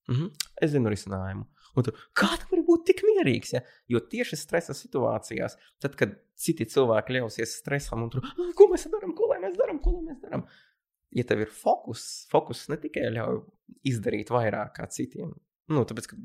Mm 0.08 0.16
-hmm. 0.16 0.32
Es 0.62 0.72
zinu 0.72 0.90
risinājumu. 0.90 1.46
Un 1.76 1.84
tu, 1.84 1.92
kā 2.14 2.28
tu 2.40 2.46
vari 2.52 2.64
būt 2.68 2.84
tik 2.86 3.04
mierīgs? 3.08 3.54
Ja? 3.54 3.62
Jo 3.88 4.00
tieši 4.00 4.36
stresa 4.36 4.74
situācijās, 4.74 5.56
tad, 5.80 5.96
kad 5.96 6.18
citi 6.36 6.66
cilvēki 6.66 7.14
ļausies 7.14 7.56
stresam 7.62 8.04
un 8.04 8.10
tur, 8.10 8.22
ko 8.58 8.68
mēs 8.68 8.90
darām, 8.92 9.16
ko 9.16 9.30
lai 9.32 9.40
mēs 9.40 9.58
darām, 9.58 9.80
ko 9.80 9.92
lai 9.92 10.04
mēs 10.10 10.20
darām, 10.22 10.46
ja 11.12 11.24
tev 11.24 11.40
ir 11.40 11.48
fokus, 11.48 12.28
fokus 12.32 12.70
ne 12.70 12.78
tikai 12.78 13.12
ļauj 13.16 13.42
izdarīt 13.84 14.30
vairāk 14.30 14.76
kā 14.76 14.88
citiem. 14.88 15.32
Nu, 15.72 15.84
tāpēc, 15.88 16.10
ka 16.12 16.18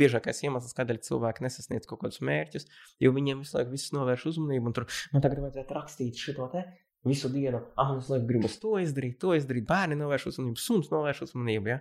biežākais 0.00 0.42
iemesls, 0.46 0.74
kādēļ 0.76 1.00
cilvēki 1.04 1.44
nesasniedz 1.44 1.88
kaut 1.88 2.02
kādus 2.02 2.22
mērķus, 2.24 2.66
jo 3.02 3.12
viņiem 3.14 3.42
visu 3.44 3.58
laiku 3.58 3.74
viss 3.74 3.94
novērš 3.94 4.26
uzmanību, 4.32 4.70
un 4.70 4.76
tur 4.76 4.86
man 5.12 5.24
tagad 5.24 5.42
vajadzētu 5.44 5.76
rakstīt 5.76 6.20
šo 6.22 6.48
te 6.52 6.64
visu 7.06 7.30
dienu, 7.32 7.60
ah, 7.78 7.94
es 7.98 8.10
laiku 8.10 8.28
gribu 8.30 8.50
to 8.62 8.76
izdarīt, 8.82 9.18
to 9.22 9.36
izdarīt, 9.38 9.66
bērni 9.68 9.98
novērš 10.00 10.30
uzmanību, 10.32 10.62
suns 10.62 10.90
novērš 10.92 11.26
uzmanību. 11.28 11.72
Ja? 11.74 11.80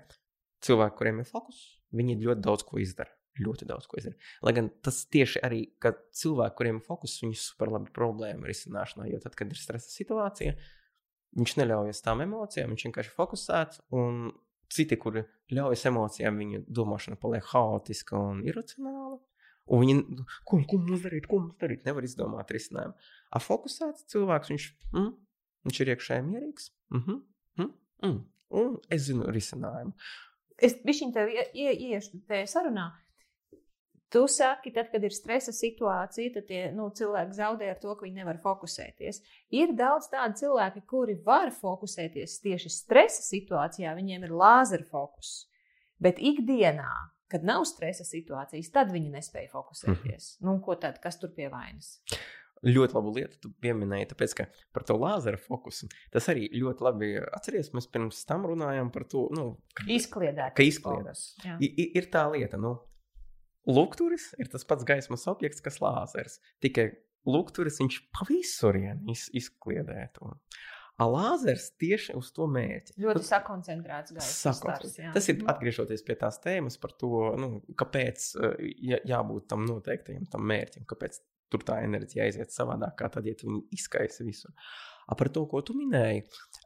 Cilvēki, 0.65 0.97
kuriem 0.99 1.21
ir 1.21 1.29
fokus, 1.29 1.61
viņi 1.95 2.19
ļoti 2.21 2.45
daudz 2.45 2.65
ko 2.67 2.81
izdara. 2.81 3.13
Ļoti 3.35 3.67
daudz 3.67 3.87
ko 3.91 3.97
izdara. 3.99 4.15
Lai 4.47 4.53
gan 4.55 4.69
tas 4.85 5.01
tieši 5.11 5.41
arī, 5.43 5.65
ka 5.83 5.91
cilvēki, 6.15 6.55
kuriem 6.59 6.79
ir 6.79 6.85
fokus, 6.85 7.17
viņi 7.23 7.35
super 7.41 7.73
labi 7.73 7.91
problēma 7.95 8.47
risināšanā, 8.47 9.09
jo 9.11 9.19
tad, 9.23 9.35
kad 9.35 9.51
ir 9.51 9.59
stresa 9.59 9.91
situācija, 9.91 10.55
Viņš 11.35 11.57
neļaujas 11.59 11.99
tām 12.03 12.21
emocijām, 12.23 12.71
viņš 12.71 12.85
vienkārši 12.87 13.11
fokusēts. 13.11 13.81
Un 13.95 14.29
citi, 14.71 14.97
kuri 15.01 15.25
ļaujas 15.53 15.85
emocijām, 15.91 16.37
viņa 16.41 16.65
domāšana 16.67 17.19
paliek 17.21 17.45
haotiska 17.51 18.17
un 18.19 18.43
iracionāla. 18.47 19.19
Un 19.65 19.81
viņi, 19.81 20.25
ko, 20.45 20.59
ko 20.69 20.77
mums 20.77 21.01
darīt, 21.05 21.25
ko 21.29 21.39
mums 21.41 21.57
darīt, 21.61 21.85
nevar 21.87 22.05
izdomāt 22.05 22.51
risinājumu. 22.53 22.93
A 23.33 23.41
fokusēts 23.41 24.05
cilvēks, 24.13 24.51
viņš, 24.53 24.67
mm, 24.93 25.09
viņš 25.65 25.79
ir 25.81 25.91
iekšēji 25.95 26.25
mierīgs. 26.27 26.69
Mm 26.93 27.01
-hmm, 27.05 27.21
mm, 27.57 27.71
mm, 28.05 28.19
un 28.61 28.75
es 28.93 29.07
zinu 29.07 29.31
risinājumu. 29.33 29.95
Es 30.61 30.77
viņu 30.85 31.11
tev 31.15 31.33
ieiešu 31.33 32.21
tajā 32.29 32.45
sarunā. 32.47 32.91
Tu 34.13 34.21
saki, 34.29 34.69
tad, 34.71 34.91
kad 34.91 35.03
ir 35.03 35.13
stresa 35.13 35.51
situācija, 35.55 36.35
tad 36.35 36.45
tie, 36.49 36.59
nu, 36.75 36.87
cilvēki 36.93 37.35
zaudē 37.35 37.71
ar 37.73 37.79
to, 37.81 37.95
ka 37.97 38.05
viņi 38.05 38.21
nevar 38.21 38.37
fokusēties. 38.43 39.21
Ir 39.57 39.73
daudz 39.77 40.11
tādu 40.13 40.37
cilvēku, 40.43 40.85
kuri 40.89 41.17
var 41.25 41.51
fokusēties 41.55 42.37
tieši 42.43 42.71
stresa 42.71 43.25
situācijā, 43.25 43.95
viņiem 43.97 44.27
ir 44.27 44.37
lāzera 44.37 44.85
fokus. 44.87 45.47
Bet 46.01 46.21
ikdienā, 46.21 46.91
kad 47.31 47.45
nav 47.47 47.65
stresa 47.67 48.05
situācijas, 48.07 48.71
tad 48.71 48.93
viņi 48.93 49.13
nespēja 49.17 49.51
fokusēties. 49.55 50.37
Mm 50.39 50.45
nu, 50.45 50.59
ko 50.63 50.77
tad, 50.79 51.01
kas 51.03 51.17
tur 51.19 51.33
pie 51.35 51.49
vainas? 51.51 51.97
Ļoti 52.65 52.95
labu 52.95 53.11
lietu 53.13 53.37
tu 53.41 53.51
pieminēji, 53.61 54.07
tāpēc 54.13 54.33
ka 54.37 54.45
par 54.73 54.85
to 54.87 54.95
lāzera 54.97 55.37
fokusu. 55.37 55.89
Tas 56.13 56.29
arī 56.31 56.47
ļoti 56.53 56.85
labi 56.85 57.09
atceries. 57.35 57.73
Mēs 57.75 57.89
pirms 57.91 58.23
tam 58.29 58.45
runājām 58.49 58.89
par 58.93 59.05
to, 59.11 59.27
nu, 59.35 59.49
izkliedēt. 59.91 60.55
Ka 60.57 60.65
izkliedēs. 60.65 61.27
Ir 61.59 62.07
tā 62.13 62.23
lieta, 62.31 62.57
nu, 62.61 62.77
Lukturis 63.65 64.31
ir 64.41 64.49
tas 64.51 64.65
pats 64.67 64.85
gaismas 64.87 65.25
objekts, 65.31 65.63
kas 65.65 65.81
lāzers. 65.81 66.39
Tikai 66.63 66.91
lukturis 67.25 67.79
viņš 67.81 67.99
pa 68.13 68.27
visurien 68.29 69.01
iz, 69.11 69.27
izkliedē 69.33 70.07
to. 70.15 70.33
Lāzers 70.95 71.73
tieši 71.75 72.13
uz 72.15 72.29
to 72.31 72.45
mērķi. 72.47 72.93
Ļoti 73.03 73.19
Tad, 73.19 73.27
sakoncentrēts 73.27 74.13
gaismas. 74.15 74.61
Tas 75.17 75.27
ir 75.31 75.41
atgriežoties 75.51 76.05
pie 76.07 76.15
tās 76.21 76.39
tēmas 76.43 76.79
par 76.79 76.93
to, 76.95 77.11
nu, 77.41 77.49
kāpēc 77.75 78.29
jā, 78.79 79.01
jābūt 79.03 79.49
tam 79.51 79.65
noteiktajam 79.67 80.29
tam 80.31 80.45
mērķim, 80.47 80.85
kāpēc 80.87 81.19
tur 81.51 81.65
tā 81.67 81.81
enerģija 81.85 82.29
aiziet 82.29 82.53
savādāk, 82.55 82.95
kā 83.01 83.09
tad, 83.11 83.27
ja 83.27 83.35
tu 83.37 83.49
viņu 83.49 83.65
izkaisi 83.75 84.23
visur. 84.27 84.55
A, 85.05 85.17
par 85.19 85.29
to, 85.33 85.43
ko 85.51 85.59
tu 85.65 85.75
minēji, 85.77 86.23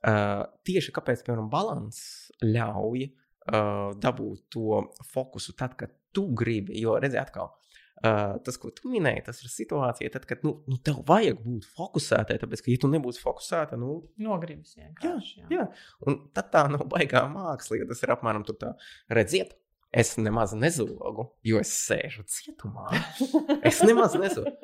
uh, 0.07 0.45
tieši 0.67 0.93
kāpēc, 0.95 1.25
piemēram, 1.25 1.49
balans 1.51 1.99
ļauj 2.45 3.07
uh, 3.09 3.97
dabūt 3.99 4.45
to 4.53 4.83
fokusu 5.09 5.57
tad, 5.59 5.75
kad 5.79 5.97
tu 6.15 6.25
gribi. 6.37 6.77
Jo, 6.81 6.97
redziet, 7.01 7.21
atkal. 7.27 7.53
Uh, 7.99 8.37
tas, 8.45 8.55
ko 8.55 8.69
tu 8.71 8.87
minēji, 8.87 9.25
tas 9.25 9.41
ir 9.43 9.51
situācija, 9.51 10.07
tad, 10.13 10.23
kad 10.27 10.45
nu, 10.47 10.53
nu, 10.71 10.77
tev 10.79 11.01
vajag 11.07 11.41
būt 11.43 11.65
fokusētai. 11.75 12.37
Tāpēc, 12.39 12.61
ka, 12.63 12.71
ja 12.71 12.79
tu 12.79 12.89
nebūsi 12.91 13.19
fokusēta, 13.19 13.79
nu, 13.79 13.97
vienkārši. 14.79 15.41
Jā, 15.41 15.47
jā. 15.49 15.57
jā, 15.57 15.65
un 16.07 16.21
tad 16.35 16.47
tā 16.53 16.63
nav 16.71 16.85
baigā 16.91 17.25
māksla. 17.33 17.81
Tas 17.89 18.05
ir 18.05 18.13
apmēram 18.15 18.47
tā, 18.47 18.71
redziet, 19.11 19.57
es 19.91 20.13
nemaz 20.21 20.55
nezogu, 20.55 21.27
jo 21.43 21.59
es 21.59 21.73
sēžu 21.89 22.23
cietumā. 22.29 22.87
Es 23.67 23.83
nemaz 23.83 24.15
nezogu. 24.15 24.55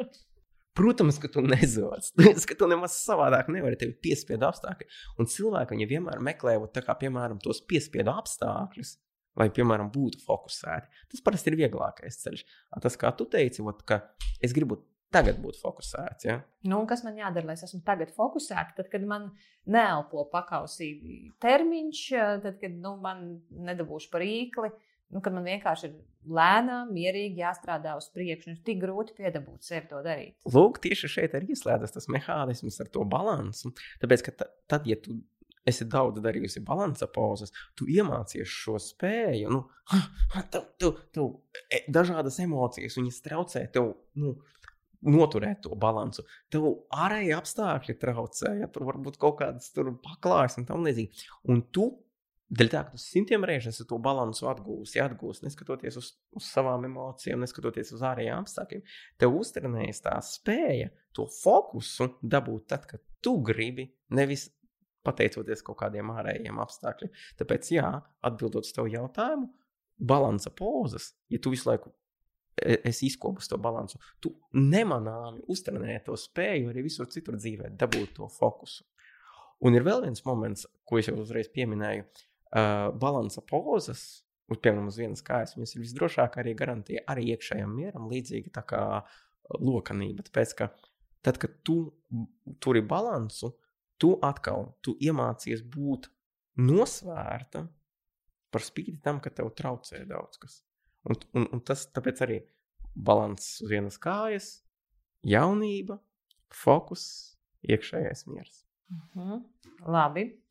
Protams, 0.76 1.19
ka 1.23 1.30
tu 1.31 1.39
nezodzi. 1.43 2.11
ka 2.49 2.55
tu 2.59 2.67
nemaz 2.67 2.97
savādāk 2.99 3.47
nevari. 3.51 3.77
Tev 3.80 3.93
ir 3.93 3.99
piespiedu 4.03 4.47
apstākļi. 4.47 4.88
Un 5.19 5.30
cilvēki 5.31 5.76
viņi 5.76 5.88
vienmēr 5.88 6.23
meklē, 6.23 6.57
kā, 6.76 6.95
piemēram, 6.99 7.39
tos 7.43 7.61
piespiedu 7.67 8.11
apstākļus, 8.11 8.97
lai, 9.39 9.49
piemēram, 9.53 9.91
būtu 9.93 10.21
fokusēti. 10.23 11.05
Tas 11.11 11.23
parasti 11.25 11.51
ir 11.51 11.59
vieglākais 11.63 12.21
ceļš. 12.23 12.43
Tas, 12.83 12.99
kā 12.99 13.11
tu 13.17 13.27
teici, 13.31 13.63
ot, 13.65 13.83
ka 13.87 14.01
es 14.43 14.55
gribu 14.55 14.79
tagad 15.15 15.37
būt 15.43 15.59
fokusēts. 15.61 16.27
Ja? 16.27 16.39
Nu, 16.67 16.81
kas 16.89 17.03
man 17.05 17.19
jādara, 17.19 17.49
lai 17.49 17.57
es 17.57 17.65
esmu 17.67 17.81
tagad 17.87 18.11
fokusēta? 18.15 18.75
Tad, 18.79 18.89
kad 18.91 19.05
man 19.07 19.29
neelpo 19.71 20.25
pakausī 20.31 20.89
termiņš, 21.43 22.01
tad, 22.43 22.57
kad 22.61 22.75
nu, 22.81 22.95
man 23.03 23.23
nedabūšu 23.69 24.11
par 24.13 24.25
īkli, 24.25 24.71
nu, 25.13 25.21
kad 25.23 25.35
man 25.35 25.47
vienkārši 25.47 25.87
ir 25.89 25.95
lēnām, 26.35 26.91
mierīgi 26.95 27.43
jāstrādā 27.43 27.93
uz 27.99 28.09
priekšu. 28.13 28.55
Ir 28.55 28.63
tik 28.65 28.81
grūti 28.81 29.15
piedabūt 29.19 29.67
sevi 29.67 29.87
to 29.91 30.01
darīt. 30.05 30.35
Lūk, 30.51 30.81
tieši 30.83 31.11
šeit 31.17 31.37
arī 31.37 31.53
ieslēdzas 31.53 31.95
tas 31.95 32.09
mehānisms 32.11 32.81
ar 32.83 32.91
to 32.91 33.05
balansu. 33.07 33.71
Tāpēc, 34.01 34.25
ka 34.25 34.35
tad, 34.41 34.89
ja 34.89 34.97
tu 34.99 35.19
esi 35.67 35.87
daudz 35.89 36.21
darījusi 36.23 36.63
balansa 36.65 37.07
pozas, 37.11 37.53
tu 37.77 37.87
iemācies 37.91 38.49
šo 38.49 38.77
spēju. 38.81 39.51
Nu, 39.53 39.63
tev, 40.53 40.67
tev, 40.81 40.99
tev, 41.15 41.31
e, 41.69 41.83
dažādas 41.91 42.39
emocijas, 42.43 42.99
viņas 42.99 43.23
traucē 43.25 43.65
tev. 43.73 43.95
Nu, 44.19 44.37
Noturēt 45.05 45.59
to 45.61 45.75
balansu. 45.77 46.23
Tev 46.49 46.63
ārēji 46.97 47.35
apstākļi 47.35 47.93
traucē, 48.01 48.55
ja 48.63 48.69
tur 48.73 48.87
varbūt 48.87 49.19
kaut 49.21 49.35
kādas 49.37 49.67
paklājas 50.01 50.55
un 50.57 50.65
tam 50.65 50.81
līdzīgi. 50.87 51.27
Un 51.53 51.61
tu 51.75 51.91
Dēļ 52.45 52.67
tā, 52.69 52.81
ka 52.85 52.93
tu 52.93 53.01
simtiem 53.01 53.41
reižu 53.47 53.71
esi 53.71 53.87
to 53.89 53.97
balansu 53.97 54.45
atgūsi, 54.51 54.99
atgūsi, 55.01 55.41
neskatoties 55.47 55.95
uz, 55.97 56.11
uz 56.37 56.45
savām 56.45 56.83
emocijām, 56.85 57.41
neskatoties 57.41 57.89
uz 57.95 58.03
ārējiem 58.05 58.37
apstākļiem. 58.37 58.83
Tev 59.21 59.37
uztrenējas 59.39 60.03
tā 60.05 60.13
spēja, 60.21 60.91
to 61.17 61.25
fokusu 61.39 62.11
dabūt 62.21 62.67
tad, 62.69 62.85
kad 62.91 63.01
tu 63.25 63.39
gribi, 63.41 63.87
nevis 64.13 64.51
pateicoties 65.06 65.64
kaut 65.65 65.80
kādiem 65.84 66.10
ārējiem 66.15 66.57
apstākļiem. 66.64 67.14
Tāpēc, 67.40 67.69
jā, 67.77 67.91
atbildot 68.26 68.68
uz 68.68 68.73
tavu 68.76 68.91
jautājumu, 68.94 69.48
balansa 69.95 70.52
pozas, 70.52 71.14
ja 71.32 71.40
tu 71.40 71.53
visu 71.53 71.69
laiku 71.69 71.91
e, 72.60 72.80
esi 72.90 73.07
izkopis 73.07 73.48
to 73.52 73.60
balansu, 73.61 74.02
tu 74.23 74.34
nemanāmi 74.57 75.45
uztrenē 75.52 76.02
to 76.06 76.18
spēju 76.19 76.73
arī 76.73 76.84
visur 76.90 77.10
citur 77.11 77.40
dzīvē, 77.40 77.72
dabūt 77.80 78.18
to 78.19 78.30
fokusu. 78.32 78.84
Un 79.64 79.77
ir 79.77 79.86
vēl 79.88 80.03
viens 80.03 80.26
moments, 80.27 80.65
ko 80.84 80.99
es 80.99 81.07
jau 81.07 81.15
uzreiz 81.22 81.48
pieminēju, 81.53 82.03
uh, 82.03 82.90
balansa 82.99 83.44
pozas. 83.48 84.03
Uz, 84.45 84.60
piemēram, 84.61 84.91
uz 84.91 84.99
vienas 84.99 85.23
kājas 85.26 85.56
viņas 85.56 85.72
ir 85.73 85.82
visdrošāk 85.82 86.36
arī 86.38 86.52
garantija 86.57 87.02
arī 87.10 87.32
iekšējam 87.34 87.72
mieram, 87.73 88.10
līdzīgi 88.11 88.52
tā 88.53 88.61
kā 88.68 88.82
lokanība. 89.57 90.27
Tāpēc, 90.27 90.52
ka 90.60 90.68
tad, 91.26 91.40
kad 91.41 91.56
tu 91.65 91.80
turi 92.61 92.84
balansu, 92.86 93.56
tu 94.01 94.15
atkal 94.23 94.73
tu 94.84 94.95
iemācies 95.01 95.63
būt 95.63 96.09
nosvērta 96.61 97.65
par 98.51 98.63
spīti 98.63 99.01
tam, 99.03 99.19
ka 99.19 99.31
tev 99.35 99.51
traucē 99.55 100.05
daudz 100.07 100.39
kas. 100.39 100.61
Un, 101.05 101.19
un, 101.35 101.47
un 101.53 101.63
tas 101.65 101.85
tāpēc 101.93 102.22
arī 102.26 102.39
līdzsvars 102.95 103.47
uz 103.61 103.69
vienas 103.69 103.97
kājas, 103.99 104.51
jaunība, 105.27 105.99
fokus, 106.53 107.03
iekšējais 107.67 108.27
miers. 108.31 108.63
Uh 108.89 108.95
mhm. 108.95 109.31
-huh. 109.31 109.43
Labi. 109.91 110.41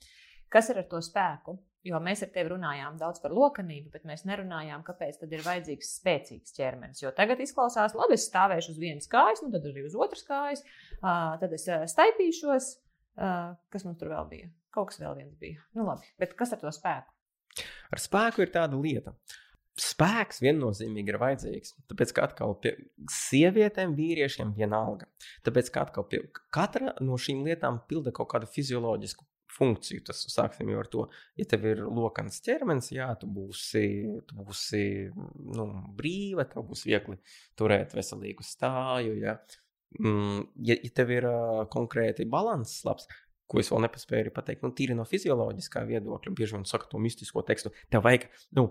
Kas 0.48 0.68
ir 0.70 0.78
ar 0.78 0.84
to 0.90 1.00
spēku? 1.02 1.58
Jo 1.84 1.98
mēs 2.00 2.22
ar 2.22 2.30
tevi 2.32 2.48
runājām 2.48 2.96
daudz 2.98 3.20
par 3.20 3.30
lokanību, 3.30 3.90
bet 3.92 4.04
mēs 4.04 4.24
nerunājām, 4.24 4.82
kāpēc 4.82 5.18
tad 5.20 5.32
ir 5.32 5.42
vajadzīgs 5.44 5.90
spēcīgs 6.00 6.54
ķermenis. 6.56 7.02
Jo 7.02 7.10
tagad 7.10 7.40
izklausās, 7.40 7.94
labi, 7.94 8.14
es 8.14 8.24
stāvēšu 8.30 8.70
uz 8.70 8.78
vienas 8.78 9.08
kājas, 9.08 9.42
nu 9.42 9.50
tad 9.52 9.66
arī 9.68 9.84
uz 9.84 9.94
otras 9.94 10.22
kājas, 10.24 10.62
uh, 11.02 11.36
tad 11.40 11.52
es 11.52 11.68
staipīšos, 11.92 12.70
Uh, 13.14 13.54
kas 13.70 13.86
mums 13.86 14.00
tur 14.00 14.10
vēl 14.10 14.28
bija? 14.30 14.50
Kaut 14.74 14.90
kas 14.90 15.00
vēl 15.02 15.14
viens 15.20 15.34
bija. 15.38 15.62
Nu, 15.76 15.86
labi, 15.86 16.08
bet 16.18 16.34
kas 16.38 16.54
ar 16.56 16.62
to 16.62 16.72
spēku? 16.74 17.14
Ar 17.94 18.02
spēku 18.02 18.42
ir 18.42 18.50
tāda 18.54 18.78
lieta. 18.80 19.14
Spēks 19.78 20.38
viennozīmīgi 20.42 21.10
ir 21.10 21.18
vajadzīgs. 21.18 21.74
Tāpēc, 21.90 22.14
ka 22.14 22.26
atkal 22.28 22.54
pie 22.62 22.76
sievietēm, 23.10 23.94
vīriešiem 23.98 24.52
vienalga. 24.54 25.08
Tāpēc, 25.46 25.70
ka 25.74 25.86
atkal 25.88 26.06
pie 26.10 26.20
katra 26.54 26.94
no 27.02 27.18
šīm 27.18 27.42
lietām 27.46 27.80
pilda 27.90 28.14
kaut 28.14 28.30
kādu 28.34 28.50
fizioloģisku 28.50 29.26
funkciju. 29.54 30.04
Tas 30.06 30.22
sāksim 30.30 30.70
jau 30.70 30.80
ar 30.82 30.90
to, 30.90 31.06
ja 31.38 31.46
tev 31.48 31.66
ir 31.70 31.82
lokans 31.86 32.40
ķermenis, 32.44 32.92
jā, 32.94 33.08
tu 33.20 33.28
būsi, 33.30 33.84
tu 34.28 34.38
būsi 34.40 34.84
nu, 35.14 35.66
brīva, 35.98 36.46
tev 36.50 36.66
būs 36.70 36.86
viegli 36.88 37.18
turēt 37.58 37.94
veselīgu 37.98 38.46
stāju. 38.46 39.18
Jā. 39.22 39.38
Mm, 40.00 40.48
ja, 40.66 40.78
ja 40.80 40.94
tev 40.94 41.12
ir 41.14 41.28
uh, 41.28 41.62
konkrēti 41.70 42.26
balanss 42.30 42.82
labs, 42.86 43.06
ko 43.50 43.60
es 43.60 43.68
vēl 43.70 43.82
nepaspēju 43.84 44.32
pateikt, 44.34 44.62
nu, 44.64 44.72
tīri 44.74 44.96
no 44.96 45.04
fizioloģiskā 45.08 45.82
viedokļa, 45.88 46.32
bieži 46.36 46.56
vien 46.56 46.64
saka 46.68 46.88
to 46.90 47.00
mistisko 47.02 47.44
tekstu, 47.46 47.70
tev 47.92 48.04
vajag, 48.06 48.24
nu, 48.56 48.64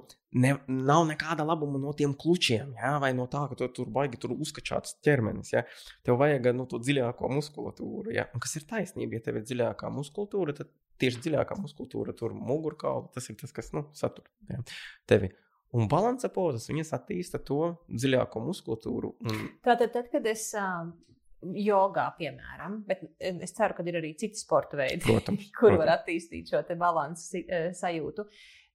ne, 0.43 0.55
nav 0.67 1.05
nekāda 1.09 1.45
labuma 1.45 1.79
no 1.81 1.93
tiem 1.97 2.15
klučiem, 2.19 2.73
jā, 2.79 2.95
vai 3.03 3.13
no 3.17 3.27
tā, 3.31 3.45
ka 3.51 3.57
tu 3.59 3.69
tur 3.77 3.91
baigi 3.93 4.19
tur 4.21 4.33
uzkačāts 4.33 4.97
ķermenis, 5.05 5.53
jā. 5.53 5.63
Tev 6.05 6.17
vajag, 6.21 6.49
nu, 6.57 6.65
to 6.69 6.81
dziļāko 6.81 7.29
muskulatūru, 7.35 8.15
jā. 8.17 8.25
Un 8.33 8.43
kas 8.43 8.57
ir 8.59 8.65
taisnība, 8.69 9.19
ja 9.19 9.27
tev 9.27 9.39
ir 9.39 9.45
dziļākā 9.45 9.93
muskulatūra, 9.93 10.57
tad 10.57 10.73
tieši 11.01 11.21
dziļākā 11.27 11.59
muskulatūra 11.61 12.17
tur 12.17 12.33
mugurkaula, 12.37 13.11
tas 13.13 13.29
ir 13.29 13.37
tas, 13.39 13.53
kas, 13.55 13.71
nu, 13.77 13.85
satur 13.97 14.25
jā, 14.49 14.63
tevi. 15.09 15.31
Un 15.73 15.87
balansa 15.89 16.29
pozas, 16.33 16.67
viņas 16.69 16.93
attīsta 16.93 17.39
to 17.41 17.73
dziļāko 17.89 18.43
muskulatūru. 18.45 19.15
Un... 19.25 19.39
Tātad, 19.65 19.89
tad, 19.95 20.09
kad 20.11 20.27
es 20.29 20.51
uh, 20.59 20.83
jogā, 21.43 22.07
piemēram, 22.19 22.81
bet 22.87 23.01
es 23.19 23.55
ceru, 23.57 23.77
ka 23.77 23.85
ir 23.89 23.97
arī 23.99 24.13
citi 24.19 24.39
sporta 24.39 24.77
veidi, 24.79 25.01
protams, 25.05 25.47
kur 25.57 25.71
protams. 25.71 25.81
var 25.81 25.93
attīstīt 25.97 26.53
šo 26.53 26.61
balansu 26.79 27.41
sajūtu. 27.79 28.27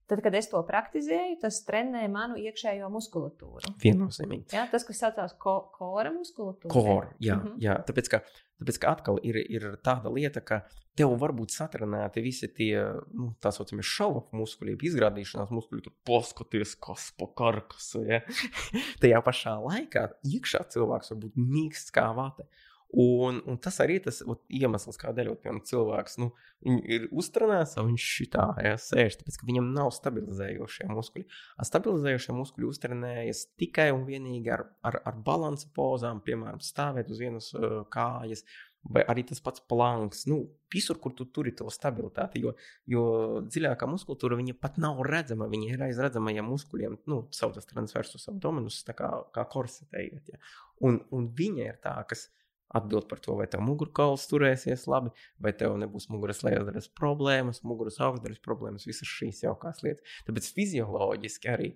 Tad, 0.08 0.22
kad 0.24 0.32
es 0.38 0.46
to 0.48 0.60
praktizēju, 0.64 1.36
tas 1.42 1.58
trenē 1.68 2.06
manu 2.08 2.38
iekšējo 2.40 2.88
muskulatūru. 2.92 3.74
Viennozīmīgi. 3.82 4.56
Ja, 4.56 4.64
tas, 4.72 4.86
kas 4.88 5.02
saucās 5.04 5.34
ko, 5.36 5.58
kora 5.74 6.12
muskulatūra. 6.14 6.72
Kora, 6.72 7.10
jā, 7.20 7.36
mm 7.36 7.44
-hmm. 7.44 7.58
jā. 7.60 7.74
Tāpēc, 7.84 8.08
ka, 8.14 8.22
tāpēc, 8.62 8.78
ka 8.80 8.92
atkal 8.96 9.20
ir, 9.22 9.36
ir 9.36 9.66
tāda 9.84 10.08
lieta, 10.14 10.40
ka 10.40 10.62
tev 10.96 11.12
var 11.20 11.34
būt 11.36 11.52
satrenēti 11.52 12.24
visi 12.24 12.48
tie 12.48 12.86
nu, 13.12 13.34
tā 13.42 13.52
saucamie 13.52 13.84
šaubu 13.84 14.24
muskuļi, 14.40 14.78
izrādīšanās 14.90 15.52
muskuļi, 15.54 15.84
tur 15.84 15.94
paskaties, 16.08 16.74
kas 16.80 17.10
pa 17.18 17.28
karkasu. 17.42 18.02
Ja? 18.08 18.22
Tajā 19.02 19.20
pašā 19.28 19.58
laikā 19.60 20.08
iekšā 20.24 20.64
cilvēks 20.72 21.12
var 21.12 21.20
būt 21.26 21.36
mīksts 21.36 21.92
kā 21.92 22.08
vate. 22.16 22.48
Un, 22.88 23.42
un 23.44 23.58
tas 23.60 23.76
arī 23.84 23.98
tas 24.00 24.22
ot, 24.24 24.40
iemesls, 24.48 24.96
kādēļ 24.96 25.34
piemēram, 25.42 25.60
cilvēks 25.68 26.14
nu, 26.22 26.30
ir 26.64 27.04
uztrenēts, 27.12 27.76
viņš 27.76 28.04
šitā 28.16 28.46
ja, 28.64 28.78
sēž, 28.80 29.18
tāpēc, 29.20 29.36
ka 29.36 29.48
viņam 29.48 29.68
nav 29.74 29.90
stabilizējošie 29.92 30.86
muskuļi. 30.96 31.26
A 31.60 31.66
stabilizējošie 31.68 32.36
muskuļi 32.38 32.70
uztrenējas 32.70 33.42
tikai 33.60 33.90
un 33.92 34.06
vienīgi 34.08 34.54
ar, 34.56 34.64
ar, 34.88 34.96
ar 35.04 35.18
balansa 35.26 35.68
pozām, 35.76 36.22
piemēram, 36.24 36.62
stāvēt 36.64 37.12
uz 37.12 37.20
vienas 37.20 37.50
uh, 37.58 37.82
kājas, 37.92 38.46
vai 38.88 39.04
arī 39.12 39.26
tas 39.28 39.44
pats 39.44 39.60
planks. 39.68 40.24
Nu, 40.30 40.40
visur, 40.72 40.96
kur 41.02 41.12
tu 41.18 41.28
turi 41.28 41.52
to 41.60 41.68
stabilitāti, 41.72 42.40
jo, 42.40 42.54
jo 42.88 43.04
dziļākā 43.50 43.88
muskultūra 43.90 44.40
viņa 44.40 44.56
pat 44.62 44.80
nav 44.80 45.04
redzama. 45.04 45.50
Viņa 45.52 45.74
ir 45.74 45.84
aiz 45.90 46.00
redzamajiem 46.00 46.48
muskuļiem, 46.54 46.96
nu, 47.12 47.20
saucas 47.36 47.68
transversus 47.68 48.30
abdominus, 48.32 48.80
kā, 48.96 49.12
kā 49.36 49.46
korsetējiet. 49.52 50.32
Ja. 50.32 50.42
Un, 50.88 51.02
un 51.12 51.28
viņa 51.36 51.68
ir 51.68 51.80
tā, 51.84 51.98
kas 52.08 52.30
atbild 52.74 53.08
par 53.08 53.20
to, 53.24 53.34
vai 53.38 53.46
tev 53.50 53.62
mugurkauls 53.64 54.26
turēsies 54.30 54.86
labi, 54.90 55.12
vai 55.42 55.54
tev 55.56 55.76
nebūs 55.80 56.08
muguras 56.12 56.42
lejasdaļas 56.44 56.90
problēmas, 56.98 57.62
muguras 57.66 57.98
augšdaļas 58.04 58.42
problēmas, 58.44 58.86
visas 58.88 59.08
šīs 59.08 59.44
jaukās 59.46 59.82
lietas. 59.84 60.18
Tāpēc 60.28 60.50
fizioloģiski 60.56 61.52
arī 61.52 61.72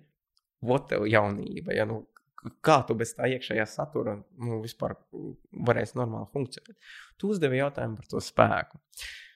vot 0.63 0.87
tev 0.91 1.07
jaunība. 1.09 1.73
Ja, 1.75 1.87
nu, 1.89 2.03
kā 2.65 2.79
tu 2.87 2.97
bez 2.99 3.15
tā 3.17 3.27
iekšējā 3.33 3.65
satura 3.69 4.17
nu, 4.21 4.61
vispār 4.63 4.95
varēsi 5.69 5.97
normāli 5.99 6.29
funkcionēt. 6.35 6.77
Tu 7.17 7.33
uzdevi 7.33 7.61
jautājumu 7.61 7.99
par 7.99 8.09
to 8.13 8.23
spēku. 8.23 8.81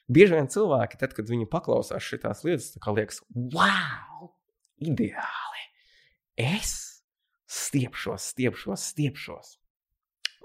Bieži 0.07 0.38
vien 0.38 0.47
cilvēki, 0.51 0.99
tad, 1.01 1.17
kad 1.17 1.27
viņi 1.27 1.49
paklausās 1.51 2.05
šīs 2.05 2.45
lietas, 2.47 2.73
liekas, 2.95 3.23
wow, 3.35 4.29
ideāli! 4.79 5.65
Es 6.38 7.01
stiepšos, 7.49 8.29
stiepšos, 8.31 8.91
stiepšos 8.93 9.55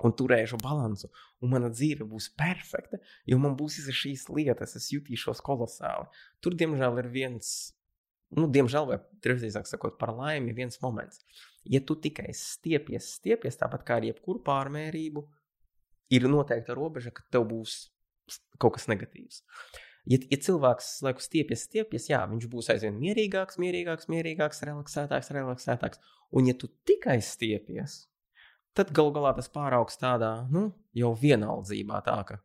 un 0.06 0.14
turēšu 0.18 0.58
balansu, 0.62 1.10
un 1.42 1.52
mana 1.52 1.70
dzīve 1.72 2.06
būs 2.08 2.30
perfekta, 2.38 3.00
jo 3.28 3.38
man 3.42 3.56
būs 3.58 3.78
visas 3.80 3.98
šīs 3.98 4.26
lietas, 4.32 4.76
es 4.78 4.90
jutīšos 4.94 5.42
kolosāli. 5.44 6.08
Tur, 6.42 6.56
diemžēl, 6.58 6.98
ir 7.02 7.10
viens, 7.12 7.52
nu, 8.38 8.48
diemžēl, 8.50 8.88
vai 8.90 8.98
drīzāk 9.24 9.70
sakot, 9.70 9.98
par 10.00 10.14
laimi, 10.16 10.56
viens 10.56 10.80
moments. 10.82 11.22
Ja 11.68 11.82
tu 11.86 11.94
tikai 11.94 12.32
stiepies, 12.34 13.12
stiepies, 13.20 13.60
tāpat 13.60 13.86
kā 13.86 14.00
ar 14.00 14.08
jebkuru 14.08 14.42
pārmērību, 14.46 15.24
ir 16.12 16.28
noteikta 16.28 16.76
robeža, 16.76 17.14
ka 17.14 17.24
tev 17.32 17.46
būs 17.52 17.78
kaut 18.60 18.76
kas 18.76 18.88
negatīvs. 18.90 19.42
Ja, 20.10 20.18
ja 20.18 20.38
cilvēks 20.42 20.96
laiku 21.06 21.22
stiepjas, 21.22 21.66
stiepjas, 21.68 22.08
jā, 22.10 22.22
viņš 22.26 22.48
būs 22.50 22.72
aizvien 22.74 22.96
mierīgāks, 22.98 23.58
mierīgāks, 23.62 24.08
mierīgāks, 24.10 24.64
relaksētāks, 24.66 25.30
relaksētāks. 25.36 26.02
Un, 26.34 26.48
ja 26.50 26.56
tu 26.58 26.70
tikai 26.88 27.20
stiepies, 27.22 28.00
tad 28.76 28.92
galu 28.96 29.14
galā 29.16 29.34
tas 29.36 29.50
pāraugs 29.52 29.98
tādā 30.00 30.32
nu, 30.52 30.68
jau 30.96 31.12
vienaldzībā. 31.18 32.02
Tā, 32.06 32.18
ka, 32.28 32.38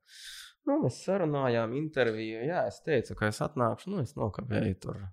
nu, 0.69 0.81
mēs 0.85 1.01
sarunājām, 1.05 1.75
intervijā, 1.79 2.45
jā, 2.47 2.65
es 2.71 2.81
teicu, 2.85 3.17
ka 3.19 3.31
es 3.31 3.41
atnākšu, 3.45 3.93
nu, 3.93 4.01
es 4.05 4.17
nokavēju 4.19 4.81
tur. 4.83 5.05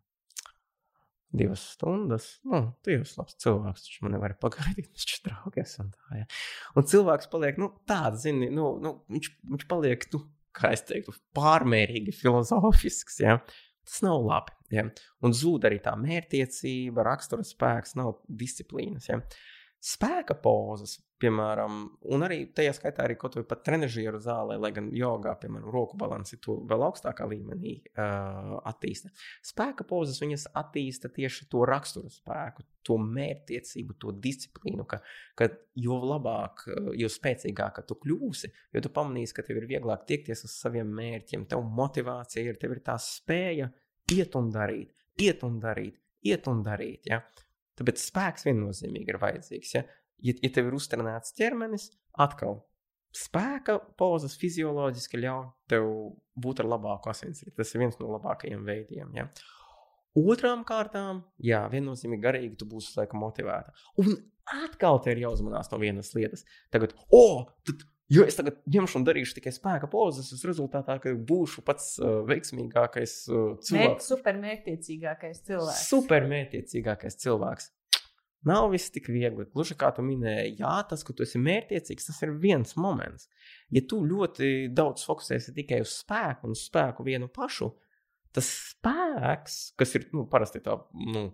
divas 1.35 1.65
stundas. 1.75 2.29
Nu, 2.47 2.61
tu 2.85 2.93
esi 2.95 3.19
labs 3.19 3.35
cilvēks, 3.43 3.89
taču 3.89 4.05
man 4.07 4.15
nevar 4.15 4.37
pagaidīt, 4.39 4.93
mēs 4.93 5.07
taču 5.07 5.23
draugi 5.27 5.63
esam. 5.65 5.91
Tā, 5.91 6.21
ja. 6.21 6.29
Un 6.79 6.87
cilvēks 6.91 7.31
paliek 7.33 7.59
nu, 7.59 7.73
tāds, 7.91 8.23
zini, 8.23 8.51
nu, 8.55 8.69
nu, 8.83 8.97
viņš, 9.11 9.31
viņš 9.55 9.67
paliek, 9.71 10.07
nu, 10.15 10.23
kā 10.55 10.71
es 10.77 10.85
teiktu, 10.87 11.15
pārmērīgi 11.35 12.15
filozofisks. 12.15 13.19
Ja. 13.25 13.41
Tas 13.85 13.99
nav 14.07 14.23
labi. 14.25 14.55
Ja. 14.73 14.87
Un 15.27 15.35
zūd 15.37 15.67
arī 15.69 15.81
tā 15.85 15.93
mērķtiecība, 16.01 17.05
rakstura 17.05 17.45
spēks, 17.45 17.99
nav 17.99 18.15
disciplīnas. 18.31 19.11
Ja. 19.11 19.19
Spēka 19.85 20.33
pozas, 20.41 20.95
piemēram, 21.21 21.81
un 22.15 22.25
arī 22.25 22.39
tajā 22.57 22.73
skaitā 22.79 23.05
arī 23.05 23.19
kaut 23.21 23.35
vai 23.37 23.43
pat 23.49 23.61
trenižieru 23.67 24.17
zālē, 24.25 24.57
lai 24.57 24.71
gan 24.73 24.87
jogā, 24.97 25.35
piemēram, 25.43 25.69
roku 25.75 25.99
balanci 26.01 26.39
to 26.41 26.57
vēl 26.71 26.87
augstākā 26.87 27.27
līmenī 27.29 27.75
uh, 27.91 28.55
attīsta. 28.71 29.13
Spēka 29.45 29.85
pozas 29.91 30.23
viņas 30.25 30.47
attīsta 30.57 31.13
tieši 31.13 31.51
to 31.53 31.67
raksturu 31.69 32.09
spēku, 32.15 32.65
to 32.85 32.97
mērķtiecību, 33.03 33.99
to 34.01 34.17
disciplīnu, 34.25 34.89
ka, 34.89 35.03
ka 35.37 35.51
jo 35.77 36.01
labāk, 36.01 36.65
jo 36.97 37.13
spēcīgāk 37.13 37.85
tu 37.85 38.01
kļūsi, 38.07 38.55
jo 38.73 38.85
tu 38.85 38.93
pamanīsi, 38.97 39.37
ka 39.37 39.45
tev 39.45 39.61
ir 39.61 39.69
vieglāk 39.77 40.09
tiekties 40.09 40.47
uz 40.49 40.57
saviem 40.65 40.97
mērķiem, 40.97 41.45
tev 41.53 41.65
motivācija 41.77 42.49
ir, 42.49 42.61
tev 42.61 42.79
ir 42.79 42.85
tā 42.89 42.97
spēja 42.97 43.69
iet 44.17 44.41
un 44.41 44.49
darīt, 44.55 44.97
iet 45.21 45.45
un 45.45 45.61
darīt, 45.61 46.01
iet 46.25 46.49
un 46.49 46.65
darīt. 46.65 47.13
Ja? 47.13 47.21
Tāpēc 47.79 48.03
spēks 48.05 48.47
viennozīmīgi 48.49 49.15
ir 49.15 49.21
vajadzīgs. 49.23 49.75
Ja, 49.75 49.83
ja, 50.23 50.37
ja 50.37 50.53
tev 50.55 50.71
ir 50.71 50.79
uztrenēts 50.79 51.35
ķermenis, 51.39 51.89
atkal 52.25 52.63
spēka 53.15 53.79
pozas 53.99 54.35
fizioloģiski 54.41 55.21
ļauj 55.23 55.49
tev 55.71 55.89
būt 56.41 56.63
ar 56.63 56.71
labāku 56.75 57.13
asinsritu. 57.13 57.55
Tas 57.59 57.75
ir 57.75 57.85
viens 57.85 57.99
no 58.01 58.11
labākajiem 58.17 58.65
veidiem. 58.67 59.13
Ja. 59.15 59.29
Otrām 60.19 60.63
kārtām, 60.67 61.25
jā, 61.43 61.65
viennozīmīgi 61.73 62.23
garīgi 62.23 62.59
tu 62.61 62.69
būsi 62.71 62.95
laikam 62.99 63.23
motivēta. 63.23 63.75
Un 64.03 64.15
atkal 64.65 65.01
te 65.03 65.15
ir 65.15 65.25
jāuzmanās 65.25 65.71
no 65.73 65.81
vienas 65.83 66.13
lietas. 66.15 66.45
Tagad, 66.75 66.95
oh, 67.15 67.49
tad 67.67 67.83
Jo 68.15 68.25
es 68.29 68.37
tagad 68.39 68.61
ņemšu 68.71 69.01
un 69.01 69.07
darīšu 69.07 69.39
tikai 69.39 69.53
spēka 69.55 69.89
pozas, 69.91 70.31
es 70.35 70.45
rezultātā 70.47 70.99
būšu 71.29 71.65
pats 71.67 71.95
uh, 71.99 72.21
veiksmīgākais 72.29 73.15
uh, 73.33 73.55
cilvēks. 73.65 74.11
Supermērķiecīgākais 74.13 75.41
cilvēks. 75.49 75.87
Supermērķiecīgākais 75.91 77.19
cilvēks. 77.25 77.71
Nav 78.45 78.69
viss 78.75 78.93
tik 78.93 79.09
viegli. 79.09 79.47
Gluži 79.55 79.77
kā 79.81 79.89
tu 79.97 80.05
minēji, 80.05 80.59
jā, 80.61 80.75
tas, 80.91 81.03
ka 81.07 81.17
tu 81.17 81.25
esi 81.25 81.41
mērķiecīgs, 81.41 82.11
tas 82.11 82.21
ir 82.27 82.35
viens 82.43 82.77
moments. 82.77 83.31
Ja 83.73 83.81
tu 83.89 84.03
ļoti 84.05 84.69
daudz 84.77 85.07
fokusēsi 85.09 85.57
tikai 85.57 85.81
uz 85.85 85.97
spēku 86.03 86.51
un 86.51 86.57
uz 86.57 86.67
spēku 86.69 87.07
vienu 87.09 87.31
pašu, 87.33 87.71
tas 88.37 88.51
spēks, 88.75 89.61
kas 89.81 89.97
ir 89.97 90.11
nu, 90.13 90.27
parasti 90.31 90.61
tā 90.65 90.77
nu, 91.17 91.31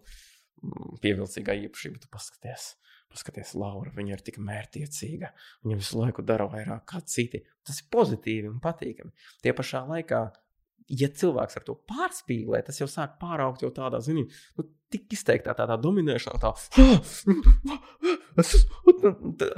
pievilcīgā 1.02 1.59
īpašība, 1.66 2.05
tu 2.05 2.12
paskaties 2.15 2.77
Paskaties, 3.11 3.57
Laura, 3.59 3.91
viņa 3.97 4.15
ir 4.15 4.20
tik 4.27 4.39
mērķiecīga. 4.47 5.32
Viņa 5.65 5.78
visu 5.81 5.99
laiku 5.99 6.23
dara 6.27 6.47
vairāk 6.51 6.85
kā 6.93 7.01
citi. 7.11 7.43
Tas 7.66 7.82
ir 7.82 7.89
pozitīvi 7.91 8.51
un 8.51 8.61
patīkami. 8.62 9.11
Tie 9.43 9.55
pašā 9.57 9.82
laikā, 9.89 10.20
ja 10.91 11.09
cilvēks 11.23 11.59
ar 11.59 11.66
to 11.66 11.74
pārspīlē, 11.91 12.62
tas 12.66 12.78
jau 12.81 12.89
sāk 12.91 13.19
pāraugt 13.20 13.65
jau 13.65 13.70
tādā, 13.74 13.99
zini, 14.05 14.27
nu, 14.59 14.66
tik 14.91 15.12
izteiktā 15.15 15.55
tādā 15.55 15.77
dominēšanā, 15.78 16.39
tā. 16.43 16.51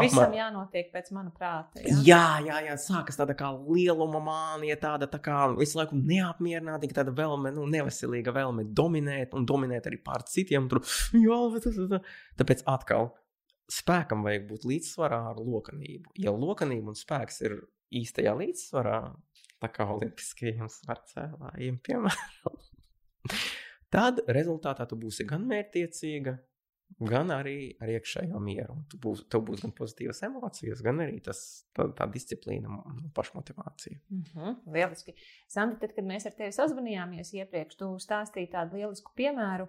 Visam 0.02 0.34
jānotiek 0.36 0.90
pēc 0.92 1.08
mana 1.16 1.32
prāta. 1.32 1.80
Jā, 1.84 1.94
jā, 2.04 2.20
jā, 2.44 2.58
jā 2.68 2.76
sākas 2.80 3.16
tāda 3.20 3.36
kā 3.38 3.48
lieluma 3.52 4.20
mānija, 4.24 4.76
tāda 4.80 5.08
tā 5.12 5.20
kā 5.24 5.38
visu 5.56 5.80
laiku 5.80 5.96
neapmierinātīga, 5.98 7.00
tāda 7.00 7.16
vēlme, 7.16 7.52
nu, 7.56 7.64
neveselīga 7.72 8.34
vēlme 8.36 8.66
dominēt 8.76 9.36
un 9.38 9.48
dominēt 9.48 9.88
arī 9.88 10.00
pār 10.04 10.24
citiem. 10.28 10.68
Tur, 10.72 10.84
jā, 11.16 11.40
tas, 11.64 11.80
tas, 11.80 12.16
tāpēc 12.40 12.64
atkal 12.68 13.12
spēkam 13.72 14.24
vajag 14.26 14.46
būt 14.50 14.66
līdzsvarā 14.68 15.20
ar 15.30 15.40
lokanību. 15.40 16.14
Ja 16.20 16.34
lokanība 16.34 16.92
un 16.92 16.98
spēks 16.98 17.42
ir 17.46 17.58
īstajā 18.02 18.34
līdzsvarā, 18.38 19.00
tā 19.62 19.72
kā 19.72 19.88
olimpiskajiem 19.94 20.70
svarcēlājiem, 20.72 21.80
piemēram, 21.86 22.62
tad 23.92 24.24
rezultātā 24.28 24.88
tu 24.90 24.98
būsi 25.00 25.28
gan 25.28 25.46
mērķtiecīga, 25.50 26.38
gan 27.08 27.30
arī 27.32 27.56
ar 27.82 27.90
iekšējo 27.92 28.40
mieru. 28.42 28.76
Tu 28.90 28.98
būs, 29.02 29.24
tev 29.32 29.44
būs 29.48 29.62
gan 29.64 29.72
pozitīvas 29.76 30.22
emocijas, 30.26 30.82
gan 30.84 31.00
arī 31.04 31.20
tas, 31.24 31.40
tā, 31.76 31.86
tā 31.96 32.06
disciplīna 32.12 32.68
un 32.68 33.06
pašmotivācija. 33.16 34.00
Mm 34.10 34.24
-hmm, 34.34 34.58
lieliski. 34.74 35.14
Sandra, 35.48 35.78
tad, 35.80 35.94
kad 35.96 36.04
mēs 36.04 36.26
ar 36.28 36.36
tevi 36.36 36.52
sazvanījāmies 36.52 37.32
iepriekš, 37.38 37.78
tu 37.80 37.94
stāstīji 37.96 38.52
tādu 38.52 38.76
lielisku 38.76 39.12
piemēru, 39.16 39.68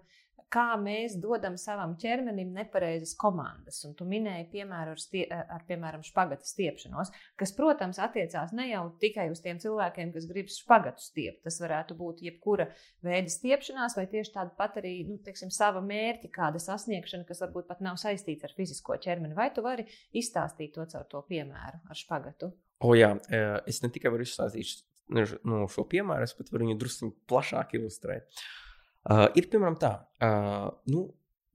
kā 0.54 0.74
mēs 0.80 1.16
dodam 1.22 1.56
savam 1.58 1.96
ķermenim 2.00 2.52
nepareizas 2.54 3.16
komandas. 3.20 3.80
Un 3.88 3.96
tu 3.98 4.06
minēji 4.10 4.46
piemēru 4.52 4.94
ar, 4.94 5.02
stie, 5.02 5.24
ar 5.32 5.64
piemēram, 5.68 6.04
špagata 6.06 6.46
stiepšanos, 6.48 7.12
kas, 7.40 7.54
protams, 7.58 8.00
attiecās 8.04 8.54
ne 8.56 8.68
jau 8.70 8.84
tikai 9.02 9.30
uz 9.34 9.42
tiem 9.44 9.62
cilvēkiem, 9.64 10.14
kas 10.14 10.28
grib 10.30 10.52
špagatu 10.54 11.04
stiept. 11.04 11.42
Tas 11.48 11.60
varētu 11.64 11.98
būt 12.00 12.24
jebkura 12.28 12.70
veida 13.06 13.34
stiepšanās, 13.34 13.98
vai 13.98 14.06
tieši 14.12 14.36
tāda 14.38 14.54
pat 14.58 14.78
arī 14.82 14.96
nu, 15.10 15.18
teiksim, 15.26 15.52
sava 15.54 15.82
mērķa, 15.86 16.32
kāda 16.34 16.62
sasniegšana, 16.62 17.28
kas 17.30 17.42
varbūt 17.46 17.70
pat 17.70 17.82
nav 17.86 17.98
saistīta 18.02 18.50
ar 18.50 18.58
fizisko 18.58 19.00
ķermeni. 19.02 19.38
Vai 19.38 19.50
tu 19.56 19.66
vari 19.66 19.88
izstāstīt 20.14 20.76
to 20.78 20.86
caur 20.94 21.08
to 21.10 21.24
piemēru 21.30 21.82
ar 21.90 21.98
špagatu? 21.98 22.54
O, 22.84 22.94
jā, 23.00 23.16
es 23.70 23.80
ne 23.82 23.90
tikai 23.94 24.12
varu 24.14 24.26
izstāstīt 24.28 24.84
nu, 25.14 25.64
šo 25.72 25.88
piemēru, 25.90 26.28
bet 26.38 26.52
varu 26.54 26.68
viņu 26.68 26.78
drusku 26.80 27.10
plašāk 27.32 27.78
ilustrēt. 27.80 28.28
Uh, 28.28 28.63
Uh, 29.04 29.28
ir 29.36 29.50
piemēram 29.52 29.76
tā, 29.82 29.92
uh, 30.24 30.70
nu, 30.92 31.08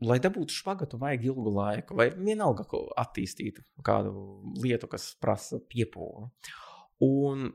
lai 0.05 0.19
dabūtu 0.23 0.55
špagatu, 0.55 0.99
vajag 1.01 1.31
ilgu 1.31 1.53
laiku, 1.55 1.97
vai 1.99 2.11
vienalga, 2.12 2.66
ko 2.69 2.85
attīstītu 3.01 3.65
kādu 3.87 4.12
lietu, 4.61 4.91
kas 4.91 5.11
prasa 5.20 5.59
piepūli. 5.73 6.29
Un 7.07 7.49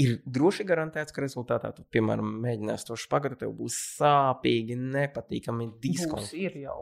ir 0.00 0.16
droši 0.26 0.66
garantēts, 0.66 1.14
ka 1.14 1.22
rezultātā 1.22 1.70
tu, 1.76 1.84
piemēram, 1.94 2.30
mēģināsi 2.44 2.88
to 2.88 2.98
špagatu, 2.98 3.38
tev 3.44 3.54
būs 3.58 3.76
sāpīgi, 3.98 4.78
nepatīkami 4.96 5.68
diskomforts. 5.82 6.34
Ir 6.38 6.58
jau. 6.64 6.80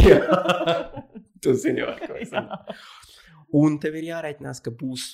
Jā, 0.00 0.18
tu 1.40 1.54
zini, 1.56 1.84
ar 1.86 2.02
ko 2.02 2.18
es. 2.20 2.34
Un 3.56 3.80
tev 3.82 3.96
ir 3.98 4.10
jārēķinās, 4.12 4.60
ka 4.62 4.72
būs 4.74 5.06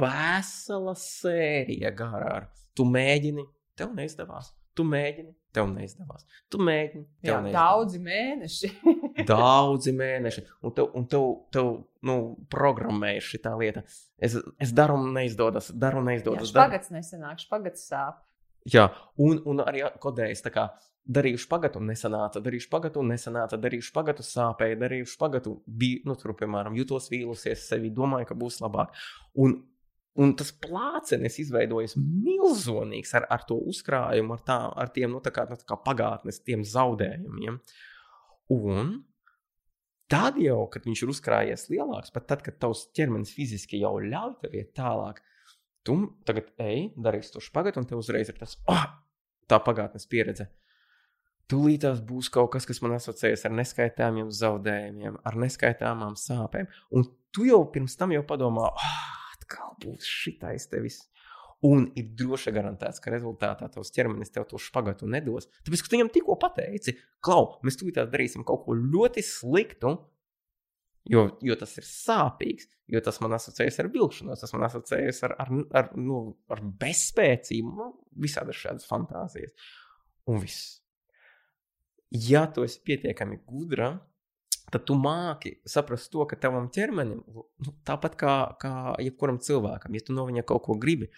vesela 0.00 0.96
sērija 0.98 1.92
garā. 1.96 2.46
Tu 2.76 2.86
mēģini, 2.88 3.44
tev 3.78 3.92
neizdevās. 3.96 4.50
Tu 4.76 4.84
mēģini, 4.84 5.30
tev 5.56 5.68
neizdevās. 5.70 6.26
Tu 6.52 6.60
mēģini, 6.60 7.04
tev 7.24 7.30
Jā, 7.30 7.36
neizdevās. 7.44 7.56
Daudzi 7.56 8.00
mēneši. 8.04 8.70
daudzi 9.30 9.94
mēneši. 9.96 10.44
Un 10.60 10.74
tev, 10.76 10.90
un 10.98 11.06
tev, 11.12 11.28
tev 11.54 11.70
nu, 12.04 12.16
programmēja 12.52 13.22
šī 13.24 13.40
lieta. 13.62 13.84
Es, 14.20 14.36
es 14.62 14.74
daru 14.76 14.98
un 15.00 15.14
neizdodas, 15.16 15.70
daru 15.72 16.02
un 16.02 16.10
neizdodas. 16.10 16.50
Jā, 16.50 16.52
špagats 16.52 16.92
nesenāk, 16.92 17.40
špagats 17.46 17.88
sāp. 17.88 18.20
Jā, 18.66 18.90
un, 19.22 19.40
un 19.48 19.62
arī 19.64 19.86
kodējis 20.02 20.44
tā 20.44 20.52
kā. 20.54 20.68
Darījuši 21.06 21.46
pagatu, 21.46 21.78
nesanāca, 21.86 22.40
darījuši 22.42 22.66
pagatu, 22.66 23.02
nesanāca, 23.06 23.54
darījuši 23.62 23.92
pagatu, 23.94 24.24
sāpēja, 24.26 24.78
darījuši 24.80 25.14
pagatu, 25.20 25.52
bija, 25.70 26.00
nu, 26.08 26.16
tur, 26.18 26.32
piemēram, 26.34 26.74
jutos 26.74 27.06
vīlusies 27.12 27.62
sevi, 27.68 27.92
domāju, 27.94 28.26
ka 28.32 28.36
būs 28.40 28.58
labāk. 28.64 28.90
Un 29.38 29.54
Un 30.16 30.32
tas 30.38 30.48
plācenis 30.64 31.36
izveidojas 31.42 31.96
milzīgs 31.98 33.12
ar, 33.18 33.26
ar 33.32 33.44
to 33.48 33.58
uzkrājumu, 33.68 34.36
ar, 34.36 34.44
tā, 34.46 34.56
ar 34.72 34.92
tiem 34.94 35.12
nu, 35.12 35.20
tā 35.24 35.32
kā, 35.34 35.44
nu, 35.50 35.58
tā 35.60 35.68
kā 35.68 35.76
pagātnes 35.84 36.40
tiem 36.40 36.64
zaudējumiem. 36.64 37.58
Un 38.56 38.92
tad 40.08 40.38
jau, 40.40 40.62
kad 40.72 40.86
viņš 40.88 41.02
ir 41.02 41.12
uzkrājies 41.12 41.66
lielāks, 41.72 42.14
pat 42.14 42.28
tad, 42.30 42.44
kad 42.46 42.56
tavs 42.62 42.86
ķermenis 42.96 43.34
fiziski 43.36 43.82
jau 43.82 43.96
ļauj 44.00 44.38
tev 44.40 44.54
iet 44.56 44.70
tālāk, 44.78 45.20
tu 45.86 45.98
tagad 46.26 46.48
ej, 46.62 46.92
darīsi 46.96 47.34
to 47.34 47.42
špagatu, 47.44 47.82
un 47.82 47.90
tev 47.90 48.00
uzreiz 48.00 48.30
ir 48.32 48.38
tas, 48.38 48.56
oh, 48.72 48.86
tā 49.50 49.60
pagātnes 49.62 50.08
pieredze. 50.10 50.48
Tūlītās 51.50 52.00
būs 52.02 52.30
kaut 52.34 52.50
kas, 52.56 52.64
kas 52.66 52.80
man 52.82 52.96
asociējas 52.96 53.44
ar 53.46 53.52
neskaitāmiem 53.54 54.32
zaudējumiem, 54.34 55.20
ar 55.22 55.36
neskaitāmām 55.38 56.16
sāpēm. 56.18 56.66
Un 56.90 57.06
tu 57.30 57.46
jau 57.46 57.60
pirms 57.70 57.94
tam 58.00 58.16
jau 58.16 58.24
padomā, 58.26 58.72
oh, 58.72 58.96
atkal 59.46 59.76
būs 59.82 60.06
šitais 60.06 60.66
tevis. 60.70 61.06
Un 61.64 61.86
ir 61.96 62.10
droši 62.18 62.52
garantēts, 62.52 63.00
ka 63.00 63.10
rezultātā 63.10 63.70
tavs 63.72 63.90
ķermenis 63.94 64.30
tev 64.34 64.44
to 64.50 64.58
špagatu 64.60 65.08
nedos. 65.08 65.48
Tāpēc, 65.64 65.82
ka 65.82 65.88
tu 65.88 65.96
viņam 65.96 66.12
tikko 66.12 66.36
pateici, 66.40 66.98
klau, 67.24 67.56
mēs 67.64 67.78
tūlīt 67.80 68.02
darīsim 68.12 68.44
kaut 68.46 68.66
ko 68.66 68.76
ļoti 68.76 69.24
sliktu, 69.24 69.94
jo, 71.08 71.24
jo 71.40 71.56
tas 71.56 71.72
ir 71.80 71.88
sāpīgs, 71.88 72.68
jo 72.92 73.00
tas 73.02 73.22
man 73.24 73.38
asociējas 73.38 73.80
ar 73.82 73.88
vilšanos, 73.94 74.42
tas 74.42 74.52
man 74.52 74.66
asociējas 74.68 75.22
ar, 75.26 75.36
ar, 75.42 75.54
ar, 75.80 75.88
nu, 75.96 76.20
ar 76.52 76.60
bezspēcību, 76.84 77.72
nu, 77.80 77.88
visādas 78.26 78.60
šādas 78.60 78.90
fantāzijas. 78.90 79.56
Un 80.28 80.42
viss. 80.42 80.82
Ja 82.12 82.44
tu 82.52 82.66
esi 82.68 82.84
pietiekami 82.84 83.40
gudra, 83.48 83.94
tad 84.72 84.84
tu 84.88 84.96
māki 84.98 85.56
saprast 85.68 86.10
to, 86.12 86.24
ka 86.28 86.38
tavam 86.40 86.68
ķermenim, 86.74 87.22
nu, 87.30 87.74
tāpat 87.86 88.16
kā, 88.18 88.34
kā 88.62 88.72
jebkuram 89.02 89.38
cilvēkam, 89.42 89.94
ja 89.94 90.04
tu 90.06 90.16
no 90.16 90.26
viņa 90.28 90.44
kaut 90.48 90.64
ko 90.66 90.76
gribi, 90.82 91.10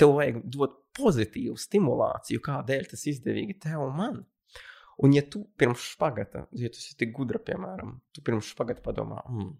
tev 0.00 0.14
vajag 0.16 0.40
dot 0.48 0.78
pozitīvu 0.98 1.58
stimulāciju, 1.60 2.42
kādēļ 2.44 2.90
tas 2.92 3.06
izdevīgi 3.10 3.58
tev 3.62 3.84
un 3.84 3.96
man. 3.98 4.18
Un, 4.98 5.12
ja 5.14 5.22
tu 5.22 5.44
pirms 5.60 5.84
špagata, 5.92 6.48
ja 6.58 6.70
tu 6.74 6.80
esi 6.80 6.96
tik 6.98 7.12
gudra, 7.14 7.38
piemēram, 7.38 8.00
tu 8.14 8.22
pirms 8.26 8.48
špagata 8.50 8.82
padomā, 8.82 9.20
mm, 9.30 9.52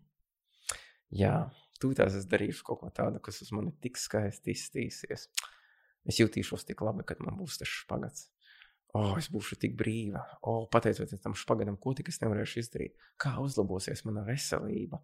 jā, 1.20 1.34
tūlītās 1.78 2.16
es 2.18 2.26
darīšu 2.30 2.64
kaut 2.66 2.82
ko 2.82 2.90
tādu, 2.94 3.20
kas 3.22 3.38
uz 3.44 3.52
mani 3.54 3.70
tik 3.84 4.00
skaisti 4.00 4.56
izstīsies. 4.56 5.28
Es 6.08 6.18
jutīšos 6.18 6.66
tik 6.66 6.82
labi, 6.82 7.04
kad 7.06 7.20
man 7.22 7.38
būs 7.38 7.60
tas 7.60 7.70
špagats. 7.70 8.26
O, 8.96 9.02
es 9.20 9.28
būšu 9.28 9.58
tik 9.60 9.74
brīva. 9.76 10.22
O, 10.48 10.62
pateicoties 10.72 11.20
tam 11.20 11.34
špagadam, 11.36 11.76
ko 11.76 11.92
tik 11.96 12.08
es 12.08 12.22
nevarēšu 12.22 12.62
izdarīt. 12.62 12.94
Kā 13.20 13.34
uzlabosies 13.42 14.04
mana 14.08 14.24
veselība 14.24 15.02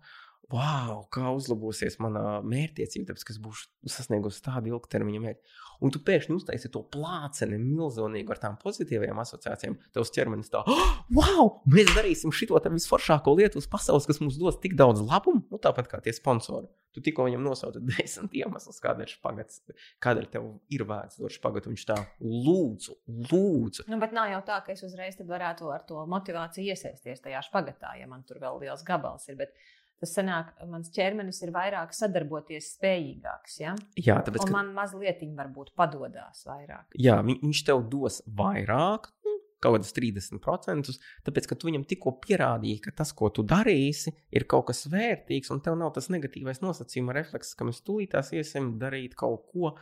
wow, 0.52 1.04
kā 1.12 1.30
uzlabosies 1.34 1.96
mana 2.02 2.40
mērķtiecība, 2.44 3.10
tāpēc, 3.10 3.24
ka 3.26 3.34
es 3.34 3.40
būšu 3.42 3.90
sasniegusi 3.94 4.42
tādu 4.44 4.74
ilgtermiņa 4.74 5.22
mērķi. 5.24 5.54
Un 5.84 5.92
tu 5.94 6.00
pēkšņi 6.04 6.36
uztaisi 6.36 6.70
to 6.72 6.84
plāceni 6.94 7.58
milzīgu 7.60 8.34
ar 8.34 8.40
tām 8.42 8.58
pozitīvām 8.60 9.20
asociācijām. 9.24 9.76
Tavs 9.96 10.12
ķermenis 10.14 10.52
tā, 10.52 10.62
oh, 10.70 10.94
wow, 11.16 11.50
mēs 11.70 11.90
darīsim 11.96 12.32
šo 12.34 12.60
visforšāko 12.64 13.34
lietu 13.38 13.60
uz 13.60 13.68
pasaules, 13.70 14.06
kas 14.08 14.20
mums 14.22 14.38
dos 14.40 14.60
tik 14.62 14.76
daudz 14.78 15.02
labumu, 15.04 15.44
nu, 15.50 15.60
tāpat 15.60 15.90
kā 15.90 16.00
tie 16.04 16.14
sponsori. 16.16 16.70
Tu 16.94 17.02
tikko 17.02 17.26
viņam 17.26 17.42
nosauci 17.42 17.82
desmit 17.90 18.36
iemeslus, 18.38 18.78
kādēļ 18.84 19.10
špagats, 19.16 19.62
kādēļ 20.04 20.28
tev 20.30 20.46
ir 20.74 20.84
vērts 20.86 21.18
dot 21.18 21.34
špagatu. 21.34 21.72
Viņš 21.72 21.86
tā, 21.90 21.96
lūdzu, 22.22 22.94
lūdzu. 23.32 23.88
Nu, 23.90 23.98
bet 24.02 24.14
nav 24.14 24.30
jau 24.30 24.42
tā, 24.46 24.60
ka 24.62 24.76
es 24.76 24.84
uzreiz 24.86 25.18
varētu 25.18 25.72
ar 25.74 25.82
to 25.88 26.04
motivāciju 26.10 26.70
iesaisties 26.70 27.24
tajā 27.24 27.42
špagatā, 27.48 27.96
ja 27.98 28.06
man 28.10 28.22
tur 28.28 28.38
vēl 28.42 28.62
liels 28.62 28.86
gabals 28.86 29.26
ir. 29.26 29.40
Bet 29.42 29.58
tas 30.04 30.14
sanāk, 30.16 30.52
mans 30.70 30.92
ķermenis 30.94 31.40
ir 31.46 31.52
vairāk 31.54 31.96
sadarboties 31.96 32.74
spējīgāks. 32.76 33.58
Ja? 33.64 33.74
Jā, 33.96 34.20
tāpēc, 34.26 34.44
Un 34.44 34.52
ka... 34.52 34.56
man 34.58 34.72
mazliet 34.76 35.24
varbūt 35.34 35.72
padodas 35.78 36.44
vairāk. 36.48 36.92
Jā, 37.00 37.18
viņ, 37.24 37.40
viņš 37.42 37.62
tev 37.70 37.84
dos 37.92 38.20
vairāk. 38.28 39.10
Nu, 39.24 39.38
kaut 39.64 39.78
kādas 39.78 39.94
30%, 39.96 40.92
tāpēc, 41.24 41.48
ka 41.48 41.56
tu 41.56 41.70
viņam 41.70 41.86
tikko 41.88 42.14
pierādīji, 42.20 42.82
ka 42.84 42.92
tas, 43.00 43.14
ko 43.16 43.30
tu 43.32 43.46
darīsi, 43.48 44.12
ir 44.34 44.44
kaut 44.50 44.68
kas 44.68 44.84
vērtīgs, 44.92 45.48
un 45.54 45.62
tev 45.64 45.78
nav 45.80 45.94
tas 45.96 46.10
negatīvais 46.12 46.60
nosacījuma 46.60 47.16
refleks, 47.16 47.54
ka 47.56 47.64
mēs 47.64 47.80
tūlītās 47.86 48.34
iesim 48.36 48.74
darīt 48.82 49.16
kaut 49.16 49.46
ko, 49.52 49.72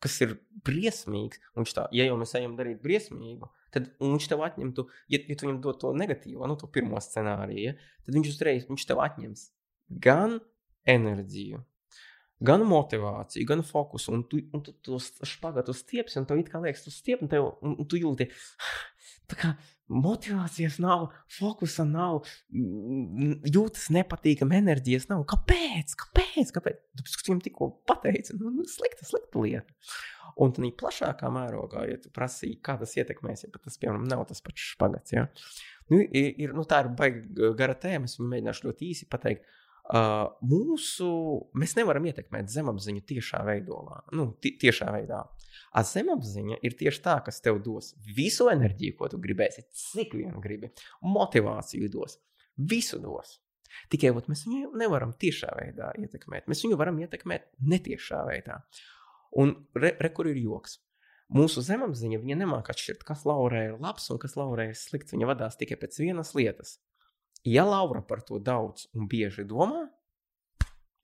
kas 0.00 0.18
ir 0.24 0.36
briesmīgs. 0.66 1.40
Un 1.54 1.64
viņš 1.64 1.76
tā, 1.76 1.86
ja 1.96 2.08
jau 2.08 2.18
mēs 2.20 2.36
ejam 2.36 2.58
darīt 2.58 2.82
briesmīgu, 2.84 3.48
tad 3.74 3.88
viņš 4.02 4.28
tev 4.32 4.44
atņemtu, 4.44 4.86
ja, 5.12 5.22
ja 5.22 5.38
tu 5.38 5.46
viņam 5.46 5.62
dod 5.64 5.80
to 5.80 5.94
negatīvo, 5.96 6.44
nu, 6.48 6.58
to 6.60 6.68
pirmo 6.72 7.00
scenāriju, 7.00 7.70
ja, 7.70 7.96
tad 8.04 8.16
viņš 8.16 8.34
uzreiz 8.34 8.68
viņš 8.68 8.86
tev 8.90 9.02
atņems 9.04 9.48
gan 9.90 10.38
enerģiju, 10.88 11.60
gan 12.40 12.64
motivāciju, 12.68 13.48
gan 13.48 13.64
fokusu. 13.66 14.14
Un 14.14 14.24
tu, 14.30 14.40
un 14.54 14.62
tu 14.64 14.74
to 14.84 15.00
spagātu 15.00 15.74
stieps, 15.76 16.16
un 16.20 16.28
tev 16.28 16.40
it 16.40 16.50
kā 16.52 16.62
liekas, 16.62 16.86
tu 16.86 16.94
stiep, 16.94 17.24
un, 17.24 17.30
tev, 17.32 17.50
un, 17.60 17.76
un 17.82 17.90
tu 17.90 18.00
jūti, 18.00 18.30
kā 19.40 19.54
motivācijas 19.90 20.78
nav, 20.82 21.08
fokusa 21.34 21.84
nav, 21.86 22.22
jūtas 22.50 23.90
nepatīkama, 23.94 24.60
enerģijas 24.62 25.08
nav. 25.10 25.24
Kāpēc? 25.30 25.96
Kāpēc? 25.98 26.54
Kāpēc? 26.54 26.80
Tāpēc, 27.00 27.18
ka 27.18 27.28
viņam 27.28 27.42
tikko 27.46 27.70
pateica, 27.90 28.38
nu, 28.38 28.54
nu, 28.54 28.66
slikta, 28.70 29.06
slikta 29.08 29.42
lieta. 29.42 29.78
Un 30.40 30.54
tādā 30.54 30.70
plašākā 30.78 31.28
mērogā, 31.34 31.84
ja 31.90 31.98
tu 32.00 32.12
prasīji, 32.14 32.60
kā 32.64 32.76
tas 32.80 32.94
ietekmēs, 32.96 33.44
ja 33.44 33.50
tas, 33.56 33.76
piemēram, 33.82 34.06
nav 34.08 34.22
tas 34.30 34.42
pats 34.44 34.70
spagats. 34.76 35.12
Ja? 35.12 35.26
Nu, 35.90 35.98
ir, 36.00 36.54
nu, 36.54 36.64
tā 36.70 36.84
ir 36.84 36.92
baigta 36.96 37.50
gara 37.58 37.74
tēma, 37.78 38.08
es 38.08 38.16
mēģināšu 38.22 38.68
ļoti 38.68 38.92
īsi 38.92 39.10
pateikt. 39.10 39.48
Uh, 39.90 40.28
mūsu, 40.46 41.06
mēs 41.58 41.72
nevaram 41.74 42.04
ietekmēt 42.06 42.50
zemapziņu 42.52 43.00
tiešā 43.08 43.40
veidā. 43.42 43.78
Nu, 44.14 44.28
tiešā 44.38 44.86
veidā. 44.94 45.24
A 45.74 45.82
zemapziņa 45.86 46.60
ir 46.66 46.76
tieši 46.78 47.00
tā, 47.02 47.16
kas 47.26 47.42
tev 47.42 47.58
dos 47.64 47.96
visu 48.14 48.46
enerģiju, 48.52 48.94
ko 49.00 49.08
tu 49.10 49.18
gribēsi, 49.22 49.64
cik 49.74 50.14
vien 50.14 50.36
gribi, 50.42 50.70
motivāciju 51.02 51.90
dos, 51.90 52.20
visu 52.70 53.00
dos. 53.02 53.40
Tikai 53.90 54.12
ot, 54.14 54.28
mēs 54.30 54.44
viņu 54.46 54.70
nevaram 54.78 55.10
tiešā 55.18 55.50
veidā 55.58 55.90
ietekmēt. 55.98 56.46
Mēs 56.50 56.62
viņu 56.66 56.78
varam 56.78 57.00
ietekmēt 57.02 57.48
netiešā 57.72 58.22
veidā. 58.28 58.60
Un 59.42 59.56
re, 59.74 59.96
re 59.98 60.12
kur 60.14 60.30
ir 60.30 60.38
joks? 60.38 60.78
Mūsu 61.34 61.62
zemapziņa 61.66 62.22
nemāķi 62.26 62.74
atšķirt, 62.74 63.02
kas 63.06 63.26
Laurai 63.26 63.68
ir 63.72 63.76
labs 63.82 64.06
un 64.10 64.22
kas 64.22 64.38
Laurai 64.38 64.70
ir 64.70 64.78
slikts. 64.78 65.14
Viņa 65.14 65.30
vadās 65.30 65.58
tikai 65.58 65.78
pēc 65.82 65.98
vienas 66.02 66.34
lietas 66.38 66.78
Ja 67.46 67.64
Laura 67.64 68.02
par 68.04 68.20
to 68.26 68.38
daudz 68.38 68.86
un 68.92 69.08
bieži 69.08 69.46
domā, 69.48 69.86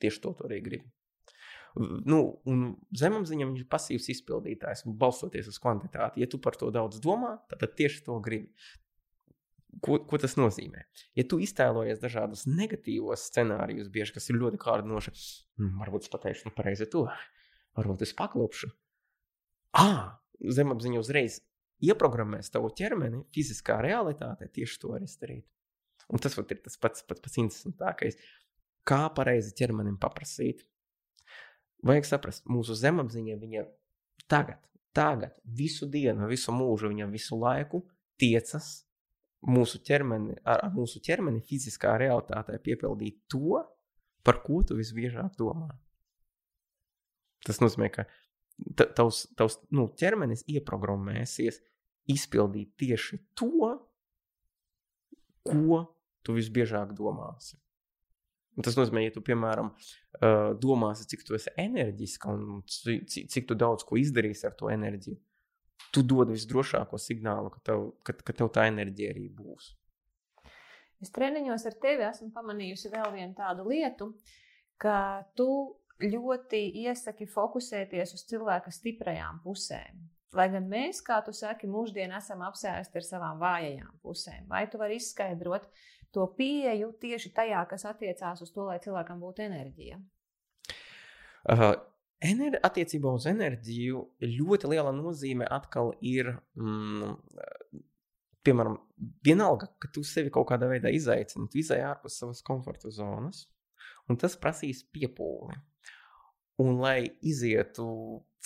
tieši 0.03 0.23
to 0.25 0.35
arī 0.45 0.61
grib. 0.65 0.85
Nu, 1.77 2.21
zemapziņā 2.97 3.47
viņš 3.49 3.63
ir 3.63 3.69
pasīvs 3.73 4.09
izpildītājs, 4.15 4.87
balstoties 5.01 5.49
uz 5.51 5.59
kvantitāti. 5.61 6.23
Ja 6.23 6.29
tu 6.29 6.41
par 6.41 6.57
to 6.57 6.71
daudz 6.73 7.01
domā, 7.05 7.37
tad, 7.51 7.61
tad 7.65 7.75
tieši 7.77 8.05
to 8.07 8.19
gribi. 8.25 8.49
Ko, 9.85 9.99
ko 10.09 10.17
tas 10.17 10.39
nozīmē? 10.41 10.87
Ja 11.19 11.27
tu 11.29 11.37
iztēlojies 11.45 12.01
dažādus 12.01 12.47
negatīvos 12.49 13.27
scenārijus, 13.29 13.91
bieži, 13.93 14.15
kas 14.17 14.31
ir 14.33 14.39
ļoti 14.41 14.61
kārdinoši, 14.63 15.13
varbūt 15.83 16.07
es 16.07 16.13
pateikšu, 16.15 16.47
nu, 16.49 16.55
pareizi 16.57 16.89
to, 16.89 17.05
varbūt 17.77 18.07
es 18.07 18.15
paklopšu. 18.17 18.71
Ah, 19.77 20.17
zemapziņa 20.41 21.03
uzreiz 21.03 21.43
ieprogrammēs 21.85 22.49
tavu 22.55 22.71
ķermeni, 22.73 23.27
fiziskā 23.37 23.83
realitāte 23.85 24.49
tieši 24.49 24.81
to 24.81 24.97
arī 24.97 25.11
darīt. 25.21 25.45
Un 26.13 26.23
tas 26.23 26.37
ir 26.39 26.61
tas 26.63 26.79
pats, 26.79 27.03
pats, 27.03 27.23
pats 27.23 27.39
interesantākais. 27.43 28.19
Kā 28.87 29.07
pareizi 29.15 29.55
ķermenim 29.59 29.97
paprasīt? 29.99 30.63
Vajag 31.87 32.07
saprast, 32.09 32.47
mūsu 32.51 32.77
zemapziņa 32.79 33.37
viņa 33.41 33.65
tagad, 34.31 34.63
tagad, 34.97 35.35
visu 35.45 35.89
dienu, 35.91 36.29
visu 36.31 36.55
mūžu, 36.55 36.91
viņa 36.93 37.09
visu 37.11 37.39
laiku 37.39 37.83
tiecas 38.21 38.87
mūsu 39.47 39.81
ķermeni, 39.85 40.39
ar 40.47 40.65
mūsu 40.75 41.03
ķermeni 41.05 41.43
fiziskā 41.47 41.97
realitātē 42.01 42.59
piepildīt 42.63 43.19
to, 43.31 43.61
par 44.27 44.41
ko 44.47 44.63
tu 44.67 44.79
visbiežāk 44.79 45.37
domā. 45.39 45.69
Tas 47.47 47.61
nozīmē, 47.63 47.91
ka 47.95 48.07
tavs, 48.97 49.27
tavs 49.39 49.61
nu, 49.75 49.87
ķermenis 49.99 50.47
ieprogrammēsies 50.51 51.61
izpildīt 52.11 52.73
tieši 52.81 53.21
to, 53.39 53.75
ko 55.47 55.83
tu 56.27 56.35
visbiežāk 56.37 56.93
domāsi. 56.99 57.57
Un 58.57 58.65
tas 58.65 58.77
nozīmē, 58.79 59.05
ja 59.05 59.13
tu, 59.13 59.21
piemēram, 59.25 59.71
domāsi, 60.63 61.07
cik 61.11 61.25
tu 61.29 61.37
esi 61.37 61.53
enerģiska 61.61 62.33
un 62.33 62.63
cik, 62.65 63.29
cik 63.33 63.49
tu 63.51 63.57
daudz 63.59 63.85
ko 63.85 63.99
izdarīsi 64.01 64.47
ar 64.49 64.55
to 64.57 64.71
enerģiju, 64.73 65.19
tu 65.93 66.03
dod 66.05 66.33
visdrošāko 66.33 66.99
signālu, 67.01 67.53
ka 67.53 67.61
tev, 67.69 67.91
ka, 68.07 68.17
ka 68.25 68.37
tev 68.41 68.51
tā 68.55 68.65
enerģija 68.71 69.13
arī 69.13 69.27
būs. 69.37 69.75
Es 71.05 71.13
treniņos 71.13 71.67
ar 71.69 71.77
tevi 71.83 72.07
esmu 72.09 72.31
pamanījusi 72.33 72.93
vēl 72.95 73.11
vienu 73.13 73.37
tādu 73.37 73.67
lietu, 73.69 74.15
ka 74.81 75.27
tu 75.37 75.77
ļoti 76.01 76.63
iesaki 76.87 77.29
fokusēties 77.29 78.15
uz 78.17 78.25
cilvēka 78.31 78.73
stiprajām 78.73 79.43
pusēm. 79.45 80.01
Lai 80.37 80.49
gan 80.53 80.65
mēs, 80.69 81.03
kā 81.05 81.21
tu 81.25 81.33
saki, 81.37 81.69
mūždien 81.71 82.13
esam 82.17 82.43
apsēsti 82.45 83.01
ar 83.01 83.05
savām 83.05 83.39
vājajām 83.41 84.01
pusēm, 84.05 84.49
vai 84.49 84.65
tu 84.69 84.81
vari 84.81 84.99
izskaidrot, 85.01 85.69
uh, 85.69 85.96
to 86.17 86.25
pieeju 86.39 86.95
tieši 87.03 87.33
tajā, 87.37 87.61
kas 87.69 87.85
attiecās 87.89 88.41
uz 88.45 88.53
to, 88.55 88.65
lai 88.69 88.79
cilvēkam 88.83 89.21
būtu 89.21 89.45
enerģija? 89.47 89.99
Uh, 91.47 91.75
ener 92.25 92.57
attiecībā 92.65 93.13
uz 93.15 93.29
enerģiju 93.31 94.03
ļoti 94.25 94.73
liela 94.73 94.95
nozīme 94.97 95.49
atkal 95.59 95.95
ir. 96.01 96.33
Mm, 96.59 97.19
Piemēram, 98.47 98.77
vienalga, 99.27 99.67
ka 99.83 99.89
tu 99.91 100.05
sevi 100.07 100.31
kaut 100.31 100.47
kādā 100.53 100.69
veidā 100.71 100.93
izaicini, 100.95 101.49
tu 101.51 101.59
izai 101.59 101.81
ārpus 101.83 102.21
savas 102.21 102.45
komforta 102.47 102.93
zonas, 102.95 103.41
un 104.07 104.21
tas 104.23 104.37
prasīs 104.39 104.85
piepūli. 104.95 105.57
Un, 106.63 106.77
lai 106.79 107.01
izietu 107.27 107.89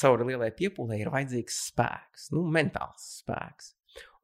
cauri 0.00 0.30
lielai 0.30 0.48
piepūlei, 0.56 1.02
ir 1.02 1.12
vajadzīgs 1.12 1.58
spēks, 1.66 2.30
nu, 2.32 2.46
mentāls 2.48 3.04
spēks 3.20 3.74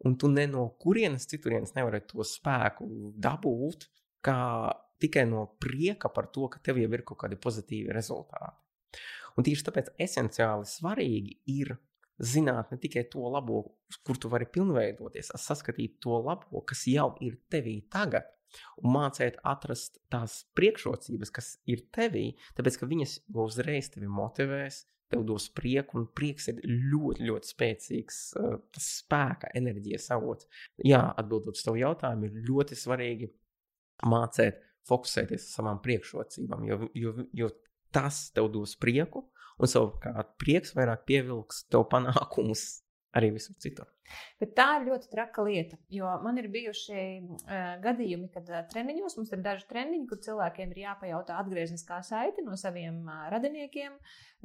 un 0.04 0.16
tu 0.20 0.28
ne 0.28 0.46
no 0.50 0.66
kurienes 0.82 1.28
citurienes 1.30 1.74
nevari 1.76 2.02
to 2.08 2.24
spēku 2.26 2.88
dabūt, 3.16 3.88
kā 4.24 4.38
tikai 5.00 5.26
no 5.28 5.46
prieka 5.62 6.10
par 6.12 6.28
to, 6.32 6.48
ka 6.52 6.60
tev 6.64 6.80
jau 6.80 6.90
ir 6.92 7.04
kaut 7.06 7.22
kādi 7.24 7.38
pozitīvi 7.40 7.94
rezultāti. 7.94 8.56
Un 9.36 9.44
tieši 9.44 9.66
tāpēc 9.66 9.92
esenciāli 10.00 10.68
svarīgi 10.68 11.36
ir 11.52 11.74
zināt 12.16 12.70
ne 12.72 12.78
tikai 12.80 13.04
to 13.12 13.28
labo, 13.28 13.62
kur 14.06 14.16
tu 14.16 14.30
vari 14.32 14.48
pilnveidoties, 14.48 15.34
saskatīt 15.36 15.98
to 16.00 16.16
labo, 16.24 16.62
kas 16.64 16.86
jau 16.88 17.10
ir 17.24 17.36
tevī 17.52 17.82
tagad, 17.92 18.28
un 18.80 18.94
mācīt 18.94 19.36
atrast 19.44 20.00
tās 20.12 20.38
priekšrocības, 20.56 21.32
kas 21.34 21.50
ir 21.68 21.84
tevī, 21.92 22.30
tāpēc 22.56 22.80
ka 22.80 22.88
viņas 22.88 23.18
uzreiz 23.44 23.90
tevi 23.92 24.08
motivēs, 24.08 24.84
tev 25.12 25.24
dos 25.28 25.48
prieku, 25.54 26.00
un 26.00 26.06
prieks 26.16 26.48
ir 26.52 26.60
ļoti, 26.66 27.26
ļoti 27.28 27.52
spēcīgs 27.52 28.20
uh, 28.40 28.56
spēka, 28.82 29.52
enerģijas 29.58 30.10
avots. 30.16 30.48
Jā, 30.84 31.02
atbildot 31.20 31.58
uz 31.58 31.66
tavu 31.66 31.80
jautājumu, 31.82 32.28
ir 32.30 32.48
ļoti 32.48 32.78
svarīgi 32.78 33.30
mācīt, 34.06 34.58
fokusēties 34.86 35.46
uz 35.46 35.54
savām 35.58 35.80
priekšrocībām, 35.84 36.66
jo, 36.68 36.80
jo, 36.94 37.14
jo 37.34 37.50
tas 37.94 38.26
tev 38.34 38.50
dos 38.54 38.76
prieku, 38.78 39.24
un 39.56 39.70
savukārt 39.70 40.34
prieks 40.42 40.74
vairāk 40.76 41.06
pievilks 41.08 41.64
tev 41.72 41.86
panākumus 41.92 42.66
arī 43.16 43.32
visur 43.34 43.56
citur. 43.62 43.88
Bet 44.40 44.52
tā 44.58 44.66
ir 44.78 44.86
ļoti 44.90 45.08
traka 45.10 45.42
lieta. 45.46 45.78
Jo 45.92 46.12
man 46.22 46.38
ir 46.40 46.48
bijuši 46.52 46.96
uh, 46.96 47.54
gadījumi, 47.82 48.28
kad 48.34 48.48
uh, 48.52 48.62
treniņos 48.70 49.16
mums 49.18 49.32
ir 49.34 49.42
daži 49.44 49.66
treniņi, 49.70 50.06
kur 50.10 50.20
cilvēkiem 50.22 50.74
ir 50.74 50.82
jāpajautā 50.84 51.38
atgriezniskā 51.42 52.00
saite 52.06 52.44
no 52.46 52.56
saviem 52.60 53.00
uh, 53.08 53.26
radiniekiem, 53.32 53.96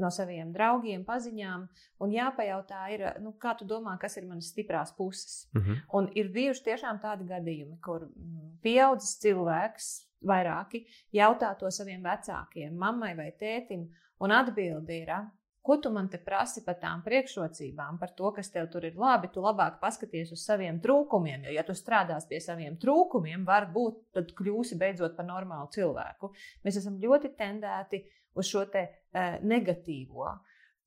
no 0.01 0.11
saviem 0.13 0.53
draugiem, 0.55 1.03
paziņām. 1.07 1.67
Un 2.01 2.15
jāpajautā, 2.15 2.83
ir, 2.95 3.05
nu, 3.23 3.35
kā 3.41 3.53
tu 3.59 3.67
domā, 3.69 3.97
kas 4.01 4.17
ir 4.17 4.29
manas 4.29 4.49
stiprās 4.53 4.95
puses. 4.97 5.43
Mm 5.53 5.61
-hmm. 5.61 5.81
Un 5.99 6.09
ir 6.15 6.31
bijuši 6.33 6.63
tiešām 6.71 7.01
tādi 7.03 7.27
gadījumi, 7.29 7.77
kur 7.85 8.07
mm, 8.07 8.57
pieaudzis 8.63 9.19
cilvēks, 9.21 9.91
vairāki, 10.21 10.85
jautā 11.13 11.51
to 11.59 11.71
saviem 11.71 12.03
vecākiem, 12.03 12.73
mammai 12.77 13.15
vai 13.17 13.31
tētim, 13.39 13.87
un 14.21 14.31
atbildi 14.31 15.01
ir, 15.01 15.13
Ko 15.61 15.77
tu 15.77 15.91
man 15.93 16.07
te 16.09 16.17
prasi 16.17 16.63
par 16.65 16.79
tām 16.81 17.03
priekšrocībām, 17.05 17.99
par 18.01 18.15
to, 18.17 18.31
kas 18.33 18.49
tev 18.49 18.65
tur 18.73 18.85
ir 18.87 18.95
labi? 18.97 19.29
Tu 19.29 19.43
labāk 19.43 19.77
paskaties 19.81 20.31
uz 20.33 20.41
saviem 20.41 20.79
trūkumiem, 20.81 21.43
jo, 21.45 21.51
ja 21.53 21.63
tu 21.67 21.75
strādās 21.77 22.25
pie 22.29 22.39
saviem 22.41 22.79
trūkumiem, 22.81 23.43
varbūt 23.45 23.99
tad 24.17 24.31
kļūsi 24.39 24.79
beidzot 24.81 25.13
par 25.17 25.27
normālu 25.27 25.69
cilvēku. 25.75 26.31
Mēs 26.65 26.79
esam 26.81 26.97
ļoti 27.03 27.35
tendēti 27.37 28.01
uz 28.33 28.49
šo 28.49 28.63
te 28.73 28.87
uh, 28.87 29.35
negatīvo. 29.45 30.31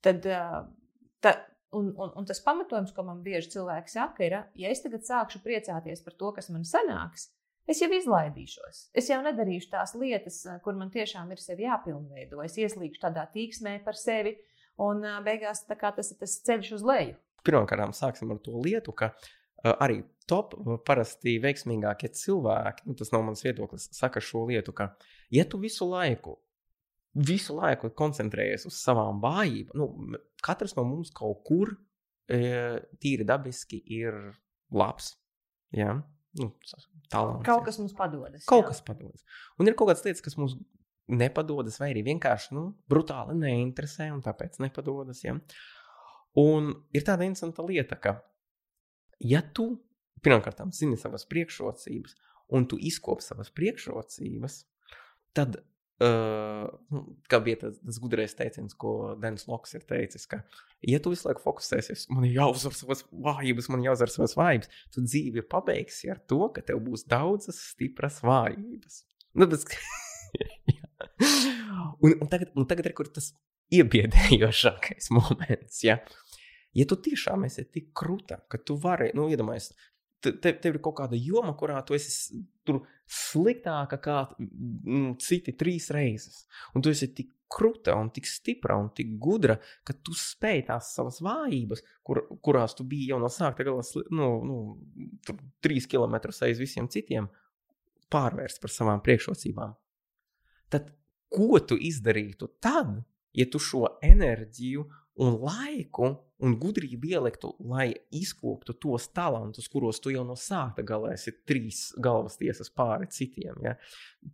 Tad, 0.03 0.27
uh, 0.27 0.57
ta, 1.23 1.35
un, 1.79 1.93
un, 1.95 2.11
un 2.19 2.27
tas 2.27 2.43
pamatojums, 2.43 2.91
ko 2.97 3.05
man 3.07 3.21
bieži 3.23 3.53
cilvēki 3.55 3.95
saka, 3.95 4.27
ir, 4.27 4.37
ja 4.59 4.73
es 4.75 4.83
tagad 4.83 5.07
sākšu 5.07 5.45
priecāties 5.45 6.03
par 6.03 6.19
to, 6.19 6.33
kas 6.35 6.51
man 6.55 6.67
sanāks, 6.67 7.31
Es 7.65 7.79
jau 7.81 7.87
izlaidīšos. 7.97 8.79
Es 8.93 9.07
jau 9.09 9.23
nedarīšu 9.25 9.71
tās 9.73 9.95
lietas, 9.97 10.43
kur 10.61 10.77
man 10.77 10.91
tiešām 10.93 11.31
ir 11.33 11.41
sevi 11.41 11.65
jāpilnveido. 11.65 12.43
Es 12.45 12.59
ieslīgšu 12.61 13.01
tādā 13.01 13.23
tīksmē 13.33 13.79
par 13.87 13.97
sevi, 13.97 14.35
uh, 14.37 14.54
Un 14.83 15.05
beigās 15.25 15.63
tas 15.69 16.11
ir 16.11 16.19
tas 16.19 16.41
ceļš 16.47 16.73
uz 16.79 16.85
leju. 16.87 17.17
Pirmkārt, 17.45 17.95
sāksim 17.95 18.33
ar 18.33 18.41
to 18.43 18.57
lietu, 18.65 18.95
ka 18.97 19.13
uh, 19.13 19.75
arī 19.75 20.01
top 20.31 20.55
parasti 20.87 21.37
veiksmīgākie 21.43 22.11
cilvēki, 22.17 22.87
nu, 22.89 22.97
tas 22.99 23.13
nav 23.13 23.27
mans 23.27 23.45
viedoklis, 23.45 23.91
saka 23.97 24.23
šo 24.25 24.47
lietu, 24.49 24.73
ka, 24.77 24.95
ja 25.35 25.45
tu 25.49 25.61
visu 25.61 25.89
laiku, 25.89 26.39
visu 27.15 27.57
laiku 27.59 27.93
koncentrējies 27.97 28.67
uz 28.71 28.79
savām 28.81 29.21
vājībām, 29.23 29.77
nu, 29.81 30.23
katrs 30.45 30.77
no 30.79 30.87
mums 30.89 31.13
kaut 31.15 31.45
kur 31.47 31.75
e, 32.27 32.41
tīri 33.03 33.27
dabiski 33.29 33.83
ir 34.01 34.17
labs. 34.75 35.13
Ja? 35.75 35.99
Nu, 36.41 36.51
talants, 37.13 37.45
kaut 37.47 37.67
kas 37.69 37.79
mums 37.79 37.95
padodas. 37.97 38.47
Kaut 38.49 38.65
jā. 38.65 38.73
kas 38.73 38.81
padodas. 38.87 39.23
Un 39.61 39.71
ir 39.71 39.77
kaut 39.79 39.93
kādas 39.93 40.05
lietas, 40.07 40.25
kas 40.25 40.39
mums 40.41 40.57
nepadodas, 41.13 41.79
vai 41.81 41.91
arī 41.93 42.05
vienkārši 42.07 42.55
nu, 42.57 42.69
brutāli 42.91 43.37
neinteresē 43.39 44.09
un 44.15 44.23
tāpēc 44.25 44.61
nepadodas. 44.65 45.21
Ja? 45.25 45.37
Un 46.41 46.73
ir 46.97 47.05
tāda 47.07 47.27
interesanta 47.27 47.65
lieta, 47.67 47.99
ka, 48.01 48.17
ja 49.21 49.43
tu 49.55 49.75
pirmkārt 50.25 50.63
zini 50.73 50.97
savas 51.01 51.27
priekšrocības, 51.29 52.17
un 52.57 52.67
tu 52.69 52.79
izkopi 52.81 53.25
savas 53.25 53.51
priekšrocības, 53.53 54.57
tad, 55.37 55.59
uh, 56.01 56.65
nu, 56.95 57.03
kā 57.29 57.41
bija 57.45 57.61
tas, 57.67 57.77
tas 57.85 58.01
gudrais 58.01 58.37
teiciens, 58.39 58.77
ko 58.81 59.13
Denis 59.21 59.45
Loks 59.51 59.77
ir 59.77 59.85
teicis, 59.89 60.25
ka, 60.31 60.41
ja 60.89 61.01
tu 61.05 61.13
visu 61.13 61.29
laiku 61.29 61.45
fokusēsies, 61.45 62.07
man 62.15 62.25
ir 62.29 62.39
jāuzvar 62.39 62.77
savas 62.79 63.05
vājības, 63.13 63.69
man 63.73 63.85
ir 63.85 63.91
jāuzvar 63.91 64.15
savas 64.15 64.37
vājības, 64.41 64.73
tu 64.97 65.05
dzīvi 65.05 65.45
pabeigsi 65.53 66.13
ar 66.15 66.25
to, 66.25 66.41
ka 66.57 66.65
tev 66.65 66.81
būs 66.89 67.05
daudzas 67.11 67.61
stipras 67.75 68.23
vājības. 68.25 69.03
Nu, 69.37 69.49
tas, 69.51 69.69
un, 71.20 72.15
un, 72.20 72.28
tagad, 72.28 72.53
un 72.57 72.66
tagad 72.69 72.91
ir 72.91 73.11
tas 73.15 73.32
iebiedējošākais 73.74 75.11
moments. 75.16 75.82
Ja? 75.86 75.99
ja 76.74 76.86
tu 76.91 76.99
tiešām 77.01 77.47
esi 77.49 77.66
tik 77.70 77.93
krūta, 77.97 78.43
ka 78.51 78.61
tu 78.61 78.77
vari, 78.81 79.11
nu, 79.16 79.28
iedomājies, 79.32 79.70
te, 80.24 80.35
tev 80.53 80.74
ir 80.74 80.81
kaut 80.85 80.99
kāda 81.03 81.19
joma, 81.19 81.55
kurā 81.59 81.81
tu 81.86 81.97
esi 81.97 82.43
sliktāka 83.11 84.01
kā 84.03 84.19
mm, 84.41 85.15
citi 85.23 85.55
trīs 85.59 85.91
reizes. 85.95 86.45
Un 86.74 86.85
tu 86.85 86.93
esi 86.93 87.11
tik 87.15 87.31
krūta 87.55 87.95
un 88.01 88.09
tik 88.11 88.27
stipra 88.27 88.74
un 88.81 88.89
tik 88.97 89.12
gudra, 89.23 89.55
ka 89.86 89.95
tu 89.95 90.16
spēj 90.16 90.65
tās 90.73 90.91
savas 90.97 91.20
vājības, 91.23 91.85
kur, 92.03 92.24
kurās 92.43 92.74
tu 92.74 92.86
biji 92.89 93.12
jau 93.12 93.20
no 93.23 93.31
sākta 93.31 93.66
gala, 93.69 93.85
nu, 94.11 94.28
nu, 94.49 94.59
trīs 95.62 95.86
kilometrus 95.91 96.43
aiz 96.49 96.59
visiem 96.59 96.89
citiem, 96.91 97.28
pārvērst 98.11 98.61
par 98.65 98.73
savām 98.74 99.05
priekšrocībām 99.05 99.77
tad 100.74 100.91
ko 101.35 101.59
tu 101.61 101.78
izdarītu 101.81 102.48
tad, 102.62 103.01
ja 103.35 103.47
tu 103.51 103.61
šo 103.62 103.86
enerģiju 104.02 104.86
un 105.24 105.36
laiku 105.43 106.09
un 106.44 106.56
gudrību 106.61 107.09
ieliktu, 107.15 107.52
lai 107.70 107.86
izkoptu 108.15 108.74
tos 108.82 109.06
talantus, 109.15 109.69
kuros 109.70 110.01
tu 110.02 110.11
jau 110.12 110.24
no 110.27 110.35
sākta 110.39 110.82
gala 110.86 111.12
esi 111.15 111.32
trīs 111.47 111.86
galvas 112.02 112.36
tiesas 112.40 112.73
pāri 112.74 113.06
citiem. 113.15 113.61
Ja? 113.65 113.77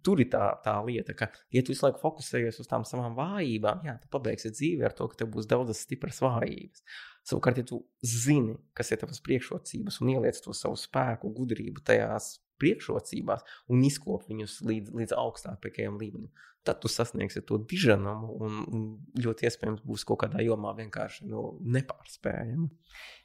Tur 0.05 0.23
ir 0.25 0.31
tā, 0.33 0.47
tā 0.65 0.75
lieta, 0.87 1.15
ka, 1.17 1.29
ja 1.55 1.63
tu 1.63 1.75
visu 1.75 1.87
laiku 1.87 2.01
fokusējies 2.03 2.63
uz 2.65 2.71
tām 2.71 2.87
savām 2.89 3.15
vājībām, 3.19 3.85
jā, 3.87 3.99
tu 4.03 4.11
pabeigsi 4.13 4.53
dzīvi 4.57 4.89
ar 4.89 4.97
to, 4.97 5.11
ka 5.13 5.21
tev 5.21 5.31
būs 5.37 5.49
daudzas 5.51 5.85
stipras 5.85 6.23
vājības. 6.25 6.85
Savukārt, 7.31 7.61
ja 7.61 7.69
tu 7.69 7.83
zini, 8.01 8.57
kas 8.75 8.91
ir 8.91 9.03
tavas 9.03 9.21
priekšrocības 9.27 10.01
un 10.01 10.15
ieliec 10.17 10.41
to 10.41 10.57
savu 10.57 10.81
spēku, 10.81 11.31
gudrību 11.37 11.85
tajās 11.85 12.39
priekšrocībās 12.61 13.45
un 13.73 13.83
izkop 13.87 14.29
viņus 14.31 14.61
līdz, 14.69 14.95
līdz 15.01 15.19
augstākajam 15.19 15.99
līmenim. 16.01 16.31
Tad 16.65 16.83
tu 16.83 16.91
sasniegsi 16.93 17.41
to 17.49 17.57
diženumu, 17.65 18.35
un, 18.45 18.57
un 18.69 18.81
ļoti 19.25 19.47
iespējams 19.49 19.85
būs 19.87 20.05
kaut 20.09 20.21
kādā 20.27 20.43
jomā 20.45 20.75
vienkārši 20.77 21.25
nu, 21.31 21.55
nepārspējama. 21.65 22.69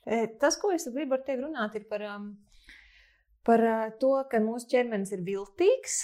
E, 0.08 0.22
tas, 0.40 0.56
ko 0.62 0.72
es 0.72 0.88
gribu 0.88 1.18
ar 1.18 1.26
tevi 1.28 1.44
runāt, 1.44 1.76
ir 1.76 1.84
par, 1.90 2.06
um, 2.14 2.30
par 3.44 3.64
uh, 3.68 3.84
to, 4.00 4.14
ka 4.32 4.40
mūsu 4.40 4.70
ķermenis 4.72 5.12
ir 5.18 5.26
viltīgs, 5.28 5.98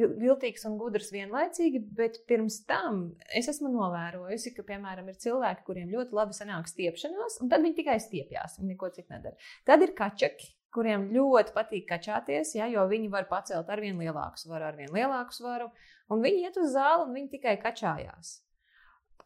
viltīgs 0.00 0.64
un 0.70 0.78
gudrs 0.80 1.12
vienlaicīgi, 1.12 1.84
bet 1.98 2.22
pirms 2.30 2.62
tam 2.70 3.04
es 3.36 3.52
esmu 3.52 3.68
novērojusi, 3.74 4.54
ka, 4.56 4.64
piemēram, 4.72 5.12
ir 5.12 5.20
cilvēki, 5.20 5.66
kuriem 5.68 5.92
ļoti 5.92 6.16
labi 6.16 6.40
sanāk 6.40 6.72
stiepšanās, 6.72 7.42
un 7.44 7.52
tad 7.52 7.68
viņi 7.68 7.82
tikai 7.82 8.00
stiepjas, 8.00 8.56
viņi 8.62 8.72
neko 8.72 8.94
citu 8.96 9.12
nedara. 9.12 9.36
Tad 9.68 9.84
ir 9.84 9.92
kačaki 9.98 10.54
kuriem 10.78 11.08
ļoti 11.14 11.54
patīk 11.56 11.88
kačāties, 11.90 12.54
ja, 12.54 12.70
jo 12.70 12.86
viņi 12.88 13.10
var 13.12 13.26
pacelt 13.30 13.68
ar 13.68 13.82
vien 13.82 13.98
lielāku 13.98 14.38
svaru, 14.40 14.70
ar 14.70 14.78
vien 14.78 14.92
lielāku 14.94 15.34
svaru, 15.34 15.72
un 16.08 16.22
viņi 16.22 16.44
iet 16.46 16.60
uz 16.62 16.76
zāli 16.76 17.08
un 17.08 17.16
viņi 17.18 17.34
tikai 17.34 17.58
kačājās. 17.64 18.38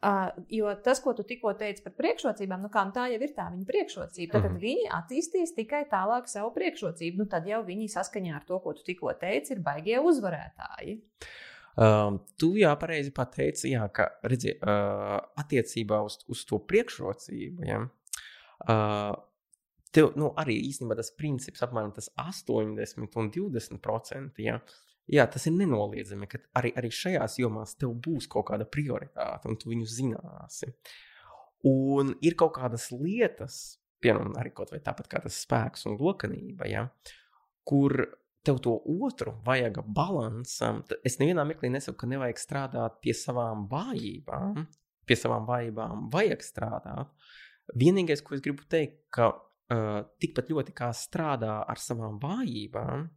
Uh, 0.03 0.33
jo 0.51 0.67
tas, 0.83 0.99
ko 0.99 1.13
tu 1.15 1.23
tikko 1.23 1.53
teici 1.55 1.79
par 1.85 1.93
priekšrocībām, 1.95 2.65
nu 2.65 2.69
kā, 2.71 2.81
nu 2.83 2.91
tā 2.91 3.05
jau 3.13 3.21
ir 3.23 3.31
tā 3.37 3.45
viņa 3.53 3.63
priekšrocība. 3.69 4.33
Tad, 4.33 4.41
mm 4.41 4.47
-hmm. 4.49 4.57
tad 4.57 4.65
viņi 4.65 4.89
attīstīs 4.97 5.55
tikai 5.55 5.85
tālāk 5.87 6.27
savu 6.27 6.51
priekšrocību. 6.57 7.23
Nu, 7.23 7.25
tad 7.31 7.47
jau 7.47 7.61
viņi 7.63 7.87
saskaņā 7.93 8.35
ar 8.35 8.43
to, 8.43 8.59
ko 8.59 8.73
tu 8.73 8.83
tikko 8.83 9.13
teici, 9.21 9.53
ir 9.53 9.61
baigie 9.63 9.99
uzvarētāji. 9.99 10.99
Um, 11.73 12.19
tu 12.37 12.51
jā, 12.59 12.75
pareizi 12.79 13.11
pateici, 13.11 13.71
jā, 13.71 13.87
ka 13.89 14.09
redzi, 14.23 14.51
uh, 14.59 15.23
attiecībā 15.39 16.03
uz, 16.03 16.19
uz 16.27 16.43
to 16.45 16.59
priekšrocību. 16.59 17.63
Ja, 17.65 17.79
uh, 18.67 19.15
tev 19.93 20.13
nu, 20.19 20.31
arī 20.39 20.55
īstenībā 20.69 20.97
tas 20.97 21.13
princips, 21.17 21.63
apmēram 21.65 21.93
tas 21.95 22.09
80 22.19 23.19
un 23.21 23.29
20 23.33 23.81
procenti. 23.83 24.47
Ja? 24.49 24.59
Jā, 25.11 25.27
tas 25.27 25.45
ir 25.49 25.55
nenoliedzami, 25.57 26.29
ka 26.31 26.39
arī, 26.59 26.71
arī 26.79 26.89
šajās 26.93 27.37
jomās 27.41 27.75
tev 27.79 27.95
būs 28.05 28.29
kaut 28.31 28.47
kāda 28.51 28.67
prioritāte, 28.69 29.49
un 29.51 29.59
tu 29.59 29.73
viņu 29.73 29.87
zināsi. 29.89 30.71
Un 31.67 32.13
ir 32.23 32.37
kaut 32.39 32.55
kādas 32.57 32.89
lietas, 32.91 33.77
piemēram, 34.03 34.35
arī 34.39 34.51
kaut 34.55 34.71
vai 34.71 34.81
tāpat 34.83 35.09
kā 35.11 35.21
tas 35.23 35.43
spēks 35.43 35.87
un 35.87 35.99
lokanība, 35.99 36.67
ja, 36.71 36.87
kur 37.67 37.95
tev 38.43 38.59
to 38.63 38.75
otru 39.07 39.37
vajag 39.45 39.79
balansam. 39.95 40.81
Es 41.07 41.19
nevienā 41.19 41.45
mirklī 41.47 41.71
nesaku, 41.71 42.01
ka 42.01 42.09
nevajag 42.11 42.41
strādāt 42.41 42.99
pie 43.03 43.15
savām 43.15 43.67
vājībām. 43.71 44.65
Pie 45.07 45.17
savām 45.19 45.47
vājībām 45.47 46.07
vajag 46.11 46.43
strādāt. 46.43 47.11
Vienīgais, 47.79 48.23
ko 48.23 48.35
es 48.35 48.43
gribu 48.43 48.67
teikt, 48.71 49.01
ka 49.15 49.31
tikpat 50.21 50.51
ļoti 50.53 50.75
kā 50.75 50.89
strādā 50.97 51.59
ar 51.69 51.81
savām 51.81 52.19
vājībām, 52.21 53.07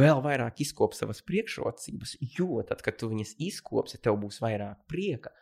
vēl 0.00 0.22
vairāk 0.24 0.62
izkop 0.64 0.94
savas 0.94 1.22
priekšrocības, 1.26 2.16
jo 2.38 2.62
tad, 2.66 2.82
kad 2.86 2.98
tu 3.00 3.10
viņas 3.10 3.36
izkopsi, 3.42 4.00
tev 4.02 4.20
būs 4.22 4.40
vairāk 4.42 4.84
prieka. 4.90 5.32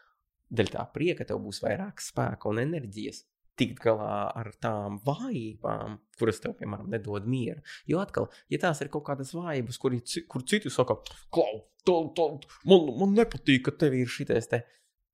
Dēļ 0.48 0.70
tā 0.72 0.84
prieka 0.94 1.26
tev 1.28 1.42
būs 1.44 1.60
vairāk 1.60 2.00
spēka 2.00 2.48
un 2.48 2.62
enerģijas 2.62 3.26
tikt 3.58 3.82
galā 3.82 4.28
ar 4.38 4.52
tām 4.62 5.00
vājībām, 5.04 5.98
kuras 6.18 6.40
tev, 6.42 6.54
piemēram, 6.60 6.88
nedod 6.92 7.26
mieru. 7.28 7.62
Jo 7.90 8.00
atkal, 8.02 8.28
ja 8.52 8.60
tās 8.62 8.80
ir 8.84 8.90
kaut 8.92 9.06
kādas 9.08 9.34
vājības, 9.34 9.80
kur, 9.82 9.96
kur 10.30 10.44
citi 10.48 10.72
saka, 10.72 11.00
klau, 11.34 11.64
to, 11.86 11.98
to, 12.16 12.28
man, 12.70 12.90
man 13.00 13.16
nepatīk, 13.18 13.66
ka 13.66 13.74
tev 13.82 13.98
ir 13.98 14.10
šitais 14.12 14.50
te. 14.50 14.62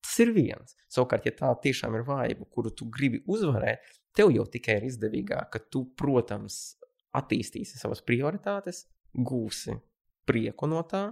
Tas 0.05 0.19
ir 0.21 0.35
viens. 0.37 0.77
Savukārt, 0.93 1.25
ja 1.25 1.33
tā 1.33 1.51
tiešām 1.65 1.97
ir 1.97 2.05
vājība, 2.05 2.45
kuru 2.53 2.73
tu 2.77 2.91
gribi 2.93 3.23
uzvarēt, 3.25 3.87
tev 4.17 4.33
jau 4.35 4.47
tikai 4.51 4.79
ir 4.81 4.89
izdevīgāk, 4.91 5.51
ka 5.55 5.63
tu, 5.71 5.85
protams, 5.99 6.77
attīstīsi 7.15 7.79
savas 7.79 8.03
prioritātes, 8.07 8.85
gūsi 9.15 9.77
prieku 10.27 10.69
no 10.71 10.83
tā, 10.89 11.07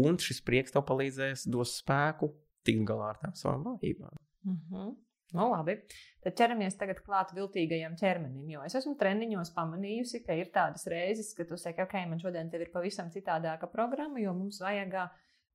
un 0.00 0.18
šis 0.20 0.40
prieks 0.46 0.74
tev 0.74 0.86
palīdzēs, 0.88 1.48
dos 1.52 1.78
spēku 1.80 2.30
tikt 2.64 2.86
galā 2.88 3.12
ar 3.12 3.20
tām 3.22 3.34
savām 3.38 3.66
vājībām. 3.68 4.22
Mm 4.44 4.60
-hmm. 4.60 4.94
Nu, 5.34 5.48
labi. 5.50 5.74
Tad 6.22 6.36
ķeramies 6.38 6.76
tagad 6.78 7.00
klāt 7.02 7.32
viltīgajam 7.34 7.96
ķermenim. 7.98 8.46
Jo 8.50 8.62
es 8.62 8.76
esmu 8.78 8.94
treniņos 9.00 9.50
pamanījusi, 9.56 10.22
ka 10.26 10.36
ir 10.38 10.52
tādas 10.54 10.86
reizes, 10.86 11.32
kad 11.34 11.48
tu 11.48 11.56
saki, 11.56 11.82
ok, 11.82 11.94
man 12.10 12.22
šodien 12.22 12.52
ir 12.54 12.70
pavisam 12.70 13.10
citādāka 13.10 13.66
programma, 13.72 14.20
jo 14.22 14.32
mums 14.32 14.60
vajag 14.62 14.94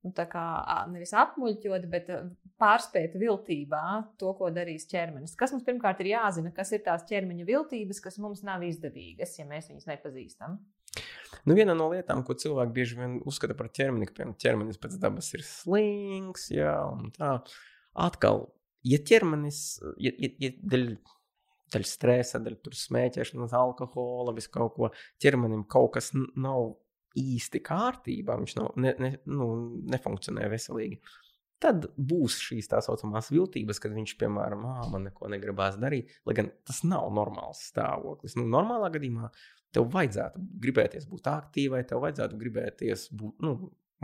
nu, 0.06 0.12
kā, 0.14 0.44
nevis 0.92 1.12
apmuļķot, 1.16 1.86
bet 1.92 2.10
pārspēt 2.60 3.16
viltībā 3.20 3.84
to, 4.20 4.32
ko 4.38 4.50
darīs 4.54 4.88
ķermenis. 4.90 5.36
Kas 5.38 5.54
mums 5.54 5.66
pirmkārt 5.66 6.00
ir 6.04 6.12
jāzina, 6.14 6.52
kas 6.56 6.72
ir 6.76 6.84
tās 6.86 7.04
ķermeņa 7.08 7.48
viltības, 7.48 8.02
kas 8.04 8.20
mums 8.22 8.44
nav 8.46 8.64
izdevīgas, 8.66 9.36
ja 9.40 9.48
mēs 9.48 9.70
viņus 9.72 9.88
nepazīstam. 9.90 10.58
Nu, 11.46 11.54
viena 11.56 11.76
no 11.76 11.86
lietām, 11.92 12.24
ko 12.26 12.34
cilvēki 12.36 12.74
bieži 12.76 12.98
vien 12.98 13.20
uzskata 13.28 13.54
par 13.56 13.70
ķermeni, 13.72 14.08
ka 14.08 14.16
piemēram, 14.16 14.36
ķermenis 14.42 14.80
pēc 14.82 14.96
dabas 15.00 15.30
ir 15.36 15.44
slings, 15.46 16.48
jā, 16.52 16.74
un 16.90 17.12
tā. 17.14 17.36
Atkal, 18.00 18.48
ja 18.86 18.98
ķermenis, 19.06 19.62
ja, 20.02 20.12
ja, 20.16 20.32
ja 20.42 20.52
dēļ, 20.74 20.86
dēļ 21.74 21.86
stresa, 21.86 22.42
dēļ 22.42 22.58
smēķēšanas, 22.82 23.54
alkohola, 23.56 24.34
visu 24.36 24.52
kaut 24.54 24.74
ko, 24.76 24.90
ķermenim 25.22 25.64
kaut 25.70 25.94
kas 25.98 26.10
nav 26.16 26.74
īsti 27.18 27.62
kārtībā, 27.66 28.36
viņš 28.40 28.54
nav, 28.58 28.70
ne, 28.80 28.94
ne, 29.02 29.10
nu, 29.30 29.50
nefunkcionē 29.90 30.46
veselīgi. 30.52 31.00
Tad 31.60 31.90
būs 31.96 32.38
šīs 32.40 32.70
tā 32.72 32.78
saucamās 32.80 33.28
viltības, 33.32 33.82
kad 33.82 33.92
viņš, 33.92 34.14
piemēram, 34.22 34.62
man 34.92 35.08
neko 35.10 35.28
negribās 35.28 35.76
darīt, 35.80 36.14
lai 36.24 36.36
gan 36.38 36.48
tas 36.64 36.80
nav 36.88 37.10
normāls 37.12 37.60
stāvoklis. 37.68 38.38
Nu, 38.38 38.46
normālā 38.48 38.88
gadījumā 38.94 39.28
tev 39.74 39.90
vajadzētu 39.92 40.40
gribēties 40.62 41.08
būt 41.10 41.28
aktīvai, 41.30 41.82
tev 41.88 42.00
vajadzētu 42.06 42.38
gribēties 42.40 43.10
būt 43.12 43.44
nu, 43.44 43.54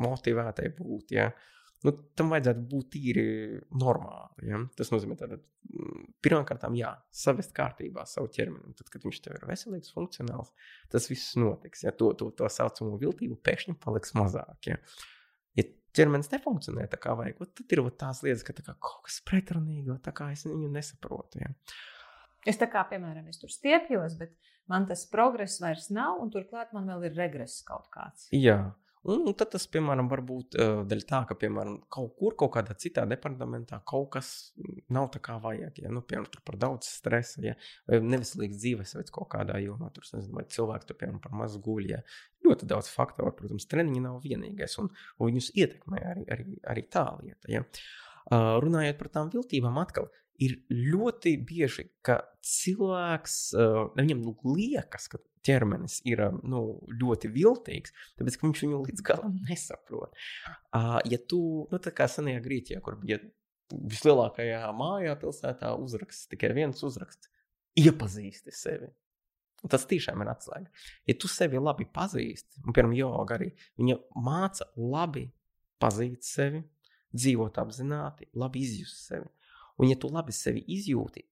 motivētai 0.04 0.68
būt. 0.76 1.16
Ja? 1.16 1.30
Nu, 1.84 1.92
tam 2.16 2.30
vajadzētu 2.32 2.62
būt 2.70 2.88
tīri 2.94 3.24
normāli. 3.76 4.48
Ja? 4.48 4.62
Tas 4.78 4.88
nozīmē, 4.94 5.18
ka 5.20 5.28
mm, 5.28 6.06
pirmkārt, 6.24 6.64
jā, 6.78 6.94
savest 7.14 7.52
kārtībā 7.56 8.06
savu 8.08 8.30
ķermeni. 8.32 8.72
Tad, 8.78 8.88
kad 8.92 9.04
viņš 9.04 9.20
tev 9.24 9.36
ir 9.36 9.44
veselīgs, 9.50 9.92
funkcionāls, 9.94 10.54
tas 10.92 11.10
viss 11.10 11.36
notiks. 11.40 11.84
Ja? 11.84 11.92
To, 12.00 12.14
to, 12.18 12.30
to 12.38 12.48
saucamo 12.52 12.96
viltību 13.02 13.36
pēkšņi 13.44 13.76
paliks 13.82 14.16
mazāk. 14.16 14.70
Ja? 14.70 14.80
Ja 15.58 15.66
ķermenis 15.96 16.32
nefunkcionē 16.32 16.88
tā 16.92 17.00
kā 17.00 17.14
vajag, 17.18 17.44
tad 17.56 17.76
ir 17.76 17.84
tās 18.00 18.22
lietas, 18.24 18.44
ka 18.46 18.56
tā 18.56 18.72
kaut 18.72 19.04
kas 19.06 19.20
pretrunīgs, 19.28 20.00
tā 20.04 20.16
kā 20.16 20.30
es 20.34 20.46
viņu 20.48 20.72
nesaprotu. 20.72 21.44
Ja? 21.44 21.52
Es 22.46 22.60
tā 22.60 22.68
kā, 22.70 22.84
piemēram, 22.88 23.26
es 23.30 23.40
tur 23.42 23.50
stiepjos, 23.50 24.16
bet 24.20 24.34
man 24.70 24.86
tas 24.88 25.04
progress 25.10 25.60
vairs 25.62 25.88
nav, 25.94 26.20
un 26.22 26.30
turklāt 26.34 26.74
man 26.76 26.88
vēl 26.90 27.08
ir 27.08 27.16
regress 27.18 27.64
kaut 27.66 27.88
kāds. 27.94 28.28
Jā. 28.34 28.60
Un, 29.06 29.22
un 29.28 29.34
tad 29.38 29.52
tas, 29.52 29.64
piemēram, 29.70 30.08
var 30.10 30.20
būt 30.26 30.56
uh, 30.58 30.80
dēļ 30.88 31.02
tā, 31.06 31.20
ka, 31.28 31.36
piemēram, 31.38 31.76
kaut 31.92 32.16
kur, 32.18 32.34
kaut 32.40 32.52
kādā 32.56 32.74
citā 32.82 33.04
departamentā 33.06 33.78
kaut 33.86 34.08
kas 34.16 34.30
nav 34.92 35.12
tā 35.14 35.20
kā 35.22 35.36
vajag. 35.42 35.78
Ja? 35.84 35.92
Nu, 35.94 36.02
piemēram, 36.02 36.26
tur 36.32 36.42
par 36.48 36.58
daudz 36.64 36.88
stresa, 36.90 37.42
ja? 37.44 37.54
vai 37.86 38.00
neveselīgs 38.02 38.58
dzīvesveids 38.64 39.14
kaut 39.14 39.30
kādā 39.36 39.60
jomā. 39.62 39.92
Tur, 39.94 40.08
nezinu, 40.10 40.34
vai 40.40 40.46
cilvēks 40.50 40.90
tur, 40.90 40.98
piemēram, 40.98 41.22
par 41.22 41.36
mazu 41.38 41.62
guļ. 41.62 41.92
Ja? 41.92 42.02
Ļoti 42.46 42.70
daudz 42.72 42.90
faktoru, 42.90 43.30
protams, 43.38 43.68
treniņi 43.70 44.02
nav 44.08 44.18
vienīgais, 44.26 44.74
un, 44.82 44.90
un 44.90 45.30
viņus 45.30 45.52
ietekmē 45.54 46.02
arī, 46.10 46.26
arī, 46.34 46.48
arī 46.74 46.86
tā 46.90 47.06
lieta. 47.20 47.52
Ja? 47.52 47.62
Uh, 48.26 48.56
runājot 48.64 48.98
par 48.98 49.12
tām 49.14 49.30
viltībām, 49.30 49.78
atkal 49.78 50.10
ir 50.42 50.58
ļoti 50.70 51.36
bieži, 51.46 51.88
ka 52.04 52.20
cilvēks, 52.46 53.38
uh, 53.56 53.80
viņam 53.96 54.22
nu, 54.24 54.34
liekas, 54.56 55.08
ka 55.12 55.20
ķermenis 55.46 56.00
ir 56.08 56.22
nu, 56.42 56.62
ļoti 57.00 57.30
viltīgs, 57.34 57.94
tāpēc 58.18 58.38
viņš 58.42 58.62
viņu 58.64 58.82
līdz 58.88 59.06
galam 59.06 59.38
nesaprot. 59.48 60.14
Ja 61.06 61.18
tu, 61.30 61.40
nu, 61.70 61.80
tā 61.82 61.92
kā 61.94 62.08
senajā 62.10 62.42
Grieķijā, 62.44 62.82
kur 62.84 62.98
bija 63.02 63.20
vislielākajā 63.70 64.62
mājā, 64.78 65.16
pilsētā, 65.20 65.72
uzraksts 65.82 66.30
tikai 66.30 66.52
viens 66.56 66.82
uzraksts- 66.86 67.30
iepazīsti 67.86 68.54
sevi. 68.54 68.92
Un 69.64 69.72
tas 69.72 69.86
tiešām 69.88 70.20
ir 70.22 70.30
atslēga. 70.30 70.68
Ja 71.08 71.14
tu 71.18 71.28
sevi 71.32 71.58
labi 71.58 71.86
pazīsti, 71.90 72.60
un 72.62 72.74
piemēram, 72.76 72.94
joga 72.98 73.38
arī, 73.38 73.50
viņa 73.80 73.96
māca 74.22 74.68
labi 74.76 75.24
pazīt 75.82 76.26
sevi, 76.26 76.62
dzīvot 77.16 77.58
apzināti, 77.62 78.28
labi 78.36 78.62
izjust 78.66 79.08
sevi. 79.08 79.30
Un, 79.76 79.90
ja 79.90 79.96
tu 80.00 80.08
labi 80.12 80.32
sevi 80.32 80.62
izjūti, 80.76 81.26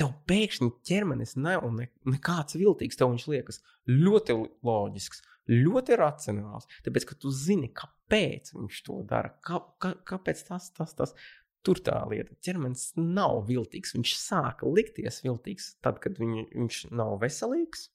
tev 0.00 0.14
pēkšņi 0.28 0.70
ķermenis 0.88 1.36
nav 1.38 1.68
ne, 1.76 1.88
nekāds 2.08 2.56
viltīgs. 2.58 2.98
Tev 2.98 3.12
viņš 3.12 3.28
liekas 3.30 3.60
ļoti 3.88 4.36
loģisks, 4.66 5.22
ļoti 5.50 5.98
racionāls. 6.00 6.68
Tāpēc, 6.86 7.06
ka 7.08 7.18
tu 7.22 7.32
zini, 7.34 7.70
kāpēc 7.76 8.54
viņš 8.56 8.82
to 8.88 8.98
dara, 9.08 9.34
kā, 9.44 9.60
kā, 9.82 9.94
kāpēc 10.08 10.44
tas, 10.48 10.72
tas, 10.76 10.96
tas. 10.98 11.16
Tur 11.62 11.78
tā 11.78 12.00
lieta, 12.10 12.34
ķermenis 12.42 12.88
nav 12.98 13.44
viltīgs. 13.46 13.94
Viņš 13.94 14.16
sāka 14.18 14.66
likties 14.66 15.20
viltīgs 15.22 15.76
tad, 15.84 16.00
kad 16.02 16.18
viņ, 16.18 16.48
viņš 16.56 16.86
nav 16.90 17.20
veselīgs. 17.22 17.86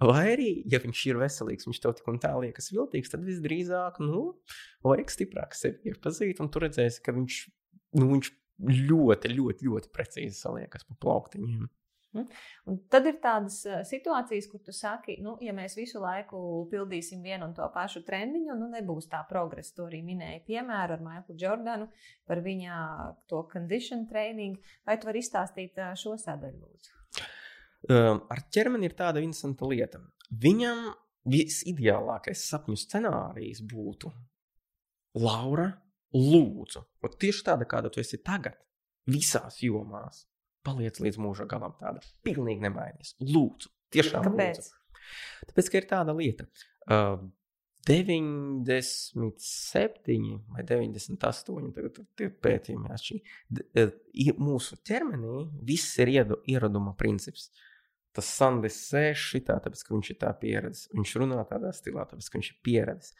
Vai 0.00 0.22
arī, 0.32 0.46
ja 0.72 0.80
viņš 0.80 1.02
ir 1.10 1.18
veselīgs, 1.20 1.66
viņš 1.68 1.80
tev 1.84 1.92
tik 1.98 2.06
un 2.08 2.16
tā 2.22 2.30
liekas 2.40 2.70
viltīgs, 2.72 3.12
tad 3.12 3.26
visdrīzāk, 3.26 4.00
nu, 4.00 4.22
vajag 4.86 5.12
stiprāk 5.12 5.52
sevi 5.52 5.92
iepazīt, 5.92 6.40
un 6.40 6.48
tu 6.48 6.62
redzēsi, 6.64 7.02
ka 7.04 7.12
viņš, 7.12 7.40
nu, 8.00 8.08
viņš 8.14 8.30
ļoti, 8.62 9.32
ļoti, 9.36 9.68
ļoti 9.68 9.92
precīzi 9.94 10.36
saliekas 10.38 10.86
pa 10.88 10.98
plauktiņiem. 11.02 11.62
Mhm. 11.62 11.70
Un 12.68 12.76
tad 12.92 13.06
ir 13.08 13.16
tādas 13.22 13.54
uh, 13.64 13.78
situācijas, 13.88 14.46
kur 14.50 14.60
tu 14.60 14.72
saki, 14.76 15.14
nu, 15.24 15.38
ja 15.40 15.54
mēs 15.56 15.78
visu 15.78 16.00
laiku 16.02 16.38
pildīsim 16.68 17.22
vienu 17.24 17.48
un 17.48 17.54
to 17.56 17.64
pašu 17.72 18.02
treniņu, 18.04 18.56
nu, 18.58 18.68
nebūs 18.74 19.08
tā 19.12 19.22
progresa. 19.28 19.72
To 19.78 19.86
arī 19.88 20.02
minēja 20.04 20.42
piemēru 20.44 20.98
ar 20.98 21.04
Maiklu 21.06 21.38
Jordanu 21.40 21.88
par 22.28 22.42
viņa 22.44 22.80
to 23.32 23.40
condition 23.52 24.04
training. 24.10 24.60
Vai 24.84 24.98
tu 25.00 25.08
vari 25.08 25.22
izstāstīt 25.24 25.80
uh, 25.80 25.94
šo 25.96 26.18
sadaļu, 26.20 26.60
lūdzu? 26.60 26.98
Uh, 27.88 28.20
ar 28.28 28.44
ķermeni 28.52 28.90
ir 28.90 28.98
tāda 28.98 29.24
interesanta 29.24 29.72
lieta. 29.72 30.02
Viņam 30.42 30.90
visideālākais 31.32 32.44
sapņu 32.50 32.76
scenārijs 32.76 33.64
būtu 33.72 34.12
Laura 35.22 35.70
Lūdzu, 36.16 36.80
un 37.02 37.08
tieši 37.24 37.44
tāda, 37.46 37.64
kāda 37.68 37.88
tu 37.92 37.98
esi 38.02 38.18
tagad, 38.20 38.56
visās 39.08 39.54
jomās, 39.64 40.16
paliec 40.66 41.00
līdz 41.02 41.16
mūža 41.22 41.44
galam 41.50 41.72
tāda. 41.80 41.98
Pilnīgi 42.26 42.60
nemainīgs. 42.66 43.10
Lūdzu, 43.24 43.68
tiešām 43.94 44.22
Kāpēc? 44.28 44.56
lūdzu. 44.60 44.70
Tāpēc, 45.50 45.66
ka 45.72 45.80
ir 45.80 45.86
tāda 45.90 46.10
lieta. 46.16 46.44
Uh, 46.86 47.22
97 47.82 50.38
vai 50.54 50.62
98, 50.62 51.72
tagad 51.74 51.98
ir 52.22 52.30
pētījumi 52.44 52.92
atšķirīgi. 52.94 54.34
Mūsu 54.38 54.78
ķermenī 54.86 55.32
viss 55.66 55.98
ir 56.02 56.08
iedu, 56.12 56.38
ieraduma 56.46 56.92
princips. 56.98 57.44
Tas 58.14 58.26
Sandis 58.28 58.76
sēž 58.90 59.18
šitā, 59.32 59.56
tāpēc, 59.64 59.80
ka 59.82 59.94
viņš 59.96 60.08
ir 60.12 60.18
tā 60.20 60.30
pieredzējis. 60.38 60.90
Viņš 60.94 61.10
runā 61.22 61.40
tādā 61.48 61.70
stilā, 61.74 62.02
tāpēc, 62.10 62.26
ka 62.28 62.38
viņš 62.38 62.48
ir 62.52 62.58
pieredzējis. 62.68 63.10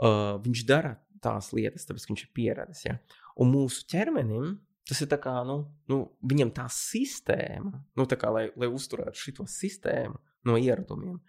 Uh, 0.00 0.38
viņš 0.40 0.64
dara 0.68 0.94
tās 1.20 1.50
lietas, 1.52 1.84
tāpēc 1.88 2.06
viņš 2.08 2.24
ir 2.24 2.32
pieredzējis. 2.36 2.86
Ja? 2.88 2.96
Un 3.40 3.52
mūsu 3.52 3.84
ķermenim 3.90 4.54
tas 4.88 5.02
ir 5.04 5.12
kā, 5.22 5.34
nu, 5.46 5.60
nu, 5.90 6.00
viņam 6.26 6.50
tā 6.56 6.64
sistēma, 6.74 7.76
nu, 7.98 8.06
tā 8.10 8.16
kā, 8.18 8.32
lai, 8.34 8.48
lai 8.58 8.70
uzturētu 8.72 9.20
šo 9.20 9.46
sistēmu 9.46 10.18
no 10.48 10.56
ieradumiem, 10.58 11.20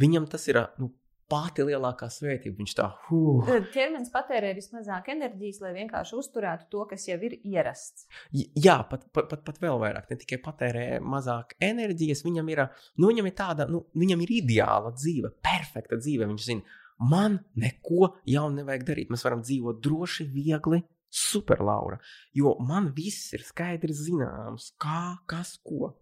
viņam 0.00 0.26
tas 0.32 0.48
ir 0.50 0.58
nu, 0.80 0.88
pati 1.30 1.64
lielākā 1.66 2.08
svētība. 2.10 2.58
Viņš 2.58 2.74
tā, 2.78 2.88
huh. 3.06 3.44
Tad 3.46 3.68
ķermenis 3.74 4.10
patērē 4.10 4.50
vismazāk 4.56 5.12
enerģijas, 5.14 5.60
lai 5.62 5.72
vienkārši 5.76 6.16
uzturētu 6.18 6.66
to, 6.72 6.84
kas 6.90 7.06
jau 7.08 7.18
ir 7.28 7.36
ierasts. 7.38 8.08
Jā, 8.34 8.80
pat, 8.90 9.06
pat, 9.14 9.30
pat, 9.30 9.44
pat 9.46 9.62
vēl 9.62 9.78
vairāk. 9.82 10.10
Ne 10.10 10.18
tikai 10.20 10.40
patērē 10.42 10.84
mazāk 11.04 11.54
enerģijas, 11.62 12.24
viņam 12.26 12.50
ir, 12.50 12.64
nu, 12.98 13.12
viņam 13.12 13.30
ir 13.30 13.36
tāda, 13.38 13.68
nu, 13.70 13.84
viņam 14.00 14.26
ir 14.26 14.34
ideāla 14.40 14.90
dzīve, 14.96 15.32
perfekta 15.44 16.00
dzīve. 16.00 16.26
Viņš 16.32 16.48
zina, 16.50 16.79
Man 17.00 17.38
neko 17.56 18.14
jaunu 18.28 18.60
nevajag 18.60 18.86
darīt. 18.90 19.12
Mēs 19.12 19.24
varam 19.24 19.40
dzīvot 19.44 19.80
droši, 19.80 20.26
viegli, 20.28 20.82
super, 21.10 21.62
Laura. 21.64 21.98
Jo 22.36 22.54
man 22.60 22.90
viss 22.96 23.32
ir 23.36 23.44
skaidrs, 23.46 24.04
zināms, 24.06 24.70
kā, 24.80 25.16
kas, 25.30 25.56
ko. 25.64 25.94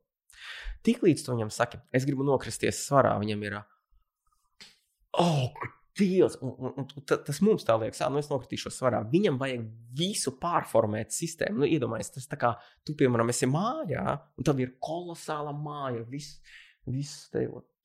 Tiklīdz 0.87 1.25
to 1.25 1.35
viņam 1.35 1.51
saka, 1.55 1.83
es 1.95 2.07
gribu 2.07 2.27
nokristies 2.27 2.85
svarā, 2.87 3.17
viņam 3.23 3.43
ir. 3.47 3.59
Oh, 5.19 5.55
Dievs, 5.99 6.37
un, 6.43 6.53
un, 6.63 6.85
un 6.87 7.07
tas 7.09 7.41
mums 7.43 7.65
tā 7.67 7.75
liekas, 7.81 8.05
nu 8.13 8.21
es 8.21 8.29
nokritīšu 8.31 8.71
svarā. 8.71 9.01
Viņam 9.11 9.39
vajag 9.41 9.65
visu 9.99 10.31
pārformēt 10.39 11.11
sistēmu. 11.15 11.65
Nu, 11.65 11.67
iedomājieties, 11.67 12.13
tas 12.15 12.31
tā 12.31 12.39
kā 12.39 12.53
tu, 12.87 12.95
piemēram, 12.99 13.33
esi 13.33 13.49
mājā, 13.51 14.05
un 14.39 14.47
tev 14.47 14.63
ir 14.63 14.77
kolosāla 14.85 15.51
māja, 15.59 16.05
viss, 16.07 16.39
viss 16.87 17.27
tev 17.35 17.59
tik 17.59 17.78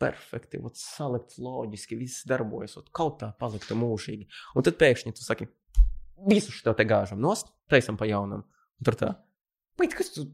perfekti, 0.00 0.60
ot, 0.64 0.78
salikts 0.80 1.40
loģiski, 1.42 1.98
viss 2.00 2.26
darbojas, 2.28 2.76
ot, 2.80 2.90
kaut 2.96 3.20
tā 3.22 3.30
palikta 3.40 3.76
mūžīgi. 3.78 4.28
Un 4.56 4.66
tad 4.66 4.78
pēkšņi 4.80 5.16
tu 5.16 5.26
saki, 5.26 5.48
visu 6.30 6.54
šo 6.54 6.74
te 6.76 6.86
gāžam 6.88 7.20
nost, 7.22 7.52
taisam 7.70 7.98
pa 8.00 8.08
jaunam. 8.08 8.46
Un 8.80 8.88
tur 8.88 8.96
tā. 8.98 9.10
Bet 9.80 9.94
kas 9.96 10.10
tu 10.12 10.26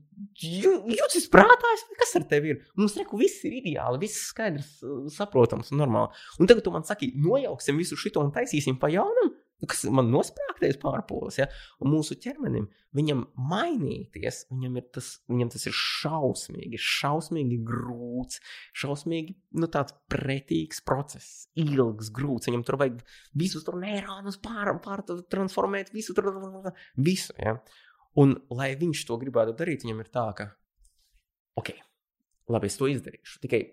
jūties 0.42 1.28
prātā? 1.30 1.72
Kas 2.00 2.16
ar 2.18 2.24
tevi 2.26 2.54
ir? 2.54 2.62
Mums 2.78 2.96
reku 2.98 3.18
viss 3.20 3.44
ir 3.46 3.54
ideāli, 3.60 4.00
viss 4.02 4.30
skaidrs, 4.32 4.72
saprotams 5.14 5.70
un 5.70 5.82
normāli. 5.84 6.24
Un 6.40 6.50
tagad 6.50 6.66
tu 6.66 6.72
man 6.74 6.86
saki, 6.86 7.12
nojauksim 7.22 7.78
visu 7.78 7.98
šo 8.00 8.24
un 8.24 8.32
taisīsim 8.34 8.80
pa 8.82 8.90
jaunam. 8.90 9.30
Kas 9.64 9.86
man 9.88 10.10
nosprāgties 10.12 10.76
pārpūles, 10.82 11.38
ja? 11.40 11.46
un 11.80 11.94
mūsu 11.94 12.18
ķermenim, 12.20 12.66
viņam 12.96 13.22
mainīties, 13.48 14.42
viņam, 14.52 14.76
tas, 14.92 15.08
viņam 15.30 15.52
tas 15.54 15.64
ir 15.70 15.76
šausmīgi, 15.78 16.80
šausmīgi 16.80 17.58
grūts, 17.64 18.42
šausmīgi 18.76 19.36
nu, 19.56 19.70
tāds 19.72 19.96
pretīgs 20.12 20.82
process, 20.84 21.46
ilgs, 21.56 22.12
grūts. 22.14 22.50
Viņam 22.50 22.66
tur 22.68 22.80
vajag 22.82 23.00
visus 23.38 23.64
tur 23.64 23.80
neironus 23.80 24.36
pār, 24.44 24.74
pārtransformēt, 24.84 25.94
visu 25.96 26.16
tur, 26.16 26.30
visu. 27.00 27.32
Ja? 27.40 27.56
Un, 28.20 28.36
lai 28.52 28.74
viņš 28.76 29.08
to 29.08 29.16
gribētu 29.20 29.56
darīt, 29.56 29.84
viņam 29.84 30.04
ir 30.04 30.12
tā, 30.12 30.28
ka, 30.36 30.50
ok, 31.60 31.72
labi, 32.52 32.68
es 32.68 32.80
to 32.80 32.88
izdarīšu. 32.92 33.40
Tikai, 33.44 33.64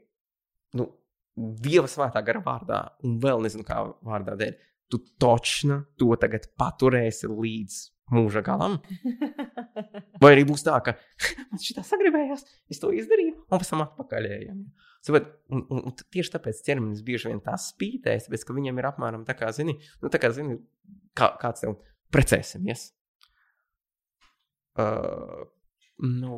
nu, 0.80 0.92
Dieva 1.34 1.88
svētā 1.90 2.22
gara 2.22 2.44
vārdā, 2.46 2.80
un 3.08 3.16
vēl 3.18 3.40
nezinu, 3.42 3.64
kā 3.66 3.80
vārdā 4.06 4.36
dēļ, 4.38 4.52
tu 4.94 5.02
točna 5.22 5.82
to 6.00 6.14
tagad 6.22 6.46
paturēsi 6.60 7.30
līdz 7.32 7.80
mūža 8.14 8.44
galam. 8.46 8.80
Vai 10.22 10.34
arī 10.36 10.46
būs 10.48 10.66
tā, 10.66 10.78
ka 10.86 10.96
man 11.50 11.62
šī 11.62 11.78
tā 11.78 11.86
sagribējās, 11.88 12.46
es 12.72 12.82
to 12.82 12.92
izdarīju, 12.96 13.36
un 13.44 13.62
pēc 13.62 13.74
tam 13.74 13.86
atpakaļ 13.86 14.30
ejam. 14.38 14.66
Sabat, 15.04 15.28
un, 15.52 15.66
un, 15.68 15.82
un 15.90 15.96
tieši 16.16 16.36
tāpēc 16.38 16.62
ķermenis 16.64 17.04
bieži 17.04 17.32
vien 17.32 17.42
tā 17.44 17.58
tāpēc, 18.30 18.46
ka 18.48 18.56
viņam 18.56 18.80
ir 18.80 18.88
apmēram 18.88 19.26
tā 19.28 19.36
kā, 19.36 19.50
zini, 19.56 19.76
nu, 20.04 20.12
tā 20.14 20.22
kā, 20.22 20.32
zini 20.36 20.62
kā, 21.18 21.34
kāds 21.42 21.66
tev 21.66 21.76
precēsimies. 22.14 22.92
Uh, 24.80 25.44
nu, 26.02 26.38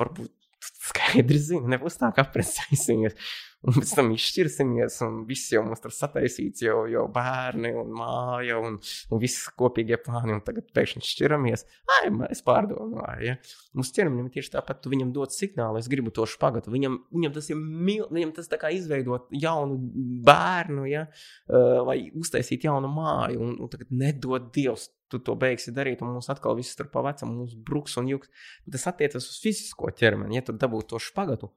varbūt 0.00 0.30
skaidri 0.64 1.40
zina, 1.40 1.72
nebūs 1.74 1.96
tā, 2.00 2.10
ka 2.14 2.26
apprecēsimies. 2.26 3.16
Un 3.64 3.72
pēc 3.78 3.94
tam 3.96 4.10
izšķirsimies, 4.12 4.98
un 5.06 5.22
viss 5.28 5.52
jau 5.54 5.62
mums 5.64 5.80
tur 5.80 5.92
sataisīts, 5.94 6.64
jau, 6.66 6.82
jau 6.90 7.04
bērni 7.12 7.70
un 7.80 7.92
māja, 7.96 8.58
un, 8.60 8.76
un 8.76 9.22
viss 9.22 9.46
kopīgie 9.56 9.96
plāni, 10.04 10.34
un 10.36 10.42
tagad 10.44 10.68
pēkšņi 10.76 11.00
šķiramies. 11.08 11.64
Ai, 11.96 12.10
es 12.28 12.44
pārdomāju, 12.44 13.24
ja. 13.24 13.38
Mums 13.72 13.92
ķermenim 13.96 14.28
tieši 14.34 14.52
tāpat, 14.58 14.82
tu 14.84 14.92
viņam 14.92 15.14
dod 15.16 15.32
signālu, 15.32 15.80
es 15.80 15.88
gribu 15.88 16.12
to 16.12 16.26
špagatu. 16.28 16.74
Viņam, 16.74 16.98
viņam 17.14 17.36
tas 17.38 17.48
ir 17.54 17.60
mil, 17.60 18.04
viņam 18.12 18.34
tas 18.36 18.52
tā 18.52 18.60
kā 18.60 18.68
izveidot 18.76 19.32
jaunu 19.32 19.80
bērnu, 20.28 20.84
ja, 20.90 21.06
vai 21.88 21.98
uztaisīt 22.20 22.68
jaunu 22.68 22.92
māju, 22.92 23.40
un, 23.48 23.56
un 23.64 23.72
tagad 23.72 23.96
nedod 23.96 24.52
Dievs 24.54 24.90
tu 25.08 25.20
to 25.24 25.34
beigsi 25.38 25.72
darīt, 25.74 26.02
un 26.02 26.12
mums 26.12 26.28
atkal 26.32 26.56
viss 26.58 26.76
tur 26.76 26.88
pa 26.92 27.02
vecam, 27.06 27.32
mums 27.38 27.56
bruks 27.56 27.96
un 28.00 28.08
jūks. 28.10 28.30
Tas 28.74 28.88
attiecas 28.90 29.28
uz 29.28 29.36
fizisko 29.42 29.92
ķermeni. 29.94 30.38
Ja 30.38 30.44
tu 30.44 30.54
dabūtu 30.58 30.94
to 30.94 31.00
špagatu, 31.02 31.52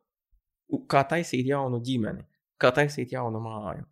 kā 0.90 1.04
taisīt 1.08 1.48
jaunu 1.48 1.82
ģimeni, 1.84 2.26
kā 2.62 2.74
taisīt 2.76 3.14
jaunu 3.16 3.42
māju. 3.44 3.88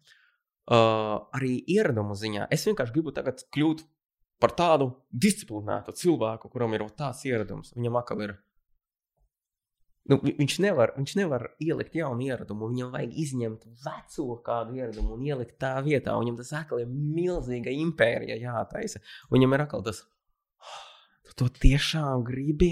Uh, 0.65 1.27
arī 1.37 1.59
ieradumu 1.69 2.15
ziņā 2.17 2.47
es 2.53 2.63
vienkārši 2.65 2.93
gribu 2.95 3.13
tagad 3.13 3.43
kļūt 3.53 3.83
par 4.41 4.55
tādu 4.57 4.89
disciplinētu 5.13 5.93
cilvēku, 5.95 6.49
kuram 6.49 6.73
ir 6.73 6.87
tāds 6.97 7.21
ieradums. 7.29 7.75
Viņam 7.77 7.99
atkal 8.01 8.23
ir 8.25 8.33
Nu, 10.05 10.19
viņš, 10.21 10.59
nevar, 10.61 10.91
viņš 10.99 11.15
nevar 11.17 11.47
ielikt 11.65 11.95
jaunu 11.97 12.27
ieradumu, 12.27 12.67
viņam 12.69 12.91
vajag 12.93 13.13
izņemt 13.23 13.63
veco 13.87 14.35
kādu 14.45 14.75
ieradumu 14.77 15.15
un 15.15 15.23
ielikt 15.25 15.55
tā 15.61 15.71
vietā. 15.81 16.13
Viņam 16.21 16.37
tas 16.37 16.51
atkal 16.59 16.83
ir 16.83 16.91
milzīga 16.91 17.73
impērija 17.73 18.37
jātaisa. 18.37 19.01
Viņam 19.33 19.55
ir 19.57 19.63
atkal 19.63 19.81
tas, 19.87 20.03
oh, 20.61 20.75
tu 21.25 21.39
to 21.41 21.49
tiešām 21.57 22.21
gribi. 22.27 22.69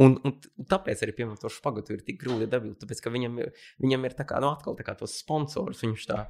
Un, 0.00 0.16
un 0.24 0.38
tāpēc 0.68 1.02
arī, 1.04 1.12
piemēram, 1.18 1.40
to 1.40 1.50
špagatu 1.52 1.92
ir 1.92 2.04
tik 2.06 2.22
grūti 2.22 2.48
dabūt, 2.50 2.78
tāpēc, 2.80 3.02
ka 3.04 3.12
viņam, 3.12 3.42
viņam 3.84 4.06
ir 4.08 4.16
tā 4.16 4.24
kā, 4.28 4.40
nu, 4.40 4.48
atkal 4.54 4.78
tā 4.78 4.86
kā 4.86 4.96
tos 4.98 5.18
sponsors, 5.20 5.82
viņš 5.84 6.06
tā, 6.08 6.22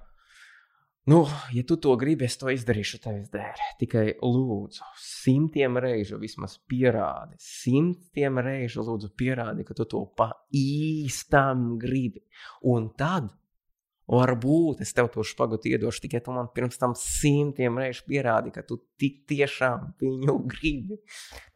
Nu, 1.06 1.26
ja 1.50 1.62
tu 1.66 1.74
to 1.82 1.96
gribi, 1.98 2.28
es 2.30 2.36
to 2.38 2.46
izdarīšu 2.52 3.00
tevis 3.02 3.30
dēļ. 3.32 3.62
Tikai 3.80 4.04
lūdzu, 4.22 4.84
simtiem 5.02 5.80
reižu 5.82 6.20
vismaz 6.22 6.60
pierādi, 6.70 7.34
simtiem 7.42 8.38
reižu 8.38 8.84
lūdzu 8.86 9.10
pierādi, 9.18 9.66
ka 9.66 9.74
tu 9.74 9.88
to 9.90 10.04
pa 10.14 10.28
īstam 10.54 11.72
gribi. 11.82 12.22
Un 12.70 12.92
tad, 12.94 13.32
varbūt 14.12 14.82
es 14.84 14.92
tev 14.96 15.08
to 15.12 15.24
špagatu 15.26 15.70
iedošu, 15.70 16.04
tikai 16.04 16.20
tu 16.24 16.34
man 16.34 16.50
pirms 16.54 16.78
tam 16.80 16.94
simtiem 16.98 17.78
reižu 17.80 18.04
pierādi, 18.08 18.52
ka 18.54 18.64
tu 18.66 18.78
tik 19.00 19.22
tiešām 19.30 19.92
viņu 20.02 20.36
gribi. 20.52 21.00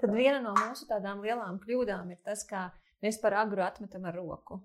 Tad 0.00 0.14
viena 0.16 0.40
no 0.44 0.54
mūsu 0.56 0.88
tādām 0.90 1.24
lielām 1.24 1.60
kļūdām 1.62 2.14
ir 2.14 2.20
tas, 2.26 2.46
ka 2.48 2.70
mēs 3.04 3.20
par 3.22 3.36
agru 3.42 3.64
atmetam 3.66 4.06
ar 4.08 4.16
roku. 4.16 4.60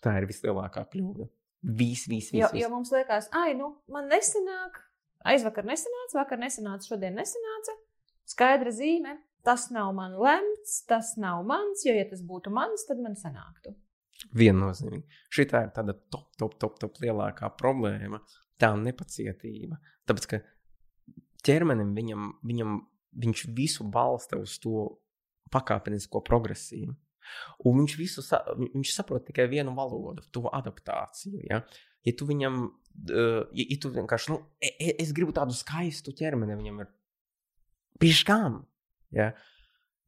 Tā 0.00 0.16
ir 0.18 0.26
vislielākā 0.30 0.86
kļūda. 0.90 1.28
Viss, 1.60 2.06
viss, 2.08 2.32
viss. 2.32 2.40
Jo, 2.40 2.48
jo 2.56 2.70
mums 2.72 2.88
liekas, 2.94 3.28
ah, 3.36 3.50
nu, 3.56 3.74
man 3.92 4.08
nesanāk, 4.08 4.78
aizvakar 5.28 5.66
nesanāca, 5.68 6.16
vakar 6.16 6.40
nesanāca, 6.40 6.88
šodien 6.88 7.18
nesanāca. 7.20 7.74
Skaidra 8.30 8.72
zīme, 8.72 9.18
tas 9.44 9.68
nav 9.74 9.92
man 9.96 10.16
lemts, 10.16 10.80
tas 10.88 11.12
nav 11.20 11.44
mans, 11.44 11.84
jo, 11.84 11.92
ja 11.96 12.06
tas 12.08 12.24
būtu 12.24 12.52
mans, 12.54 12.86
tad 12.88 13.02
man 13.04 13.18
sanāktu. 13.18 13.74
Viennozīmīgi. 14.36 15.20
Šī 15.32 15.46
ir 15.46 15.52
tāda 15.74 15.94
top, 16.12 16.28
top, 16.38 16.56
top, 16.60 16.78
top 16.82 16.98
lielākā 17.02 17.48
problēma. 17.58 18.20
Tā 18.60 18.74
nepacietība. 18.76 19.78
Tāpēc, 20.08 20.26
ka 20.28 20.40
ķermenim 21.46 21.94
viņam, 21.96 22.26
viņam, 22.46 22.80
viņš 23.24 23.46
visu 23.56 23.86
balsta 23.90 24.38
uz 24.40 24.58
to 24.62 24.84
pakāpenisko 25.50 26.22
progresiju. 26.26 26.94
Un 27.66 27.80
viņš 27.82 27.96
visu 27.98 28.24
sa 28.24 28.40
viņš 28.58 28.92
saprot 28.94 29.26
tikai 29.28 29.46
vienu 29.50 29.74
valodu, 29.76 30.24
to 30.34 30.44
adaptāciju. 30.50 31.42
Ja, 31.48 31.60
ja 32.06 32.14
tu 32.16 32.26
viņam, 32.28 32.62
uh, 32.66 33.42
ja, 33.54 33.64
ja 33.64 33.78
tu 33.80 33.92
vienkārši, 33.94 34.32
nu, 34.32 34.40
e, 34.60 34.72
e, 34.76 34.94
es 35.02 35.14
gribu 35.16 35.34
tādu 35.36 35.54
skaistu 35.56 36.14
ķermeni, 36.16 36.58
viņam 36.58 36.82
ir 36.84 36.90
pieškām. 38.02 38.60
Ja, 39.16 39.32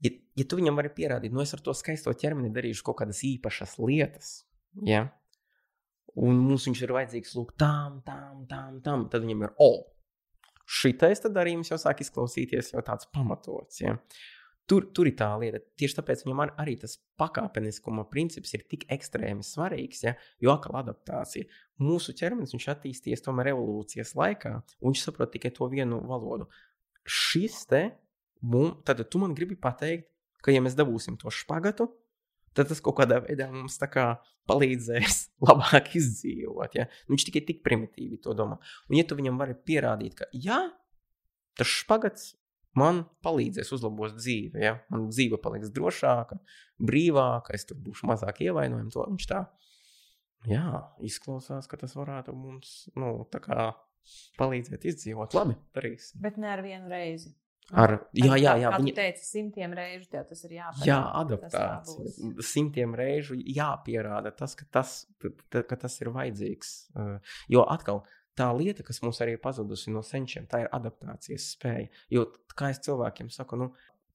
ja, 0.05 0.13
ja 0.39 0.47
tu 0.49 0.59
viņam 0.59 0.79
vari 0.79 0.93
pierādīt, 0.95 1.35
nu, 1.35 1.43
es 1.45 1.55
ar 1.57 1.63
to 1.65 1.75
skaisto 1.77 2.13
ķermeni 2.13 2.53
darīšu 2.55 2.87
kaut 2.87 3.01
kādas 3.03 3.23
īpašas 3.29 3.79
lietas. 3.83 4.35
Ja, 4.89 5.07
un 6.21 6.43
mums 6.43 6.67
viņš 6.69 6.85
ir 6.85 6.95
vajadzīgs, 6.97 7.35
lūk, 7.39 7.55
tam, 7.61 8.01
tam, 8.07 8.45
tam, 8.51 8.79
tam. 8.85 9.09
Tad 9.13 9.25
viņam 9.25 9.47
ir, 9.47 9.57
o, 9.63 9.73
šitais 10.69 11.25
darījums 11.25 11.73
jau 11.73 11.81
sāk 11.81 12.05
izklausīties 12.05 12.73
jau 12.75 12.85
tāds 12.85 13.09
pamatots. 13.13 13.83
Ja. 13.83 13.97
Tur, 14.71 14.87
tur 14.95 15.09
ir 15.11 15.17
tā 15.19 15.29
lieta. 15.41 15.59
Tieši 15.81 15.99
tāpēc 15.99 16.23
viņam 16.25 16.45
ar, 16.45 16.53
arī 16.63 16.77
tas 16.81 16.95
pakāpeniskuma 17.21 18.05
princips 18.13 18.55
ir 18.55 18.63
tik 18.71 18.87
ekstrēmi 18.95 19.45
svarīgs, 19.45 20.05
ja? 20.07 20.15
jo 20.41 20.53
atkal 20.55 20.79
adaptācija. 20.81 21.49
Mūsu 21.83 22.15
ķermenis 22.17 22.55
attīstījies 22.71 23.25
tomēr 23.27 23.53
evolūcijas 23.53 24.15
laikā, 24.19 24.55
un 24.81 24.93
viņš 24.95 25.03
saprot 25.09 25.35
tikai 25.35 25.51
to 25.57 25.67
vienu 25.73 25.99
valodu. 26.07 26.47
Šis 27.03 27.65
te, 27.69 27.83
mums, 28.43 28.83
tad 28.87 29.03
tu 29.11 29.23
man 29.23 29.37
gribi 29.39 29.57
pateikt, 29.59 30.09
ka 30.43 30.55
ja 30.55 30.63
mēs 30.65 30.77
dabūsim 30.79 31.17
to 31.21 31.31
špagatu, 31.33 31.89
tad 32.57 32.69
tas 32.69 32.83
kaut 32.85 32.99
kādā 33.01 33.23
veidā 33.25 33.49
mums 33.53 33.79
kā 33.93 34.07
palīdzēs 34.51 35.19
labāk 35.47 35.95
izdzīvot. 35.99 36.77
Ja? 36.77 36.89
Nu, 37.07 37.15
viņš 37.17 37.27
tikai 37.31 37.45
tik 37.49 37.63
primitīvi 37.67 38.21
to 38.23 38.37
domā. 38.37 38.59
Un, 38.89 38.99
ja 38.99 39.07
tu 39.09 39.19
viņam 39.19 39.41
vari 39.41 39.57
pierādīt, 39.57 40.17
ka 40.19 40.29
jā, 40.35 40.61
tas 41.59 41.71
špagats 41.71 42.33
man 42.79 43.05
palīdzēs 43.25 43.73
uzlabot 43.77 44.17
dzīvi. 44.19 44.63
Ja? 44.65 44.77
Man 44.93 45.09
dzīve 45.13 45.39
paliks 45.43 45.73
drošāka, 45.75 46.41
brīvāka, 46.83 47.55
es 47.57 47.69
tur 47.69 47.81
būšu 47.83 48.11
mazāk 48.11 48.43
ievainojams. 48.49 48.97
To 48.97 49.07
viņš 49.13 49.29
tā 49.31 49.45
jā, 50.51 50.67
izklausās, 51.07 51.69
ka 51.71 51.79
tas 51.81 51.95
varētu 51.99 52.35
mums 52.37 52.91
nu, 52.99 53.15
palīdzēt 54.41 54.89
izdzīvot. 54.91 55.37
Labi, 55.39 55.57
darīsim. 55.77 56.19
Bet 56.25 56.41
ne 56.43 56.51
ar 56.51 56.65
vienu 56.65 56.91
reizi. 56.91 57.37
Ar, 57.71 57.95
jā, 58.13 58.35
jā, 58.37 58.57
jā. 58.61 58.71
Viņa 58.75 58.93
teica, 58.97 59.23
simtiem 59.25 59.75
reižu 59.77 60.09
tev 60.13 60.27
tas 60.29 60.43
ir 60.45 60.57
jāpierāda. 60.59 60.89
Jā, 60.89 60.99
adaptācija. 61.23 62.33
Simtiem 62.45 62.97
reižu 62.99 63.39
jāpierāda 63.39 64.33
tas, 64.37 64.57
ka 64.59 64.67
tas, 64.69 64.97
ka 65.53 65.79
tas 65.79 65.97
ir 66.03 66.11
vajadzīgs. 66.13 66.75
Jo 67.53 67.65
atkal, 67.73 68.03
tā 68.37 68.51
lieta, 68.57 68.85
kas 68.85 69.01
mums 69.05 69.23
arī 69.25 69.39
ir 69.39 69.45
pazudusi 69.45 69.95
no 69.95 70.03
senčiem, 70.05 70.49
tā 70.51 70.65
ir 70.65 70.69
adaptācijas 70.75 71.53
spēja. 71.55 71.89
Jo, 72.13 72.27
kā 72.59 72.73
es 72.75 72.83
cilvēkiem 72.85 73.33
saku, 73.33 73.61
nu, 73.63 73.71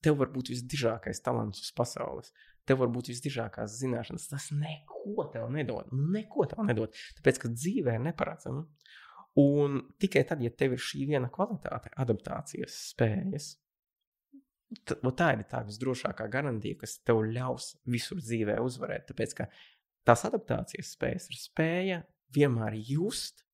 tev 0.05 0.19
var 0.21 0.29
būt 0.35 0.51
visdižākais 0.53 1.23
talants 1.25 1.63
uz 1.63 1.73
pasaules. 1.77 2.33
Tev 2.67 2.81
var 2.83 2.91
būt 2.91 3.09
visdižākās 3.13 3.77
zināšanas. 3.79 4.27
Tas 4.29 4.49
neko 4.51 5.29
tev 5.33 5.47
nedod. 5.55 5.87
Nu, 5.95 6.09
neko 6.13 6.45
tev 6.51 6.65
nedod. 6.67 6.93
Tāpēc, 7.17 7.39
ka 7.41 7.51
dzīvē 7.53 7.95
ir 7.95 8.03
neparedzama. 8.09 8.65
Un 9.37 9.81
tikai 10.01 10.23
tad, 10.25 10.41
ja 10.41 10.49
tev 10.49 10.73
ir 10.73 10.81
šī 10.81 11.05
viena 11.11 11.29
kvalitāte, 11.33 11.91
adaptācijas 12.01 12.75
spējas, 12.91 13.51
tad, 14.87 15.03
tā 15.19 15.31
ir 15.35 15.43
tā 15.49 15.61
visdrošākā 15.67 16.25
garantija, 16.33 16.79
kas 16.81 16.97
tev 17.05 17.21
ļaus 17.29 17.75
visur 17.85 18.21
dzīvē 18.21 18.57
uzvarēt. 18.65 19.11
Tāpēc, 19.11 19.35
ka 19.37 19.49
tās 20.07 20.25
adaptācijas 20.27 20.95
spējas 20.97 21.29
ir 21.29 21.41
spēja 21.41 22.01
vienmēr 22.33 22.79
just 22.81 23.45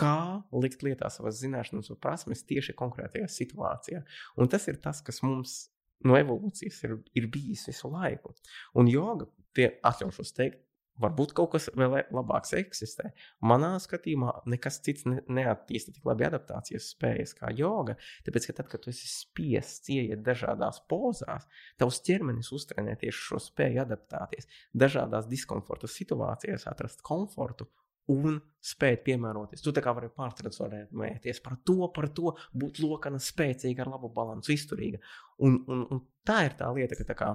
kā 0.00 0.40
likt 0.52 0.84
lietā 0.86 1.10
savas 1.12 1.40
zināšanas 1.42 1.90
un 1.92 1.98
prasmes 2.00 2.44
tieši 2.48 2.76
konkrētajā 2.78 3.28
situācijā. 3.28 4.00
Un 4.40 4.48
tas 4.52 4.66
ir 4.70 4.80
tas, 4.84 5.02
kas 5.04 5.20
mums 5.24 5.58
no 6.06 6.16
evolūcijas 6.16 6.80
ir, 6.86 6.96
ir 7.16 7.28
bijis 7.32 7.66
visu 7.68 7.90
laiku. 7.92 8.32
Un 8.78 8.88
joga, 8.88 9.28
tie 9.56 9.74
atļaušos 9.84 10.32
teikt, 10.36 10.62
Varbūt 11.00 11.32
kaut 11.36 11.54
kas 11.54 11.68
vēl 11.78 11.96
labāks 12.12 12.52
eksistē. 12.58 13.10
Manā 13.46 13.72
skatījumā 13.82 14.34
nekas 14.52 14.80
cits 14.84 15.06
ne, 15.08 15.20
neattīsta 15.32 15.94
tik 15.96 16.06
labi 16.08 16.26
adaptācijas 16.28 16.90
spējas 16.94 17.34
kā 17.38 17.52
joga. 17.56 17.96
Tāpēc, 18.26 18.50
ka 18.50 18.56
tad, 18.60 18.70
kad 18.72 18.84
tu 18.84 18.92
esi 18.92 19.08
spiests 19.08 19.90
ieiet 19.92 20.24
dažādās 20.26 20.82
pozās, 20.90 21.48
tavs 21.80 22.02
ķermenis 22.06 22.52
uztrenē 22.56 22.98
tieši 23.00 23.26
šo 23.30 23.42
spēju 23.50 23.84
adaptēties, 23.86 24.50
dažādās 24.84 25.28
diskomforta 25.30 25.88
situācijās, 25.90 26.68
atrast 26.68 27.04
komfortu 27.06 27.70
un 28.10 28.40
spēt 28.64 29.04
piemēroties. 29.06 29.62
Tu 29.64 29.72
tā 29.74 29.82
kā 29.84 29.94
vari 29.96 30.10
pārtransformēties 30.12 31.40
par 31.44 31.56
to, 31.66 31.78
par 31.94 32.10
to, 32.16 32.34
būt 32.56 32.82
lokana, 32.82 33.20
spēcīga, 33.22 33.84
ar 33.84 33.94
labu 33.94 34.10
balansu, 34.14 34.52
izturīga. 34.56 35.00
Un, 35.46 35.60
un, 35.70 35.86
un 35.88 36.02
tā 36.26 36.42
ir 36.48 36.56
tā 36.58 36.70
lieta, 36.76 36.98
ka 36.98 37.06
tā 37.08 37.16
kā 37.18 37.30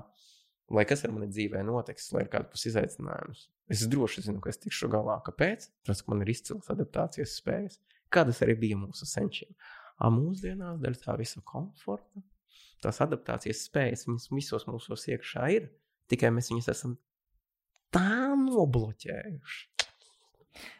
lai 0.74 0.86
kas 0.90 1.06
ar 1.06 1.14
mani 1.14 1.30
dzīvē 1.30 1.62
notiks, 1.66 2.10
lai 2.16 2.26
ir 2.26 2.32
kāds 2.34 2.66
izaicinājums. 2.70 3.48
Es 3.72 3.86
droši 3.90 4.26
zinu, 4.28 4.42
ka 4.42 4.52
es 4.52 4.62
tikšu 4.62 4.90
galā. 4.94 5.18
Kāpēc? 5.26 5.68
Tāpēc, 5.86 6.04
ka 6.04 6.14
man 6.14 6.24
ir 6.26 6.32
izcils 6.34 6.70
adaptācijas 6.74 7.36
spējas, 7.40 7.80
kādas 8.14 8.42
arī 8.46 8.58
bija 8.62 8.80
mūsu 8.80 9.08
senčiem. 9.10 9.54
A 10.02 10.12
mūsdienās, 10.14 10.82
dēļ 10.84 10.98
tā 11.02 11.16
visa 11.20 11.42
komforta, 11.48 12.22
tās 12.84 13.02
adaptācijas 13.06 13.64
spējas, 13.70 14.06
viņas 14.10 14.30
visos 14.34 14.68
mūsos 14.70 15.08
iekšā 15.14 15.48
ir, 15.56 15.70
tikai 16.12 16.34
mēs 16.36 16.52
viņus 16.52 16.72
esam 16.74 16.98
tā 17.96 18.36
nobloķējuši. 18.42 19.64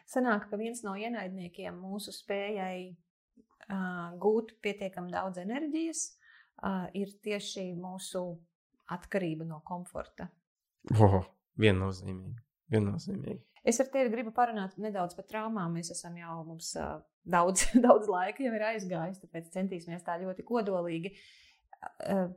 Sanāk, 0.06 0.46
ka 0.50 0.58
viens 0.60 0.82
no 0.86 0.94
ienaidniekiem 0.96 1.74
mūsu 1.80 2.14
spējai 2.14 2.92
uh, 2.92 4.14
gūt 4.22 4.54
pietiekami 4.64 5.12
daudz 5.12 5.40
enerģijas 5.42 6.04
uh, 6.12 6.86
ir 6.96 7.10
tieši 7.24 7.72
mūsu 7.76 8.22
atkarība 8.94 9.46
no 9.48 9.60
komforta. 9.66 10.28
Oh, 10.94 11.22
viennozīmīgi. 11.58 12.38
viennozīmīgi. 12.72 13.42
Es 13.66 13.80
ar 13.82 13.88
tevi 13.90 14.12
gribu 14.12 14.30
parunāt 14.34 14.76
nedaudz 14.78 15.16
par 15.18 15.26
traumām. 15.26 15.74
Mēs 15.74 15.90
esam 15.94 16.14
jau 16.20 16.38
mums, 16.46 16.70
uh, 16.78 17.00
daudz, 17.26 17.66
daudz 17.86 18.10
laika 18.10 18.44
jau 18.46 18.54
ir 18.54 18.66
aizgājis, 18.70 19.22
tāpēc 19.24 19.50
centīsimies 19.56 20.06
tā 20.06 20.18
ļoti 20.22 20.46
kodolīgi. 20.46 21.14
Uh, 22.06 22.28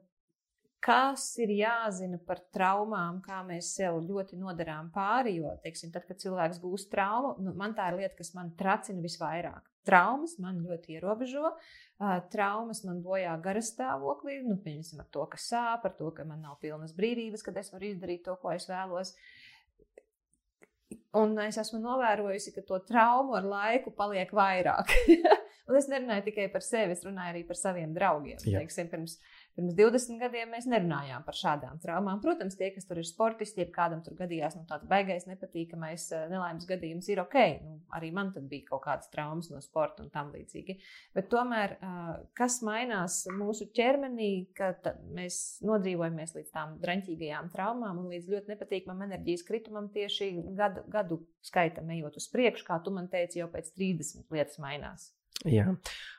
kas 0.84 1.26
ir 1.43 1.51
jāzina 1.53 2.19
par 2.26 2.39
traumām, 2.56 3.19
kā 3.23 3.41
mēs 3.47 3.73
sev 3.76 3.99
ļoti 4.06 4.39
nodarām 4.39 4.89
pāri. 4.95 5.35
Jo, 5.39 5.53
teiksim, 5.64 5.91
tad, 5.93 6.06
kad 6.07 6.22
cilvēks 6.22 6.61
gūst 6.64 6.89
traumu, 6.93 7.35
nu, 7.43 7.53
man 7.57 7.76
tā 7.77 7.89
ir 7.91 7.99
lieta, 8.01 8.15
kas 8.19 8.31
man 8.38 8.53
tracina 8.60 9.03
visvairāk. 9.03 9.68
Traumas 9.88 10.35
man 10.43 10.60
ļoti 10.64 10.97
ierobežo, 10.97 11.51
uh, 11.51 12.18
traumas 12.31 12.84
man 12.85 12.99
bojā 13.03 13.34
garas 13.43 13.72
stāvoklī, 13.73 14.39
nu, 14.45 14.60
piemēram, 14.61 15.03
ar 15.03 15.07
to, 15.11 15.26
ka 15.31 15.39
sāp, 15.41 15.88
ar 15.88 15.95
to, 15.97 16.11
ka 16.15 16.27
man 16.27 16.43
nav 16.45 16.60
pilnas 16.64 16.93
brīvības, 16.97 17.43
kad 17.45 17.57
es 17.60 17.72
varu 17.73 17.89
izdarīt 17.89 18.26
to, 18.27 18.35
ko 18.41 18.53
es 18.53 18.69
vēlos. 18.69 19.15
Un 21.18 21.35
es 21.41 21.57
esmu 21.61 21.81
novērojusi, 21.81 22.53
ka 22.56 22.64
to 22.65 22.80
traumu 22.85 23.35
ar 23.38 23.47
laiku 23.47 23.93
paliek 23.97 24.31
vairāk. 24.35 24.93
Un 25.69 25.77
es 25.77 25.85
nerunāju 25.89 26.26
tikai 26.26 26.47
par 26.49 26.64
sevi, 26.65 26.95
es 26.95 27.03
runāju 27.06 27.35
arī 27.35 27.43
par 27.45 27.57
saviem 27.57 27.91
draugiem. 27.93 28.39
Teiksim, 28.41 28.88
pirms 28.89 29.19
Pirms 29.60 29.76
20 29.76 30.22
gadiem 30.22 30.53
mēs 30.53 30.69
nerunājām 30.72 31.26
par 31.26 31.36
šādām 31.36 31.81
traumām. 31.84 32.22
Protams, 32.23 32.56
tie, 32.56 32.69
kas 32.72 32.86
tur 32.88 33.02
ir 33.02 33.07
sportisti, 33.10 33.60
ja 33.60 33.68
kādam 33.76 33.99
tur 34.06 34.15
gadījās 34.15 34.56
nu, 34.56 34.61
tāds 34.69 34.88
baigais, 34.88 35.26
nepatīkamais 35.27 36.06
eh, 36.15 36.22
nelaimes 36.31 36.64
gadījums, 36.69 37.10
ir 37.11 37.19
ok. 37.26 37.36
Nu, 37.65 37.76
arī 37.98 38.14
man 38.15 38.31
tad 38.31 38.48
bija 38.48 38.69
kaut 38.69 38.86
kādas 38.86 39.11
traumas 39.11 39.52
no 39.52 39.60
sporta 39.60 40.06
un 40.06 40.14
tam 40.14 40.31
līdzīgi. 40.31 40.77
Bet 41.18 41.27
tomēr, 41.34 41.76
eh, 41.76 42.07
kas 42.40 42.61
mainās 42.64 43.19
mūsu 43.36 43.68
ķermenī, 43.76 44.31
kad 44.56 44.88
mēs 45.11 45.60
nodzīvojamies 45.68 46.38
līdz 46.40 46.56
tām 46.56 46.80
draņķīgajām 46.80 47.52
traumām 47.52 47.99
un 47.99 48.10
līdz 48.15 48.31
ļoti 48.31 48.56
nepatīkamam 48.56 49.10
enerģijas 49.10 49.44
kritumam 49.44 49.91
tieši 49.91 50.31
gadu, 50.56 50.88
gadu 50.88 51.19
skaitam 51.44 51.91
ejot 51.99 52.15
uz 52.23 52.31
priekšu, 52.31 52.64
kā 52.72 52.80
tu 52.80 52.95
man 52.95 53.11
teici, 53.11 53.44
jau 53.44 53.52
pēc 53.52 53.73
30 53.76 54.31
lietas 54.31 54.64
mainās. 54.64 55.11
Jā. 55.48 55.70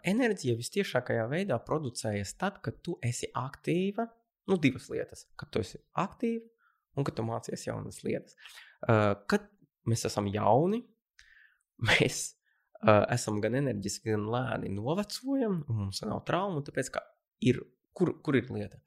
Enerģija 0.09 0.57
visciešākajā 0.57 1.27
veidā 1.29 1.59
producējas 1.61 2.33
tad, 2.41 2.61
kad 2.65 2.79
tu 2.85 2.97
esi 3.05 3.29
aktīva. 3.37 4.07
Nu, 4.49 4.57
divas 4.57 4.89
lietas. 4.93 5.27
Kad 5.39 5.51
tu 5.53 5.61
esi 5.61 5.81
aktīva 6.01 6.47
un 6.97 7.07
kad 7.07 7.17
tu 7.19 7.25
mācies 7.27 7.67
jaunas 7.67 8.01
lietas. 8.07 8.37
Uh, 8.81 9.13
kad 9.31 9.45
mēs 9.89 10.07
esam 10.09 10.29
jauni, 10.33 10.81
mēs 11.91 12.23
uh, 12.87 13.05
esam 13.13 13.43
gan 13.45 13.59
enerģiski, 13.61 14.15
gan 14.15 14.27
lēni 14.33 14.73
novecojam, 14.75 15.61
un 15.69 15.85
mums 15.85 16.03
nav 16.07 16.25
traumu. 16.29 16.65
Tāpēc, 16.67 16.93
ir, 17.47 17.61
kur, 17.97 18.17
kur 18.25 18.41
ir 18.41 18.49
lieta? 18.55 18.81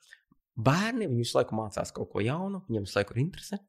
Bērni 0.53 1.07
visu 1.09 1.39
laiku 1.39 1.57
mācās 1.57 1.93
kaut 1.93 2.11
ko 2.13 2.21
jaunu, 2.21 2.61
viņiem 2.67 2.85
visu 2.85 2.99
laiku 2.99 3.15
ir 3.15 3.23
interese, 3.23 3.61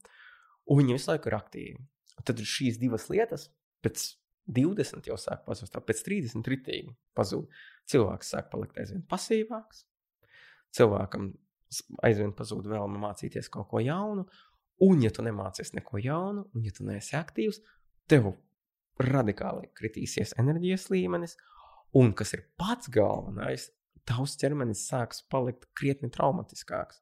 un 0.69 0.82
viņi 0.82 0.97
visu 0.99 1.12
laiku 1.12 1.31
ir 1.31 1.39
aktīvi. 1.39 1.86
Tad 2.24 2.41
šīs 2.47 2.77
divas 2.81 3.09
lietas 3.12 3.49
pēc 3.85 4.05
20 4.46 5.08
jau 5.08 5.16
sāk 5.20 5.44
pazust, 5.46 5.76
pēc 5.88 6.02
30 6.06 6.50
ritīgi 6.52 6.92
pazūd. 7.16 7.48
Cilvēks 7.90 8.32
sāk 8.34 8.50
palikt 8.52 8.78
aizvien 8.80 9.04
pasīvāks, 9.08 9.84
cilvēkam 10.76 11.32
aizvien 12.06 12.34
pazūd 12.36 12.68
vēlme 12.70 13.00
mācīties 13.02 13.50
kaut 13.52 13.70
ko 13.70 13.82
jaunu, 13.82 14.26
un, 14.84 15.02
ja 15.02 15.10
tu 15.14 15.24
nemācies 15.24 15.72
neko 15.76 16.00
jaunu, 16.02 16.44
un, 16.52 16.64
ja 16.66 16.74
tu 16.74 16.86
neesi 16.86 17.16
aktīvs, 17.18 17.60
tev 18.10 18.32
radikāli 19.00 19.70
kritīsies 19.74 20.36
enerģijas 20.40 20.88
līmenis, 20.92 21.36
un, 21.98 22.12
kas 22.16 22.34
ir 22.36 22.44
pats 22.60 22.90
galvenais, 22.92 23.70
tavs 24.08 24.36
ķermenis 24.40 24.84
sāks 24.90 25.22
palikt 25.32 25.66
krietni 25.78 26.10
traumatiskāks. 26.12 27.00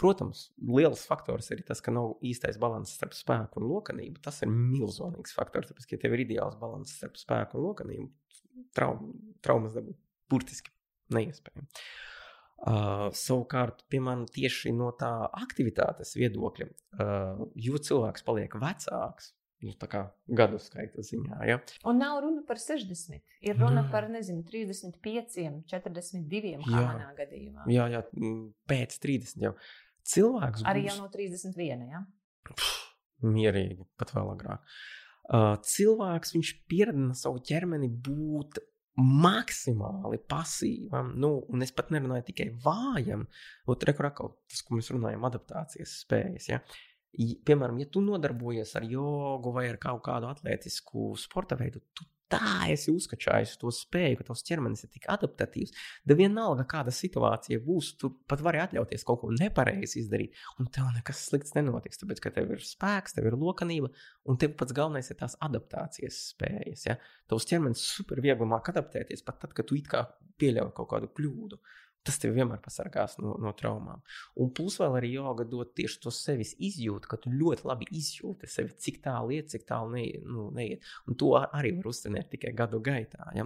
Protams, 0.00 0.46
liels 0.64 1.02
faktors 1.04 1.50
ir 1.52 1.60
tas, 1.68 1.82
ka 1.84 1.92
nav 1.92 2.14
īstais 2.24 2.56
līdzsvars 2.60 2.94
starp 2.96 3.12
spēku 3.16 3.60
un 3.60 3.66
lokanību. 3.68 4.22
Tas 4.24 4.40
ir 4.44 4.52
milzīgs 4.52 5.34
faktors, 5.36 5.68
tāpēc, 5.68 5.88
ka 5.88 5.96
ja 5.96 6.04
tev 6.06 6.16
ir 6.16 6.24
ideāls 6.24 6.56
līdzsvars 6.60 6.96
starp 6.96 7.20
spēku 7.20 7.58
un 7.60 7.66
lokanību. 7.68 8.08
Traum, 8.76 9.10
traumas 9.44 9.76
dabūt 9.76 9.98
burtiski 10.32 10.72
neiespējami. 11.12 11.68
Uh, 12.60 13.06
savukārt, 13.16 13.86
piemēram, 13.92 14.26
tieši 14.28 14.72
no 14.76 14.90
tā 15.00 15.10
aktivitātes 15.32 16.12
viedokļa, 16.20 16.66
uh, 16.68 17.44
jo 17.56 17.80
cilvēks 17.80 18.24
paliek 18.26 18.56
vecāks, 18.60 19.30
nu, 19.64 19.74
gadu 20.40 20.60
skaita 20.62 21.04
ziņā. 21.04 21.40
Ja? 21.48 21.58
Un 21.88 22.00
nav 22.00 22.20
runa 22.24 22.44
par 22.48 22.60
60. 22.60 23.20
Ir 23.44 23.58
runa 23.58 23.82
mm. 23.82 23.90
par 23.92 24.08
nezinu, 24.12 24.44
35, 24.48 25.36
42 25.70 26.54
kā 26.64 26.76
jā. 26.76 26.86
manā 26.86 27.10
gadījumā. 27.18 27.66
Jā, 27.72 27.88
jā, 27.92 28.04
pēc 28.70 28.96
30 29.04 29.44
jau. 29.48 29.54
Cilvēks 30.10 30.64
arī 30.68 30.86
būs... 30.86 30.94
jau 30.94 31.04
no 31.04 31.10
31. 31.12 31.84
Ja? 31.92 32.02
Pff, 32.48 32.80
mierīgi, 33.28 33.84
pat 34.00 34.14
vēl 34.16 34.32
agrāk. 34.34 34.64
Uh, 35.30 35.54
cilvēks 35.62 36.34
pieredzina 36.66 37.14
savu 37.14 37.38
ķermeni 37.46 37.92
būt 38.02 38.58
maksimāli 39.00 40.18
pasīvam, 40.28 41.12
nu, 41.20 41.30
un 41.48 41.64
es 41.64 41.72
pat 41.72 41.92
nerunāju 41.94 42.26
tikai 42.30 42.48
vājam, 42.64 43.26
bet 43.68 43.86
rekurākal 43.88 44.34
tas, 44.50 44.64
ko 44.66 44.76
mēs 44.76 44.90
runājam, 44.92 45.24
adaptācijas 45.28 46.00
spējas. 46.02 46.48
Ja? 46.50 46.60
Piemēram, 47.16 47.80
ja 47.82 47.90
tu 47.90 48.02
nodarbojies 48.04 48.76
ar 48.78 48.86
jogu 48.88 49.52
vai 49.54 49.68
ar 49.70 49.80
kaut 49.82 50.04
kādu 50.06 50.30
atletisku 50.30 51.12
sporta 51.18 51.58
veidu, 51.58 51.82
tu 51.94 52.06
tā 52.30 52.70
esi 52.70 52.92
uzkačājis 52.94 53.56
to 53.60 53.70
spēju, 53.74 54.20
ka 54.20 54.28
tavs 54.28 54.44
ķermenis 54.46 54.84
ir 54.86 54.92
tik 54.94 55.08
adaptatīvs. 55.10 55.74
Da 56.06 56.16
vienalga, 56.18 56.66
kāda 56.70 56.94
situācija 56.94 57.62
būs, 57.64 57.94
tu 58.00 58.12
pat 58.30 58.42
vari 58.46 58.62
atļauties 58.62 59.04
kaut 59.06 59.22
ko 59.24 59.32
nepareizi 59.34 60.02
izdarīt, 60.04 60.38
un 60.58 60.70
tev 60.72 60.90
nekas 60.94 61.24
slikts 61.26 61.56
nenotiks. 61.58 62.00
Tāpēc, 62.00 62.22
ka 62.22 62.34
tev 62.38 62.54
ir 62.54 62.64
spēks, 62.64 63.16
tev 63.16 63.30
ir 63.30 63.38
lokanība, 63.40 63.90
un 64.30 64.40
tev 64.40 64.54
pats 64.60 64.76
galvenais 64.76 65.10
ir 65.10 65.18
tās 65.20 65.36
adaptācijas 65.42 66.22
spējas. 66.30 66.86
Ja? 66.86 66.98
Tavs 67.30 67.48
ķermenis 67.50 67.84
super 67.98 68.22
viegli 68.22 68.48
māk 68.48 68.70
adaptēties 68.72 69.26
pat 69.26 69.42
tad, 69.42 69.56
kad 69.56 69.66
tu 69.66 69.78
it 69.80 69.90
kā 69.90 70.06
pieļauj 70.40 70.74
kaut 70.76 70.92
kādu 70.94 71.10
kļūdu. 71.16 71.58
Tas 72.06 72.16
tev 72.16 72.32
vienmēr 72.32 72.62
pasargās 72.64 73.18
no, 73.20 73.34
no 73.42 73.52
traumām. 73.56 74.00
Un 74.40 74.50
plus 74.56 74.78
vēl 74.80 74.96
arī 75.02 75.12
joga 75.18 75.44
dod 75.48 75.74
tieši 75.76 75.98
to 76.00 76.12
sevis 76.14 76.54
izjūtu, 76.56 77.10
ka 77.10 77.18
tu 77.20 77.32
ļoti 77.34 77.66
labi 77.68 77.88
izjūti 77.98 78.48
sevi, 78.48 78.72
cik 78.80 79.02
tālu 79.04 79.34
iet, 79.36 79.50
cik 79.52 79.66
tālu 79.68 79.92
neiet. 79.92 80.24
Nu, 80.24 80.48
neiet. 80.56 80.86
Un 81.10 81.18
to 81.20 81.34
arī 81.42 81.74
var 81.76 81.90
uztvenēt 81.92 82.32
tikai 82.32 82.54
gadu 82.56 82.80
gaitā. 82.84 83.28
Ja? 83.36 83.44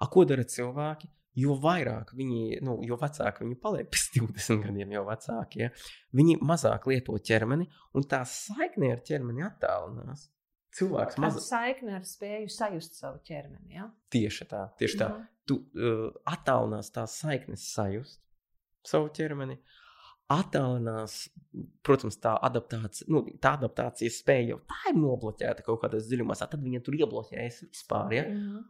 A, 0.00 0.08
ko 0.08 0.24
dara 0.28 0.46
cilvēki? 0.48 1.12
Jo 1.38 1.54
vairāk 1.60 2.14
viņi, 2.16 2.58
nu, 2.66 2.80
jo 2.82 2.96
vecāki 2.98 3.44
viņi 3.44 3.60
paliek, 3.62 3.90
pēc 3.92 4.08
20 4.16 4.64
gadiem 4.64 4.96
jau 4.96 5.04
vecāki, 5.06 5.66
ja? 5.66 5.70
viņi 6.16 6.40
mazāk 6.42 6.88
lieto 6.90 7.14
ķermeni, 7.20 7.68
un 7.94 8.08
tā 8.08 8.24
saikne 8.26 8.94
ar 8.96 9.04
ķermeni 9.06 9.44
attālinās. 9.46 10.30
Cilvēks 10.78 11.18
mazliet 11.18 11.44
saikni 11.44 11.94
ar 11.98 12.04
spēju 12.06 12.50
sajust 12.54 12.98
savu 13.00 13.18
ķermeni. 13.26 13.74
Ja? 13.74 13.88
Tieši 14.14 14.46
tā, 14.50 14.64
tieši 14.78 15.00
tā. 15.00 15.08
Mm. 15.12 15.28
Tu 15.50 15.58
uh, 15.58 16.08
attālinās 16.30 16.92
tās 16.94 17.18
saiknes 17.22 17.66
sajust 17.74 18.20
savu 18.86 19.10
ķermeni. 19.16 19.58
Attālinās, 20.30 21.24
protams, 21.82 22.20
tā 22.22 22.36
adaptācija, 22.46 23.08
nu, 23.10 23.24
tā 23.42 23.56
adaptācijas 23.58 24.20
spēja 24.22 24.52
jau 24.52 24.58
tā 24.70 24.92
ir 24.92 25.00
nobloķēta 25.00 25.64
kaut 25.66 25.80
kādā 25.82 25.98
dziļumā, 26.04 26.36
tad 26.38 26.60
viņa 26.62 26.84
tur 26.86 26.94
iebloķējas 27.00 27.64
vispār. 27.66 28.14
Ja? 28.14 28.28
Mm. 28.30 28.60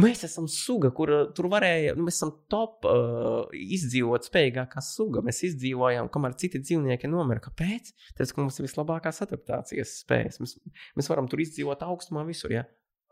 Mēs 0.00 0.24
esam 0.26 0.48
suga, 0.50 0.88
kur 0.96 1.12
tur 1.36 1.46
varēja, 1.52 1.92
nu, 1.94 2.08
mēs 2.08 2.16
esam 2.16 2.32
top 2.50 2.88
uh, 2.88 3.52
izdzīvot 3.54 4.26
spējīgākā 4.26 4.82
suga. 4.82 5.22
Mēs 5.22 5.44
izdzīvojām, 5.52 6.08
kamēr 6.14 6.34
citi 6.40 6.58
dzīvnieki 6.64 7.10
nomira. 7.12 7.42
Kāpēc? 7.44 7.92
Tāpēc, 8.16 8.32
ka 8.32 8.42
mums 8.42 8.58
ir 8.58 8.66
vislabākās 8.66 9.22
adaptācijas 9.28 9.94
spējas. 10.00 10.40
Mēs, 10.42 10.56
mēs 10.98 11.10
varam 11.12 11.28
tur 11.30 11.44
izdzīvot 11.44 11.84
augstumā 11.86 12.24
visur. 12.26 12.56
Ja? 12.56 12.64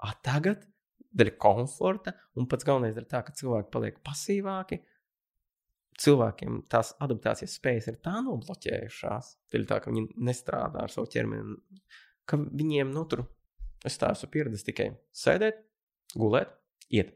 A, 0.03 0.11
tagad, 0.27 0.65
dēļ 1.17 1.35
komforta, 1.43 2.15
un 2.39 2.49
pats 2.51 2.67
galvenais 2.67 2.97
ir 2.97 3.07
tā, 3.11 3.23
ka 3.27 3.35
cilvēki 3.37 3.71
paliek 3.73 4.01
pasīvāki. 4.07 4.81
Cilvēkiem 6.03 6.63
tās 6.73 6.95
adaptācijas 7.05 7.59
spējas 7.59 7.91
ir 7.93 7.99
tā 8.05 8.15
nobloķējušās, 8.25 9.29
tā, 9.53 9.79
ka 9.85 9.93
viņi 9.93 10.07
nestrādā 10.25 10.87
ar 10.87 10.93
savu 10.93 11.11
ķermeni, 11.13 11.59
ka 12.25 12.39
viņiem, 12.41 12.95
nu, 12.95 13.05
tur, 13.11 13.27
es 13.85 14.01
tā 14.01 14.15
esmu 14.17 14.31
pieredzējis 14.33 14.69
tikai 14.71 14.89
sēdēt, 15.23 15.61
gulēt, 16.17 16.55
iet. 16.89 17.13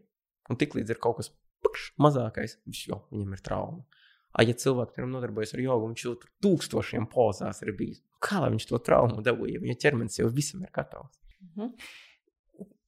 Un 0.50 0.60
tiklīdz 0.60 0.92
ir 0.92 1.00
kaut 1.02 1.22
kas 1.22 1.32
pakš, 1.64 1.88
mazākais, 2.04 2.58
viņš 2.68 2.82
jau 2.90 3.00
viņam 3.10 3.32
ir 3.34 3.44
trauma. 3.48 4.02
A, 4.36 4.44
ja 4.44 4.52
cilvēks 4.52 4.92
piemēram 4.92 5.14
nodarbojas 5.16 5.54
ar 5.56 5.62
jogu, 5.64 5.88
viņš 5.88 6.02
jau 6.04 6.12
tur 6.20 6.32
tūkstošiem 6.44 7.08
pozās 7.12 7.62
ir 7.64 7.72
bijis. 7.78 8.02
Kā 8.22 8.42
lai 8.42 8.50
viņš 8.52 8.68
to 8.68 8.80
traumu 8.84 9.24
dabūja, 9.24 9.56
ja 9.56 9.62
viņa 9.62 9.78
ķermenis 9.80 10.20
jau 10.20 10.28
visam 10.32 10.64
ir 10.66 10.72
gatavs? 10.76 11.16
Mm 11.40 11.52
-hmm. 11.56 11.88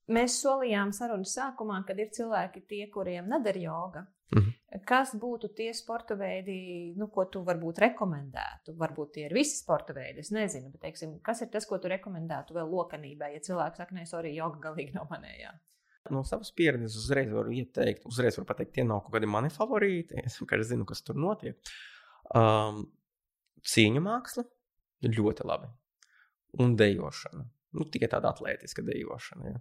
Mēs 0.09 0.39
solījām 0.43 0.93
sarunas 0.97 1.35
sākumā, 1.37 1.83
kad 1.89 1.99
ir 2.01 2.09
cilvēki, 2.17 2.65
tie, 2.69 2.87
kuriem 2.93 3.29
nedara 3.29 3.61
joga. 3.61 4.07
Mm 4.29 4.43
-hmm. 4.43 4.83
Kas 4.85 5.15
būtu 5.17 5.49
tie 5.57 5.73
sporta 5.75 6.15
veidi, 6.15 6.95
nu, 6.97 7.09
ko 7.09 7.25
tu 7.25 7.45
varbūt 7.45 7.79
rekomendētu? 7.79 8.75
Varbūt 8.77 9.13
tie 9.13 9.25
ir 9.27 9.35
visi 9.35 9.57
sporta 9.57 9.93
veidi, 9.93 10.21
es 10.21 10.31
nezinu, 10.31 10.71
bet 10.71 10.81
teiksim, 10.81 11.21
kas 11.21 11.41
ir 11.43 11.49
tas, 11.49 11.67
ko 11.67 11.79
tu 11.79 11.89
rekomendētu 11.89 12.55
vēl 12.55 12.69
lokanībai, 12.71 13.33
ja 13.35 13.41
cilvēks 13.41 13.77
saka, 13.77 13.95
nē, 13.95 14.05
arī 14.13 14.35
joga 14.35 14.59
galīgi 14.69 14.95
nav 14.95 15.09
manējā? 15.11 15.53
no 16.11 16.25
savas 16.25 16.51
pieredzes 16.57 16.97
uzreiz 16.97 17.31
varu 17.33 17.53
ieteikt, 17.53 18.07
uzreiz 18.09 18.39
varu 18.39 18.49
pateikt, 18.49 18.75
tie 18.77 18.85
nav 18.87 19.03
kaut 19.05 19.17
kādi 19.17 19.31
mani 19.31 19.51
favorīti. 19.53 20.21
Es 20.25 20.39
vienkārši 20.41 20.71
zinu, 20.73 20.87
kas 20.89 21.03
tur 21.07 21.19
notiek. 21.21 21.59
Um, 22.37 22.85
cīņa 23.67 24.03
māksla 24.05 24.45
ļoti 25.19 25.49
labi. 25.49 25.71
Un 26.63 26.77
dejošana. 26.81 27.45
Nu, 27.77 27.85
tikai 27.93 28.09
tāda 28.11 28.33
atletiska 28.33 28.83
dejošana. 28.87 29.53
Ja. 29.53 29.61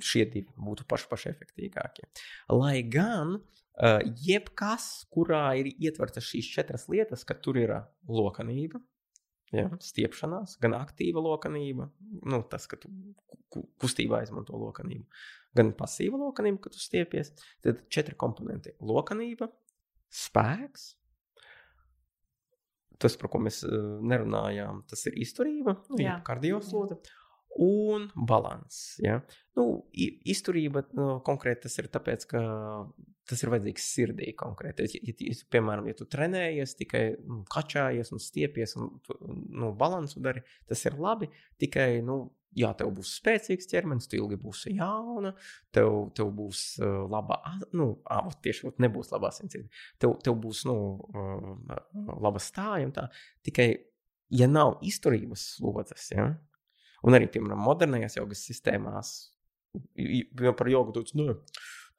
Šie 0.00 0.24
divi 0.24 0.48
būtu 0.56 0.86
paši, 0.88 1.08
paši 1.10 1.28
efektīvākie. 1.32 2.06
Lai 2.54 2.78
gan 2.88 3.34
uh, 3.36 3.98
jebkas, 4.24 5.04
kurā 5.12 5.50
ir 5.60 5.68
ietvertas 5.74 6.24
šīs 6.30 6.48
četras 6.54 6.88
lietas, 6.92 7.26
ka 7.28 7.36
tur 7.36 7.58
ir 7.60 7.74
lokanība, 8.08 8.80
ja, 9.52 9.68
stiepšanās, 9.84 10.56
gan 10.62 10.76
aktīva 10.78 11.20
lokanība, 11.24 11.90
nu, 12.24 12.40
tas, 12.48 12.66
ka 12.70 12.80
tu 12.80 12.92
kustībā 13.52 14.22
izmanto 14.24 14.56
lokanību, 14.56 15.04
gan 15.56 15.74
pasīva 15.76 16.20
lokanība, 16.20 16.64
kad 16.64 16.76
tu 16.76 16.80
stiepies. 16.80 17.34
Tad 17.64 17.84
četri 17.92 18.16
komponenti- 18.18 18.72
lokanība, 18.92 19.50
spēks. 20.12 20.94
Tas, 23.02 23.16
par 23.18 23.28
ko 23.32 23.40
mēs 23.42 23.64
uh, 23.66 23.98
nerunājām, 24.06 24.84
tas 24.88 25.04
ir 25.10 25.16
izturība, 25.20 25.74
nu, 25.90 25.98
kardioslode 26.24 27.00
un 27.60 28.08
balanss. 28.28 28.96
Ja? 29.02 29.20
Nu, 29.58 29.84
izturība 29.92 30.84
nu, 30.96 31.08
konkrēti 31.26 31.66
tas 31.66 31.78
ir 31.80 31.90
tāpēc, 31.92 32.26
ka 32.30 32.42
tas 33.28 33.42
ir 33.44 33.52
vajadzīgs 33.52 33.88
sirdī 33.94 34.32
konkrēti. 34.38 34.88
Ja, 34.88 35.02
ja, 35.12 35.16
ja, 35.28 35.38
piemēram, 35.54 35.88
ja 35.90 35.96
tu 35.98 36.06
trenējies, 36.10 36.76
tikai 36.80 37.02
nu, 37.22 37.42
kačājies 37.52 38.12
un 38.14 38.22
stiepies 38.22 38.76
un 38.80 38.94
nu, 39.52 39.72
balansu 39.78 40.22
dari, 40.24 40.42
tas 40.68 40.82
ir 40.88 40.98
labi. 41.00 41.30
Tikai 41.62 41.90
nu, 42.06 42.24
Jā, 42.52 42.68
tev 42.76 42.90
būs 42.92 43.14
spēcīgs 43.16 43.68
ķermenis, 43.70 44.10
tu 44.10 44.18
ilgi 44.18 44.36
būsi 44.40 44.74
jauna, 44.76 45.30
tev, 45.72 46.10
tev 46.16 46.28
būs 46.36 46.58
uh, 46.82 47.06
laba, 47.08 47.38
nu, 47.72 47.86
ah, 48.12 48.28
tieši 48.44 48.66
tā, 48.66 48.72
nebūs 48.84 49.08
laba 49.14 49.30
asinsriņa. 49.32 49.70
Tev, 50.02 50.18
tev 50.24 50.36
būs 50.42 50.66
nu, 50.68 50.74
uh, 51.00 51.78
laba 52.20 52.42
stāja 52.42 52.90
un 52.90 52.92
tā. 52.92 53.06
Tikai, 53.48 53.70
ja 54.36 54.50
nav 54.50 54.82
izturības 54.84 55.46
slodzes, 55.54 56.10
ja, 56.12 56.28
un 57.06 57.18
arī, 57.18 57.28
piemēram, 57.32 57.60
modernajās 57.66 58.18
jogas 58.18 58.46
sistēmās, 58.48 59.12
jau 59.96 60.54
par 60.58 60.70
jogu 60.70 60.96
teicu, 60.96 61.18
nu, 61.20 61.36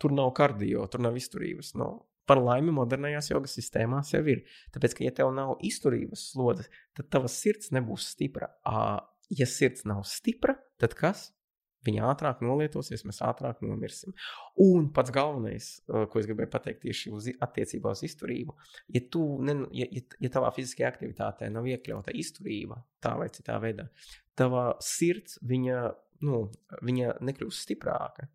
tur 0.02 0.16
nav 0.16 0.34
kardio, 0.38 0.88
tur 0.92 1.06
nav 1.06 1.20
izturības. 1.20 1.76
Nu, 1.80 1.94
Par 2.24 2.40
laimi, 2.40 2.72
modernajās 2.72 3.28
jogas 3.34 3.52
sistēmās 3.58 4.14
jau 4.14 4.22
ir. 4.32 4.46
Tāpēc, 4.72 4.94
ka, 4.96 5.04
ja 5.04 5.12
tev 5.12 5.34
nav 5.36 5.58
izturības 5.68 6.30
slodzes, 6.30 6.70
tad 6.96 7.10
tava 7.12 7.28
sirds 7.28 7.74
nebūs 7.76 8.06
stipra 8.14 8.48
ja 9.30 9.46
sirds 9.46 9.84
nav 9.84 10.04
stipra, 10.08 10.56
tad 10.82 10.96
kas? 10.98 11.32
Viņa 11.84 12.06
ātrāk 12.14 12.40
nolietosies, 12.46 13.02
mēs 13.04 13.18
ātrāk 13.28 13.60
nomirsim. 13.66 14.14
Un 14.64 14.86
pats 14.96 15.12
galvenais, 15.12 15.66
ko 15.84 16.22
es 16.22 16.30
gribēju 16.30 16.52
pateikt 16.54 16.86
tieši 16.86 17.12
uz 17.12 17.28
attiecībā 17.44 17.92
uz 17.92 18.06
izturību, 18.08 18.56
ja, 18.96 19.02
tu, 19.12 19.26
ne, 19.44 19.58
ja, 19.76 19.90
ja, 19.92 20.04
ja 20.24 20.32
tavā 20.32 20.54
fiziskajā 20.56 20.94
aktivitātē 20.94 21.50
nav 21.52 21.68
iekļauta 21.68 22.16
izturība, 22.16 22.80
tā 23.04 23.18
vai 23.20 23.28
citā 23.36 23.58
veidā, 23.60 23.90
tava 24.40 24.74
sirds 24.84 25.40
viņa, 25.46 25.82
nu, 26.28 26.46
viņa 26.86 27.18
nekļūs 27.24 27.66
stiprāka. 27.66 28.30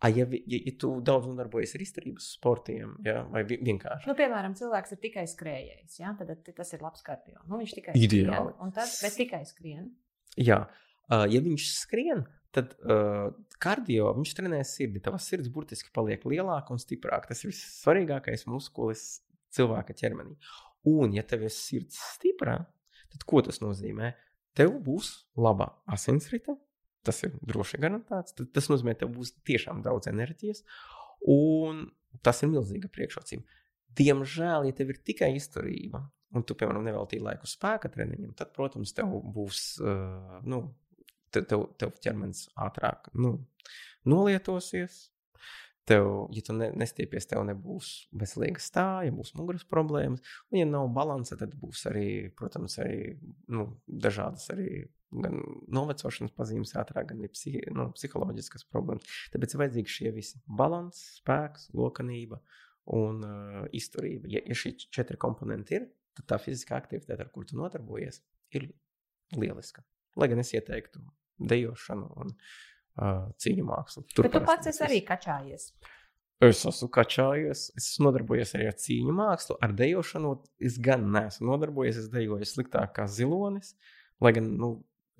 A, 0.00 0.08
ja, 0.08 0.24
ja, 0.48 0.58
ja 0.64 0.72
tu 0.80 0.94
daudz 1.04 1.28
nodarbojies 1.28 1.74
ar 1.76 1.82
izturības 1.84 2.30
sportiem, 2.38 2.94
ja, 3.04 3.20
vai 3.28 3.42
vienkārši. 3.44 4.08
Nu, 4.08 4.14
piemēram, 4.16 4.54
cilvēks 4.56 4.94
ir 4.96 5.00
tikai 5.02 5.26
skrējējis, 5.28 5.98
ja, 6.00 6.14
tad 6.16 6.30
tas 6.56 6.72
ir 6.72 6.80
labs 6.80 7.04
kardio. 7.04 7.36
Nu, 7.44 7.58
viņš 7.60 7.74
tikai 7.76 7.96
Ideāli. 8.00 8.54
skrien, 8.54 8.72
tad, 8.78 8.94
bet 9.04 9.18
tikai 9.20 9.42
skrien. 9.48 9.90
Jā, 10.40 10.62
uh, 11.10 11.26
ja 11.28 11.42
viņš 11.44 11.66
skrien, 11.82 12.24
tad 12.56 12.72
uh, 12.80 13.28
kardio 13.60 14.14
viņš 14.16 14.32
trenē 14.38 14.62
sirdi. 14.64 15.02
Tavs 15.04 15.28
sirds 15.28 15.52
burtiski 15.52 15.92
paliek 15.92 16.24
lielāka 16.24 16.72
un 16.72 16.80
stiprāka. 16.80 17.34
Tas 17.34 17.44
ir 17.44 17.52
vissvarīgākais 17.52 18.46
muskulis 18.48 19.04
cilvēka 19.52 19.98
ķermenī. 20.00 20.38
Un, 20.88 21.12
ja 21.12 21.26
tev 21.28 21.44
ir 21.44 21.52
sirds 21.52 22.00
stipra, 22.14 22.56
tad 23.12 23.28
ko 23.28 23.44
tas 23.44 23.60
nozīmē? 23.60 24.14
Tev 24.58 24.74
būs 24.84 25.12
laba 25.38 25.70
asinsrite, 25.90 26.56
Tas 27.06 27.22
ir 27.24 27.36
droši 27.48 27.80
garantēts. 27.80 28.36
Tas 28.52 28.68
nozīmē, 28.68 28.94
ka 28.94 29.04
tev 29.04 29.14
būs 29.14 29.32
tiešām 29.48 29.80
daudz 29.84 30.10
enerģijas, 30.10 30.62
un 31.32 31.86
tas 32.26 32.42
ir 32.44 32.50
milzīga 32.52 32.90
priekšrocība. 32.92 33.60
Diemžēl, 33.96 34.68
ja 34.68 34.76
tev 34.76 34.92
ir 34.92 35.00
tikai 35.06 35.30
izturība, 35.38 36.02
un 36.36 36.44
tu, 36.46 36.54
piemēram, 36.58 36.84
neveltīji 36.86 37.24
laiku 37.24 37.48
spēka 37.48 37.90
treniņam, 37.90 38.34
tad, 38.38 38.52
protams, 38.54 38.92
tev 38.94 39.16
būs, 39.34 39.62
nu, 40.46 40.60
tev, 41.34 41.64
tev 41.80 41.96
ķermenis 42.04 42.44
ātrāk 42.60 43.08
nu, 43.18 43.38
nolietosies, 44.08 45.06
Tev, 45.88 46.06
ja 46.36 46.42
tu 46.44 46.54
ne, 46.54 46.68
nestiepies, 46.76 47.26
tev 47.26 47.42
nebūs 47.48 47.90
veselīga 48.20 48.60
stāja, 48.62 49.14
būs 49.16 49.32
muguras 49.38 49.64
problēmas. 49.66 50.22
Un, 50.50 50.60
ja 50.60 50.66
nav 50.68 50.90
balansa, 50.94 51.38
tad 51.40 51.56
būs 51.58 51.86
arī, 51.90 52.08
protams, 52.36 52.76
arī, 52.82 53.16
nu, 53.50 53.66
dažādas 53.88 54.50
arī 54.54 54.84
gan 55.10 55.40
novecošanas 55.74 56.34
pazīmes 56.36 56.76
ātrāk, 56.78 57.10
gan 57.10 57.24
psihi, 57.32 57.64
nu, 57.74 57.88
psiholoģiskas 57.96 58.66
problēmas. 58.70 59.08
Tāpēc 59.32 59.54
ir 59.54 59.62
vajadzīgi 59.64 59.94
šie 59.96 60.12
visi- 60.14 60.42
balans, 60.60 61.00
spēks, 61.18 61.70
lokanība 61.74 62.38
un 62.94 63.24
uh, 63.26 63.64
izturība. 63.76 64.30
Ja, 64.30 64.44
ja 64.46 64.54
šie 64.54 64.76
četri 64.78 65.18
komponenti 65.20 65.80
ir, 65.80 65.88
tad 66.18 66.28
tā 66.30 66.38
fiziskā 66.42 66.78
aktivitāte, 66.78 67.18
ar 67.18 67.32
kuru 67.34 67.50
tu 67.50 67.58
nodarbojies, 67.58 68.22
ir 68.54 68.70
lieliska. 69.36 69.82
Lai 70.16 70.28
gan 70.30 70.42
es 70.42 70.52
ieteiktu 70.54 71.02
dejošanu 71.40 72.10
un 72.20 72.34
cīņu 72.96 73.64
mākslu. 73.68 74.04
Tur 74.14 74.28
Bet 74.28 74.36
tu 74.36 74.44
pats 74.46 74.70
esi 74.72 74.84
arī 74.86 75.00
kačājies. 75.06 75.70
Es 76.40 76.62
esmu 76.64 76.88
kačājies, 76.88 77.66
es 77.76 77.88
esmu 77.90 78.08
nodarbojies 78.08 78.54
arī 78.56 78.70
ar 78.70 78.76
cīņu 78.80 79.14
mākslu, 79.16 79.58
ar 79.60 79.74
dejošanu. 79.76 80.36
Es 80.64 80.78
gan 80.80 81.04
neesmu 81.12 81.50
nodarbojies, 81.50 81.98
es 82.00 82.12
dejoju 82.12 82.48
sliktāk 82.48 82.94
kā 82.96 83.04
zilonis. 83.12 83.74
Lai 84.24 84.32
gan 84.36 84.48
nu, 84.60 84.70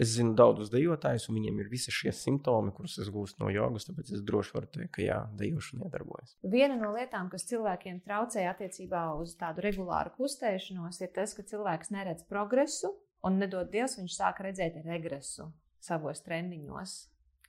es 0.01 0.15
zinu 0.15 0.33
daudzus 0.37 0.71
dejotājus, 0.73 1.27
un 1.29 1.37
viņiem 1.37 1.61
ir 1.61 1.69
visi 1.73 1.93
šie 1.93 2.13
simptomi, 2.17 2.73
kurus 2.77 2.97
es 3.03 3.11
gūstu 3.13 3.45
no 3.45 3.53
jogas, 3.53 3.85
tāpēc 3.89 4.15
es 4.17 4.25
droši 4.25 4.57
varu 4.57 4.71
teikt, 4.73 4.93
ka 4.97 5.05
jā, 5.05 5.19
dejošana 5.37 5.91
iedarbojas. 5.91 6.35
Viena 6.57 6.79
no 6.81 6.95
lietām, 6.97 7.29
kas 7.33 7.45
cilvēkiem 7.51 8.01
traucē 8.07 8.47
attiecībā 8.49 9.05
uz 9.21 9.37
tādu 9.41 9.65
regulāru 9.67 10.15
kustēšanos, 10.17 11.03
ir 11.05 11.13
tas, 11.17 11.37
ka 11.37 11.45
cilvēks 11.53 11.93
neredz 11.93 12.25
progresu, 12.33 12.95
un 13.29 13.37
nedod 13.43 13.69
Dievs, 13.73 13.99
viņš 14.01 14.17
sāk 14.17 14.41
redzēt 14.47 14.81
regresu 14.87 15.51
savos 15.85 16.25
treniņos. 16.25 16.97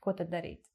Ko 0.02 0.14
tad 0.18 0.32
darīt? 0.34 0.66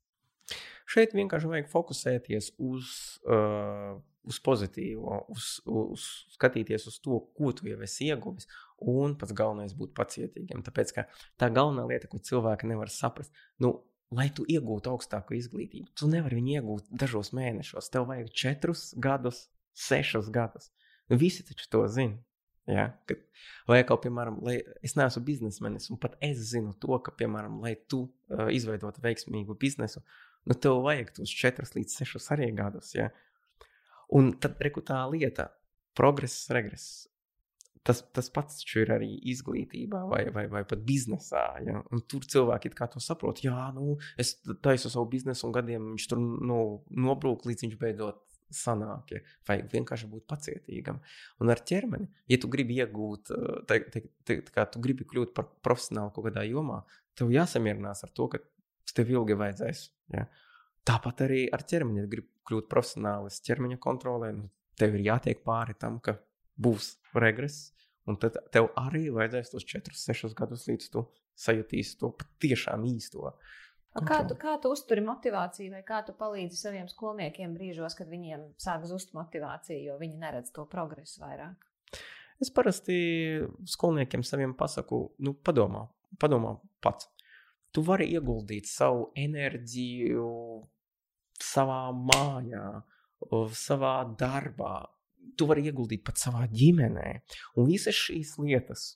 Šeit 0.86 1.16
vienkārši 1.18 1.50
vajag 1.50 1.70
fokusēties 1.72 2.52
uz, 2.62 2.90
uh, 3.26 3.96
uz 4.26 4.38
pozitīvo, 4.46 5.18
uz, 5.34 5.48
uz 5.66 6.04
skatīties 6.36 6.86
uz 6.90 7.00
to, 7.02 7.18
ko 7.34 7.50
tu 7.56 7.66
jau 7.66 7.80
esi 7.82 8.06
ieguvis. 8.12 8.46
Un 8.78 9.16
pats 9.18 9.34
galvenais 9.34 9.74
būt 9.74 9.96
pacietīgam. 9.98 10.62
Tāpēc 10.66 10.94
tā 10.94 11.50
galvenā 11.50 11.88
lieta, 11.90 12.10
ko 12.12 12.22
cilvēki 12.22 12.70
nevar 12.70 12.92
saprast, 12.92 13.34
nu, 13.62 13.72
lai 14.14 14.28
tu 14.30 14.46
iegūtu 14.46 14.92
augstāku 14.92 15.34
izglītību, 15.34 15.90
tu 15.98 16.06
nevari 16.10 16.38
viņu 16.38 16.54
iegūt 16.60 16.94
dažos 17.02 17.32
mēnešos. 17.34 17.90
Tev 17.90 18.06
vajag 18.10 18.30
četrus 18.30 18.92
gadus, 19.02 19.48
sešus 19.74 20.30
gadus. 20.34 20.70
Visi 21.10 21.42
taču 21.46 21.66
to 21.70 21.82
zina. 21.90 22.22
Ja? 22.66 22.88
Kad, 23.06 23.22
vai 23.70 23.80
kaut 23.86 24.02
piemēram, 24.05 24.40
lai 24.47 24.59
es 24.84 24.97
neesmu 24.98 25.22
biznesmenis, 25.26 25.88
un 25.94 26.01
pat 26.02 26.16
es 26.24 26.43
zinu 26.51 26.74
to, 26.82 26.98
ka, 27.02 27.14
piemēram, 27.18 27.60
lai 27.62 27.76
tu 27.90 28.06
uh, 28.06 28.48
izveidotu 28.55 29.02
veiksmīgu 29.05 29.56
biznesu, 29.60 30.02
nu 30.47 30.59
tev 30.59 30.82
vajag 30.86 31.14
tos 31.18 31.34
4 31.43 31.70
līdz 31.78 32.01
6 32.02 32.32
arī 32.36 32.51
gadus. 32.56 32.93
Ja? 32.98 33.10
Un 34.18 34.34
tad 34.43 34.59
rekrutā 34.62 34.98
lieta, 35.10 35.51
progress, 35.98 36.48
regress. 36.55 37.06
Tas, 37.86 38.01
tas 38.10 38.26
pats 38.34 38.64
ir 38.74 38.90
arī 38.90 39.12
izglītībā, 39.30 40.01
vai, 40.10 40.24
vai, 40.34 40.48
vai 40.51 40.64
pat 40.66 40.80
biznesā. 40.86 41.44
Ja? 41.62 41.84
Un 41.94 42.02
tur 42.10 42.26
cilvēki 42.26 42.72
to 42.74 42.98
saprot. 43.02 43.44
Jā, 43.47 43.70
nu, 43.76 43.94
es 44.18 44.40
taisu 44.62 44.90
savu 44.90 45.06
biznesu, 45.12 45.47
un 45.47 45.55
gadiem 45.55 45.93
viņš 45.93 46.09
tur 46.10 46.18
nu, 46.18 46.59
nobrūk, 46.90 47.47
līdz 47.47 47.68
viņš 47.68 47.78
beidzot 47.78 48.24
sanāk. 48.55 49.14
Ja? 49.14 49.23
Vajag 49.48 49.70
vienkārši 49.73 50.10
būt 50.10 50.27
pacietīgam. 50.31 51.01
Un 51.43 51.52
ar 51.52 51.62
ķermeni, 51.66 52.09
ja 52.31 52.39
tu 52.43 52.51
gribi 52.52 52.78
iegūt, 52.81 53.32
te, 53.68 53.81
te, 53.93 54.05
te, 54.27 54.39
kā 54.55 54.66
tu 54.70 54.82
gribi 54.85 55.06
kļūt 55.09 55.35
par 55.36 55.48
profesionāli 55.66 56.14
kaut 56.14 56.28
kādā 56.28 56.47
jomā, 56.48 56.82
tev 57.16 57.32
jāsamierinās 57.35 58.05
ar 58.06 58.12
to, 58.16 58.28
ka 58.32 58.43
tev 58.97 59.12
ilgi 59.12 59.39
vajadzēs. 59.39 59.86
Ja? 60.14 60.27
Tāpat 60.86 61.24
arī 61.27 61.44
ar 61.52 61.64
ķermeni, 61.66 62.05
ja 62.05 62.10
gribi 62.10 62.31
kļūt 62.47 62.68
profesionālis 62.70 63.43
ķermeņa 63.47 63.81
kontrolē, 63.82 64.31
nu, 64.36 64.48
tev 64.78 64.94
ir 64.97 65.09
jātiek 65.09 65.43
pāri 65.47 65.74
tam, 65.78 65.98
ka 66.01 66.18
būs 66.60 66.97
regress. 67.16 67.73
Un 68.06 68.18
tad 68.23 68.39
tev 68.55 68.68
arī 68.78 69.09
vajadzēs 69.10 69.51
tos 69.51 69.66
4, 69.66 69.97
6 69.98 70.36
gadus, 70.39 70.68
līdz 70.70 70.90
tu 70.94 71.02
sajutīsi 71.36 71.97
to 72.01 72.12
patiešām 72.20 72.86
īsto. 72.86 73.32
Kā 74.05 74.18
tu, 74.28 74.36
kā 74.36 74.56
tu 74.60 74.70
uzturi 74.74 75.01
motivāciju, 75.05 75.73
vai 75.73 75.82
kā 75.86 76.02
tu 76.05 76.12
palīdzi 76.18 76.59
saviem 76.59 76.89
skolniekiem 76.90 77.55
brīžos, 77.56 77.97
kad 77.97 78.10
viņiem 78.10 78.43
sāk 78.60 78.85
zust 78.89 79.14
motivācija, 79.16 79.78
jo 79.81 79.97
viņi 80.01 80.20
neredz 80.20 80.52
to 80.52 80.66
progresu 80.68 81.23
vairāk? 81.23 81.64
Es 82.43 82.51
parasti 82.52 82.97
skolniekiem 83.64 84.24
saviem 84.27 84.52
pasaku, 84.59 85.01
nu, 85.24 85.32
padomā, 85.40 85.86
padomā 86.20 86.59
pats. 86.85 87.09
Tu 87.73 87.85
vari 87.85 88.10
ieguldīt 88.12 88.68
savu 88.68 89.10
enerģiju 89.16 90.27
savā 91.40 91.81
mājā, 91.97 92.66
savā 93.56 93.97
darbā. 94.18 94.74
Tu 95.36 95.48
vari 95.48 95.64
ieguldīt 95.68 96.05
pat 96.06 96.20
savā 96.20 96.44
ģimenē. 96.52 97.09
Un 97.56 97.68
visas 97.68 97.97
šīs 97.97 98.36
lietas, 98.40 98.94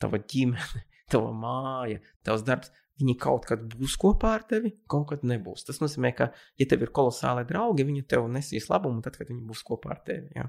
tava 0.00 0.22
ģimene, 0.22 0.84
tava 1.12 1.34
māja, 1.34 2.02
tavs 2.26 2.46
darbs, 2.46 2.70
Viņi 2.98 3.14
kaut 3.22 3.46
kad 3.46 3.62
būs 3.78 3.94
kopā 4.00 4.32
ar 4.40 4.44
tevi, 4.50 4.72
kaut 4.90 5.06
kad 5.12 5.22
nebūs. 5.26 5.62
Tas 5.68 5.78
nozīmē, 5.78 6.10
ka, 6.18 6.32
ja 6.58 6.66
tev 6.66 6.82
ir 6.82 6.90
kolosāli 6.94 7.44
draugi, 7.46 7.86
viņi 7.86 8.04
tev 8.10 8.26
nesīs 8.32 8.66
labumu, 8.72 9.04
tad, 9.04 9.20
kad 9.20 9.30
viņi 9.30 9.44
būs 9.46 9.62
kopā 9.66 9.92
ar 9.94 10.00
tevi. 10.06 10.32
Ja? 10.34 10.48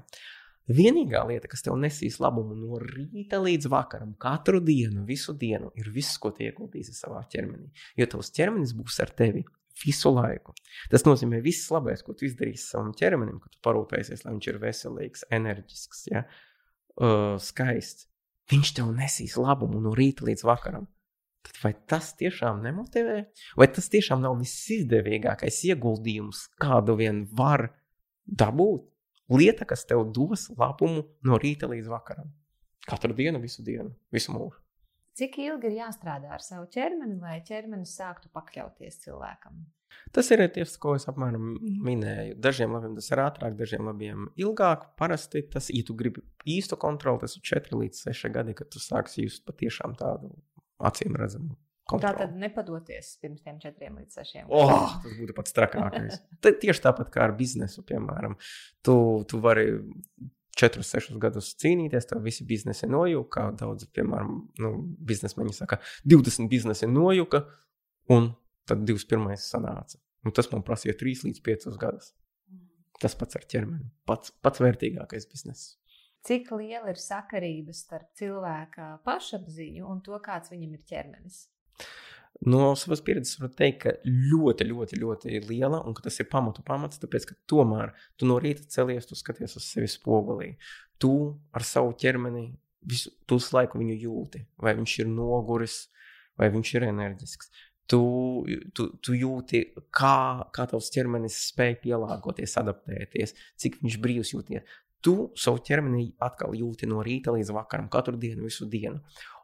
Vienīgā 0.70 1.22
lieta, 1.26 1.48
kas 1.50 1.64
tev 1.66 1.78
nesīs 1.82 2.18
labumu 2.22 2.56
no 2.58 2.80
rīta 2.82 3.40
līdz 3.42 3.70
vakaram, 3.70 4.12
katru 4.22 4.60
dienu, 4.62 5.04
visu 5.06 5.34
dienu, 5.38 5.70
ir 5.78 5.88
viss, 5.94 6.18
ko 6.22 6.34
tu 6.34 6.44
ieguldīsi 6.46 6.94
savā 6.94 7.22
ķermenī. 7.30 7.70
Jo 7.98 8.10
tavs 8.10 8.30
ķermenis 8.34 8.74
būs 8.78 9.00
ar 9.02 9.14
tevi 9.18 9.46
visu 9.84 10.12
laiku. 10.14 10.54
Tas 10.92 11.06
nozīmē, 11.06 11.40
ka 11.40 11.46
viss 11.46 11.70
labais, 11.74 12.04
ko 12.06 12.14
tu 12.14 12.26
izdarīsi 12.28 12.66
savam 12.66 12.92
ķermenim, 12.96 13.40
ka 13.42 13.50
tu 13.50 13.58
parūpēsies, 13.66 14.24
lai 14.26 14.36
viņš 14.36 14.50
ir 14.50 14.60
veselīgs, 14.62 15.26
enerģisks, 15.38 16.06
ja? 16.12 16.24
uh, 17.00 17.34
skaists, 17.42 18.06
viņš 18.50 18.74
tev 18.78 18.90
nesīs 18.96 19.38
labumu 19.40 19.82
no 19.82 19.94
rīta 19.96 20.26
līdz 20.28 20.46
vakaram. 20.46 20.88
Tad 21.46 21.56
vai 21.62 21.72
tas 21.88 22.12
tiešām 22.20 22.60
nemotivē? 22.64 23.16
Vai 23.56 23.68
tas 23.72 23.88
tiešām 23.92 24.20
nav 24.24 24.36
visizdevīgākais 24.40 25.62
ieguldījums, 25.70 26.46
kādu 26.60 26.98
vien 27.00 27.24
var 27.36 27.70
dabūt? 28.26 28.86
Lieta, 29.30 29.64
kas 29.64 29.86
tev 29.86 30.08
dos 30.10 30.48
labumu 30.58 31.04
no 31.24 31.38
rīta 31.40 31.70
līdz 31.70 31.88
vakaram. 31.92 32.32
Katru 32.88 33.14
dienu, 33.14 33.40
visu 33.40 33.62
dienu, 33.62 33.94
visu 34.12 34.34
mūžu. 34.34 34.58
Cik 35.20 35.36
ilgi 35.42 35.68
ir 35.70 35.76
jāstrādā 35.82 36.32
ar 36.34 36.42
savu 36.42 36.66
ķermeni, 36.72 37.18
lai 37.20 37.40
ķermenis 37.46 37.92
sāktu 37.98 38.30
pakļauties 38.34 39.02
cilvēkam? 39.04 39.60
Tas 40.14 40.30
ir 40.30 40.42
tieši 40.42 40.70
tas, 40.70 40.78
ko 40.82 40.94
es 40.98 41.06
apmēram 41.10 41.52
minēju. 41.86 42.36
Dažiem 42.42 42.72
labiem 42.74 42.94
tas 42.98 43.10
ir 43.10 43.22
ātrāk, 43.22 43.56
dažiem 43.58 43.86
labiem 43.90 44.28
ilgāk. 44.40 44.88
Parasti 44.98 45.42
tas, 45.50 45.68
ja 45.70 45.82
tu 45.86 45.96
gribi 45.98 46.22
īstu 46.48 46.78
kontroli, 46.80 47.22
tas 47.22 47.36
ir 47.36 47.44
4 47.46 47.78
līdz 47.82 48.04
6 48.08 48.32
gadi, 48.34 48.54
kad 48.58 48.70
tu 48.72 48.82
sāksi 48.82 49.26
just 49.26 49.44
patiešām 49.46 49.96
tādu 49.98 50.32
acīm 50.86 51.18
redzamu. 51.20 51.56
Tā 51.90 52.12
tad 52.14 52.36
nepadoties 52.38 53.16
pirms 53.22 53.42
tam 53.42 53.56
četriem 53.58 53.96
līdz 53.98 54.20
sešiem. 54.20 54.50
Oh, 54.54 54.92
tas 55.02 55.14
būtu 55.18 55.34
pats 55.34 55.56
trakākais. 55.56 56.20
Tieši 56.62 56.84
tāpat 56.84 57.10
kā 57.10 57.24
ar 57.26 57.34
biznesu, 57.38 57.82
piemēram. 57.86 58.36
Tu, 58.86 58.94
tu 59.30 59.40
vari 59.42 59.64
4, 60.60 60.84
6 60.86 61.18
gadus 61.22 61.50
cīnīties, 61.58 62.06
tev 62.10 62.22
visi 62.26 62.46
biznesi 62.46 62.86
nojūka. 62.90 63.32
Kā 63.34 63.48
daudz, 63.58 63.88
piemēram, 63.96 64.36
nu, 64.62 64.72
biznesmeņi 65.10 65.56
saka, 65.56 65.80
20 66.06 66.50
biznesi 66.52 66.88
nojūka, 66.90 67.42
un 68.14 68.32
tad 68.70 68.86
21. 68.86 69.34
sanāca. 69.40 69.98
Un 70.26 70.36
tas 70.36 70.50
man 70.52 70.64
prasīja 70.66 70.94
3 71.00 71.26
līdz 71.26 71.42
5 71.46 71.78
gadus. 71.80 72.12
Mm. 72.50 72.66
Tas 73.02 73.16
pats 73.18 73.38
ar 73.38 73.46
ķermeni. 73.48 73.88
Pats, 74.08 74.34
pats 74.44 74.62
vērtīgākais 74.62 75.26
bizness. 75.32 75.78
Cik 76.26 76.50
liela 76.52 76.92
ir 76.92 77.00
sakarība 77.00 77.72
starp 77.72 78.10
cilvēka 78.18 78.90
pašapziņu 79.06 79.86
un 79.88 80.02
to, 80.04 80.18
kāds 80.20 80.52
viņam 80.52 80.74
ir 80.76 80.82
ķermenis? 80.90 81.46
No 82.46 82.74
savas 82.78 83.02
pieredzes 83.04 83.38
varu 83.40 83.52
teikt, 83.56 83.78
ka 83.82 83.92
ļoti, 84.04 84.66
ļoti, 84.68 84.98
ļoti 85.00 85.40
liela 85.48 85.80
un 85.84 85.96
ka 85.96 86.04
tas 86.06 86.20
ir 86.22 86.28
pamatu 86.32 86.64
pamats, 86.64 87.00
tāpēc 87.00 87.26
ka 87.28 87.36
tomēr 87.50 87.92
tu 88.20 88.28
no 88.28 88.38
rīta 88.40 88.64
celies, 88.72 89.08
tu 89.08 89.16
skaties 89.18 89.56
uz 89.60 89.66
sevi 89.66 89.88
spogulī. 89.90 90.54
Tu 91.00 91.10
ar 91.56 91.64
savu 91.64 91.92
ķermeni 92.00 92.46
visu, 92.88 93.12
tu 93.28 93.40
visu 93.40 93.56
laiku 93.56 93.80
viņu 93.80 93.96
jūti. 94.04 94.44
Vai 94.60 94.76
viņš 94.78 94.98
ir 95.02 95.10
noguris, 95.12 95.82
vai 96.40 96.48
viņš 96.52 96.74
ir 96.76 96.88
enerģisks. 96.88 97.52
Tu, 97.90 98.00
tu, 98.76 98.86
tu 99.02 99.16
jūti, 99.18 99.64
kā, 99.92 100.46
kā 100.54 100.68
tavs 100.70 100.92
ķermenis 100.94 101.40
spēj 101.48 101.80
pielāgoties, 101.82 102.54
adaptēties, 102.60 103.34
cik 103.58 103.80
viņš 103.82 103.98
brīvs 104.04 104.32
jūties 104.36 104.78
tu 105.04 105.14
savu 105.38 105.60
ķermeni 105.66 106.10
atkal 106.22 106.56
jūti 106.56 106.88
no 106.90 107.04
rīta 107.04 107.34
līdz 107.34 107.52
vakaram, 107.56 107.90
katru 107.92 108.18
dienu, 108.20 108.46
visu 108.48 108.68
dienu. 108.70 109.00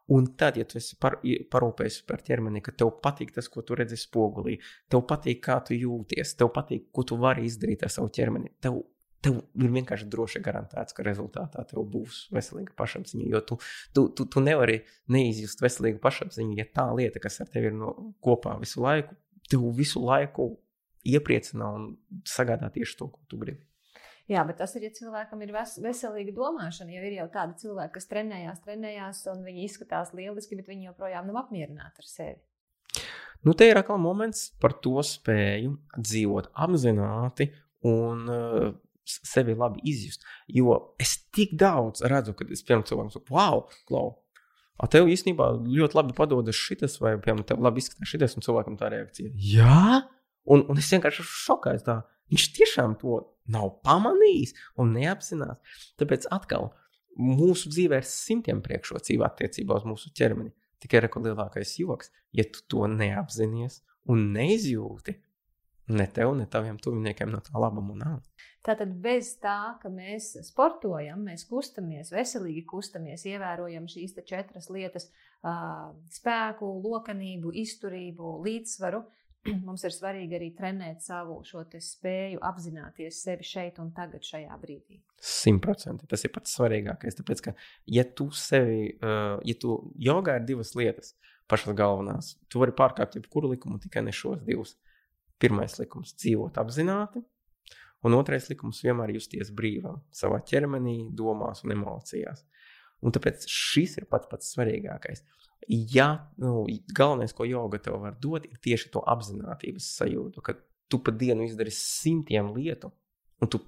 Un 0.09 0.29
tad, 0.39 0.55
ja 0.55 0.65
tu 0.69 0.79
esi 0.79 0.95
par, 1.03 1.17
parūpējies 1.51 2.03
par 2.07 2.21
ķermeni, 2.23 2.61
ka 2.63 2.71
tev 2.79 2.93
patīk 3.03 3.33
tas, 3.35 3.49
ko 3.51 3.65
tu 3.67 3.75
redzi 3.79 3.99
spogulī, 3.99 4.61
tev 4.93 5.03
patīk, 5.11 5.41
kā 5.43 5.57
tu 5.67 5.75
jūties, 5.75 6.37
tev 6.39 6.53
patīk, 6.55 6.93
ko 6.95 7.03
tu 7.03 7.19
vari 7.19 7.49
izdarīt 7.49 7.83
ar 7.83 7.91
savu 7.91 8.13
ķermeni, 8.15 8.53
tev, 8.63 8.79
tev 9.27 9.41
ir 9.59 9.73
vienkārši 9.75 10.07
droši 10.13 10.43
garantēts, 10.47 10.95
ka 10.95 11.03
rezultātā 11.07 11.65
tev 11.67 11.83
būs 11.91 12.27
veselīga 12.37 12.77
pašapziņa. 12.79 13.27
Jo 13.33 13.43
tu, 13.49 13.59
tu, 13.97 14.07
tu, 14.15 14.29
tu 14.31 14.45
nevari 14.45 14.85
neizjust 15.11 15.65
veselīgu 15.65 15.99
pašapziņu, 16.05 16.55
ja 16.61 16.69
tā 16.71 16.87
lieta, 16.95 17.23
kas 17.23 17.41
ar 17.43 17.51
tevi 17.51 17.73
ir 17.73 17.79
no, 17.81 17.97
kopā 18.23 18.55
visu 18.63 18.87
laiku, 18.87 19.19
tev 19.51 19.67
visu 19.75 20.07
laiku 20.07 20.53
iepriecina 21.07 21.73
un 21.75 21.91
sagādā 22.27 22.71
tieši 22.75 23.01
to, 23.03 23.11
ko 23.11 23.27
tu 23.27 23.43
gribi. 23.43 23.67
Jā, 24.27 24.43
bet 24.43 24.59
tas 24.59 24.73
ir, 24.75 24.89
ja 24.89 24.91
cilvēkam 24.91 25.43
ir 25.45 25.53
ves 25.55 25.77
veselīga 25.79 26.33
domāšana. 26.35 26.91
Ja 26.97 27.05
ir 27.07 27.15
jau 27.21 27.29
tādi 27.31 27.61
cilvēki, 27.63 27.93
kas 27.95 28.09
trenējās, 28.11 28.63
trenējās, 28.65 29.23
un 29.31 29.45
viņi 29.47 29.67
izskatās 29.69 30.11
lieliski, 30.19 30.59
bet 30.59 30.71
viņi 30.73 30.89
joprojām 30.89 31.29
nav 31.31 31.45
apmierināti 31.45 32.03
ar 32.03 32.09
sevi. 32.11 32.41
Nu, 33.47 33.55
te 33.55 33.69
ir 33.71 33.79
atkal 33.79 34.01
moments 34.03 34.49
par 34.59 34.75
to 34.83 34.99
spēju 35.07 35.77
dzīvot 35.95 36.51
apzināti 36.67 37.53
un 37.87 38.25
uh, 38.27 38.73
sevi 39.07 39.55
labi 39.55 39.85
izjust. 39.87 40.27
Jo 40.51 40.81
es 40.99 41.17
tik 41.35 41.55
daudz 41.61 42.03
redzu, 42.11 42.35
kad 42.35 42.51
es 42.51 42.65
piemēram 42.67 42.87
cilvēkam 42.89 43.13
saku, 43.15 43.37
wow, 43.37 43.63
klau! 43.87 44.17
A 44.77 44.91
tev 44.93 45.07
īstenībā 45.09 45.53
ļoti 45.63 45.97
labi 45.97 46.17
padodas 46.17 46.59
šis, 46.59 46.99
vai, 47.01 47.15
piemēram, 47.15 47.47
tev 47.49 47.63
labi 47.65 47.81
izskatās 47.81 48.11
šis, 48.11 48.37
un 48.37 48.45
cilvēkam 48.45 48.77
tā 48.81 48.91
reakcija- 48.93 49.31
jā! 49.55 50.03
Un, 50.47 50.67
un 50.67 50.79
es 50.79 50.91
vienkārši 50.93 51.23
esmu 51.23 51.39
šokēts. 51.45 51.87
Tā. 51.87 52.01
Viņš 52.31 52.51
tiešām 52.59 52.99
to 53.01 53.23
nav 53.53 53.77
pamanījis 53.87 54.55
un 54.83 54.95
neapzinās. 54.97 55.81
Tāpēc 56.01 56.29
atkal 56.35 56.71
mūsu 57.17 57.71
dzīvē 57.73 58.01
ir 58.03 58.09
simtiem 58.09 58.63
priekšrocību 58.65 59.27
attiecībā 59.27 59.79
uz 59.81 59.87
mūsu 59.89 60.13
ķermeni. 60.17 60.53
Tikai 60.83 61.01
ir 61.01 61.09
lielākais 61.09 61.79
joks, 61.81 62.13
ja 62.37 62.45
tu 62.45 62.65
to 62.69 62.85
neapzinājies 62.91 63.81
un 64.13 64.29
neizjūti. 64.35 65.17
Ne 65.97 66.09
tev, 66.11 66.33
ne 66.35 66.49
taviem 66.51 66.81
tuviniekiem 66.83 67.31
no 67.31 67.39
tā 67.47 67.55
labuma 67.63 67.95
nav. 67.95 68.23
Tātad 68.67 68.91
bez 68.99 69.37
tā, 69.39 69.77
ka 69.79 69.87
mēs 69.93 70.33
sportojam, 70.49 71.21
mēs 71.29 71.45
kustamies, 71.47 72.11
veselīgi 72.11 72.65
kustamies, 72.67 73.23
ievērojam 73.31 73.87
šīs 73.87 74.17
četras 74.27 74.67
lietas- 74.75 75.07
spēku, 76.19 76.67
lokanību, 76.83 77.55
izturību, 77.63 78.33
līdzsvaru, 78.43 79.05
mums 79.67 79.85
ir 79.87 79.95
svarīgi 79.95 80.37
arī 80.39 80.51
trenēt 80.57 81.05
savu 81.05 81.39
spēju 81.45 82.41
apzināties 82.45 83.21
sevi 83.25 83.47
šeit 83.47 83.79
un 83.83 83.93
tagad, 83.97 84.25
šajā 84.27 84.57
brīdī. 84.63 85.01
Simtprocentīgi 85.23 86.11
tas 86.11 86.27
ir 86.27 86.33
pats 86.35 86.57
svarīgākais. 86.59 87.19
Tāpēc, 87.21 87.45
ka, 87.47 87.55
ja 87.91 88.05
tu 88.05 88.29
sevi, 88.35 88.91
uh, 88.97 89.39
ja 89.47 89.57
tu 89.61 89.79
jogā 89.99 90.39
ir 90.41 90.49
divas 90.49 90.75
lietas, 90.79 91.15
pašas 91.51 91.77
galvenās, 91.79 92.35
tu 92.51 92.61
vari 92.63 92.75
pārkāpt 92.77 93.19
jebkuru 93.21 93.53
likumu, 93.55 93.81
tikai 93.83 94.05
ne 94.07 94.15
šos 94.15 94.43
divus. 94.47 94.77
Pirmais 95.43 95.75
likums- 95.79 96.15
dzīvot 96.21 96.57
apzināti, 96.63 97.21
un 98.05 98.15
otrais 98.17 98.49
likums- 98.49 98.83
vienmēr 98.87 99.13
justies 99.15 99.51
brīvam 99.53 100.01
savā 100.13 100.41
ķermenī, 100.41 101.13
domās 101.15 101.65
un 101.65 101.77
emocijās. 101.77 102.45
Un 103.03 103.13
tāpēc 103.13 103.45
šis 103.47 103.99
ir 103.99 104.07
pats 104.09 104.27
pats 104.31 104.55
svarīgākais 104.55 105.21
ja 105.69 106.31
nu, 106.43 106.67
galvenais, 106.95 107.35
ko 107.37 107.47
joga 107.49 107.81
tev 107.83 108.01
var 108.03 108.17
dot, 108.23 108.47
ir 108.47 108.61
tieši 108.63 108.93
to 108.95 109.03
apziņotības 109.15 109.89
sajūtu, 110.01 110.45
ka 110.45 110.57
tu 110.91 111.01
pa 111.03 111.15
dienu 111.15 111.47
izdari 111.47 111.73
simtiem 111.75 112.53
lietu, 112.55 112.93
un 113.43 113.51
tu 113.51 113.63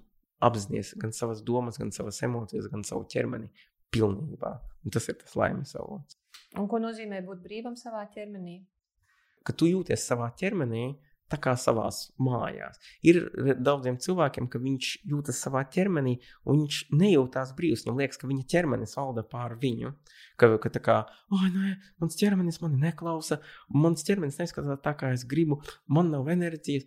apzinājies 0.45 0.95
gan 1.03 1.13
savas 1.15 1.43
domas, 1.43 1.81
gan 1.81 1.91
savas 1.95 2.21
emocijas, 2.23 2.71
gan 2.71 2.85
savu 2.87 3.07
ķermeni 3.11 3.51
pilnībā. 3.95 4.55
Un 4.85 4.95
tas 4.95 5.09
ir 5.11 5.19
tas 5.19 5.35
laimes 5.39 5.75
avots. 5.79 6.19
Un 6.57 6.69
ko 6.71 6.81
nozīmē 6.81 7.21
būt 7.27 7.43
brīvam 7.45 7.75
savā 7.77 8.05
ķermenī? 8.15 8.61
Ka 9.45 9.55
tu 9.57 9.69
jūties 9.69 10.05
savā 10.07 10.31
ķermenī, 10.39 10.93
tā 11.29 11.37
kā 11.43 11.55
savā 11.61 11.89
mājās. 12.25 12.79
Ir 13.05 13.21
daudziem 13.61 13.99
cilvēkiem, 14.01 14.49
ka 14.49 14.61
viņš 14.63 14.93
jūtas 15.11 15.43
savā 15.45 15.65
ķermenī, 15.73 16.17
un 16.49 16.63
viņš 16.63 16.81
nejūtās 16.95 17.53
brīvs. 17.59 17.85
Viņam 17.85 18.01
liekas, 18.01 18.21
ka 18.21 18.31
viņa 18.31 18.47
ķermenis 18.55 18.97
valda 18.97 19.25
pār 19.29 19.59
viņu. 19.61 19.93
Ka, 20.39 20.53
ka 20.63 20.71
tā 20.71 20.83
kā, 20.85 20.97
oh, 21.35 21.45
nē, 21.51 21.73
mans 21.99 22.19
ķermenis 22.19 22.61
mani 22.63 22.79
neklausa, 22.83 23.41
mans 23.75 24.07
ķermenis 24.07 24.39
neskatās 24.39 24.79
tā, 24.85 24.93
kā 24.99 25.11
es 25.17 25.27
gribu, 25.27 25.61
man 25.91 26.13
nav 26.15 26.31
enerģijas. 26.31 26.87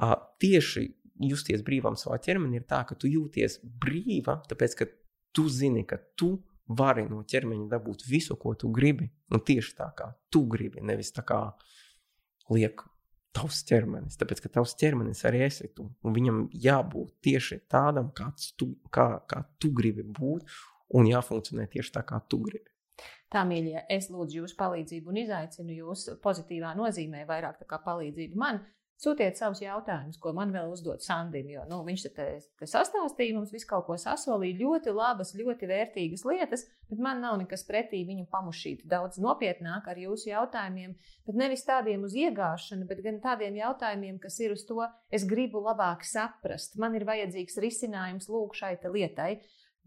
Uh, 0.00 0.14
tieši 0.40 0.84
justies 1.30 1.64
brīvam 1.64 1.96
savā 2.00 2.18
ķermenī 2.22 2.60
ir 2.60 2.68
tā, 2.68 2.82
ka 2.88 2.96
tu 2.96 3.08
jūties 3.10 3.58
brīva, 3.82 4.38
tāpēc 4.48 4.76
ka 4.78 4.88
tu 5.36 5.48
zini, 5.52 5.86
ka 5.88 5.98
tu 6.16 6.34
vari 6.70 7.06
no 7.08 7.22
ķermeņa 7.26 7.68
dabūt 7.70 8.06
visu, 8.08 8.36
ko 8.40 8.54
tu 8.58 8.70
gribi. 8.74 9.10
Un 9.34 9.42
tieši 9.46 9.74
tā 9.78 9.90
kā 9.96 10.12
tu 10.32 10.44
gribi, 10.50 10.82
nevis 10.86 11.12
tā 11.14 11.24
kā 11.26 11.40
liek 12.52 12.84
tavs 13.36 13.62
ķermenis. 13.66 14.18
Tāpēc, 14.18 14.42
ka 14.44 14.52
tavs 14.58 14.74
ķermenis 14.78 15.22
arī 15.28 15.44
esi 15.46 15.70
tu. 15.74 15.88
Un 16.06 16.14
viņam 16.16 16.42
jābūt 16.54 17.14
tieši 17.26 17.62
tādam, 17.70 18.10
kāds 18.16 18.52
tu, 18.58 18.72
kā, 18.94 19.22
kā 19.30 19.44
tu 19.62 19.72
gribi 19.74 20.06
būt, 20.06 20.46
un 20.98 21.10
jāfunkcionē 21.10 21.68
tieši 21.70 21.94
tā, 21.94 22.04
kā 22.06 22.18
tu 22.30 22.40
gribi. 22.46 22.69
Tā, 23.30 23.44
mīļie, 23.46 23.84
es 23.94 24.10
lūdzu 24.10 24.42
jūsu 24.42 24.58
palīdzību 24.58 25.12
un 25.12 25.22
izaicinu 25.22 25.76
jūs 25.76 26.08
pozitīvā 26.24 26.74
nozīmē, 26.78 27.24
vairāk 27.28 27.62
kā 27.70 27.78
palīdzību 27.84 28.40
man 28.40 28.62
Sūtiet 29.00 29.38
savus 29.40 29.62
jautājumus, 29.62 30.18
ko 30.20 30.34
man 30.36 30.50
vēl 30.52 30.74
uzdot 30.74 31.00
Sandim. 31.00 31.46
Jo 31.48 31.62
nu, 31.70 31.78
viņš 31.86 32.02
te, 32.12 32.24
te 32.60 32.66
sastāstīja, 32.68 33.32
mums 33.32 33.52
visu 33.54 33.64
kaut 33.70 33.86
ko 33.86 33.94
sasolīja. 33.96 34.58
Ļoti 34.60 34.92
labas, 34.92 35.30
ļoti 35.38 35.68
vērtīgas 35.70 36.26
lietas, 36.28 36.66
bet 36.90 37.00
man 37.00 37.22
nav 37.24 37.38
nekas 37.40 37.64
pretī 37.64 38.02
viņu 38.04 38.26
pamušīt 38.28 38.82
daudz 38.92 39.16
nopietnāk 39.24 39.88
ar 39.88 40.02
jūsu 40.02 40.28
jautājumiem. 40.34 40.92
Bet 41.24 41.40
nevis 41.40 41.64
tādiem 41.64 42.04
uz 42.04 42.12
iegāšanu, 42.12 42.84
bet 42.90 43.00
gan 43.06 43.22
tādiem 43.24 43.56
jautājumiem, 43.62 44.20
kas 44.20 44.36
ir 44.44 44.52
uz 44.52 44.66
to, 44.68 44.84
es 45.08 45.24
gribu 45.24 45.64
labāk 45.64 46.04
saprast. 46.04 46.76
Man 46.76 46.98
ir 47.00 47.08
vajadzīgs 47.08 47.56
risinājums 47.64 48.28
lūk 48.28 48.60
šai 48.60 48.74
lietai. 48.84 49.38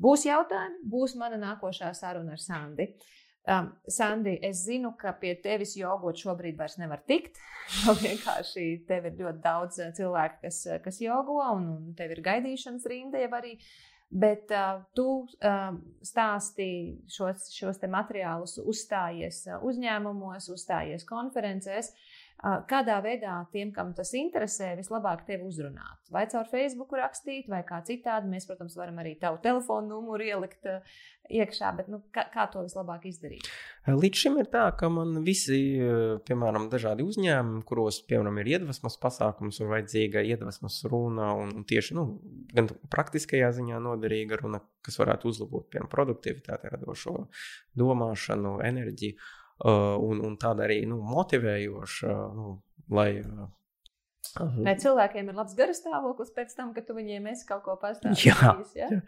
Būs 0.02 0.26
jautājumi, 0.26 0.82
būs 0.90 1.18
mana 1.20 1.38
nākošā 1.42 1.92
saruna 1.98 2.34
ar 2.36 2.42
Sandi. 2.42 2.88
Um, 3.44 3.74
Sandi, 3.92 4.38
es 4.48 4.64
zinu, 4.64 4.94
ka 5.00 5.12
pie 5.20 5.34
tevis 5.44 5.76
jogot 5.76 6.20
šobrīd 6.22 6.58
vairs 6.60 6.80
nevar 6.80 7.04
tikt. 7.08 7.40
Jo 7.84 7.94
vienkārši 7.96 8.64
tev 8.88 9.06
ir 9.08 9.14
ļoti 9.20 9.40
daudz 9.44 9.80
uh, 9.80 9.92
cilvēku, 9.96 10.42
kas, 10.42 10.58
uh, 10.68 10.80
kas 10.84 11.00
jogo, 11.00 11.38
un, 11.56 11.70
un 11.78 11.94
tev 11.96 12.12
ir 12.12 12.20
gaidīšanas 12.24 12.88
rinda 12.92 13.22
jau 13.22 13.30
arī. 13.38 13.54
Bet 14.14 14.52
uh, 14.54 14.82
tu 14.96 15.06
uh, 15.24 15.70
stāsti 16.06 16.68
šos, 17.10 17.48
šos 17.56 17.80
materiālus, 17.90 18.58
uzstājies 18.60 19.46
uh, 19.48 19.64
uzņēmumos, 19.64 20.52
uzstājies 20.54 21.08
konferencēs. 21.08 21.94
Uh, 21.94 22.13
kādā 22.42 22.98
veidā 23.04 23.38
tiem, 23.54 23.72
kam 23.76 23.94
tas 23.96 24.12
interesē, 24.18 24.74
vislabāk 24.80 25.24
tevi 25.28 25.48
uzrunāt? 25.48 26.00
Vai 26.12 26.26
caur 26.32 26.48
Facebook 26.52 26.92
rakstīt, 27.00 27.48
vai 27.52 27.64
kā 27.68 27.80
citādi. 27.88 28.32
Mēs, 28.32 28.48
protams, 28.50 28.76
varam 28.80 29.00
arī 29.04 29.16
tavu 29.22 29.40
telefonu 29.44 29.94
numuru 29.94 30.28
ielikt 30.28 30.68
uh, 30.68 30.82
iekšā, 31.32 31.70
bet 31.78 31.90
nu, 31.92 32.02
kā, 32.14 32.26
kā 32.34 32.46
to 32.52 32.64
vislabāk 32.66 33.06
izdarīt? 33.08 33.48
Līdz 33.88 34.24
šim 34.24 34.40
ir 34.42 34.50
tā, 34.52 34.66
ka 34.80 34.90
man 34.92 35.22
visi, 35.26 35.60
piemēram, 36.28 36.68
dažādi 36.72 37.06
uzņēmumi, 37.08 37.64
kuros, 37.68 38.02
piemēram, 38.10 38.42
ir 38.42 38.52
iedvesmas 38.58 38.98
pasākums 39.02 39.62
un 39.64 39.72
vajadzīga 39.72 40.24
iedvesmas 40.34 40.82
runa, 40.92 41.32
un 41.40 41.64
tieši 41.70 41.98
nu, 41.98 42.08
gan 42.56 42.68
praktiskajā 42.94 43.54
ziņā 43.60 43.80
noderīga 43.84 44.42
runa, 44.44 44.60
kas 44.84 45.00
varētu 45.00 45.32
uzlabot, 45.32 45.70
piemēram, 45.72 45.92
produktivitāti, 45.92 46.74
radošo 46.76 47.16
domāšanu, 47.80 48.58
enerģiju, 48.68 49.16
un, 49.62 50.22
un 50.26 50.38
tāda 50.42 50.66
arī 50.68 50.84
nu, 50.90 51.00
motivējoša, 51.06 52.14
nu, 52.38 52.58
lai 52.90 53.10
Vai 54.34 54.74
cilvēkiem 54.82 55.28
ir 55.30 55.36
labs 55.38 55.54
garastāvoklis 55.58 56.32
pēc 56.34 56.56
tam, 56.58 56.72
kad 56.74 56.88
tu 56.88 56.96
viņiem 56.98 57.28
esi 57.30 57.46
kaut 57.46 57.62
ko 57.66 57.76
pastāstījis? 57.82 58.24
Jā, 58.26 58.54
ja? 58.78 58.88
jā. 58.90 59.00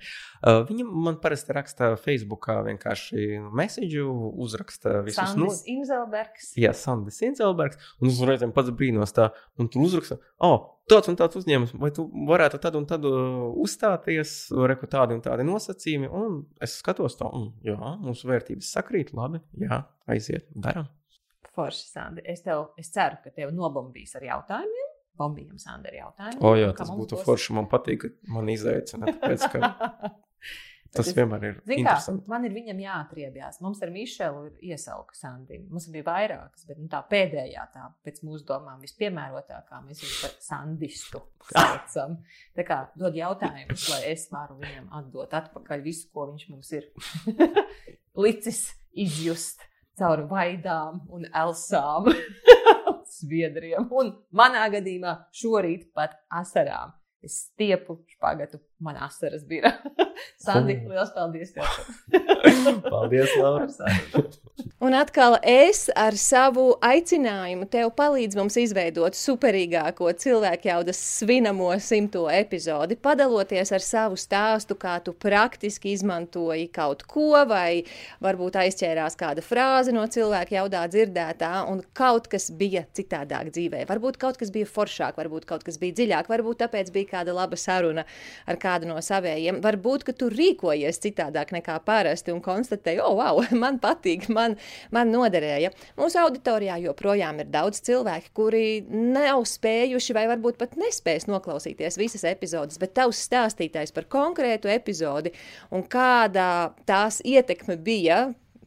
Uh, 0.41 0.61
viņi 0.67 0.85
man 0.85 1.17
parasti 1.23 1.55
raksta 1.55 1.89
Facebookā 2.01 2.59
vienkārši 2.67 3.39
mēsīju, 3.57 4.11
uzraksta 4.45 4.99
visus 5.05 5.33
Sandis 5.33 5.63
no... 5.63 5.73
Inzelbergs. 5.73 6.51
Jā, 6.61 6.75
Sandis 6.77 7.17
Inzelbergs. 7.25 7.81
Un 8.01 8.11
uz 8.11 8.21
reizēm 8.29 8.53
pats 8.55 8.69
brīnos 8.75 9.15
tā, 9.17 9.31
un 9.57 9.71
tu 9.71 9.81
uzraksta, 9.87 10.19
oh, 10.45 10.69
tāds 10.91 11.09
un 11.09 11.17
tāds 11.17 11.41
uzņēmums, 11.41 11.73
vai 11.81 11.89
tu 11.95 12.05
varētu 12.29 12.61
tad 12.61 12.77
un 12.77 12.85
tad 12.89 13.07
uzstāties, 13.09 14.35
reku 14.69 14.89
tādi 14.91 15.17
un 15.17 15.25
tādi 15.25 15.47
nosacījumi. 15.47 16.11
Un 16.13 16.43
es 16.61 16.77
skatos 16.83 17.17
to, 17.17 17.31
un 17.33 17.49
jā, 17.65 17.79
mūsu 18.05 18.29
vērtības 18.29 18.75
sakrīt, 18.77 19.15
labi, 19.17 19.41
jā, 19.65 19.81
aiziet, 20.11 20.51
darām. 20.53 20.91
Forši, 21.55 21.85
Sandi. 21.87 22.21
Es, 22.27 22.41
tev, 22.43 22.73
es 22.77 22.91
ceru, 22.91 23.21
ka 23.23 23.31
tev 23.33 23.53
nobombīs 23.55 24.11
ar 24.19 24.25
jautājumiem 24.27 24.84
bombījam 25.19 25.57
Sandra 25.61 25.95
jautājumu. 25.95 26.41
O, 26.43 26.53
jā, 26.59 26.69
tas 26.77 26.91
būtu 26.91 27.17
būs... 27.17 27.25
forši. 27.27 27.55
Man 27.57 27.69
patīk, 27.71 28.05
ka 28.05 28.35
man 28.35 28.51
izaicina. 28.53 29.11
Tāpēc, 29.15 29.49
ka... 29.53 29.73
Tas 30.95 31.09
es, 31.09 31.15
vienmēr 31.17 31.43
ir. 31.49 31.57
Kā, 31.83 31.95
man 32.31 32.45
ir 32.47 32.53
viņam 32.55 32.77
jāatriebjās. 32.79 33.59
Mums 33.63 33.81
ar 33.83 33.91
Mišelu 33.91 34.43
ir 34.47 34.71
iesauka 34.71 35.17
Sandrija. 35.17 35.65
Mums 35.67 35.89
bija 35.91 36.05
vairākas, 36.07 36.63
bet 36.69 36.79
nu, 36.79 36.87
tā 36.91 37.01
pēdējā, 37.09 37.65
tā 37.73 37.89
pēc 38.05 38.21
mūsu 38.23 38.47
domām, 38.47 38.79
vispiemērotākā 38.85 39.81
mēs 39.83 40.03
viņu 40.05 40.15
par 40.21 40.35
sandistu 40.45 41.21
saucam. 41.51 42.17
Tā 42.55 42.67
kā 42.67 42.79
dod 42.95 43.17
jautājumus, 43.19 43.89
lai 43.91 44.01
es 44.13 44.27
varu 44.31 44.59
viņam 44.61 44.87
atdot 45.01 45.35
atpakaļ 45.41 45.83
visu, 45.85 46.07
ko 46.15 46.29
viņš 46.31 46.47
mums 46.53 46.71
ir 46.79 46.87
licis 48.25 48.69
izjust 48.95 49.65
caur 49.99 50.25
vaidām 50.31 51.03
un 51.11 51.27
elsām. 51.35 52.07
Sviedriem, 53.21 53.87
un 53.91 54.13
manā 54.35 54.67
gadījumā 54.73 55.15
šorīt 55.35 55.89
pat 55.95 56.17
asarām. 56.29 56.93
Es 57.25 57.39
stiepu 57.47 57.97
špagatu, 58.11 58.59
man 58.79 58.97
asaras 58.99 59.45
bija. 59.47 59.71
Sandi, 60.45 60.79
liels 60.89 61.11
paldies! 61.15 61.53
paldies, 62.93 63.29
Laura! 63.39 63.67
Un 64.83 64.93
atkal 64.93 65.37
es 65.47 65.85
ar 65.95 66.15
savu 66.19 66.65
aicinājumu 66.83 67.65
tev 67.71 67.89
palīdzu 67.97 68.37
mums 68.37 68.57
izveidot 68.59 69.15
superīgāko 69.17 70.11
cilvēku 70.19 70.67
jaudas 70.69 70.99
svinamo 70.99 71.69
simto 71.81 72.25
epizodi, 72.31 72.97
padaloties 72.99 73.71
ar 73.75 73.83
savu 73.83 74.19
stāstu, 74.19 74.75
kā 74.79 74.97
tu 75.03 75.15
praktiski 75.15 75.93
izmantoji 75.95 76.67
kaut 76.75 77.05
ko, 77.09 77.31
vai 77.47 77.85
varbūt 78.23 78.59
aizķērās 78.65 79.15
kāda 79.19 79.43
frāze 79.45 79.95
no 79.95 80.03
cilvēka 80.11 80.57
jaudā 80.59 80.83
dzirdētā, 80.91 81.53
un 81.71 81.81
kaut 81.95 82.27
kas 82.31 82.51
bija 82.51 82.85
citādāk 82.95 83.53
dzīvē. 83.55 83.85
Varbūt 83.89 84.19
kaut 84.21 84.39
kas 84.41 84.51
bija 84.53 84.67
foršāk, 84.69 85.15
varbūt 85.19 85.47
kaut 85.49 85.63
kas 85.65 85.79
bija 85.81 85.95
dziļāk, 86.01 86.29
varbūt 86.31 86.61
tāpēc 86.65 86.91
bija 86.95 87.13
kāda 87.15 87.35
laba 87.35 87.59
saruna 87.59 88.05
ar 88.45 88.59
kādu 88.65 88.89
no 88.89 88.97
savējiem. 89.05 89.61
Varbūt, 89.63 90.07
ka 90.09 90.17
tu 90.17 90.31
rīkojies 90.33 91.01
citādāk 91.05 91.53
nekā 91.55 91.77
parasti 91.85 92.33
un 92.33 92.41
konstatēji, 92.45 93.03
oh, 93.05 93.15
wow, 93.21 93.43
man 93.63 93.79
patīk, 93.83 94.27
man 94.33 94.57
man 94.95 95.11
noderēja. 95.13 95.71
Mūsu 95.99 96.19
auditorijā 96.23 96.77
joprojām 96.83 97.41
ir 97.43 97.51
daudz 97.53 97.81
cilvēku, 97.85 98.31
kuri 98.35 98.65
nav 98.89 99.45
spējuši 99.49 100.15
vai 100.17 100.25
varbūt 100.31 100.59
pat 100.61 100.75
nespēs 100.79 101.29
noklausīties 101.29 101.99
visas 102.01 102.25
epizodes, 102.27 102.79
bet 102.81 102.95
tavs 102.97 103.21
stāstītājs 103.27 103.93
par 103.95 104.09
konkrētu 104.11 104.71
epizodi 104.71 105.33
un 105.71 105.85
kāda 105.87 106.73
tās 106.87 107.21
ietekme 107.25 107.77
bija 107.81 108.25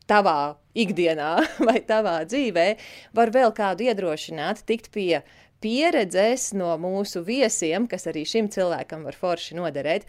tavā 0.09 0.57
ikdienā 0.79 1.33
vai 1.69 1.81
tavā 1.87 2.20
dzīvē, 2.29 2.69
var 3.16 3.35
vēl 3.35 3.53
kādu 3.57 3.89
iedrošināt 3.89 4.65
tikt 4.69 4.93
pie 4.95 5.20
pieredzes 5.64 6.52
no 6.56 6.70
mūsu 6.80 7.24
viesiem, 7.26 7.89
kas 7.90 8.06
arī 8.10 8.24
šim 8.28 8.48
cilvēkam 8.52 9.05
var 9.09 9.18
forši 9.18 9.59
noderēt. 9.59 10.06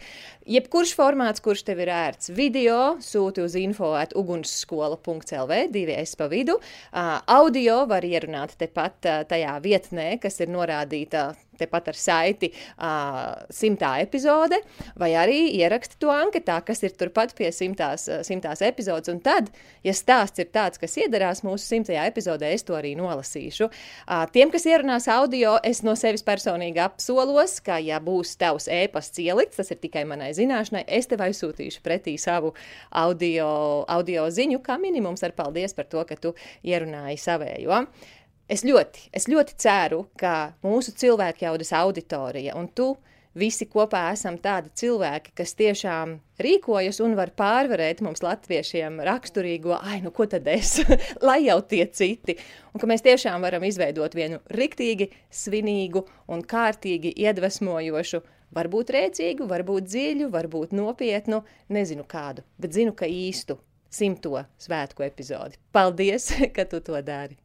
Jebkurš 0.50 0.94
formāts, 0.98 1.42
kurš 1.44 1.64
tev 1.68 1.82
ir 1.84 1.90
ērts, 1.94 2.32
video 2.36 2.96
sūti 3.04 3.44
uz 3.44 3.56
info 3.58 3.92
at 3.98 4.14
ugunsskola.lv, 4.18 5.60
divi 5.74 5.98
es 5.98 6.16
pa 6.18 6.30
vidu. 6.30 6.58
Audio 6.92 7.82
var 7.90 8.06
ierunāt 8.06 8.56
tepat 8.60 9.12
tajā 9.30 9.58
vietnē, 9.64 10.12
kas 10.22 10.40
ir 10.40 10.52
norādīta 10.54 11.32
tepat 11.60 11.90
ar 11.92 11.98
saiti 11.98 12.50
uh, 12.52 13.36
simtā 13.52 13.94
epizode, 14.02 14.58
vai 15.00 15.12
arī 15.18 15.40
ieraksti 15.60 15.98
to 16.00 16.12
anketā, 16.14 16.60
kas 16.66 16.82
ir 16.86 16.94
turpat 16.98 17.34
pie 17.38 17.50
simtās, 17.54 18.08
simtās 18.26 18.62
epizodes. 18.66 19.10
Un 19.12 19.20
tad, 19.24 19.50
ja 19.86 19.94
stāsts 19.96 20.42
ir 20.42 20.50
tāds, 20.54 20.80
kas 20.80 20.96
iedarās 21.00 21.44
mūsu 21.46 21.64
simtajā 21.66 22.06
epizodē, 22.10 22.52
es 22.54 22.66
to 22.66 22.76
arī 22.78 22.94
nolasīšu. 22.98 23.70
Uh, 23.70 24.24
tiem, 24.34 24.52
kas 24.52 24.66
ierunās 24.68 25.08
audio, 25.12 25.56
es 25.66 25.82
no 25.86 25.96
sevis 25.98 26.24
personīgi 26.26 26.82
apsolos, 26.84 27.58
ka, 27.64 27.80
ja 27.82 28.00
būs 28.02 28.36
tavs 28.40 28.68
e-pasts 28.70 29.20
ielikts, 29.22 29.60
tas 29.60 29.72
ir 29.72 29.80
tikai 29.82 30.06
manai 30.08 30.32
zināšanai, 30.36 30.84
es 30.88 31.10
tev 31.10 31.24
aizsūtīšu 31.26 31.84
pretī 31.84 32.16
savu 32.20 32.54
audio, 32.90 33.50
audio 33.88 34.28
ziņu, 34.30 34.62
kā 34.64 34.78
minimums 34.80 35.24
ar 35.26 35.36
paldies 35.36 35.76
par 35.76 35.88
to, 35.90 36.04
ka 36.08 36.18
tu 36.20 36.34
ierunāji 36.66 37.20
savējo. 37.20 37.84
Es 38.50 38.64
ļoti, 38.66 39.04
es 39.14 39.28
ļoti 39.30 39.54
ceru, 39.62 40.00
ka 40.18 40.56
mūsu 40.66 40.90
cilvēku 40.98 41.44
jaudas 41.44 41.68
auditorija 41.78 42.56
un 42.58 42.66
tu 42.74 42.96
visi 43.38 43.68
kopā 43.70 44.08
esam 44.10 44.40
tādi 44.42 44.72
cilvēki, 44.80 45.36
kas 45.38 45.52
tiešām 45.54 46.16
rīkojas 46.42 46.98
un 47.04 47.14
var 47.14 47.30
pārvarēt 47.38 48.00
mums, 48.02 48.24
latviešiem, 48.24 48.98
raksturīgo, 49.06 49.76
ai, 49.78 50.00
nu 50.02 50.10
ko 50.10 50.26
tad 50.32 50.48
es, 50.50 50.80
lai 51.28 51.44
jau 51.44 51.60
tie 51.62 51.84
citi. 51.94 52.34
Un 52.74 52.82
ka 52.82 52.88
mēs 52.90 53.06
tiešām 53.06 53.46
varam 53.46 53.66
izveidot 53.68 54.16
vienu 54.18 54.40
riktīgi 54.50 55.12
svinīgu 55.30 56.02
un 56.34 56.42
kārtīgi 56.42 57.12
iedvesmojošu, 57.22 58.22
varbūt 58.58 58.90
rēcīgu, 58.96 59.46
varbūt 59.52 59.86
dziļu, 59.92 60.26
varbūt 60.34 60.74
nopietnu, 60.74 61.44
nezinu 61.70 62.02
kādu, 62.10 62.42
bet 62.58 62.74
zinu, 62.74 62.96
ka 62.98 63.06
īstu 63.06 63.60
simto 63.94 64.42
svētku 64.58 65.06
epizodi. 65.06 65.62
Paldies, 65.70 66.32
ka 66.56 66.66
tu 66.66 66.82
to 66.82 66.98
dari! 66.98 67.38